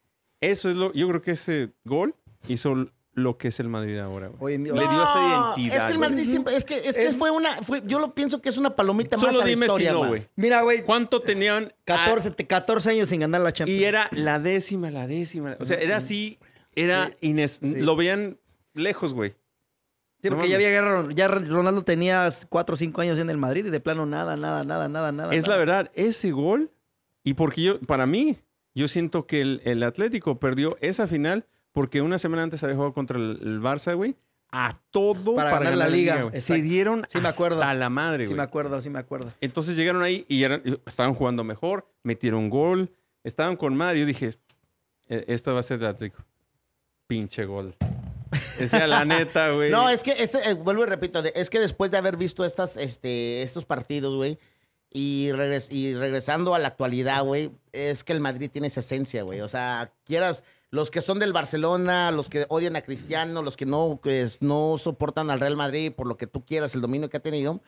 Eso 0.40 0.68
es 0.68 0.76
lo, 0.76 0.92
yo 0.92 1.08
creo 1.08 1.22
que 1.22 1.30
ese 1.32 1.70
gol 1.84 2.14
hizo 2.48 2.88
lo 3.14 3.36
que 3.36 3.48
es 3.48 3.58
el 3.58 3.68
Madrid 3.68 3.98
ahora, 3.98 4.28
güey. 4.28 4.38
Hoy 4.40 4.54
en 4.54 4.62
día- 4.64 4.72
Le 4.74 4.80
dio 4.82 4.90
esa 5.02 5.14
No, 5.16 5.54
identidad, 5.56 5.76
Es 5.76 5.84
que 5.84 5.90
el 5.90 5.98
güey. 5.98 6.10
Madrid 6.10 6.24
siempre, 6.24 6.54
es 6.56 6.64
que, 6.64 6.76
es 6.76 6.96
que 6.96 7.06
Es- 7.08 7.16
fue 7.16 7.32
una, 7.32 7.50
fue, 7.64 7.82
yo 7.84 7.98
lo 7.98 8.14
pienso 8.14 8.40
que 8.40 8.48
es 8.48 8.56
una 8.56 8.76
palomita 8.76 9.16
más 9.16 9.26
Solo 9.26 9.40
la 9.40 9.44
dime 9.48 9.66
historia, 9.66 9.88
si 9.90 9.94
no, 9.94 10.00
man. 10.02 10.08
güey. 10.10 10.22
Mira, 10.36 10.60
güey, 10.62 10.82
¿Cuánto 10.84 11.20
tenían? 11.20 11.72
14, 11.84 12.30
te- 12.30 12.46
14 12.46 12.90
años 12.90 13.08
sin 13.08 13.18
ganar 13.20 13.40
la 13.40 13.52
Champions. 13.52 13.80
y 13.80 13.84
era 13.84 14.08
la 14.12 14.38
décima, 14.38 14.92
la 14.92 15.08
décima. 15.08 15.56
O 15.58 15.64
sea, 15.64 15.78
era 15.78 15.96
así, 15.96 16.38
era 16.82 17.12
ines... 17.20 17.58
sí. 17.62 17.76
Lo 17.80 17.96
veían 17.96 18.38
lejos, 18.74 19.14
güey. 19.14 19.34
Sí, 20.20 20.30
No 20.30 20.36
porque 20.36 20.48
ya 20.48 20.56
había 20.56 20.70
guerra, 20.70 21.06
ya 21.14 21.28
Ronaldo 21.28 21.82
tenía 21.84 22.28
4 22.48 22.72
o 22.72 22.76
5 22.76 23.00
años 23.02 23.18
en 23.20 23.30
el 23.30 23.38
Madrid 23.38 23.66
y 23.66 23.70
de 23.70 23.78
plano 23.80 24.04
nada, 24.04 24.36
nada, 24.36 24.64
nada, 24.64 24.88
nada, 24.88 25.12
nada. 25.12 25.32
Es 25.34 25.46
la 25.46 25.56
verdad, 25.56 25.90
ese 25.94 26.32
gol, 26.32 26.72
y 27.22 27.34
porque 27.34 27.62
yo, 27.62 27.80
para 27.80 28.04
mí, 28.06 28.36
yo 28.74 28.88
siento 28.88 29.26
que 29.26 29.40
el, 29.40 29.60
el 29.64 29.82
Atlético 29.84 30.40
perdió 30.40 30.76
esa 30.80 31.06
final 31.06 31.46
porque 31.72 32.02
una 32.02 32.18
semana 32.18 32.42
antes 32.42 32.62
había 32.64 32.74
jugado 32.74 32.94
contra 32.94 33.16
el, 33.16 33.38
el 33.42 33.60
Barça, 33.60 33.94
güey, 33.94 34.16
a 34.50 34.76
todo 34.90 35.34
Para 35.36 35.50
ganar 35.52 35.76
la 35.76 35.88
liga. 35.88 36.30
Se 36.40 36.60
dieron 36.62 37.04
Sí, 37.08 37.20
me 37.20 37.28
acuerdo. 37.28 37.60
hasta 37.60 37.74
la 37.74 37.90
madre, 37.90 38.24
Sí 38.24 38.30
güey. 38.30 38.38
me 38.38 38.42
acuerdo, 38.42 38.80
sí 38.82 38.88
me 38.90 38.98
acuerdo. 38.98 39.32
Entonces 39.40 39.76
llegaron 39.76 40.02
ahí 40.02 40.24
y 40.26 40.42
eran- 40.42 40.62
estaban 40.86 41.12
jugando 41.14 41.44
mejor, 41.44 41.86
metieron 42.02 42.48
gol, 42.50 42.90
estaban 43.22 43.56
con 43.56 43.76
madre. 43.76 44.00
Yo 44.00 44.06
dije, 44.06 44.34
"E- 45.06 45.24
esto 45.28 45.52
va 45.52 45.60
a 45.60 45.62
ser 45.62 45.78
el 45.80 45.86
Atlético. 45.86 46.24
Pinche 47.08 47.44
gol. 47.46 47.74
Esa 48.60 48.86
la 48.86 49.04
neta, 49.04 49.50
güey. 49.54 49.70
No, 49.70 49.88
es 49.88 50.02
que, 50.02 50.12
ese, 50.12 50.38
eh, 50.50 50.54
vuelvo 50.54 50.84
y 50.84 50.86
repito, 50.86 51.22
de- 51.22 51.32
es 51.34 51.50
que 51.50 51.58
después 51.58 51.90
de 51.90 51.96
haber 51.96 52.16
visto 52.16 52.44
estas, 52.44 52.76
este, 52.76 53.42
estos 53.42 53.64
partidos, 53.64 54.14
güey, 54.14 54.38
y, 54.90 55.30
regres- 55.32 55.72
y 55.72 55.94
regresando 55.94 56.54
a 56.54 56.58
la 56.58 56.68
actualidad, 56.68 57.24
güey, 57.24 57.50
es 57.72 58.04
que 58.04 58.12
el 58.12 58.20
Madrid 58.20 58.50
tiene 58.52 58.66
esa 58.68 58.80
esencia, 58.80 59.22
güey. 59.22 59.40
O 59.40 59.48
sea, 59.48 59.92
quieras, 60.04 60.44
los 60.70 60.90
que 60.90 61.00
son 61.00 61.18
del 61.18 61.32
Barcelona, 61.32 62.10
los 62.10 62.28
que 62.28 62.44
odian 62.50 62.76
a 62.76 62.82
Cristiano, 62.82 63.42
los 63.42 63.56
que 63.56 63.64
no, 63.66 64.00
que 64.02 64.22
es- 64.22 64.42
no 64.42 64.76
soportan 64.78 65.30
al 65.30 65.40
Real 65.40 65.56
Madrid 65.56 65.92
por 65.92 66.06
lo 66.06 66.16
que 66.18 66.26
tú 66.26 66.44
quieras, 66.44 66.74
el 66.74 66.82
dominio 66.82 67.08
que 67.08 67.16
ha 67.16 67.20
tenido, 67.20 67.60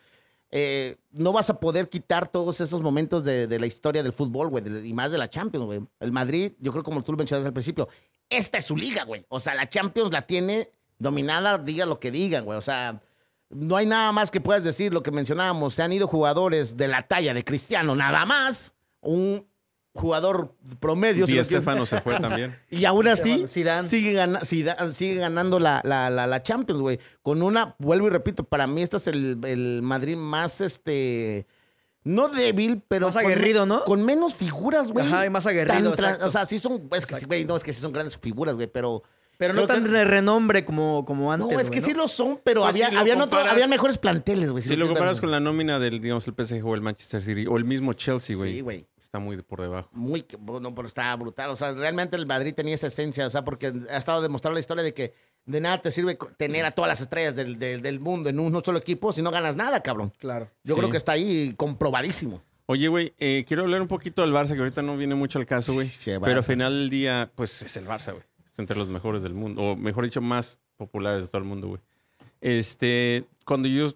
eh, 0.50 0.96
no 1.12 1.32
vas 1.32 1.48
a 1.48 1.60
poder 1.60 1.88
quitar 1.88 2.26
todos 2.28 2.60
esos 2.60 2.82
momentos 2.82 3.24
de, 3.24 3.46
de 3.46 3.58
la 3.60 3.66
historia 3.66 4.02
del 4.02 4.12
fútbol, 4.12 4.48
güey, 4.48 4.64
de- 4.64 4.86
y 4.86 4.92
más 4.92 5.12
de 5.12 5.18
la 5.18 5.30
Champions, 5.30 5.64
güey. 5.64 5.80
El 6.00 6.12
Madrid, 6.12 6.52
yo 6.58 6.72
creo 6.72 6.82
como 6.84 7.02
tú 7.02 7.12
lo 7.12 7.18
mencionaste 7.18 7.46
al 7.46 7.54
principio, 7.54 7.88
esta 8.30 8.58
es 8.58 8.64
su 8.64 8.76
liga, 8.76 9.04
güey. 9.04 9.26
O 9.28 9.40
sea, 9.40 9.54
la 9.54 9.68
Champions 9.68 10.12
la 10.12 10.22
tiene 10.22 10.70
dominada, 10.98 11.58
diga 11.58 11.84
lo 11.86 11.98
que 12.00 12.10
digan, 12.10 12.44
güey. 12.44 12.56
O 12.56 12.62
sea, 12.62 13.00
no 13.50 13.76
hay 13.76 13.86
nada 13.86 14.12
más 14.12 14.30
que 14.30 14.40
puedas 14.40 14.64
decir, 14.64 14.92
lo 14.94 15.02
que 15.02 15.10
mencionábamos, 15.10 15.74
se 15.74 15.82
han 15.82 15.92
ido 15.92 16.06
jugadores 16.06 16.76
de 16.76 16.88
la 16.88 17.02
talla 17.02 17.34
de 17.34 17.44
Cristiano, 17.44 17.94
nada 17.96 18.24
más, 18.24 18.74
un 19.00 19.46
jugador 19.92 20.54
promedio. 20.78 21.26
quieres- 21.26 21.48
Estefano 21.48 21.84
se 21.84 22.00
fue 22.00 22.18
también. 22.20 22.56
y 22.70 22.84
aún 22.84 23.08
así, 23.08 23.46
sigue, 23.48 24.12
gana- 24.12 24.40
Zidane- 24.42 24.92
sigue 24.92 25.14
ganando 25.16 25.58
la, 25.58 25.80
la, 25.84 26.08
la, 26.10 26.26
la 26.28 26.42
Champions, 26.42 26.80
güey. 26.80 27.00
Con 27.22 27.42
una, 27.42 27.74
vuelvo 27.78 28.06
y 28.06 28.10
repito, 28.10 28.44
para 28.44 28.66
mí 28.68 28.82
este 28.82 28.98
es 28.98 29.06
el, 29.08 29.38
el 29.44 29.80
Madrid 29.82 30.16
más, 30.16 30.60
este, 30.60 31.46
no 32.04 32.28
débil, 32.28 32.82
pero... 32.88 33.06
Más 33.06 33.14
con- 33.16 33.24
aguerrido, 33.24 33.66
¿no? 33.66 33.84
Con 33.84 34.04
menos 34.04 34.34
figuras, 34.34 34.90
güey. 34.92 35.06
Ajá, 35.06 35.26
y 35.26 35.30
más 35.30 35.46
aguerrido, 35.46 35.92
Tan 35.92 36.22
o 36.22 36.30
sea, 36.30 36.46
sí 36.46 36.58
son, 36.58 36.88
es 36.92 37.06
que 37.06 37.14
sí, 37.16 37.26
güey, 37.26 37.44
no, 37.44 37.56
es 37.56 37.62
que 37.64 37.72
sí 37.72 37.80
son 37.80 37.92
grandes 37.92 38.16
figuras, 38.18 38.54
güey, 38.56 38.66
pero... 38.68 39.02
Pero 39.38 39.54
no 39.54 39.66
tan 39.66 39.84
que- 39.84 39.88
de 39.90 40.04
renombre 40.04 40.66
como, 40.66 41.04
como 41.06 41.32
antes. 41.32 41.48
No, 41.50 41.58
es 41.60 41.70
que 41.70 41.80
sí 41.80 41.94
lo 41.94 42.08
son, 42.08 42.38
pero 42.44 42.60
Pues 42.60 42.74
había, 42.74 42.90
si 42.90 43.10
otro- 43.18 43.38
había 43.40 43.66
mejores 43.66 43.96
planteles, 43.96 44.50
güey. 44.50 44.62
Si 44.62 44.76
lo 44.76 44.86
comparas 44.86 45.18
con 45.18 45.30
la 45.30 45.40
nómina 45.40 45.78
del, 45.78 45.98
digamos, 46.02 46.26
el 46.28 46.34
PSG 46.34 46.62
o 46.66 46.74
el 46.74 46.82
Manchester 46.82 47.22
City 47.22 47.46
o 47.46 47.56
el 47.56 47.64
mismo 47.64 47.94
Chelsea, 47.94 48.36
güey, 48.36 48.52
Sí, 48.56 48.60
güey. 48.60 48.86
está 49.02 49.18
muy 49.18 49.40
por 49.40 49.62
debajo. 49.62 49.88
Muy, 49.92 50.24
que- 50.24 50.36
bueno, 50.36 50.74
pero 50.74 50.86
está 50.86 51.16
brutal. 51.16 51.48
O 51.48 51.56
sea, 51.56 51.72
realmente 51.72 52.16
el 52.16 52.26
Madrid 52.26 52.52
tenía 52.54 52.74
esa 52.74 52.88
esencia, 52.88 53.26
o 53.26 53.30
sea, 53.30 53.42
porque 53.42 53.72
ha 53.90 53.96
estado 53.96 54.20
demostrando 54.20 54.54
la 54.56 54.60
historia 54.60 54.84
de 54.84 54.92
que 54.92 55.14
de 55.46 55.60
nada 55.60 55.80
te 55.82 55.90
sirve 55.90 56.16
tener 56.36 56.64
a 56.64 56.70
todas 56.72 56.88
las 56.88 57.00
estrellas 57.00 57.34
del, 57.34 57.58
del- 57.58 57.82
del 57.82 58.00
mundo 58.00 58.28
en 58.30 58.38
un 58.38 58.64
solo 58.64 58.78
equipo 58.78 59.12
si 59.12 59.22
no 59.22 59.30
ganas 59.30 59.56
nada, 59.56 59.82
cabrón. 59.82 60.12
Claro. 60.18 60.48
Yo 60.64 60.74
Sí. 60.74 60.80
creo 60.80 60.90
que 60.90 60.96
está 60.96 61.12
ahí 61.12 61.54
comprobadísimo. 61.56 62.42
Oye, 62.66 62.86
güey, 62.86 63.14
eh, 63.18 63.44
quiero 63.48 63.64
hablar 63.64 63.82
un 63.82 63.88
poquito 63.88 64.22
del 64.22 64.32
Barça, 64.32 64.52
que 64.54 64.60
ahorita 64.60 64.80
no 64.82 64.96
viene 64.96 65.16
mucho 65.16 65.38
al 65.40 65.46
caso, 65.46 65.72
güey. 65.74 65.88
Pero 66.04 66.36
al 66.36 66.42
final 66.44 66.72
del 66.72 66.90
día, 66.90 67.30
pues 67.34 67.62
es 67.62 67.76
el 67.76 67.86
Barça, 67.86 68.12
güey. 68.12 68.22
Está 68.46 68.62
entre 68.62 68.76
los 68.76 68.88
mejores 68.88 69.22
del 69.24 69.34
mundo, 69.34 69.60
o 69.62 69.76
mejor 69.76 70.04
dicho, 70.04 70.20
más 70.20 70.60
populares 70.76 71.22
de 71.22 71.28
todo 71.28 71.38
el 71.38 71.44
mundo, 71.48 71.66
güey. 71.68 71.80
Este, 72.40 73.24
cuando 73.44 73.68
yo, 73.68 73.88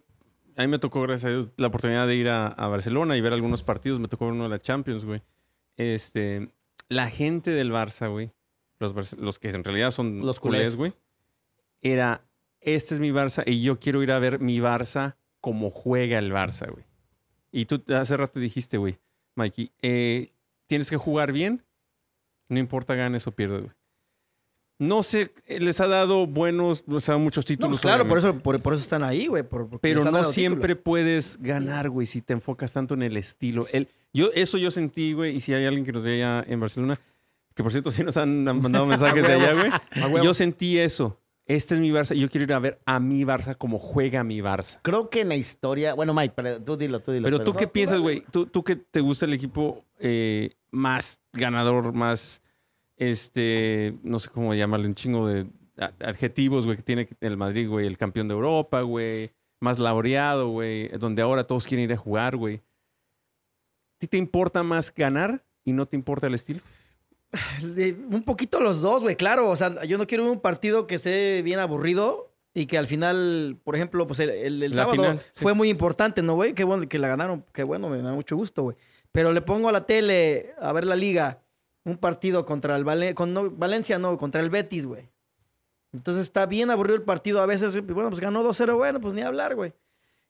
a 0.57 0.63
mí 0.63 0.69
me 0.69 0.79
tocó, 0.79 1.03
gracias 1.03 1.27
a 1.27 1.29
Dios, 1.31 1.49
la 1.57 1.69
oportunidad 1.69 2.07
de 2.09 2.17
ir 2.17 2.29
a, 2.29 2.49
a 2.49 2.67
Barcelona 2.69 3.17
y 3.17 3.21
ver 3.21 3.33
algunos 3.33 3.63
partidos, 3.63 4.01
me 4.01 4.09
tocó 4.09 4.25
ver 4.27 4.35
uno 4.35 4.45
de 4.45 4.51
la 4.51 4.59
Champions, 4.59 5.05
güey. 5.05 5.23
Este, 5.77 6.51
la 6.89 7.09
gente 7.11 7.51
del 7.53 7.71
Barça, 7.73 8.11
güey, 8.11 8.33
los, 8.81 9.13
los 9.15 9.39
que 9.39 9.49
en 9.51 9.65
realidad 9.65 9.93
son 9.93 10.21
Los 10.27 10.41
culés, 10.41 10.77
güey, 10.77 10.93
era, 11.85 12.23
este 12.61 12.95
es 12.95 13.01
mi 13.01 13.11
Barça 13.11 13.45
y 13.47 13.63
yo 13.63 13.79
quiero 13.79 14.03
ir 14.03 14.11
a 14.11 14.19
ver 14.19 14.41
mi 14.41 14.59
Barça 14.59 15.15
como 15.41 15.71
juega 15.71 16.19
el 16.19 16.33
Barça, 16.33 16.69
güey. 16.71 16.85
Y 17.53 17.67
tú 17.67 17.85
hace 17.95 18.17
rato 18.17 18.41
dijiste, 18.41 18.79
güey, 18.79 18.99
Mikey, 19.37 19.71
eh, 19.83 20.33
tienes 20.67 20.91
que 20.91 20.97
jugar 20.97 21.31
bien, 21.31 21.63
no 22.49 22.59
importa 22.59 22.95
ganes 22.97 23.27
o 23.29 23.33
pierdas, 23.33 23.61
güey. 23.63 23.73
No 24.81 25.05
sé, 25.05 25.33
eh, 25.47 25.61
les 25.61 25.81
ha 25.81 25.87
dado 25.87 26.27
buenos, 26.27 26.83
les 26.89 27.09
ha 27.09 27.13
dado 27.13 27.21
muchos 27.23 27.45
No, 27.45 27.49
títulos. 27.49 27.71
pues 27.73 27.81
claro, 27.83 28.09
por 28.09 28.19
eso, 28.19 28.37
por, 28.41 28.61
por 28.61 28.73
eso 28.73 28.83
están 28.83 29.05
ahí, 29.05 29.29
güey. 29.29 29.45
Pero 29.81 30.11
no 30.11 30.25
siempre 30.25 30.71
títulos. 30.75 30.83
puedes 30.85 31.39
ganar, 31.41 31.91
güey, 31.91 32.07
si 32.09 32.21
te 32.23 32.33
enfocas 32.33 32.73
tanto 32.73 32.95
en 32.95 33.03
el 33.03 33.17
estilo. 33.17 33.69
El, 33.71 33.87
yo, 34.13 34.31
eso 34.35 34.59
yo 34.59 34.73
sentí, 34.73 35.13
güey, 35.13 35.37
y 35.37 35.41
si 35.41 35.55
hay 35.55 35.65
alguien 35.67 35.85
que 35.85 35.93
nos 35.93 36.03
ve 36.03 36.15
allá 36.25 36.45
en 36.49 36.59
Barcelona, 36.59 36.99
que 37.55 37.63
por 37.63 37.71
cierto 37.71 37.93
sí 37.93 38.03
nos 38.03 38.17
han 38.17 38.43
mandado 38.43 38.85
mensajes 38.87 39.23
de 39.23 39.33
allá, 39.33 39.53
güey. 40.09 40.25
Yo 40.25 40.35
sentí 40.35 40.79
eso. 40.79 41.21
Este 41.47 41.75
es 41.75 41.81
mi 41.81 41.91
Barça 41.91 42.17
y 42.17 42.21
yo 42.21 42.31
quiero 42.31 42.45
ir 42.45 42.53
a 42.55 42.59
ver 42.59 42.81
a 42.87 42.99
mi 43.01 43.23
Barça 43.25 43.57
como 43.57 43.79
juega 43.79 44.25
mi 44.25 44.41
Barça. 44.41 44.79
Creo 44.83 45.11
que 45.11 45.21
en 45.21 45.29
la 45.29 45.37
historia, 45.37 45.93
bueno, 45.93 46.15
Mike, 46.15 46.33
pero 46.35 46.63
tú 46.63 46.77
dilo, 46.77 47.01
tú 47.01 47.13
dilo. 47.13 47.25
Pero 47.25 47.45
tú 47.45 47.53
qué 47.53 47.69
piensas, 47.69 48.01
güey? 48.01 48.25
¿Tú, 48.31 48.47
tú 48.47 48.65
que 48.65 48.77
te 48.77 49.01
gusta 49.01 49.27
el 49.27 49.35
equipo 49.35 49.85
eh, 49.99 50.55
más 50.71 51.19
ganador, 51.35 51.93
más, 51.93 52.43
este, 52.97 53.95
no 54.03 54.19
sé 54.19 54.31
cómo 54.31 54.55
llamarle, 54.55 54.87
un 54.87 54.95
chingo 54.95 55.29
de 55.29 55.47
adjetivos, 56.01 56.65
güey, 56.65 56.77
que 56.79 56.83
tiene 56.83 57.09
el 57.21 57.37
Madrid, 57.37 57.69
güey, 57.69 57.87
el 57.87 57.99
campeón 57.99 58.29
de 58.29 58.35
Europa, 58.35 58.81
güey, 58.81 59.31
más 59.61 59.79
laureado, 59.79 60.49
güey, 60.49 60.89
donde 60.89 61.21
ahora 61.21 61.47
todos 61.47 61.67
quieren 61.67 61.85
ir 61.85 61.93
a 61.93 61.99
jugar, 61.99 62.37
güey. 62.37 62.57
¿A 62.57 63.99
ti 63.99 64.07
te 64.07 64.17
importa 64.17 64.63
más 64.63 64.95
ganar 64.95 65.45
y 65.65 65.73
no 65.73 65.85
te 65.85 65.97
importa 65.97 66.27
el 66.27 66.35
estilo? 66.35 66.61
Un 68.11 68.23
poquito 68.25 68.61
los 68.61 68.81
dos, 68.81 69.03
güey, 69.03 69.17
claro. 69.17 69.49
O 69.51 69.57
sea, 69.57 69.85
yo 69.85 69.99
no 69.99 70.07
quiero 70.07 70.31
un 70.31 70.41
partido 70.41 70.87
que 70.87 70.95
esté 70.97 71.43
bien 71.43 71.59
aburrido 71.59 72.31
y 72.55 72.67
que 72.67 72.79
al 72.79 72.87
final, 72.87 73.57
por 73.65 73.75
ejemplo, 73.77 74.07
pues 74.07 74.21
el, 74.21 74.31
el- 74.31 74.63
el 74.63 74.71
La 74.71 74.77
sábado 74.77 74.93
final, 74.95 75.19
sí. 75.35 75.43
fue 75.43 75.55
muy 75.55 75.69
importante, 75.71 76.23
¿no, 76.23 76.35
güey? 76.35 76.53
Qué 76.55 76.65
bueno 76.65 76.89
que 76.89 76.99
la 76.99 77.09
ganaron, 77.09 77.45
qué 77.53 77.65
bueno, 77.65 77.89
me 77.89 78.01
da 78.01 78.13
mucho 78.13 78.37
gusto, 78.37 78.63
güey. 78.63 78.77
Pero 79.13 79.33
le 79.33 79.41
pongo 79.43 79.69
a 79.69 79.73
la 79.73 79.87
tele 79.87 80.53
a 80.59 80.73
ver 80.73 80.85
la 80.87 80.97
liga 80.97 81.41
un 81.85 81.99
partido 81.99 82.45
contra 82.45 82.77
el 82.77 82.85
Vale- 82.85 83.15
con, 83.15 83.35
no, 83.35 83.51
Valencia, 83.51 83.99
no, 83.99 84.17
contra 84.17 84.41
el 84.41 84.51
Betis, 84.51 84.87
güey. 84.87 85.09
Entonces 85.93 86.23
está 86.25 86.47
bien 86.47 86.71
aburrido 86.71 86.97
el 86.97 87.03
partido 87.03 87.41
a 87.41 87.47
veces. 87.47 87.75
Bueno, 87.87 88.09
pues 88.11 88.21
ganó 88.21 88.43
2-0, 88.43 88.75
bueno, 88.77 89.01
pues 89.01 89.15
ni 89.15 89.23
hablar, 89.23 89.55
güey. 89.55 89.73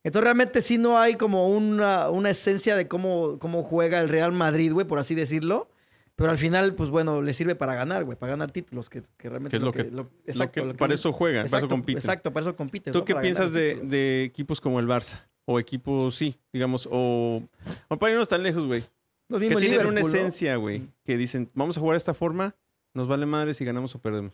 Entonces 0.02 0.24
realmente 0.24 0.60
sí 0.60 0.76
no 0.76 0.98
hay 0.98 1.14
como 1.14 1.48
una, 1.48 2.10
una 2.10 2.28
esencia 2.31 2.76
de 2.76 2.86
cómo, 2.89 3.39
cómo 3.39 3.62
juega 3.62 4.01
el 4.01 4.10
Real 4.10 4.32
Madrid, 4.32 4.72
güey, 4.72 4.86
por 4.86 4.98
así 4.98 5.14
decirlo. 5.14 5.68
Pero 6.16 6.31
al 6.31 6.39
final, 6.39 6.74
pues 6.74 6.91
bueno, 6.91 7.23
le 7.23 7.32
sirve 7.35 7.57
para 7.57 7.74
ganar, 7.74 8.05
güey, 8.05 8.16
para 8.16 8.31
ganar 8.31 8.53
títulos, 8.53 8.89
que, 8.89 9.03
que 9.16 9.28
realmente 9.28 9.57
es 9.57 9.62
lo 9.62 9.73
que- 9.73 9.85
Lo 9.85 10.11
exacto, 10.27 10.53
que- 10.61 10.66
lo 10.66 10.73
que- 10.73 10.78
para 10.78 10.95
eso 10.95 11.12
juegan, 11.12 11.43
para 11.43 11.47
eso 11.49 11.57
exacto, 11.57 11.74
compiten. 11.74 11.99
Exacto, 11.99 12.32
para 12.32 12.43
eso 12.47 12.57
compites. 12.57 12.93
¿Tú 12.93 13.01
¿no? 13.01 13.05
qué 13.05 13.15
Para 13.15 13.23
piensas 13.23 13.53
de, 13.53 14.23
equipos 14.24 14.61
como 14.61 14.78
el 14.78 14.86
Barça? 14.86 15.20
O 15.45 15.59
equipos, 15.59 16.15
sí, 16.15 16.36
digamos, 16.53 16.89
o, 16.91 17.43
o 17.89 17.97
para 17.99 18.12
irnos 18.12 18.28
tan 18.28 18.43
lejos, 18.43 18.65
güey. 18.65 18.85
Los 19.28 19.41
Que 19.41 19.57
tienen 19.57 19.86
una 19.86 20.01
esencia, 20.03 20.57
güey. 20.57 20.82
Que 21.05 21.16
dicen, 21.16 21.51
vamos 21.55 21.77
a 21.77 21.81
jugar 21.81 21.95
de 21.95 21.99
esta 21.99 22.15
forma, 22.15 22.55
nos 22.95 23.09
vale 23.09 23.27
madre 23.27 23.53
si 23.55 23.65
ganamos 23.65 23.95
o 23.95 23.99
perdemos. 23.99 24.32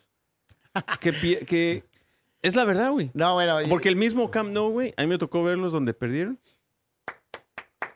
que, 1.01 1.45
que 1.47 1.83
es 2.43 2.55
la 2.57 2.65
verdad, 2.65 2.91
güey. 2.91 3.11
No, 3.15 3.35
bueno, 3.35 3.57
Porque 3.71 3.89
el 3.89 3.97
mismo 3.97 4.31
Camp 4.31 4.51
Nou, 4.51 4.71
güey, 4.71 4.93
a 4.97 5.03
mí 5.03 5.09
me 5.09 5.17
tocó 5.19 5.43
verlos 5.43 5.73
donde 5.73 5.95
perdieron. 5.95 6.39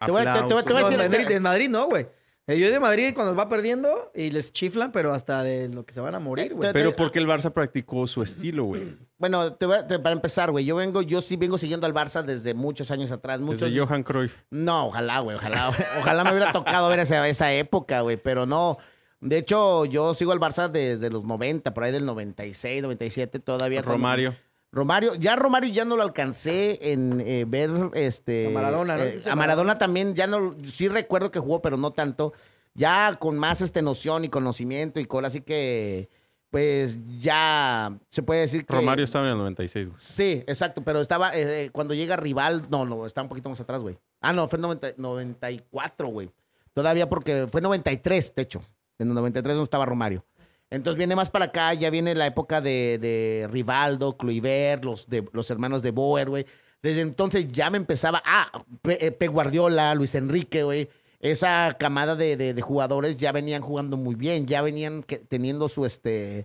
Te 0.04 0.10
voy 0.10 0.22
a- 0.22 0.32
te- 0.32 0.48
te 0.48 0.54
voy- 0.54 0.64
te 0.64 0.72
voy 0.72 0.82
a 0.82 0.84
No, 0.84 0.90
decir- 0.90 1.00
en 1.04 1.10
Madrid, 1.10 1.30
en 1.36 1.42
Madrid 1.42 1.68
no, 1.68 1.86
güey. 1.86 2.06
Eh, 2.46 2.58
Yo 2.58 2.70
de 2.70 2.78
Madrid 2.78 3.12
cuando 3.14 3.34
va 3.34 3.48
perdiendo 3.48 4.12
y 4.14 4.30
les 4.30 4.52
chiflan, 4.52 4.92
pero 4.92 5.14
hasta 5.14 5.42
de 5.42 5.68
lo 5.70 5.86
que 5.86 5.94
se 5.94 6.00
van 6.00 6.14
a 6.14 6.18
morir, 6.18 6.52
güey. 6.54 6.68
Te- 6.68 6.72
Pero 6.74 6.94
porque 6.94 7.18
el 7.18 7.26
Barça 7.26 7.50
practicó 7.52 8.06
su 8.06 8.22
estilo, 8.22 8.64
güey. 8.64 8.82
Bueno, 9.16 9.54
te 9.54 9.64
voy 9.64 9.76
a- 9.76 9.86
te- 9.86 9.98
para 9.98 10.12
empezar, 10.12 10.50
güey, 10.50 10.66
yo 10.66 10.76
vengo, 10.76 11.00
yo 11.00 11.22
sí 11.22 11.36
vengo 11.36 11.56
siguiendo 11.56 11.86
al 11.86 11.94
Barça 11.94 12.22
desde 12.22 12.52
muchos 12.52 12.90
años 12.90 13.10
atrás. 13.10 13.40
Muchos, 13.40 13.70
Desde 13.70 13.80
Johan 13.80 14.02
Cruyff. 14.02 14.36
No, 14.50 14.88
ojalá, 14.88 15.20
güey, 15.20 15.36
ojalá. 15.36 15.68
güey. 15.68 15.80
Ojalá 16.00 16.24
me 16.24 16.30
hubiera 16.32 16.52
tocado 16.52 16.90
ver 16.90 16.98
esa, 16.98 17.26
esa 17.26 17.50
época, 17.54 18.02
güey, 18.02 18.18
pero 18.18 18.44
no. 18.44 18.76
De 19.20 19.38
hecho, 19.38 19.86
yo 19.86 20.12
sigo 20.12 20.32
al 20.32 20.40
Barça 20.40 20.68
desde 20.70 21.08
los 21.08 21.24
90, 21.24 21.72
por 21.72 21.84
ahí 21.84 21.92
del 21.92 22.04
96, 22.04 22.82
97, 22.82 23.38
todavía. 23.38 23.80
Romario. 23.80 24.34
Romario, 24.74 25.14
ya 25.14 25.36
Romario 25.36 25.72
ya 25.72 25.84
no 25.84 25.96
lo 25.96 26.02
alcancé 26.02 26.92
en 26.92 27.22
eh, 27.24 27.44
ver 27.46 27.70
este 27.94 28.48
A 28.48 28.50
Maradona, 28.50 28.96
¿no? 28.96 29.04
eh, 29.04 29.22
a 29.30 29.36
Maradona 29.36 29.78
también 29.78 30.14
ya 30.14 30.26
no 30.26 30.56
sí 30.64 30.88
recuerdo 30.88 31.30
que 31.30 31.38
jugó, 31.38 31.62
pero 31.62 31.76
no 31.76 31.92
tanto. 31.92 32.32
ya 32.74 33.14
con 33.20 33.38
más 33.38 33.60
este 33.60 33.82
noción 33.82 34.24
y 34.24 34.28
conocimiento 34.28 34.98
y 34.98 35.04
con 35.04 35.24
así 35.24 35.42
que, 35.42 36.08
pues 36.50 36.98
ya 37.20 37.96
se 38.10 38.22
puede 38.24 38.40
decir 38.42 38.66
que... 38.66 38.74
Romario 38.74 39.04
estaba 39.04 39.26
en 39.26 39.32
el 39.32 39.38
96, 39.38 39.88
güey. 39.88 39.98
Sí, 40.00 40.44
exacto, 40.46 40.82
pero 40.82 41.00
estaba 41.00 41.30
eh, 41.36 41.70
cuando 41.72 41.94
llega 41.94 42.16
Rival, 42.16 42.66
no, 42.68 42.84
no, 42.84 43.06
está 43.06 43.22
un 43.22 43.28
poquito 43.28 43.48
más 43.48 43.60
atrás, 43.60 43.80
güey. 43.80 43.96
Ah, 44.20 44.32
no, 44.32 44.48
fue 44.48 44.56
en 44.56 44.62
90 44.62 44.94
94, 44.96 46.08
güey. 46.08 46.30
Todavía 46.72 47.08
porque 47.08 47.46
fue 47.48 47.60
93, 47.60 48.34
de 48.34 48.42
hecho. 48.42 48.62
En 48.98 49.08
el 49.08 49.14
93 49.14 49.56
no 49.56 49.62
estaba 49.62 49.86
Romario. 49.86 50.24
Entonces 50.70 50.98
viene 50.98 51.14
más 51.14 51.30
para 51.30 51.46
acá, 51.46 51.72
ya 51.74 51.90
viene 51.90 52.14
la 52.14 52.26
época 52.26 52.60
de, 52.60 52.98
de 52.98 53.48
Rivaldo, 53.50 54.16
Kluivert, 54.16 54.84
los, 54.84 55.08
de, 55.08 55.24
los 55.32 55.50
hermanos 55.50 55.82
de 55.82 55.90
Boer, 55.92 56.28
güey. 56.30 56.46
Desde 56.82 57.00
entonces 57.02 57.46
ya 57.50 57.70
me 57.70 57.78
empezaba, 57.78 58.22
ah, 58.26 58.64
eh, 58.88 59.10
Pep 59.12 59.30
Guardiola, 59.30 59.94
Luis 59.94 60.14
Enrique, 60.14 60.62
güey. 60.64 60.88
Esa 61.20 61.74
camada 61.78 62.16
de, 62.16 62.36
de- 62.36 62.60
jugadores 62.60 63.16
ya 63.16 63.32
venían 63.32 63.62
jugando 63.62 63.96
muy 63.96 64.14
bien, 64.14 64.46
ya 64.46 64.60
venían 64.60 65.04
teniendo 65.28 65.68
su, 65.70 65.86
este, 65.86 66.44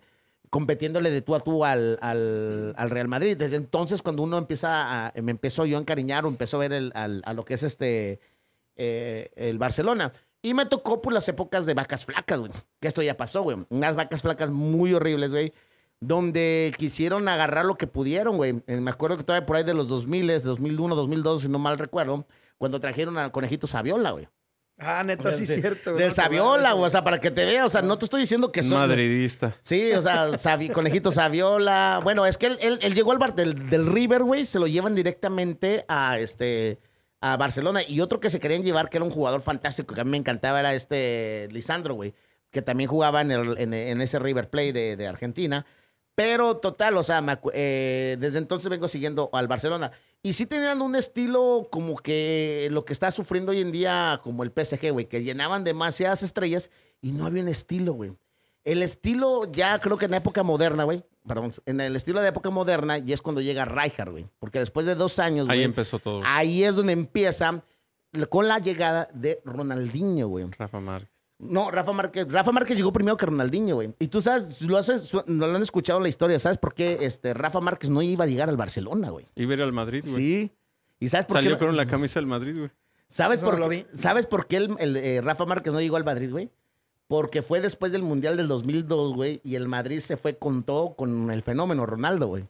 competiéndole 0.49 1.09
de 1.11 1.21
tú 1.21 1.35
a 1.35 1.41
tú 1.41 1.65
al, 1.65 1.97
al- 2.01 2.73
al 2.77 2.89
Real 2.89 3.07
Madrid. 3.09 3.35
Desde 3.35 3.57
entonces, 3.57 4.01
cuando 4.01 4.23
uno 4.23 4.37
empieza 4.37 5.07
a, 5.07 5.13
me 5.21 5.31
empezó 5.31 5.65
yo 5.65 5.77
a 5.77 5.81
encariñar 5.81 6.25
o 6.25 6.29
empezó 6.29 6.57
a 6.57 6.59
ver 6.61 6.71
el- 6.73 6.91
al- 6.95 7.21
a 7.25 7.33
lo 7.33 7.43
que 7.43 7.55
es 7.55 7.63
este, 7.63 8.19
eh, 8.77 9.31
el 9.35 9.57
Barcelona. 9.57 10.13
Y 10.41 10.53
me 10.53 10.66
tocó 10.66 11.02
por 11.02 11.11
las 11.14 11.28
épocas 11.28 11.66
de 11.66 11.74
vacas 11.74 12.06
flacas, 12.06 12.40
güey. 12.40 12.52
Que 12.80 12.88
esto 12.88 13.02
ya 13.02 13.18
pasó, 13.18 13.41
güey. 13.41 13.57
Unas 13.70 13.95
vacas 13.95 14.22
flacas 14.22 14.49
muy 14.49 14.94
horribles, 14.94 15.32
güey. 15.32 15.53
Donde 15.99 16.74
quisieron 16.78 17.28
agarrar 17.28 17.66
lo 17.66 17.76
que 17.76 17.88
pudieron, 17.88 18.38
güey. 18.38 18.64
Eh, 18.68 18.80
Me 18.80 18.90
acuerdo 18.91 19.18
que 19.18 19.24
todavía 19.24 19.45
por 19.45 19.57
ahí 19.57 19.64
de 19.64 19.74
los 19.74 19.90
2000, 19.90 20.41
2001, 20.41 20.95
2002, 20.95 21.41
si 21.41 21.49
no 21.49 21.60
mal 21.60 21.78
recuerdo, 21.78 22.26
cuando 22.57 22.80
trajeron 22.80 23.18
al 23.18 23.32
conejito 23.32 23.68
Saviola, 23.68 24.11
güey. 24.11 24.30
Ah, 24.82 25.03
neta, 25.03 25.34
sí, 25.34 25.45
Del- 25.45 25.60
cierto. 25.61 25.91
güey, 25.91 25.99
Del 26.03 26.10
no 26.11 26.16
Saviola, 26.16 26.72
güey. 26.72 26.86
O 26.86 26.90
sea, 26.90 27.03
para 27.03 27.18
que 27.18 27.32
te 27.32 27.44
veas. 27.44 27.66
O 27.66 27.70
sea, 27.70 27.82
no 27.82 27.98
te 27.98 28.06
estoy 28.06 28.22
diciendo 28.22 28.49
que 28.49 28.64
son... 28.64 28.78
Madridista. 28.78 29.57
Sí, 29.61 29.91
o 29.91 30.02
sea, 30.02 30.30
Savi- 30.38 30.72
Conejito 30.72 31.11
Saviola. 31.11 31.99
Bueno, 32.02 32.26
es 32.26 32.38
que 32.38 32.45
él, 32.48 32.57
él- 32.61 32.80
él 32.82 32.95
llegó 32.95 33.11
al 33.11 33.18
bar 33.18 33.36
del, 33.36 33.70
del 33.70 33.86
River, 33.86 34.24
güey, 34.24 34.45
se 34.45 34.57
lo 34.57 34.68
llevan 34.68 34.95
directamente 34.95 35.84
a 35.90 36.18
este 36.18 36.80
a 37.21 37.37
Barcelona. 37.37 37.81
Y 37.87 38.01
otro 38.01 38.19
que 38.19 38.29
se 38.29 38.39
querían 38.39 38.63
llevar, 38.63 38.89
que 38.89 38.97
era 38.97 39.05
un 39.05 39.11
jugador 39.11 39.41
fantástico, 39.41 39.93
que 39.93 40.01
a 40.01 40.03
mí 40.03 40.11
me 40.11 40.17
encantaba, 40.17 40.59
era 40.59 40.73
este 40.73 41.47
Lisandro, 41.51 41.95
güey, 41.95 42.13
que 42.51 42.61
también 42.61 42.89
jugaba 42.89 43.21
en, 43.21 43.31
el- 43.31 43.57
en- 43.57 44.01
ese 44.01 44.19
River 44.19 44.49
Play 44.49 44.71
de, 44.71 45.07
Argentina. 45.07 45.65
Pero 46.15 46.57
total, 46.57 46.97
o 46.97 47.03
sea, 47.03 47.23
eh, 47.53 48.17
desde 48.19 48.39
entonces 48.39 48.69
vengo 48.69 48.87
siguiendo 48.89 49.29
al 49.31 49.47
Barcelona. 49.47 49.91
Y 50.21 50.33
sí 50.33 50.45
tenían 50.45 50.81
un 50.81 50.95
estilo 50.95 51.67
como 51.71 51.95
que 51.95 52.67
lo 52.71 52.83
que 52.83 52.91
está 52.91 53.09
sufriendo 53.11 53.51
hoy 53.53 53.61
en 53.61 53.71
día, 53.71 54.19
como 54.21 54.43
el 54.43 54.51
PSG, 54.51 54.91
güey, 54.91 55.05
que 55.05 55.23
llenaban 55.23 55.63
demasiadas 55.63 56.23
estrellas 56.23 56.71
y 57.01 57.11
no 57.13 57.25
había 57.25 57.41
un 57.43 57.47
estilo, 57.47 57.93
güey. 57.93 58.11
El 58.65 58.84
estilo, 58.84 59.41
ya 59.52 59.80
creo 59.80 59.98
que 59.98 60.06
en 60.06 60.11
la 60.11 60.18
época 60.18 60.44
moderna, 60.44 60.84
güey, 60.84 61.03
perdón, 61.27 61.53
en 61.65 61.81
el 61.81 61.95
estilo 61.95 62.22
de 62.22 62.30
época 62.30 62.49
moderna, 62.49 62.98
ya 62.98 63.14
es 63.14 63.22
cuando 63.22 63.41
llega 63.41 63.65
Rijkaard, 63.65 64.11
güey. 64.11 64.27
Porque 64.40 64.60
después 64.60 64.86
de 64.86 64.95
dos 64.95 65.18
años, 65.19 65.48
Ahí 65.49 65.57
güey, 65.60 65.64
empezó 65.64 65.99
todo. 65.99 66.22
ahí 66.26 66.64
es 66.64 66.76
donde 66.76 66.94
empieza 66.94 67.64
con 68.30 68.48
la 68.48 68.60
llegada 68.60 69.10
de 69.14 69.41
Ronaldinho, 69.45 70.27
güey. 70.27 70.45
Rafa 70.57 70.80
Márquez. 70.80 71.10
No, 71.40 71.72
Rafa 71.72 71.94
Márquez. 71.94 72.30
Rafa 72.30 72.52
Márquez 72.52 72.76
llegó 72.76 72.91
primero 72.91 73.15
que 73.15 73.26
Ronaldinho, 73.26 73.76
güey. 73.76 73.94
Y 73.98 74.07
tú 74.10 74.19
sabes, 74.19 74.61
lo, 74.61 74.77
lo 75.27 75.45
han 75.45 75.61
escuchado 75.61 75.98
en 75.99 76.03
la 76.03 76.10
historia, 76.10 76.38
¿sabes 76.38 76.57
por 76.57 76.73
qué 76.73 76.98
este, 77.02 77.34
Rafa 77.34 77.61
Márquez 77.61 77.90
no 77.90 78.02
iba 78.02 78.26
a 78.26 78.27
llegar 78.27 78.49
al 78.49 78.57
Barcelona, 78.57 79.10
güey? 79.10 79.26
Iba 79.36 79.52
a 79.52 79.56
ir 79.56 79.61
al 79.61 79.72
Madrid, 79.72 80.03
güey. 80.06 80.15
Sí. 80.15 80.52
¿Y 80.99 81.07
sabes 81.07 81.27
por 81.27 81.38
Salió 81.38 81.57
qué? 81.57 81.65
con 81.65 81.77
la 81.77 81.86
camisa 81.86 82.19
del 82.19 82.27
Madrid, 82.27 82.57
güey. 82.57 82.72
¿Sabes 83.07 83.40
por, 83.40 83.57
lo 83.57 83.69
vi. 83.69 83.86
¿Sabes 83.94 84.26
por 84.26 84.48
qué 84.48 84.57
el, 84.57 84.76
el, 84.80 84.98
eh, 84.98 85.22
Rafa 85.22 85.45
Márquez 85.45 85.72
no 85.72 85.80
llegó 85.80 85.95
al 85.95 86.03
Madrid, 86.03 86.30
güey? 86.30 86.49
Porque 87.10 87.41
fue 87.41 87.60
después 87.60 87.91
del 87.91 88.03
Mundial 88.03 88.38
del 88.38 88.48
2002, 88.48 89.15
güey, 89.15 89.41
y 89.44 89.56
el 89.56 89.68
Madrid 89.68 89.99
se 89.99 90.15
fue 90.15 90.38
con 90.38 90.61
todo, 90.64 90.94
con 90.95 91.31
el 91.31 91.41
fenómeno 91.41 91.86
Ronaldo, 91.88 92.27
güey. 92.27 92.48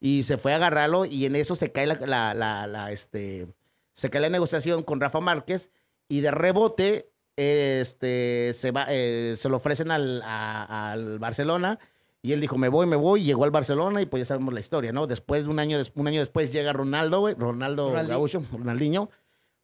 Y 0.00 0.24
se 0.24 0.36
fue 0.36 0.52
a 0.52 0.56
agarrarlo 0.56 1.04
y 1.04 1.26
en 1.26 1.36
eso 1.36 1.54
se 1.54 1.70
cae 1.70 1.86
la, 1.86 1.94
la- 1.94 2.34
la- 2.34 2.66
la, 2.66 2.90
este, 2.90 3.46
se 3.92 4.10
cae 4.10 4.20
la 4.20 4.28
negociación 4.28 4.82
con 4.82 5.00
Rafa 5.00 5.20
Márquez 5.20 5.70
y 6.08 6.22
de 6.22 6.32
rebote 6.32 7.08
este, 7.36 8.52
se, 8.54 8.72
va, 8.72 8.86
eh, 8.88 9.34
se 9.36 9.48
lo 9.48 9.58
ofrecen 9.58 9.90
al, 9.92 10.22
a- 10.24 10.90
al 10.92 11.18
Barcelona 11.20 11.78
y 12.22 12.32
él 12.32 12.40
dijo, 12.40 12.58
me 12.58 12.68
voy, 12.68 12.86
me 12.86 12.96
voy, 12.96 13.22
y 13.22 13.24
llegó 13.26 13.44
al 13.44 13.50
Barcelona 13.52 14.02
y 14.02 14.06
pues 14.06 14.22
ya 14.22 14.24
sabemos 14.26 14.52
la 14.52 14.60
historia, 14.60 14.92
¿no? 14.92 15.06
Después, 15.06 15.46
un 15.46 15.58
año, 15.58 15.78
un 15.94 16.08
año 16.08 16.20
después 16.20 16.52
llega 16.52 16.72
Ronaldo, 16.72 17.20
güey, 17.20 17.34
Ronaldo 17.34 17.86
Ronaldinho. 17.86 18.18
Gaucho, 18.18 18.42
Ronaldinho, 18.52 19.10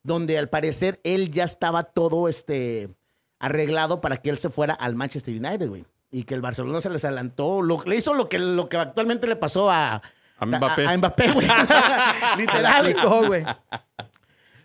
donde 0.04 0.38
al 0.38 0.48
parecer 0.48 1.00
él 1.02 1.30
ya 1.32 1.44
estaba 1.44 1.82
todo 1.82 2.28
este 2.28 2.90
arreglado 3.38 4.00
para 4.00 4.16
que 4.18 4.30
él 4.30 4.38
se 4.38 4.50
fuera 4.50 4.74
al 4.74 4.94
Manchester 4.96 5.34
United, 5.34 5.68
güey. 5.68 5.84
Y 6.10 6.24
que 6.24 6.34
el 6.34 6.40
Barcelona 6.42 6.80
se 6.80 6.88
les 6.90 7.04
adelantó, 7.04 7.62
lo, 7.62 7.82
le 7.84 7.96
hizo 7.96 8.14
lo 8.14 8.28
que, 8.28 8.38
lo 8.38 8.68
que 8.68 8.76
actualmente 8.76 9.26
le 9.26 9.36
pasó 9.36 9.70
a, 9.70 10.00
A 10.38 10.46
Mbappé. 10.46 10.86
a, 10.86 10.90
a 10.90 10.96
Mbappé, 10.96 11.32
güey. 11.32 11.46
Literal. 12.38 12.96
güey. 13.26 13.44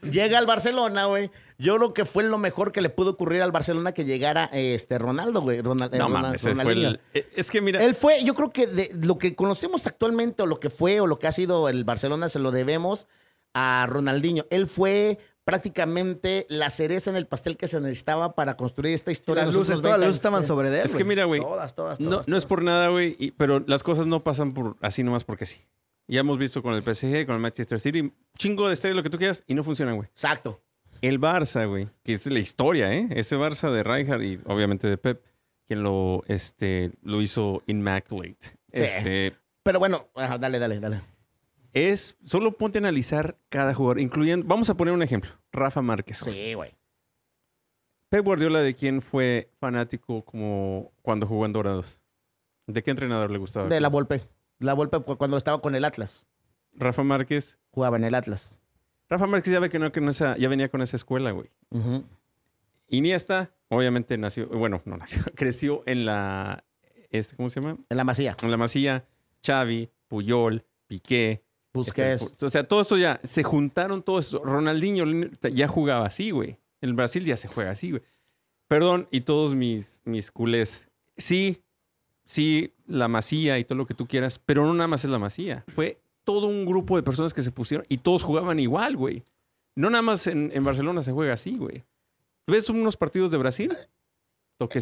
Llega 0.09 0.39
al 0.39 0.45
Barcelona, 0.47 1.05
güey. 1.05 1.29
Yo 1.59 1.75
creo 1.77 1.93
que 1.93 2.05
fue 2.05 2.23
lo 2.23 2.39
mejor 2.39 2.71
que 2.71 2.81
le 2.81 2.89
pudo 2.89 3.11
ocurrir 3.11 3.43
al 3.43 3.51
Barcelona 3.51 3.91
que 3.91 4.03
llegara 4.03 4.45
este 4.51 4.97
Ronaldo, 4.97 5.41
güey. 5.41 5.61
Ronal- 5.61 5.93
eh, 5.93 5.97
No 5.99 6.07
Ronal- 6.07 6.21
mames, 6.23 6.43
Ronaldinho. 6.43 6.89
el... 6.89 7.01
eh, 7.13 7.29
Es 7.35 7.51
que 7.51 7.61
mira, 7.61 7.83
Él 7.83 7.93
fue, 7.93 8.23
yo 8.23 8.33
creo 8.33 8.49
que 8.51 8.65
de 8.65 8.89
lo 9.03 9.19
que 9.19 9.35
conocemos 9.35 9.85
actualmente, 9.85 10.41
o 10.41 10.47
lo 10.47 10.59
que 10.59 10.71
fue, 10.71 10.99
o 11.01 11.07
lo 11.07 11.19
que 11.19 11.27
ha 11.27 11.31
sido 11.31 11.69
el 11.69 11.83
Barcelona, 11.83 12.29
se 12.29 12.39
lo 12.39 12.49
debemos 12.51 13.07
a 13.53 13.85
Ronaldinho. 13.87 14.45
Él 14.49 14.65
fue 14.65 15.19
prácticamente 15.43 16.45
la 16.49 16.69
cereza 16.69 17.09
en 17.09 17.15
el 17.15 17.27
pastel 17.27 17.57
que 17.57 17.67
se 17.67 17.79
necesitaba 17.81 18.35
para 18.35 18.55
construir 18.57 18.93
esta 18.93 19.11
historia. 19.11 19.45
Las 19.45 19.55
luces, 19.55 19.75
todas 19.75 19.91
las 19.91 19.99
20 19.99 20.07
luces 20.07 20.17
estaban 20.17 20.45
sobre 20.45 20.67
él. 20.69 20.75
Es 20.85 20.95
que 20.95 21.03
mira, 21.03 21.25
güey, 21.25 21.41
Todas, 21.41 21.75
todas, 21.75 21.99
no, 21.99 22.09
todas, 22.09 22.27
no 22.27 22.37
es 22.37 22.43
todas. 22.43 22.49
por 22.49 22.63
nada, 22.63 22.89
güey, 22.89 23.31
pero 23.37 23.63
las 23.67 23.83
cosas 23.83 24.05
no 24.05 24.23
pasan 24.23 24.53
por 24.53 24.77
así 24.81 25.03
nomás 25.03 25.23
porque 25.23 25.45
sí. 25.45 25.61
Ya 26.07 26.19
hemos 26.21 26.37
visto 26.37 26.61
con 26.61 26.73
el 26.73 26.81
PSG, 26.81 27.25
con 27.25 27.35
el 27.35 27.41
Manchester 27.41 27.79
City, 27.79 28.11
chingo 28.37 28.67
de 28.67 28.73
estrellas, 28.73 28.97
lo 28.97 29.03
que 29.03 29.09
tú 29.09 29.17
quieras, 29.17 29.43
y 29.47 29.53
no 29.53 29.63
funcionan, 29.63 29.95
güey. 29.95 30.09
Exacto. 30.09 30.61
El 31.01 31.19
Barça, 31.19 31.67
güey, 31.67 31.87
que 32.03 32.13
es 32.13 32.25
la 32.27 32.39
historia, 32.39 32.93
¿eh? 32.93 33.07
Ese 33.11 33.37
Barça 33.37 33.71
de 33.71 33.81
Rijkaard 33.83 34.21
y 34.21 34.39
obviamente 34.45 34.87
de 34.87 34.97
Pep, 34.97 35.23
quien 35.65 35.83
lo, 35.83 36.23
este, 36.27 36.91
lo 37.01 37.21
hizo 37.21 37.63
immaculate. 37.65 38.37
Sí. 38.73 38.83
Este, 38.83 39.35
Pero 39.63 39.79
bueno, 39.79 40.09
dale, 40.15 40.59
dale, 40.59 40.79
dale. 40.79 41.01
Es, 41.73 42.17
solo 42.25 42.53
ponte 42.57 42.77
a 42.77 42.81
analizar 42.81 43.37
cada 43.49 43.73
jugador, 43.73 43.99
incluyendo, 43.99 44.45
vamos 44.47 44.69
a 44.69 44.75
poner 44.75 44.93
un 44.93 45.01
ejemplo, 45.03 45.31
Rafa 45.51 45.81
Márquez. 45.81 46.17
Sí, 46.17 46.53
güey. 46.53 46.75
Pep 48.09 48.25
Guardiola, 48.25 48.59
¿de 48.59 48.75
quién 48.75 49.01
fue 49.01 49.49
fanático 49.59 50.25
como 50.25 50.91
cuando 51.01 51.25
jugó 51.27 51.45
en 51.45 51.53
Dorados? 51.53 52.01
¿De 52.67 52.83
qué 52.83 52.91
entrenador 52.91 53.31
le 53.31 53.37
gustaba? 53.37 53.67
De 53.69 53.79
la 53.79 53.87
Volpe. 53.89 54.23
La 54.59 54.73
Volpe 54.73 54.99
cu- 54.99 55.17
cuando 55.17 55.37
estaba 55.37 55.61
con 55.61 55.75
el 55.75 55.85
Atlas. 55.85 56.27
Rafa 56.73 57.03
Márquez. 57.03 57.57
Jugaba 57.71 57.95
en 57.97 58.03
el 58.03 58.13
Atlas. 58.15 58.53
Rafa 59.09 59.27
Márquez 59.27 59.51
ya 59.53 59.59
ve 59.59 59.69
que 59.69 59.79
no, 59.79 59.91
que 59.91 60.01
no 60.01 60.11
esa, 60.11 60.37
ya 60.37 60.49
venía 60.49 60.69
con 60.69 60.81
esa 60.81 60.97
escuela, 60.97 61.31
güey. 61.31 61.49
Iniesta, 62.87 63.51
obviamente 63.69 64.17
nació, 64.17 64.47
bueno, 64.47 64.81
no 64.85 64.97
nació, 64.97 65.23
creció 65.35 65.83
en 65.85 66.05
la, 66.05 66.63
este, 67.09 67.35
¿cómo 67.37 67.49
se 67.49 67.61
llama? 67.61 67.77
En 67.89 67.97
la 67.97 68.03
Masía. 68.03 68.35
En 68.41 68.51
la 68.51 68.57
Masía, 68.57 69.05
Xavi, 69.45 69.89
Puyol, 70.07 70.65
Piqué. 70.87 71.43
Busquets. 71.73 72.21
este, 72.21 72.45
o 72.45 72.49
sea, 72.49 72.67
todo 72.67 72.81
esto 72.81 72.97
ya, 72.97 73.19
se 73.23 73.43
juntaron 73.43 74.03
todo 74.03 74.19
esto. 74.19 74.43
Ronaldinho 74.43 75.05
ya 75.53 75.67
jugaba 75.67 76.05
así, 76.05 76.31
güey. 76.31 76.57
En 76.81 76.95
Brasil 76.95 77.25
ya 77.25 77.37
se 77.37 77.47
juega 77.47 77.71
así, 77.71 77.91
güey. 77.91 78.03
Perdón, 78.67 79.07
y 79.11 79.21
todos 79.21 79.53
mis, 79.53 80.01
mis 80.05 80.31
culés. 80.31 80.87
Sí, 81.17 81.61
sí, 82.25 82.73
la 82.87 83.07
Masía 83.07 83.59
y 83.59 83.65
todo 83.65 83.77
lo 83.77 83.85
que 83.85 83.93
tú 83.93 84.07
quieras, 84.07 84.39
pero 84.39 84.65
no 84.65 84.73
nada 84.73 84.87
más 84.87 85.03
es 85.03 85.09
la 85.09 85.19
Masía. 85.19 85.63
Fue 85.67 86.01
todo 86.23 86.47
un 86.47 86.65
grupo 86.65 86.95
de 86.95 87.03
personas 87.03 87.33
que 87.33 87.41
se 87.41 87.51
pusieron 87.51 87.85
y 87.89 87.97
todos 87.97 88.23
jugaban 88.23 88.59
igual, 88.59 88.95
güey. 88.95 89.23
No 89.75 89.89
nada 89.89 90.01
más 90.01 90.27
en, 90.27 90.51
en 90.53 90.63
Barcelona 90.63 91.01
se 91.01 91.11
juega 91.11 91.33
así, 91.33 91.57
güey. 91.57 91.83
¿Ves 92.47 92.69
unos 92.69 92.97
partidos 92.97 93.31
de 93.31 93.37
Brasil? 93.37 93.71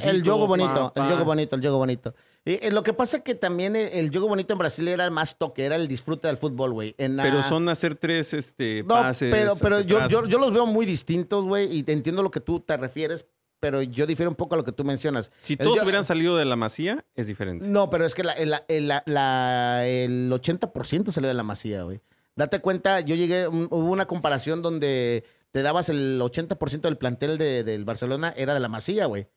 El 0.04 0.24
juego 0.24 0.48
bonito, 0.48 0.92
pa, 0.94 1.02
el 1.02 1.08
juego 1.08 1.26
bonito, 1.26 1.56
el 1.56 1.62
juego 1.62 1.78
bonito. 1.78 2.16
Y, 2.46 2.54
eh, 2.66 2.72
lo 2.72 2.84
que 2.84 2.94
pasa 2.94 3.18
es 3.18 3.24
que 3.24 3.36
también 3.36 3.76
el, 3.76 3.88
el 3.94 4.10
juego 4.10 4.28
bonito 4.28 4.54
en 4.54 4.60
Brasil 4.60 4.88
era 4.88 5.06
el 5.06 5.12
más 5.12 5.38
toque, 5.38 5.66
era 5.66 5.76
el 5.76 5.88
disfrute 5.88 6.28
del 6.28 6.38
fútbol, 6.38 6.72
güey. 6.74 6.96
Pero 6.98 7.44
son 7.44 7.68
hacer 7.70 7.96
tres 7.96 8.34
este, 8.34 8.82
No, 8.84 8.96
pases. 8.96 9.30
pero, 9.32 9.56
pero 9.58 9.82
yo, 9.82 10.08
yo, 10.08 10.26
yo 10.26 10.38
los 10.40 10.52
veo 10.54 10.66
muy 10.66 10.86
distintos, 10.86 11.46
güey, 11.46 11.76
y 11.76 11.84
te 11.84 11.92
entiendo 11.92 12.24
lo 12.24 12.32
que 12.32 12.40
tú 12.40 12.60
te 12.62 12.78
refieres, 12.78 13.26
pero 13.60 13.82
yo 13.82 14.06
difiero 14.08 14.30
un 14.30 14.36
poco 14.36 14.56
a 14.56 14.58
lo 14.58 14.64
que 14.64 14.72
tú 14.72 14.84
mencionas. 14.86 15.32
Si 15.42 15.54
El 15.54 15.60
todos 15.60 15.76
yo- 15.76 15.84
hubieran 15.84 16.06
salido 16.06 16.38
de 16.38 16.46
la 16.46 16.56
masía, 16.56 17.04
es 17.16 17.28
diferente. 17.28 17.68
No, 17.68 17.90
pero 17.90 18.06
es 18.06 18.16
que 18.16 18.24
la- 18.24 18.32
el, 18.34 18.54
el- 18.70 18.88
la- 18.88 19.04
la- 19.06 19.86
el 19.88 20.32
80% 20.32 21.12
salió 21.12 21.28
de 21.28 21.34
la 21.34 21.44
masía, 21.44 21.84
güey. 21.84 22.00
Date 22.38 22.60
cuenta, 22.62 23.02
yo 23.02 23.16
llegué, 23.16 23.50
un- 23.50 23.68
hubo 23.70 23.92
una 23.92 24.06
comparación 24.06 24.62
donde 24.62 25.26
te 25.52 25.62
dabas 25.62 25.90
el 25.90 26.22
80% 26.22 26.88
del 26.88 26.98
plantel 26.98 27.38
de- 27.38 27.66
del 27.66 27.84
Barcelona 27.84 28.34
era 28.38 28.54
de 28.54 28.62
la 28.62 28.70
masía, 28.70 29.08
güey. 29.08 29.28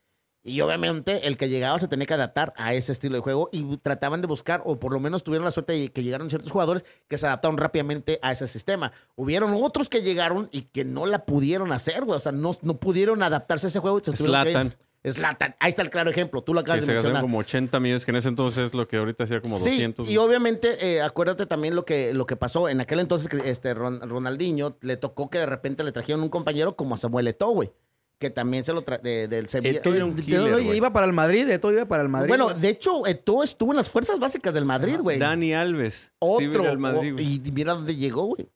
Y 0.44 0.60
obviamente 0.60 1.28
el 1.28 1.36
que 1.36 1.48
llegaba 1.48 1.78
se 1.78 1.86
tenía 1.86 2.04
que 2.06 2.14
adaptar 2.14 2.52
a 2.56 2.74
ese 2.74 2.90
estilo 2.90 3.14
de 3.14 3.20
juego 3.20 3.48
y 3.52 3.76
trataban 3.76 4.20
de 4.22 4.26
buscar, 4.26 4.60
o 4.64 4.80
por 4.80 4.92
lo 4.92 4.98
menos 4.98 5.22
tuvieron 5.22 5.44
la 5.44 5.52
suerte 5.52 5.72
de 5.74 5.92
que 5.92 6.02
llegaron 6.02 6.28
ciertos 6.30 6.50
jugadores 6.50 6.84
que 7.06 7.16
se 7.16 7.26
adaptaron 7.26 7.56
rápidamente 7.58 8.18
a 8.22 8.32
ese 8.32 8.48
sistema. 8.48 8.90
Hubieron 9.14 9.54
otros 9.54 9.88
que 9.88 10.02
llegaron 10.02 10.48
y 10.50 10.62
que 10.62 10.84
no 10.84 11.06
la 11.06 11.24
pudieron 11.26 11.70
hacer, 11.72 12.04
güey. 12.04 12.16
O 12.16 12.20
sea, 12.20 12.32
no, 12.32 12.56
no 12.62 12.76
pudieron 12.78 13.22
adaptarse 13.22 13.66
a 13.66 13.70
ese 13.70 13.78
juego. 13.78 14.00
y 14.00 14.04
se. 14.04 14.16
Zlatan. 14.24 14.74
Zlatan. 15.08 15.54
Ahí 15.58 15.70
está 15.70 15.82
el 15.82 15.90
claro 15.90 16.10
ejemplo. 16.10 16.42
Tú 16.42 16.54
lo 16.54 16.60
acabas 16.60 16.80
se 16.80 16.86
de 16.86 16.92
mencionar. 16.94 17.22
como 17.22 17.38
80 17.38 17.78
millones, 17.80 18.04
que 18.04 18.10
en 18.12 18.16
ese 18.16 18.28
entonces 18.28 18.66
es 18.66 18.74
lo 18.74 18.86
que 18.86 18.96
ahorita 18.96 19.24
hacía 19.24 19.40
como 19.40 19.58
Sí, 19.58 19.70
200. 19.70 20.08
y 20.08 20.16
obviamente, 20.16 20.76
eh, 20.94 21.02
acuérdate 21.02 21.46
también 21.46 21.74
lo 21.76 21.84
que, 21.84 22.14
lo 22.14 22.24
que 22.26 22.36
pasó. 22.36 22.68
En 22.68 22.80
aquel 22.80 23.00
entonces, 23.00 23.28
este, 23.44 23.74
Ron- 23.74 24.00
Ronaldinho 24.08 24.76
le 24.80 24.96
tocó 24.96 25.28
que 25.30 25.38
de 25.38 25.46
repente 25.46 25.82
le 25.84 25.90
trajeron 25.92 26.22
un 26.22 26.28
compañero 26.28 26.76
como 26.76 26.94
a 26.94 26.98
Samuel 26.98 27.26
Eto'o, 27.28 27.50
güey. 27.52 27.72
Que 28.22 28.30
también 28.30 28.64
se 28.64 28.72
lo 28.72 28.84
tra- 28.84 29.00
de- 29.00 29.26
del 29.26 29.48
Sevilla. 29.48 29.78
Eto'o 29.80 29.92
era 29.94 30.04
un 30.04 30.14
De- 30.14 30.22
killer, 30.22 30.40
oye, 30.54 30.64
güey. 30.66 30.76
iba 30.76 30.92
para 30.92 31.06
el 31.06 31.12
Madrid, 31.12 31.44
de 31.44 31.58
todo 31.58 31.72
iba 31.72 31.86
para 31.86 32.04
el 32.04 32.08
Madrid. 32.08 32.28
bueno, 32.28 32.44
güey. 32.50 32.60
de 32.60 32.68
hecho, 32.68 33.04
Eto'o 33.04 33.42
estuvo 33.42 33.72
en 33.72 33.78
las 33.78 33.90
fuerzas 33.90 34.20
básicas 34.20 34.54
del 34.54 34.64
Madrid, 34.64 34.98
güey. 35.00 35.18
Dani 35.18 35.52
Alves. 35.54 35.94
Sí, 36.02 36.10
Otro. 36.20 36.68
al 36.68 36.78
Madrid, 36.78 37.14
o- 37.16 37.20
y 37.20 37.42
mira 37.52 37.74
dónde 37.74 37.96
llegó, 37.96 38.26
güey. 38.26 38.48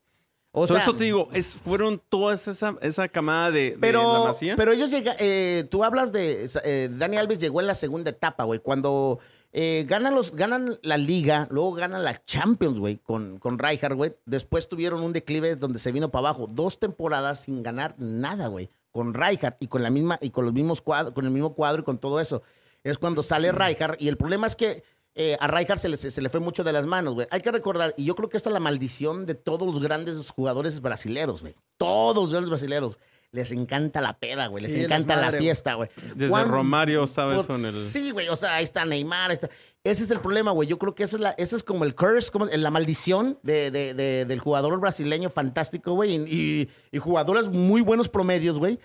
O 0.52 0.66
sea, 0.66 0.78
eso 0.78 0.94
te 0.96 1.04
digo, 1.04 1.28
es, 1.34 1.54
fueron 1.56 2.00
todas 2.08 2.48
esa, 2.48 2.76
esa 2.80 3.08
camada 3.08 3.50
de, 3.50 3.60
de 3.60 3.70
la 3.72 3.78
pero, 3.80 4.24
Masía. 4.24 4.56
pero 4.56 4.72
ellos 4.72 4.90
llegan, 4.90 5.16
eh, 5.18 5.66
tú 5.70 5.84
hablas 5.84 6.12
de, 6.12 6.48
eh, 6.64 6.88
Dani 6.92 7.16
Alves 7.18 7.38
llegó 7.40 7.60
en 7.60 7.66
la 7.66 7.74
segunda 7.74 8.08
etapa, 8.10 8.44
güey, 8.44 8.60
cuando 8.60 9.18
eh, 9.52 9.84
ganan, 9.88 10.14
los, 10.14 10.34
ganan 10.34 10.78
la 10.82 10.96
liga, 10.96 11.46
luego 11.50 11.72
ganan 11.72 12.04
la 12.04 12.24
Champions, 12.24 12.78
güey, 12.78 12.96
con, 12.96 13.38
con 13.38 13.58
Rijkaard, 13.58 13.96
güey. 13.96 14.14
Después 14.26 14.68
tuvieron 14.68 15.02
un 15.02 15.12
declive 15.12 15.56
donde 15.56 15.78
se 15.78 15.92
vino 15.92 16.10
para 16.10 16.28
abajo, 16.28 16.46
dos 16.50 16.78
temporadas 16.78 17.40
sin 17.42 17.62
ganar 17.62 17.94
nada, 17.98 18.46
güey, 18.48 18.70
con 18.96 19.14
Rijkaard 19.14 19.56
y 19.60 19.68
con 19.68 19.82
la 19.82 19.90
misma, 19.90 20.18
y 20.20 20.30
con 20.30 20.44
los 20.44 20.54
mismos 20.54 20.80
cuadros, 20.80 21.12
con 21.14 21.24
el 21.24 21.30
mismo 21.30 21.54
cuadro 21.54 21.82
y 21.82 21.84
con 21.84 21.98
todo 21.98 22.18
eso. 22.20 22.42
Es 22.82 22.98
cuando 22.98 23.22
sale 23.22 23.52
Rijkaard 23.52 23.96
y 24.00 24.08
el 24.08 24.16
problema 24.16 24.46
es 24.46 24.56
que 24.56 24.82
eh, 25.14 25.36
a 25.40 25.46
Rijkaard 25.48 25.78
se 25.78 25.88
le, 25.88 25.96
se 25.96 26.20
le 26.20 26.28
fue 26.28 26.40
mucho 26.40 26.62
de 26.64 26.72
las 26.72 26.84
manos, 26.86 27.14
güey. 27.14 27.26
Hay 27.30 27.40
que 27.40 27.50
recordar, 27.50 27.94
y 27.96 28.04
yo 28.04 28.14
creo 28.14 28.28
que 28.28 28.36
esta 28.36 28.50
es 28.50 28.52
la 28.54 28.60
maldición 28.60 29.24
de 29.26 29.34
todos 29.34 29.66
los 29.66 29.80
grandes 29.82 30.30
jugadores 30.30 30.80
brasileros, 30.80 31.40
güey. 31.42 31.54
Todos 31.78 32.16
los 32.24 32.30
grandes 32.32 32.50
brasileros. 32.50 32.98
Les 33.32 33.50
encanta 33.50 34.00
la 34.00 34.18
peda, 34.18 34.46
güey. 34.46 34.62
Les 34.64 34.72
Sí, 34.72 34.84
encanta 34.84 35.16
la 35.16 35.32
fiesta, 35.32 35.74
güey. 35.74 35.88
Desde 36.14 36.44
Romario, 36.44 37.06
¿sabes? 37.06 37.44
Pues, 37.46 37.64
el... 37.64 37.72
Sí, 37.72 38.10
güey. 38.12 38.28
O 38.28 38.36
sea, 38.36 38.54
ahí 38.54 38.64
está 38.64 38.84
Neymar. 38.84 39.30
ahí 39.30 39.34
está- 39.34 39.50
Ese 39.90 40.02
es 40.04 40.10
el 40.10 40.20
problema, 40.20 40.50
güey. 40.50 40.68
Yo 40.68 40.78
creo 40.78 40.94
que 40.94 41.04
esa 41.04 41.16
es, 41.16 41.20
la, 41.20 41.30
esa 41.32 41.54
es 41.56 41.62
como 41.62 41.84
el 41.84 41.94
curse, 41.94 42.30
como 42.32 42.46
la 42.46 42.70
maldición 42.70 43.38
de, 43.42 43.70
de- 43.70 43.94
de- 43.94 44.24
del 44.24 44.40
jugador 44.40 44.78
brasileño 44.80 45.30
fantástico, 45.30 45.92
güey. 45.94 46.14
Y, 46.16 46.24
y- 46.26 46.68
y 46.92 46.98
jugadores 46.98 47.48
muy 47.48 47.82
buenos 47.82 48.08
promedios, 48.08 48.58
güey. 48.58 48.78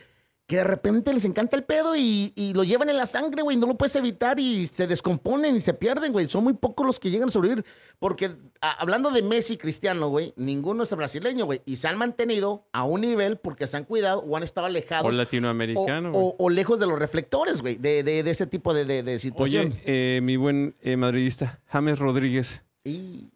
Que 0.47 0.57
de 0.57 0.63
repente 0.65 1.13
les 1.13 1.23
encanta 1.23 1.55
el 1.55 1.63
pedo 1.63 1.95
y, 1.95 2.33
y 2.35 2.53
lo 2.53 2.65
llevan 2.65 2.89
en 2.89 2.97
la 2.97 3.05
sangre, 3.05 3.41
güey. 3.41 3.55
No 3.55 3.67
lo 3.67 3.77
puedes 3.77 3.95
evitar 3.95 4.37
y 4.37 4.67
se 4.67 4.85
descomponen 4.85 5.55
y 5.55 5.61
se 5.61 5.73
pierden, 5.73 6.11
güey. 6.11 6.27
Son 6.27 6.43
muy 6.43 6.53
pocos 6.53 6.85
los 6.85 6.99
que 6.99 7.09
llegan 7.09 7.29
a 7.29 7.31
sobrevivir. 7.31 7.63
Porque 7.99 8.31
a- 8.59 8.73
hablando 8.81 9.11
de 9.11 9.21
Messi 9.21 9.53
y 9.53 9.57
Cristiano, 9.57 10.09
güey, 10.09 10.33
ninguno 10.35 10.83
es 10.83 10.93
brasileño, 10.93 11.45
güey. 11.45 11.61
Y 11.65 11.77
se 11.77 11.87
han 11.87 11.97
mantenido 11.97 12.67
a 12.73 12.83
un 12.83 12.99
nivel 12.99 13.37
porque 13.37 13.65
se 13.65 13.77
han 13.77 13.85
cuidado 13.85 14.19
o 14.27 14.35
han 14.35 14.43
estado 14.43 14.67
alejados. 14.67 15.07
O 15.07 15.11
latinoamericano, 15.11 16.09
o- 16.09 16.11
güey. 16.11 16.25
o- 16.25 16.35
o 16.37 16.49
lejos 16.49 16.81
de 16.81 16.87
los 16.87 16.99
reflectores, 16.99 17.61
güey, 17.61 17.75
de, 17.75 18.03
de- 18.03 18.21
de 18.23 18.29
ese 18.31 18.45
tipo 18.45 18.73
de, 18.73 18.83
de- 18.83 19.03
de 19.03 19.19
situación. 19.19 19.67
Oye, 19.67 19.81
eh, 19.85 20.19
mi 20.21 20.35
buen 20.35 20.75
eh, 20.81 20.97
madridista, 20.97 21.61
James 21.67 21.97
Rodríguez. 21.97 22.61
Y- 22.83 23.29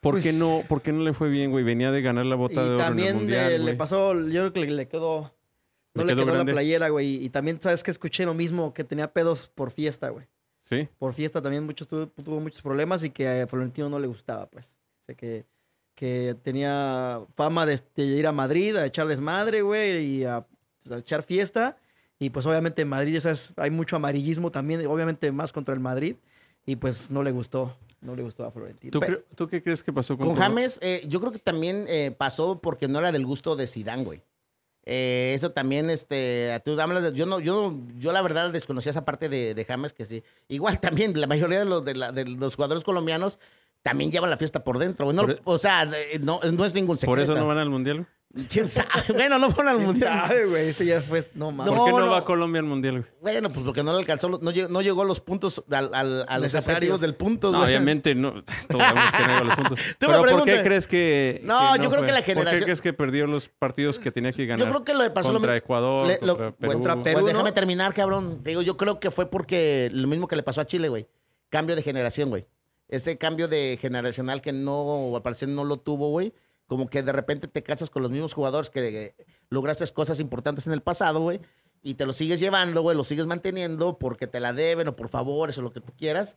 ¿Por, 0.00 0.14
Pues- 0.14 0.24
qué 0.24 0.32
no, 0.32 0.62
¿Por 0.68 0.82
qué 0.82 0.92
no 0.92 1.02
le 1.04 1.12
fue 1.12 1.28
bien, 1.28 1.52
güey? 1.52 1.62
Venía 1.64 1.92
de 1.92 2.02
ganar 2.02 2.26
la 2.26 2.34
bota 2.36 2.62
de 2.62 2.70
oro 2.70 2.74
en 2.74 2.80
el 2.80 2.84
también 2.86 3.16
Mundial, 3.16 3.64
le 3.64 3.74
pasó, 3.74 4.12
yo 4.14 4.40
creo 4.40 4.52
que 4.52 4.60
le, 4.60 4.72
le 4.72 4.88
quedó. 4.88 5.32
No 5.96 6.04
Le 6.04 6.14
quedó 6.14 6.26
grande. 6.26 6.52
la 6.52 6.56
playera, 6.56 6.88
güey. 6.88 7.24
Y 7.24 7.30
también, 7.30 7.60
¿sabes 7.60 7.82
que 7.82 7.90
Escuché 7.90 8.24
lo 8.24 8.34
mismo, 8.34 8.72
que 8.74 8.84
tenía 8.84 9.12
pedos 9.12 9.50
por 9.54 9.70
fiesta, 9.70 10.10
güey. 10.10 10.26
Sí. 10.62 10.88
Por 10.98 11.14
fiesta 11.14 11.40
también 11.40 11.64
muchos 11.64 11.86
tuvo, 11.86 12.08
tuvo 12.08 12.40
muchos 12.40 12.60
problemas 12.60 13.02
y 13.04 13.10
que 13.10 13.28
a 13.28 13.46
Florentino 13.46 13.88
no 13.88 13.98
le 13.98 14.06
gustaba, 14.06 14.46
pues. 14.46 14.66
O 14.66 15.06
sea, 15.06 15.14
que, 15.14 15.44
que 15.94 16.36
tenía 16.42 17.20
fama 17.36 17.66
de, 17.66 17.80
de 17.94 18.04
ir 18.04 18.26
a 18.26 18.32
Madrid 18.32 18.76
a 18.76 18.86
echar 18.86 19.06
desmadre, 19.06 19.62
güey, 19.62 20.04
y 20.04 20.24
a, 20.24 20.38
a 20.90 20.98
echar 20.98 21.22
fiesta. 21.22 21.76
Y 22.18 22.30
pues 22.30 22.46
obviamente 22.46 22.82
en 22.82 22.88
Madrid 22.88 23.14
esas, 23.14 23.52
hay 23.56 23.70
mucho 23.70 23.96
amarillismo 23.96 24.50
también, 24.50 24.86
obviamente 24.86 25.30
más 25.32 25.52
contra 25.52 25.74
el 25.74 25.80
Madrid. 25.80 26.16
Y 26.64 26.76
pues 26.76 27.10
no 27.10 27.22
le 27.22 27.30
gustó, 27.30 27.76
no 28.00 28.16
le 28.16 28.22
gustó 28.22 28.44
a 28.44 28.50
Florentino. 28.50 28.98
¿Tú, 29.36 29.46
qué 29.48 29.62
crees 29.62 29.82
que 29.82 29.92
pasó 29.92 30.16
con, 30.16 30.26
Con 30.26 30.36
James, 30.36 30.78
eh, 30.82 31.04
yo 31.06 31.20
creo 31.20 31.30
que 31.30 31.38
también 31.38 31.84
eh, 31.88 32.14
pasó 32.16 32.60
porque 32.60 32.88
no 32.88 32.98
era 32.98 33.12
del 33.12 33.24
gusto 33.24 33.54
de 33.54 33.66
Zidane, 33.66 34.04
güey. 34.04 34.22
Eh, 34.88 35.32
eso 35.34 35.50
también, 35.50 35.90
este, 35.90 36.60
tú 36.64 36.80
hablas 36.80 37.12
yo 37.12 37.26
no, 37.26 37.40
yo, 37.40 37.74
yo 37.98 38.12
la 38.12 38.22
verdad 38.22 38.50
desconocía 38.52 38.90
esa 38.90 39.04
parte 39.04 39.28
de, 39.28 39.52
de 39.52 39.64
James, 39.64 39.92
que 39.92 40.04
sí. 40.04 40.22
Igual 40.48 40.78
también, 40.80 41.20
la 41.20 41.26
mayoría 41.26 41.58
de 41.58 41.64
los, 41.64 41.84
de, 41.84 41.94
la- 41.94 42.12
de 42.12 42.24
los 42.24 42.54
jugadores 42.54 42.84
colombianos 42.84 43.38
también 43.82 44.10
llevan 44.10 44.30
la 44.30 44.36
fiesta 44.36 44.62
por 44.64 44.78
dentro. 44.78 45.12
No, 45.12 45.22
Por 45.22 45.30
e- 45.32 45.40
o 45.44 45.58
sea, 45.58 45.88
no, 46.20 46.40
no 46.40 46.64
es 46.64 46.74
ningún 46.74 46.96
secreto. 46.96 47.10
¿Por 47.12 47.20
eso 47.20 47.34
no 47.36 47.46
van 47.48 47.58
al 47.58 47.68
Mundial? 47.70 48.06
¿Quién 48.50 48.68
sabe? 48.68 48.88
Bueno, 49.14 49.38
no 49.38 49.50
fueron 49.50 49.70
al 49.72 49.76
¿Quién 49.76 49.86
mundial. 49.86 50.12
sabe, 50.28 50.46
güey? 50.46 50.68
Ese 50.68 50.84
ya 50.86 51.00
fue, 51.00 51.24
no 51.34 51.50
mames. 51.52 51.72
¿Por 51.74 51.86
qué 51.86 51.92
no, 51.92 52.00
no. 52.00 52.10
va 52.10 52.24
Colombia 52.24 52.60
al 52.60 52.66
Mundial, 52.66 52.92
güey? 53.00 53.04
Bueno, 53.34 53.48
pues 53.50 53.64
porque 53.64 53.82
no 53.82 53.92
le 53.92 53.98
alcanzó, 53.98 54.28
no 54.28 54.50
llegó, 54.50 54.68
no 54.68 54.82
llegó 54.82 55.02
a 55.02 55.04
los 55.04 55.20
puntos, 55.20 55.62
al, 55.70 55.90
al- 55.94 56.26
a 56.28 56.38
los 56.38 57.00
del 57.00 57.14
punto, 57.14 57.50
No, 57.50 57.58
güey. 57.58 57.70
obviamente 57.70 58.14
no. 58.14 58.42
Todos 58.68 58.82
sabemos 58.84 59.12
que 59.12 59.22
no 59.22 59.28
llegó 59.28 59.40
a 59.40 59.44
los 59.44 59.54
puntos. 59.56 59.80
Pero 59.98 60.18
¿por 60.20 60.44
qué 60.44 60.62
crees 60.62 60.86
que, 60.86 61.40
No, 61.44 61.76
yo 61.76 61.88
creo 61.90 61.98
fue? 62.00 62.06
que 62.06 62.12
la 62.12 62.18
¿Por 62.18 62.24
qué 62.26 62.32
generación- 62.34 62.62
crees 62.64 62.80
que 62.80 62.92
perdió 62.92 63.26
los 63.26 63.48
partidos 63.48 63.98
que 63.98 64.10
tenía 64.12 64.32
que 64.32 64.46
ganar? 64.46 64.66
Yo 64.66 64.72
creo 64.72 64.84
que 64.84 64.94
lo 64.94 65.14
pasó 65.14 65.32
contra 65.32 65.52
lo 65.52 65.56
Ecuador, 65.56 66.06
le- 66.06 66.18
lo- 66.20 66.36
contra 66.36 66.52
Perú. 66.56 66.72
contra 66.72 67.02
Perú. 67.02 67.20
Pues 67.20 67.32
déjame 67.32 67.52
terminar, 67.52 67.94
cabrón. 67.94 68.40
Te 68.42 68.50
digo, 68.50 68.62
yo 68.62 68.76
creo 68.76 69.00
que 69.00 69.10
fue 69.10 69.30
porque 69.30 69.88
lo 69.92 70.08
mismo 70.08 70.28
que 70.28 70.36
le 70.36 70.42
pasó 70.42 70.60
a 70.60 70.66
Chile, 70.66 70.88
güey. 70.88 71.06
Cambio 71.48 71.74
de 71.74 71.82
generación, 71.82 72.28
güey. 72.28 72.46
Ese 72.88 73.18
cambio 73.18 73.48
de 73.48 73.78
generacional 73.80 74.40
que 74.42 74.52
no, 74.52 75.12
al 75.16 75.22
parecer 75.22 75.48
no 75.48 75.64
lo 75.64 75.76
tuvo, 75.78 76.10
güey. 76.10 76.32
Como 76.66 76.88
que 76.88 77.02
de 77.02 77.12
repente 77.12 77.46
te 77.48 77.62
casas 77.62 77.90
con 77.90 78.02
los 78.02 78.10
mismos 78.10 78.34
jugadores 78.34 78.70
que 78.70 79.06
eh, 79.06 79.14
lograste 79.50 79.86
cosas 79.92 80.18
importantes 80.20 80.66
en 80.66 80.72
el 80.72 80.80
pasado, 80.82 81.20
güey. 81.20 81.40
Y 81.82 81.94
te 81.94 82.04
lo 82.06 82.12
sigues 82.12 82.40
llevando, 82.40 82.82
güey, 82.82 82.96
lo 82.96 83.04
sigues 83.04 83.26
manteniendo 83.26 83.98
porque 83.98 84.26
te 84.26 84.40
la 84.40 84.52
deben 84.52 84.88
o 84.88 84.96
por 84.96 85.08
favores 85.08 85.56
o 85.58 85.62
lo 85.62 85.72
que 85.72 85.80
tú 85.80 85.92
quieras. 85.96 86.36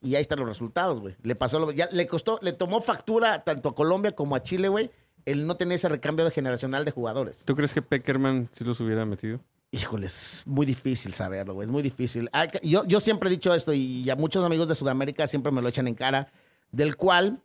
Y 0.00 0.14
ahí 0.16 0.20
están 0.22 0.40
los 0.40 0.48
resultados, 0.48 1.00
güey. 1.00 1.14
Le 1.22 1.34
pasó, 1.36 1.58
lo- 1.60 1.70
ya 1.72 1.88
le 1.92 2.06
costó, 2.08 2.38
le 2.42 2.52
tomó 2.52 2.80
factura 2.80 3.44
tanto 3.44 3.68
a 3.68 3.74
Colombia 3.74 4.12
como 4.12 4.34
a 4.34 4.42
Chile, 4.42 4.68
güey, 4.68 4.90
el 5.24 5.46
no 5.46 5.56
tener 5.56 5.76
ese 5.76 5.88
recambio 5.88 6.24
de 6.24 6.30
generacional 6.32 6.84
de 6.84 6.90
jugadores. 6.90 7.42
¿Tú 7.44 7.54
crees 7.54 7.72
que 7.72 7.82
Peckerman 7.82 8.48
sí 8.52 8.64
los 8.64 8.80
hubiera 8.80 9.04
metido? 9.04 9.40
Híjoles, 9.70 10.42
muy 10.46 10.64
difícil 10.66 11.12
saberlo, 11.12 11.54
güey, 11.54 11.66
es 11.66 11.70
muy 11.72 11.82
difícil. 11.82 12.28
Hay 12.32 12.48
yo, 12.62 12.84
yo 12.86 13.00
siempre 13.00 13.28
he 13.28 13.30
dicho 13.30 13.52
esto 13.54 13.72
y 13.74 14.08
a 14.08 14.16
muchos 14.16 14.44
amigos 14.44 14.66
de 14.68 14.74
Sudamérica 14.74 15.26
siempre 15.26 15.52
me 15.52 15.60
lo 15.62 15.68
echan 15.68 15.86
en 15.88 15.94
cara, 15.94 16.32
del 16.72 16.96
cual 16.96 17.42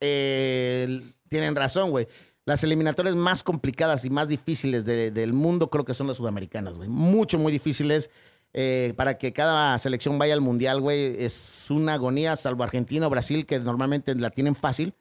eh, 0.00 1.02
tienen 1.32 1.56
razón, 1.56 1.90
güey. 1.90 2.06
Las 2.44 2.62
eliminatorias 2.64 3.14
más 3.16 3.42
complicadas 3.42 4.04
y 4.04 4.10
más 4.10 4.28
difíciles 4.28 4.84
de- 4.84 5.10
del 5.10 5.32
mundo 5.32 5.68
creo 5.70 5.84
que 5.84 5.94
son 5.94 6.06
las 6.06 6.16
sudamericanas, 6.16 6.76
güey. 6.76 6.88
Mucho, 6.88 7.38
muy 7.38 7.50
difíciles. 7.52 8.10
eh, 8.54 8.92
para 8.98 9.16
que 9.16 9.32
cada 9.32 9.78
selección 9.78 10.18
vaya 10.18 10.34
al 10.34 10.42
mundial, 10.42 10.78
güey, 10.82 11.16
es 11.24 11.64
una 11.70 11.94
agonía, 11.94 12.36
salvo 12.36 12.64
Argentina 12.64 13.06
o 13.06 13.10
Brasil, 13.10 13.46
que 13.46 13.58
normalmente 13.58 14.14
la 14.14 14.28
tienen 14.28 14.54
fácil. 14.54 14.92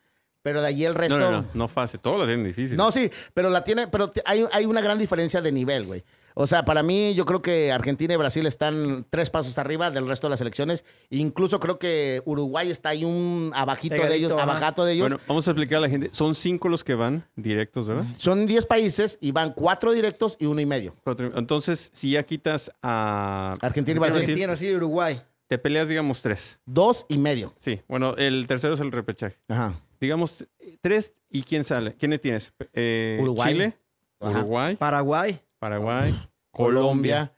Pero 0.41 0.61
de 0.61 0.67
allí 0.69 0.85
el 0.85 0.95
resto. 0.95 1.19
No, 1.19 1.31
no, 1.31 1.41
no, 1.41 1.47
no 1.53 1.67
fácil. 1.67 1.99
Todos 1.99 2.21
la 2.21 2.25
tienen 2.27 2.45
difícil. 2.45 2.77
No, 2.77 2.91
sí, 2.93 3.11
pero 3.33 3.49
la 3.49 3.63
tiene, 3.65 3.87
pero 3.89 4.09
hay, 4.25 4.45
hay 4.53 4.65
una 4.65 4.79
gran 4.79 4.97
diferencia 4.97 5.41
de 5.41 5.51
nivel, 5.51 5.85
güey. 5.85 6.01
O 6.33 6.47
sea, 6.47 6.63
para 6.65 6.83
mí, 6.83 7.13
yo 7.13 7.25
creo 7.25 7.41
que 7.41 7.71
Argentina 7.71 8.13
y 8.13 8.17
Brasil 8.17 8.45
están 8.45 9.05
tres 9.09 9.29
pasos 9.29 9.57
arriba 9.57 9.91
del 9.91 10.07
resto 10.07 10.27
de 10.27 10.31
las 10.31 10.39
selecciones. 10.39 10.85
Incluso 11.09 11.59
creo 11.59 11.77
que 11.79 12.21
Uruguay 12.25 12.69
está 12.71 12.89
ahí 12.89 13.03
un 13.03 13.51
abajito 13.55 13.95
de 13.95 14.15
ellos, 14.15 14.31
ajá. 14.31 14.43
abajato 14.43 14.85
de 14.85 14.93
ellos. 14.93 15.09
Bueno, 15.09 15.23
vamos 15.27 15.47
a 15.47 15.51
explicar 15.51 15.77
a 15.77 15.81
la 15.81 15.89
gente. 15.89 16.09
Son 16.11 16.35
cinco 16.35 16.69
los 16.69 16.83
que 16.83 16.95
van 16.95 17.25
directos, 17.35 17.87
¿verdad? 17.87 18.05
Son 18.17 18.45
10 18.45 18.65
países 18.65 19.17
y 19.21 19.31
van 19.31 19.53
cuatro 19.53 19.91
directos 19.91 20.37
y 20.39 20.45
uno 20.45 20.61
y 20.61 20.65
medio. 20.65 20.95
Cuatro. 21.03 21.31
Entonces, 21.35 21.89
si 21.93 22.11
ya 22.11 22.23
quitas 22.23 22.71
a 22.81 23.57
Argentina 23.61 23.97
y 23.97 23.99
Brasil. 23.99 24.19
Argentina, 24.21 24.55
sí, 24.55 24.73
Uruguay. 24.73 25.21
te 25.47 25.57
peleas, 25.57 25.87
digamos, 25.87 26.21
tres. 26.21 26.59
Dos 26.65 27.05
y 27.09 27.17
medio. 27.17 27.53
Sí, 27.59 27.81
bueno, 27.87 28.15
el 28.17 28.47
tercero 28.47 28.73
es 28.75 28.79
el 28.79 28.91
repechaje. 28.91 29.37
Ajá. 29.49 29.79
Digamos, 29.99 30.45
tres 30.81 31.13
y 31.29 31.43
quién 31.43 31.63
sale. 31.63 31.93
¿Quiénes 31.93 32.21
tienes? 32.21 32.53
Eh, 32.73 33.19
Uruguay. 33.21 33.53
Chile, 33.53 33.77
Ajá. 34.19 34.39
Uruguay, 34.39 34.75
Paraguay. 34.75 35.39
Paraguay, 35.61 36.13
Colombia. 36.49 37.31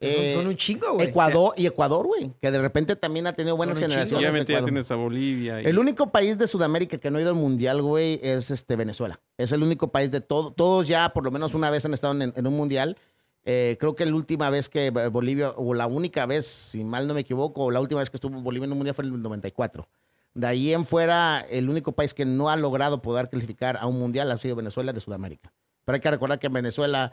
eh, 0.00 0.32
son, 0.32 0.42
son 0.42 0.48
un 0.48 0.56
chingo, 0.56 0.94
güey. 0.94 1.06
Ecuador 1.08 1.54
y 1.56 1.64
Ecuador, 1.66 2.04
güey. 2.04 2.32
Que 2.40 2.50
de 2.50 2.60
repente 2.60 2.96
también 2.96 3.28
ha 3.28 3.34
tenido 3.34 3.56
buenas 3.56 3.78
generaciones. 3.78 4.12
obviamente 4.18 4.52
ya 4.52 4.64
tienes 4.64 4.90
a 4.90 4.96
Bolivia. 4.96 5.62
y- 5.62 5.66
El 5.66 5.78
único 5.78 6.10
país 6.10 6.36
de 6.38 6.48
Sudamérica 6.48 6.98
que 6.98 7.08
no 7.12 7.18
ha 7.18 7.20
ido 7.20 7.30
al 7.30 7.36
mundial, 7.36 7.80
güey, 7.82 8.18
es 8.20 8.50
este 8.50 8.74
Venezuela. 8.74 9.20
Es 9.38 9.52
el 9.52 9.62
único 9.62 9.92
país 9.92 10.10
de 10.10 10.20
todo. 10.20 10.52
Todos 10.52 10.88
ya, 10.88 11.10
por 11.10 11.22
lo 11.24 11.30
menos 11.30 11.54
una 11.54 11.70
vez 11.70 11.84
han 11.84 11.94
estado 11.94 12.20
en, 12.20 12.32
en 12.34 12.46
un 12.48 12.56
mundial. 12.56 12.96
Eh, 13.44 13.76
creo 13.78 13.94
que 13.94 14.04
la 14.04 14.14
última 14.16 14.50
vez 14.50 14.68
que 14.68 14.86
eh, 14.88 14.90
Bolivia, 15.08 15.50
o 15.56 15.72
la 15.72 15.86
única 15.86 16.26
vez, 16.26 16.46
si 16.46 16.82
mal 16.82 17.06
no 17.06 17.14
me 17.14 17.20
equivoco, 17.20 17.62
o 17.66 17.70
la 17.70 17.78
última 17.80 18.00
vez 18.00 18.10
que 18.10 18.16
estuvo 18.16 18.40
Bolivia 18.40 18.66
en 18.66 18.72
un 18.72 18.78
mundial 18.78 18.94
fue 18.96 19.04
en 19.04 19.14
el 19.14 19.22
94. 19.22 19.88
De 20.34 20.46
ahí 20.48 20.72
en 20.72 20.84
fuera, 20.84 21.46
el 21.48 21.68
único 21.70 21.92
país 21.92 22.12
que 22.12 22.24
no 22.24 22.48
ha 22.50 22.56
logrado 22.56 23.02
poder 23.02 23.28
clasificar 23.28 23.76
a 23.76 23.86
un 23.86 24.00
mundial 24.00 24.32
ha 24.32 24.38
sido 24.38 24.56
Venezuela 24.56 24.92
de 24.92 25.00
Sudamérica. 25.00 25.52
Pero 25.84 25.94
hay 25.94 26.00
que 26.00 26.10
recordar 26.10 26.38
que 26.40 26.46
en 26.48 26.52
Venezuela 26.54 27.12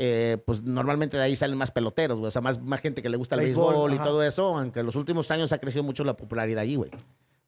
eh, 0.00 0.38
pues 0.46 0.62
normalmente 0.62 1.16
de 1.16 1.24
ahí 1.24 1.34
salen 1.36 1.58
más 1.58 1.70
peloteros, 1.72 2.18
güey. 2.18 2.28
O 2.28 2.30
sea, 2.30 2.40
más, 2.40 2.62
más 2.62 2.80
gente 2.80 3.02
que 3.02 3.08
le 3.08 3.16
gusta 3.16 3.34
el 3.34 3.40
Béisbol, 3.42 3.74
béisbol, 3.74 3.92
y 3.92 3.96
ajá. 3.96 4.04
todo 4.04 4.22
eso. 4.22 4.56
Aunque 4.56 4.80
en 4.80 4.86
los 4.86 4.94
últimos 4.96 5.30
años 5.32 5.52
ha 5.52 5.58
crecido 5.58 5.82
mucho 5.82 6.04
la 6.04 6.16
popularidad 6.16 6.62
allí, 6.62 6.76
güey. 6.76 6.90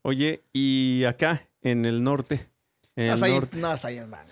Oye, 0.03 0.43
y 0.53 1.05
acá, 1.05 1.49
en 1.63 1.85
el 1.85 2.03
norte. 2.03 2.49
En 2.97 3.07
No, 3.07 3.15
el 3.15 3.23
ahí, 3.25 3.33
norte. 3.33 3.57
no, 3.59 3.73
está 3.73 3.89
ahí, 3.89 3.99
hermano. 3.99 4.29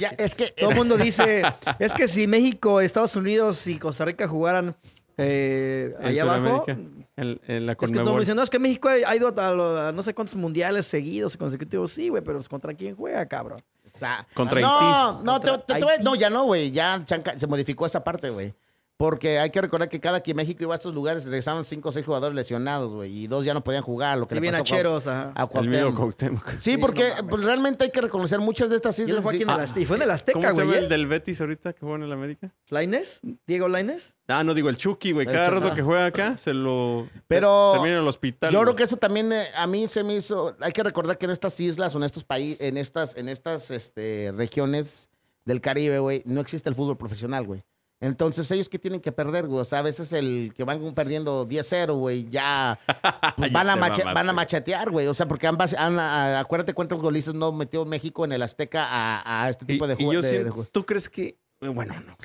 Ya, 0.00 0.08
es 0.18 0.34
que. 0.34 0.48
Todo 0.56 0.70
el 0.70 0.76
mundo 0.76 0.96
dice, 0.96 1.42
es 1.78 1.92
que 1.92 2.08
si 2.08 2.26
México, 2.26 2.80
Estados 2.80 3.14
Unidos 3.14 3.66
y 3.66 3.78
Costa 3.78 4.04
Rica 4.06 4.26
jugaran 4.26 4.74
eh, 5.18 5.94
allá 6.02 6.22
abajo, 6.22 6.64
en, 6.66 7.06
en 7.46 7.66
la 7.66 7.72
es 7.72 7.76
que 7.78 7.86
todo 7.86 7.86
el 7.86 7.90
mundo 7.90 8.04
Conmebol. 8.04 8.20
dice, 8.20 8.34
no, 8.34 8.42
es 8.42 8.48
que 8.50 8.58
México 8.58 8.88
ha 8.88 9.14
ido 9.16 9.28
a, 9.36 9.52
lo- 9.52 9.78
a 9.78 9.92
no 9.92 10.02
sé 10.02 10.14
cuántos 10.14 10.34
mundiales 10.34 10.86
seguidos 10.86 11.34
y 11.34 11.38
consecutivos. 11.38 11.92
Sí, 11.92 12.08
güey, 12.08 12.22
pero 12.24 12.40
¿contra 12.48 12.72
quién 12.72 12.96
juega, 12.96 13.26
cabrón? 13.26 13.58
Sea, 14.00 14.26
Contra 14.34 14.60
no, 14.60 15.22
no, 15.22 15.40
te- 15.40 15.58
te- 15.58 15.74
te 15.80 16.02
no, 16.02 16.14
ya 16.14 16.30
no, 16.30 16.44
güey. 16.44 16.70
Ya 16.70 17.00
chanca- 17.04 17.38
se 17.38 17.46
modificó 17.46 17.84
esa 17.86 18.02
parte, 18.02 18.30
güey. 18.30 18.54
Porque 19.00 19.38
hay 19.38 19.48
que 19.48 19.62
recordar 19.62 19.88
que 19.88 19.98
cada 19.98 20.22
que 20.22 20.34
México 20.34 20.62
iba 20.62 20.74
a 20.74 20.76
estos 20.76 20.92
lugares 20.94 21.24
regresaban 21.24 21.64
cinco 21.64 21.88
o 21.88 21.92
seis 21.92 22.04
jugadores 22.04 22.36
lesionados, 22.36 22.92
güey. 22.92 23.10
Y 23.20 23.26
dos 23.28 23.46
ya 23.46 23.54
no 23.54 23.64
podían 23.64 23.82
jugar. 23.82 24.18
Lo 24.18 24.28
que 24.28 24.34
Y 24.34 24.36
le 24.36 24.40
bien 24.42 24.52
pasó 24.52 24.74
a 24.74 24.96
ajá. 24.98 25.32
a 25.34 25.58
El 25.58 25.68
mío 25.70 25.94
Cuauhtémoc. 25.94 26.46
Sí, 26.58 26.72
Sí, 26.72 26.76
porque 26.76 27.10
no 27.22 27.28
pues, 27.28 27.42
realmente 27.44 27.84
hay 27.84 27.90
que 27.90 28.02
reconocer 28.02 28.40
muchas 28.40 28.68
de 28.68 28.76
estas 28.76 28.98
Y 28.98 29.04
islas. 29.04 29.22
fue 29.22 29.32
aquí 29.36 29.42
en 29.44 29.48
sí- 29.48 29.54
el 29.54 29.60
Azteca, 29.62 29.80
y 29.80 29.86
fue 29.86 29.96
en 29.96 30.02
el 30.02 30.10
Azteca, 30.10 30.38
¿Cómo 30.38 30.48
se 30.50 30.52
güey. 30.52 30.66
llama 30.66 30.76
¿eh? 30.76 30.82
el 30.82 30.88
del 30.90 31.06
Betis 31.06 31.40
ahorita 31.40 31.72
que 31.72 31.80
juega 31.80 31.96
en 31.96 32.02
el 32.02 32.12
América? 32.12 32.52
¿Lainez? 32.68 33.20
¿Diego 33.46 33.68
Lainez? 33.68 34.12
Ah, 34.28 34.44
no, 34.44 34.52
digo 34.52 34.68
el 34.68 34.76
Chucky, 34.76 35.12
güey. 35.12 35.26
El 35.26 35.32
Cada 35.32 35.48
rato 35.48 35.74
que 35.74 35.80
juega 35.80 36.04
acá 36.04 36.36
se 36.36 36.52
lo. 36.52 37.08
Pero 37.26 37.70
Termina 37.72 37.94
en 37.96 38.02
el 38.02 38.06
hospital. 38.06 38.52
Yo 38.52 38.58
güey. 38.58 38.64
creo 38.66 38.76
que 38.76 38.82
eso 38.84 38.98
también 38.98 39.32
eh, 39.32 39.46
a 39.56 39.66
mí 39.66 39.86
se 39.88 40.04
me 40.04 40.14
hizo. 40.14 40.54
Hay 40.60 40.72
que 40.72 40.82
recordar 40.82 41.16
que 41.16 41.24
en 41.24 41.30
estas 41.30 41.58
islas 41.58 41.94
o 41.94 41.98
en 41.98 42.04
estos 42.04 42.24
países, 42.24 42.58
en 42.60 42.76
estas, 42.76 43.16
en 43.16 43.30
estas 43.30 43.70
este, 43.70 44.30
regiones 44.36 45.08
del 45.46 45.62
Caribe, 45.62 46.00
güey, 46.00 46.22
no 46.26 46.42
existe 46.42 46.68
el 46.68 46.74
fútbol 46.74 46.98
profesional, 46.98 47.46
güey. 47.46 47.64
Entonces, 48.00 48.50
ellos 48.50 48.68
que 48.70 48.78
tienen 48.78 49.00
que 49.00 49.12
perder, 49.12 49.46
güey. 49.46 49.60
O 49.60 49.64
sea, 49.64 49.80
a 49.80 49.82
veces 49.82 50.12
el 50.14 50.54
que 50.56 50.64
van 50.64 50.94
perdiendo 50.94 51.46
10-0, 51.46 51.92
güey, 51.98 52.26
ya 52.30 52.78
pues, 53.36 53.50
Ya 53.52 53.58
van, 53.64 53.68
a 53.70 54.12
van 54.14 54.28
a 54.28 54.32
machetear, 54.32 54.90
güey. 54.90 55.06
O 55.06 55.12
sea, 55.14 55.28
porque 55.28 55.46
ambas, 55.46 55.74
han- 55.74 55.98
a- 55.98 56.40
acuérdate 56.40 56.72
cuántos 56.72 57.00
golizos 57.02 57.34
no 57.34 57.52
metió 57.52 57.84
México 57.84 58.24
en 58.24 58.32
el 58.32 58.42
Azteca 58.42 58.86
a, 58.88 59.44
a 59.44 59.50
este 59.50 59.64
Y, 59.64 59.68
tipo 59.68 59.86
de 59.86 59.94
y 59.94 60.04
juegos. 60.04 60.14
yo 60.14 60.22
siento- 60.22 60.66
¿Tú 60.72 60.86
crees 60.86 61.08
que.? 61.10 61.36
Bueno, 61.60 61.94
no. 62.00 62.16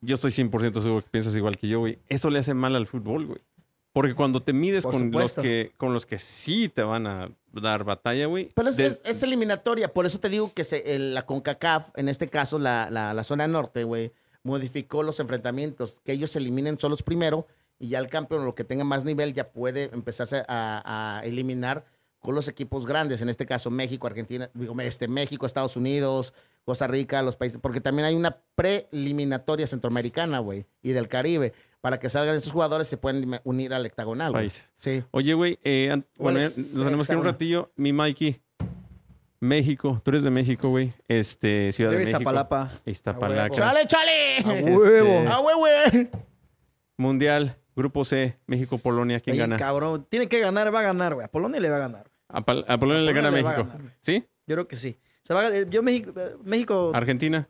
Yo 0.00 0.16
estoy 0.16 0.32
100% 0.32 0.82
seguro 0.82 1.02
que 1.02 1.08
piensas 1.10 1.36
igual 1.36 1.56
que 1.56 1.68
yo, 1.68 1.78
güey. 1.78 2.00
Eso 2.08 2.28
le 2.28 2.40
hace 2.40 2.52
mal 2.54 2.74
al 2.74 2.88
fútbol, 2.88 3.26
güey. 3.26 3.38
Porque 3.92 4.14
cuando 4.14 4.42
te 4.42 4.52
mides 4.52 4.84
con 4.84 5.10
los, 5.12 5.34
que, 5.34 5.70
con 5.76 5.92
los 5.92 6.06
que 6.06 6.18
sí 6.18 6.68
te 6.68 6.82
van 6.82 7.06
a 7.06 7.30
dar 7.52 7.84
batalla, 7.84 8.26
güey. 8.26 8.48
Pero 8.54 8.70
es, 8.70 8.76
de- 8.76 8.86
es- 8.86 9.00
es 9.04 9.22
eliminatoria, 9.22 9.92
por 9.92 10.04
eso 10.06 10.18
te 10.18 10.28
digo 10.30 10.50
que 10.52 10.64
se- 10.64 10.94
el- 10.96 11.14
la 11.14 11.22
CONCACAF, 11.26 11.90
en 11.94 12.08
este 12.08 12.26
caso 12.28 12.58
la, 12.58 12.88
la- 12.90 13.14
la 13.14 13.22
zona 13.22 13.46
norte, 13.46 13.84
güey, 13.84 14.10
modificó 14.42 15.02
los 15.02 15.20
enfrentamientos, 15.20 16.00
que 16.04 16.12
ellos 16.12 16.30
se 16.30 16.38
eliminen 16.38 16.78
solos 16.78 17.02
primero 17.02 17.46
y 17.78 17.88
ya 17.88 17.98
el 17.98 18.08
campeón, 18.08 18.44
lo 18.44 18.54
que 18.54 18.64
tenga 18.64 18.84
más 18.84 19.04
nivel, 19.04 19.34
ya 19.34 19.48
puede 19.52 19.90
empezarse 19.92 20.44
a, 20.48 21.18
a 21.18 21.24
eliminar 21.24 21.84
con 22.22 22.34
los 22.36 22.46
equipos 22.46 22.86
grandes, 22.86 23.20
en 23.20 23.28
este 23.28 23.44
caso 23.46 23.68
México, 23.68 24.06
Argentina, 24.06 24.48
digo, 24.54 24.80
este, 24.80 25.08
México, 25.08 25.44
Estados 25.44 25.76
Unidos, 25.76 26.32
Costa 26.64 26.86
Rica, 26.86 27.20
los 27.22 27.36
países, 27.36 27.58
porque 27.60 27.80
también 27.80 28.06
hay 28.06 28.14
una 28.14 28.38
preliminatoria 28.54 29.66
centroamericana, 29.66 30.38
güey, 30.38 30.66
y 30.82 30.92
del 30.92 31.08
Caribe, 31.08 31.52
para 31.80 31.98
que 31.98 32.08
salgan 32.08 32.36
esos 32.36 32.52
jugadores 32.52 32.86
se 32.86 32.96
pueden 32.96 33.40
unir 33.42 33.74
al 33.74 33.84
hectagonal. 33.84 34.32
País. 34.32 34.70
Sí. 34.78 35.02
Oye, 35.10 35.34
güey, 35.34 35.58
eh, 35.64 35.88
¿Cuál 36.16 36.34
bueno, 36.34 36.40
nos 36.40 36.84
tenemos 36.84 37.06
que 37.08 37.12
ir 37.14 37.18
un 37.18 37.24
ratillo. 37.24 37.72
Mi 37.74 37.92
Mikey, 37.92 38.40
México, 39.42 40.00
tú 40.04 40.12
eres 40.12 40.22
de 40.22 40.30
México, 40.30 40.68
güey. 40.68 40.92
Este, 41.08 41.72
Ciudad 41.72 41.90
de 41.90 41.96
México. 41.96 42.16
Iztapalapa. 42.16 42.70
Iztapalapa. 42.86 43.54
¡Chale, 43.54 43.86
chale! 43.88 44.36
A 44.44 44.54
Este, 44.58 44.70
huevo. 44.72 45.24
¡Ah, 45.28 45.38
güey, 45.40 45.56
güey! 45.56 46.08
Mundial, 46.96 47.56
Grupo 47.74 48.04
C, 48.04 48.36
México, 48.46 48.78
Polonia, 48.78 49.18
¿quién 49.18 49.36
gana? 49.36 49.56
cabrón. 49.56 50.06
Tiene 50.08 50.28
que 50.28 50.38
ganar, 50.38 50.72
va 50.72 50.78
a 50.78 50.82
ganar, 50.82 51.14
güey. 51.14 51.24
A 51.24 51.28
Polonia 51.28 51.58
le 51.60 51.68
va 51.70 51.76
a 51.76 51.80
ganar. 51.80 52.10
A, 52.28 52.38
a 52.38 52.78
Polonia 52.78 53.02
le 53.02 53.12
gana 53.12 53.30
le 53.32 53.40
a 53.40 53.42
México. 53.42 53.68
ganar. 53.68 53.96
¿Sí? 54.00 54.24
Yo 54.46 54.54
creo 54.54 54.68
que 54.68 54.76
sí. 54.76 54.96
Se 55.24 55.34
va 55.34 55.40
a- 55.40 55.56
eh, 55.56 55.66
yo 55.68 55.82
México, 55.82 56.12
eh, 56.16 56.36
México 56.44 56.92
Argentina. 56.94 57.48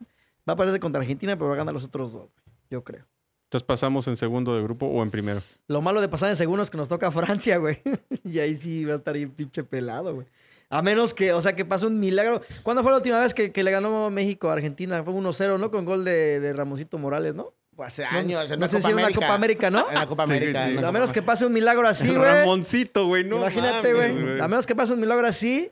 va 0.48 0.54
a 0.54 0.56
perder 0.56 0.80
contra 0.80 1.00
Argentina, 1.02 1.36
pero 1.36 1.48
va 1.48 1.54
a 1.54 1.58
ganar 1.58 1.74
los 1.74 1.84
otros 1.84 2.10
dos, 2.12 2.30
güey. 2.32 2.44
Yo 2.70 2.82
creo. 2.84 3.04
Entonces 3.44 3.66
pasamos 3.66 4.08
en 4.08 4.16
segundo 4.16 4.56
de 4.56 4.62
grupo 4.62 4.86
o 4.86 5.02
en 5.02 5.10
primero. 5.10 5.42
Lo 5.68 5.82
malo 5.82 6.00
de 6.00 6.08
pasar 6.08 6.30
en 6.30 6.36
segundo 6.36 6.62
es 6.62 6.70
que 6.70 6.78
nos 6.78 6.88
toca 6.88 7.10
Francia, 7.10 7.58
güey. 7.58 7.76
y 8.24 8.38
ahí 8.38 8.54
sí 8.54 8.86
va 8.86 8.94
a 8.94 8.96
estar 8.96 9.12
bien 9.14 9.30
pinche 9.30 9.62
pelado, 9.62 10.14
güey. 10.14 10.26
A 10.72 10.80
menos 10.82 11.12
que, 11.12 11.32
o 11.34 11.42
sea, 11.42 11.54
que 11.54 11.64
pase 11.66 11.86
un 11.86 12.00
milagro. 12.00 12.40
¿Cuándo 12.62 12.82
fue 12.82 12.92
la 12.92 12.96
última 12.98 13.20
vez 13.20 13.34
que, 13.34 13.52
que 13.52 13.62
le 13.62 13.70
ganó 13.70 14.10
México 14.10 14.48
a 14.48 14.54
Argentina? 14.54 15.02
Fue 15.04 15.12
1-0, 15.12 15.58
¿no? 15.60 15.70
Con 15.70 15.84
gol 15.84 16.02
de, 16.04 16.40
de 16.40 16.52
Ramosito 16.54 16.96
Morales, 16.96 17.34
¿no? 17.34 17.52
Hace 17.78 18.04
No- 18.10 18.18
años, 18.18 18.50
en 18.50 18.58
no 18.60 18.66
sé 18.68 18.76
Copa 18.78 18.88
si 18.88 18.92
en 18.92 18.98
América. 18.98 19.20
Copa 19.20 19.34
América, 19.34 19.70
¿no? 19.70 19.88
En 19.88 19.94
la 19.94 20.06
Copa 20.06 20.22
América. 20.22 20.66
sí. 20.66 20.72
la 20.74 20.78
A 20.80 20.82
Copa 20.82 20.92
menos 20.92 21.12
que 21.12 21.20
pase 21.22 21.44
un 21.46 21.52
milagro 21.52 21.86
así, 21.86 22.08
güey. 22.08 22.18
Ramoncito, 22.20 23.06
güey. 23.06 23.22
No 23.24 23.36
Imagínate, 23.36 23.92
güey. 23.92 24.40
A 24.40 24.48
menos 24.48 24.66
que 24.66 24.74
pase 24.74 24.92
un 24.94 25.00
milagro 25.00 25.26
así. 25.26 25.70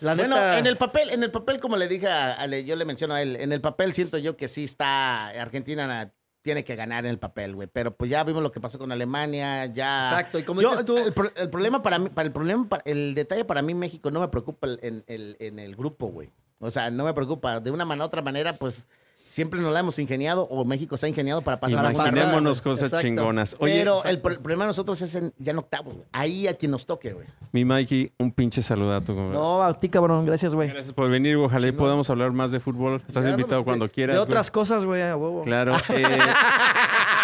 La 0.00 0.14
neta. 0.14 0.28
Bueno, 0.28 0.52
en 0.58 0.66
el 0.66 0.76
papel, 0.76 1.10
en 1.10 1.22
el 1.22 1.30
papel, 1.30 1.58
como 1.60 1.76
le 1.76 1.88
dije 1.88 2.06
a, 2.06 2.34
a 2.34 2.46
le- 2.46 2.64
yo 2.64 2.76
le 2.76 2.84
menciono 2.84 3.14
a 3.14 3.22
él, 3.22 3.36
en 3.40 3.52
el 3.52 3.60
papel 3.60 3.92
siento 3.94 4.18
yo 4.18 4.36
que 4.36 4.46
sí 4.46 4.64
está 4.64 5.28
Argentina 5.28 6.12
tiene 6.48 6.64
que 6.64 6.76
ganar 6.76 7.04
en 7.04 7.10
el 7.10 7.18
papel, 7.18 7.54
güey. 7.54 7.68
Pero 7.70 7.94
pues 7.94 8.10
ya 8.10 8.24
vimos 8.24 8.42
lo 8.42 8.50
que 8.50 8.58
pasó 8.58 8.78
con 8.78 8.90
Alemania, 8.90 9.66
ya. 9.66 10.08
Exacto, 10.08 10.38
y 10.38 10.44
como 10.44 10.62
Yo, 10.62 10.70
dices 10.70 10.86
tú- 10.86 10.96
el, 10.96 11.12
pro- 11.12 11.30
el 11.36 11.50
problema 11.50 11.82
para 11.82 11.98
mí, 11.98 12.08
para 12.08 12.24
el 12.26 12.32
problema, 12.32 12.66
para- 12.66 12.82
el 12.86 13.14
detalle 13.14 13.44
para 13.44 13.60
mí 13.60 13.74
México 13.74 14.10
no 14.10 14.20
me 14.20 14.28
preocupa 14.28 14.66
en, 14.80 15.04
el, 15.06 15.36
en 15.38 15.58
el 15.58 15.76
grupo, 15.76 16.06
güey. 16.06 16.30
O 16.58 16.70
sea, 16.70 16.90
no 16.90 17.04
me 17.04 17.12
preocupa. 17.12 17.60
De 17.60 17.70
una 17.70 17.84
manera 17.84 18.06
u 18.06 18.08
otra 18.08 18.22
manera, 18.22 18.54
pues 18.54 18.88
siempre 19.28 19.60
nos 19.60 19.72
la 19.72 19.80
hemos 19.80 19.98
ingeniado 19.98 20.44
o 20.50 20.64
México 20.64 20.96
se 20.96 21.06
ha 21.06 21.08
ingeniado 21.08 21.42
para 21.42 21.60
pasar 21.60 21.78
a 21.80 21.82
la 21.82 21.88
segunda 21.90 22.08
Imaginémonos 22.10 22.62
cosas 22.62 22.84
Exacto. 22.86 23.06
chingonas. 23.06 23.56
Oye, 23.60 23.74
Pero 23.78 24.02
el, 24.04 24.20
pro- 24.20 24.32
el 24.32 24.38
problema 24.38 24.64
de 24.64 24.68
nosotros 24.68 25.00
es 25.02 25.14
en, 25.14 25.32
ya 25.38 25.52
en 25.52 25.58
octavos, 25.58 25.94
güey. 25.94 26.06
Ahí 26.12 26.46
a 26.48 26.54
quien 26.54 26.72
nos 26.72 26.86
toque, 26.86 27.12
güey. 27.12 27.26
mi 27.52 27.64
Mikey, 27.64 28.12
un 28.18 28.32
pinche 28.32 28.62
saludato. 28.62 29.14
güey. 29.14 29.28
No, 29.28 29.62
a 29.62 29.78
ti, 29.78 29.88
cabrón. 29.88 30.24
Gracias, 30.24 30.54
güey. 30.54 30.68
Gracias 30.68 30.94
por 30.94 31.10
venir. 31.10 31.36
Ojalá 31.36 31.66
y 31.68 31.72
podamos 31.72 32.08
hablar 32.10 32.32
más 32.32 32.50
de 32.50 32.60
fútbol. 32.60 32.96
Estás 32.96 33.22
Claro, 33.24 33.30
invitado 33.30 33.64
cuando 33.64 33.88
quieras. 33.90 34.14
De 34.14 34.18
güey. 34.20 34.28
otras 34.30 34.50
cosas, 34.50 34.84
güey, 34.84 35.02
a 35.02 35.16
huevo. 35.16 35.42
Claro. 35.42 35.74
eh, 35.90 36.06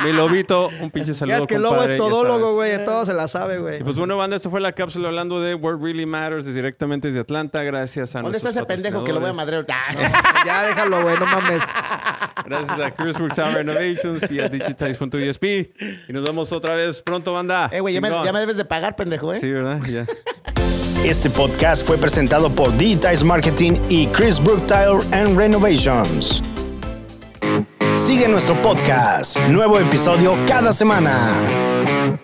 mi 0.05 0.13
lobito, 0.13 0.71
un 0.81 0.91
pinche 0.91 1.15
saludo. 1.15 1.37
Ya 1.37 1.41
es 1.43 1.47
que 1.47 1.55
el 1.57 1.63
lobo 1.63 1.83
es 1.83 1.97
todólogo, 1.97 2.55
güey. 2.55 2.85
Todo 2.85 3.05
se 3.07 3.13
la 3.15 3.29
sabe, 3.29 3.59
güey. 3.59 3.81
Y 3.81 3.85
pues 3.85 3.97
bueno, 3.97 4.17
banda, 4.17 4.37
esto 4.37 4.51
fue 4.51 4.61
la 4.61 4.73
cápsula 4.73 5.09
hablando 5.09 5.41
de 5.41 5.55
What 5.55 5.81
Really 5.81 6.07
Matters 6.07 6.45
desde- 6.45 6.55
directamente 6.65 7.09
desde 7.09 7.21
Atlanta. 7.21 7.63
Gracias 7.63 8.15
a 8.17 8.23
¿Dónde 8.23 8.39
está 8.39 8.51
ese 8.51 8.65
pendejo 8.65 9.05
que 9.05 9.13
lo 9.13 9.21
voy 9.21 9.31
a 9.31 9.33
madrear? 9.33 9.67
No, 9.69 10.01
ya 10.47 10.63
déjalo, 10.65 11.03
güey. 11.03 11.19
No 11.19 11.27
mames. 11.27 11.63
Gracias 12.47 12.79
a 12.81 12.91
Cruisebrook 12.93 13.35
Tower 13.35 13.55
Renovations 13.55 14.31
y 14.31 14.41
a 14.41 14.49
Digitize.esp. 14.49 15.45
Y 16.09 16.13
nos 16.13 16.23
vemos 16.25 16.53
otra 16.53 16.75
vez 16.75 17.03
pronto, 17.03 17.33
banda. 17.33 17.69
Eh, 17.73 17.81
güey, 17.81 17.95
ya 17.95 18.01
me, 18.01 18.09
Chingón. 18.09 18.25
ya 18.25 18.33
me 18.33 18.41
debes 18.41 18.57
de 18.57 18.65
pagar, 18.65 18.97
pendejo, 18.97 19.33
¿eh? 19.35 19.41
Sí, 19.41 19.51
¿verdad? 19.51 19.81
Ya. 19.89 20.05
Este 21.05 21.29
podcast 21.29 21.87
fue 21.87 21.99
presentado 21.99 22.51
por 22.51 22.75
Digitize 22.79 23.23
Marketing 23.25 23.73
y 23.91 24.07
Chris 24.07 24.43
Brook 24.43 24.67
Tile 24.67 25.01
and 25.13 25.37
Renovations. 25.37 26.43
Sigue 27.97 28.29
nuestro 28.29 28.61
podcast. 28.61 29.39
Nuevo 29.49 29.79
episodio 29.79 30.35
cada 30.47 30.73
semana. 30.73 32.19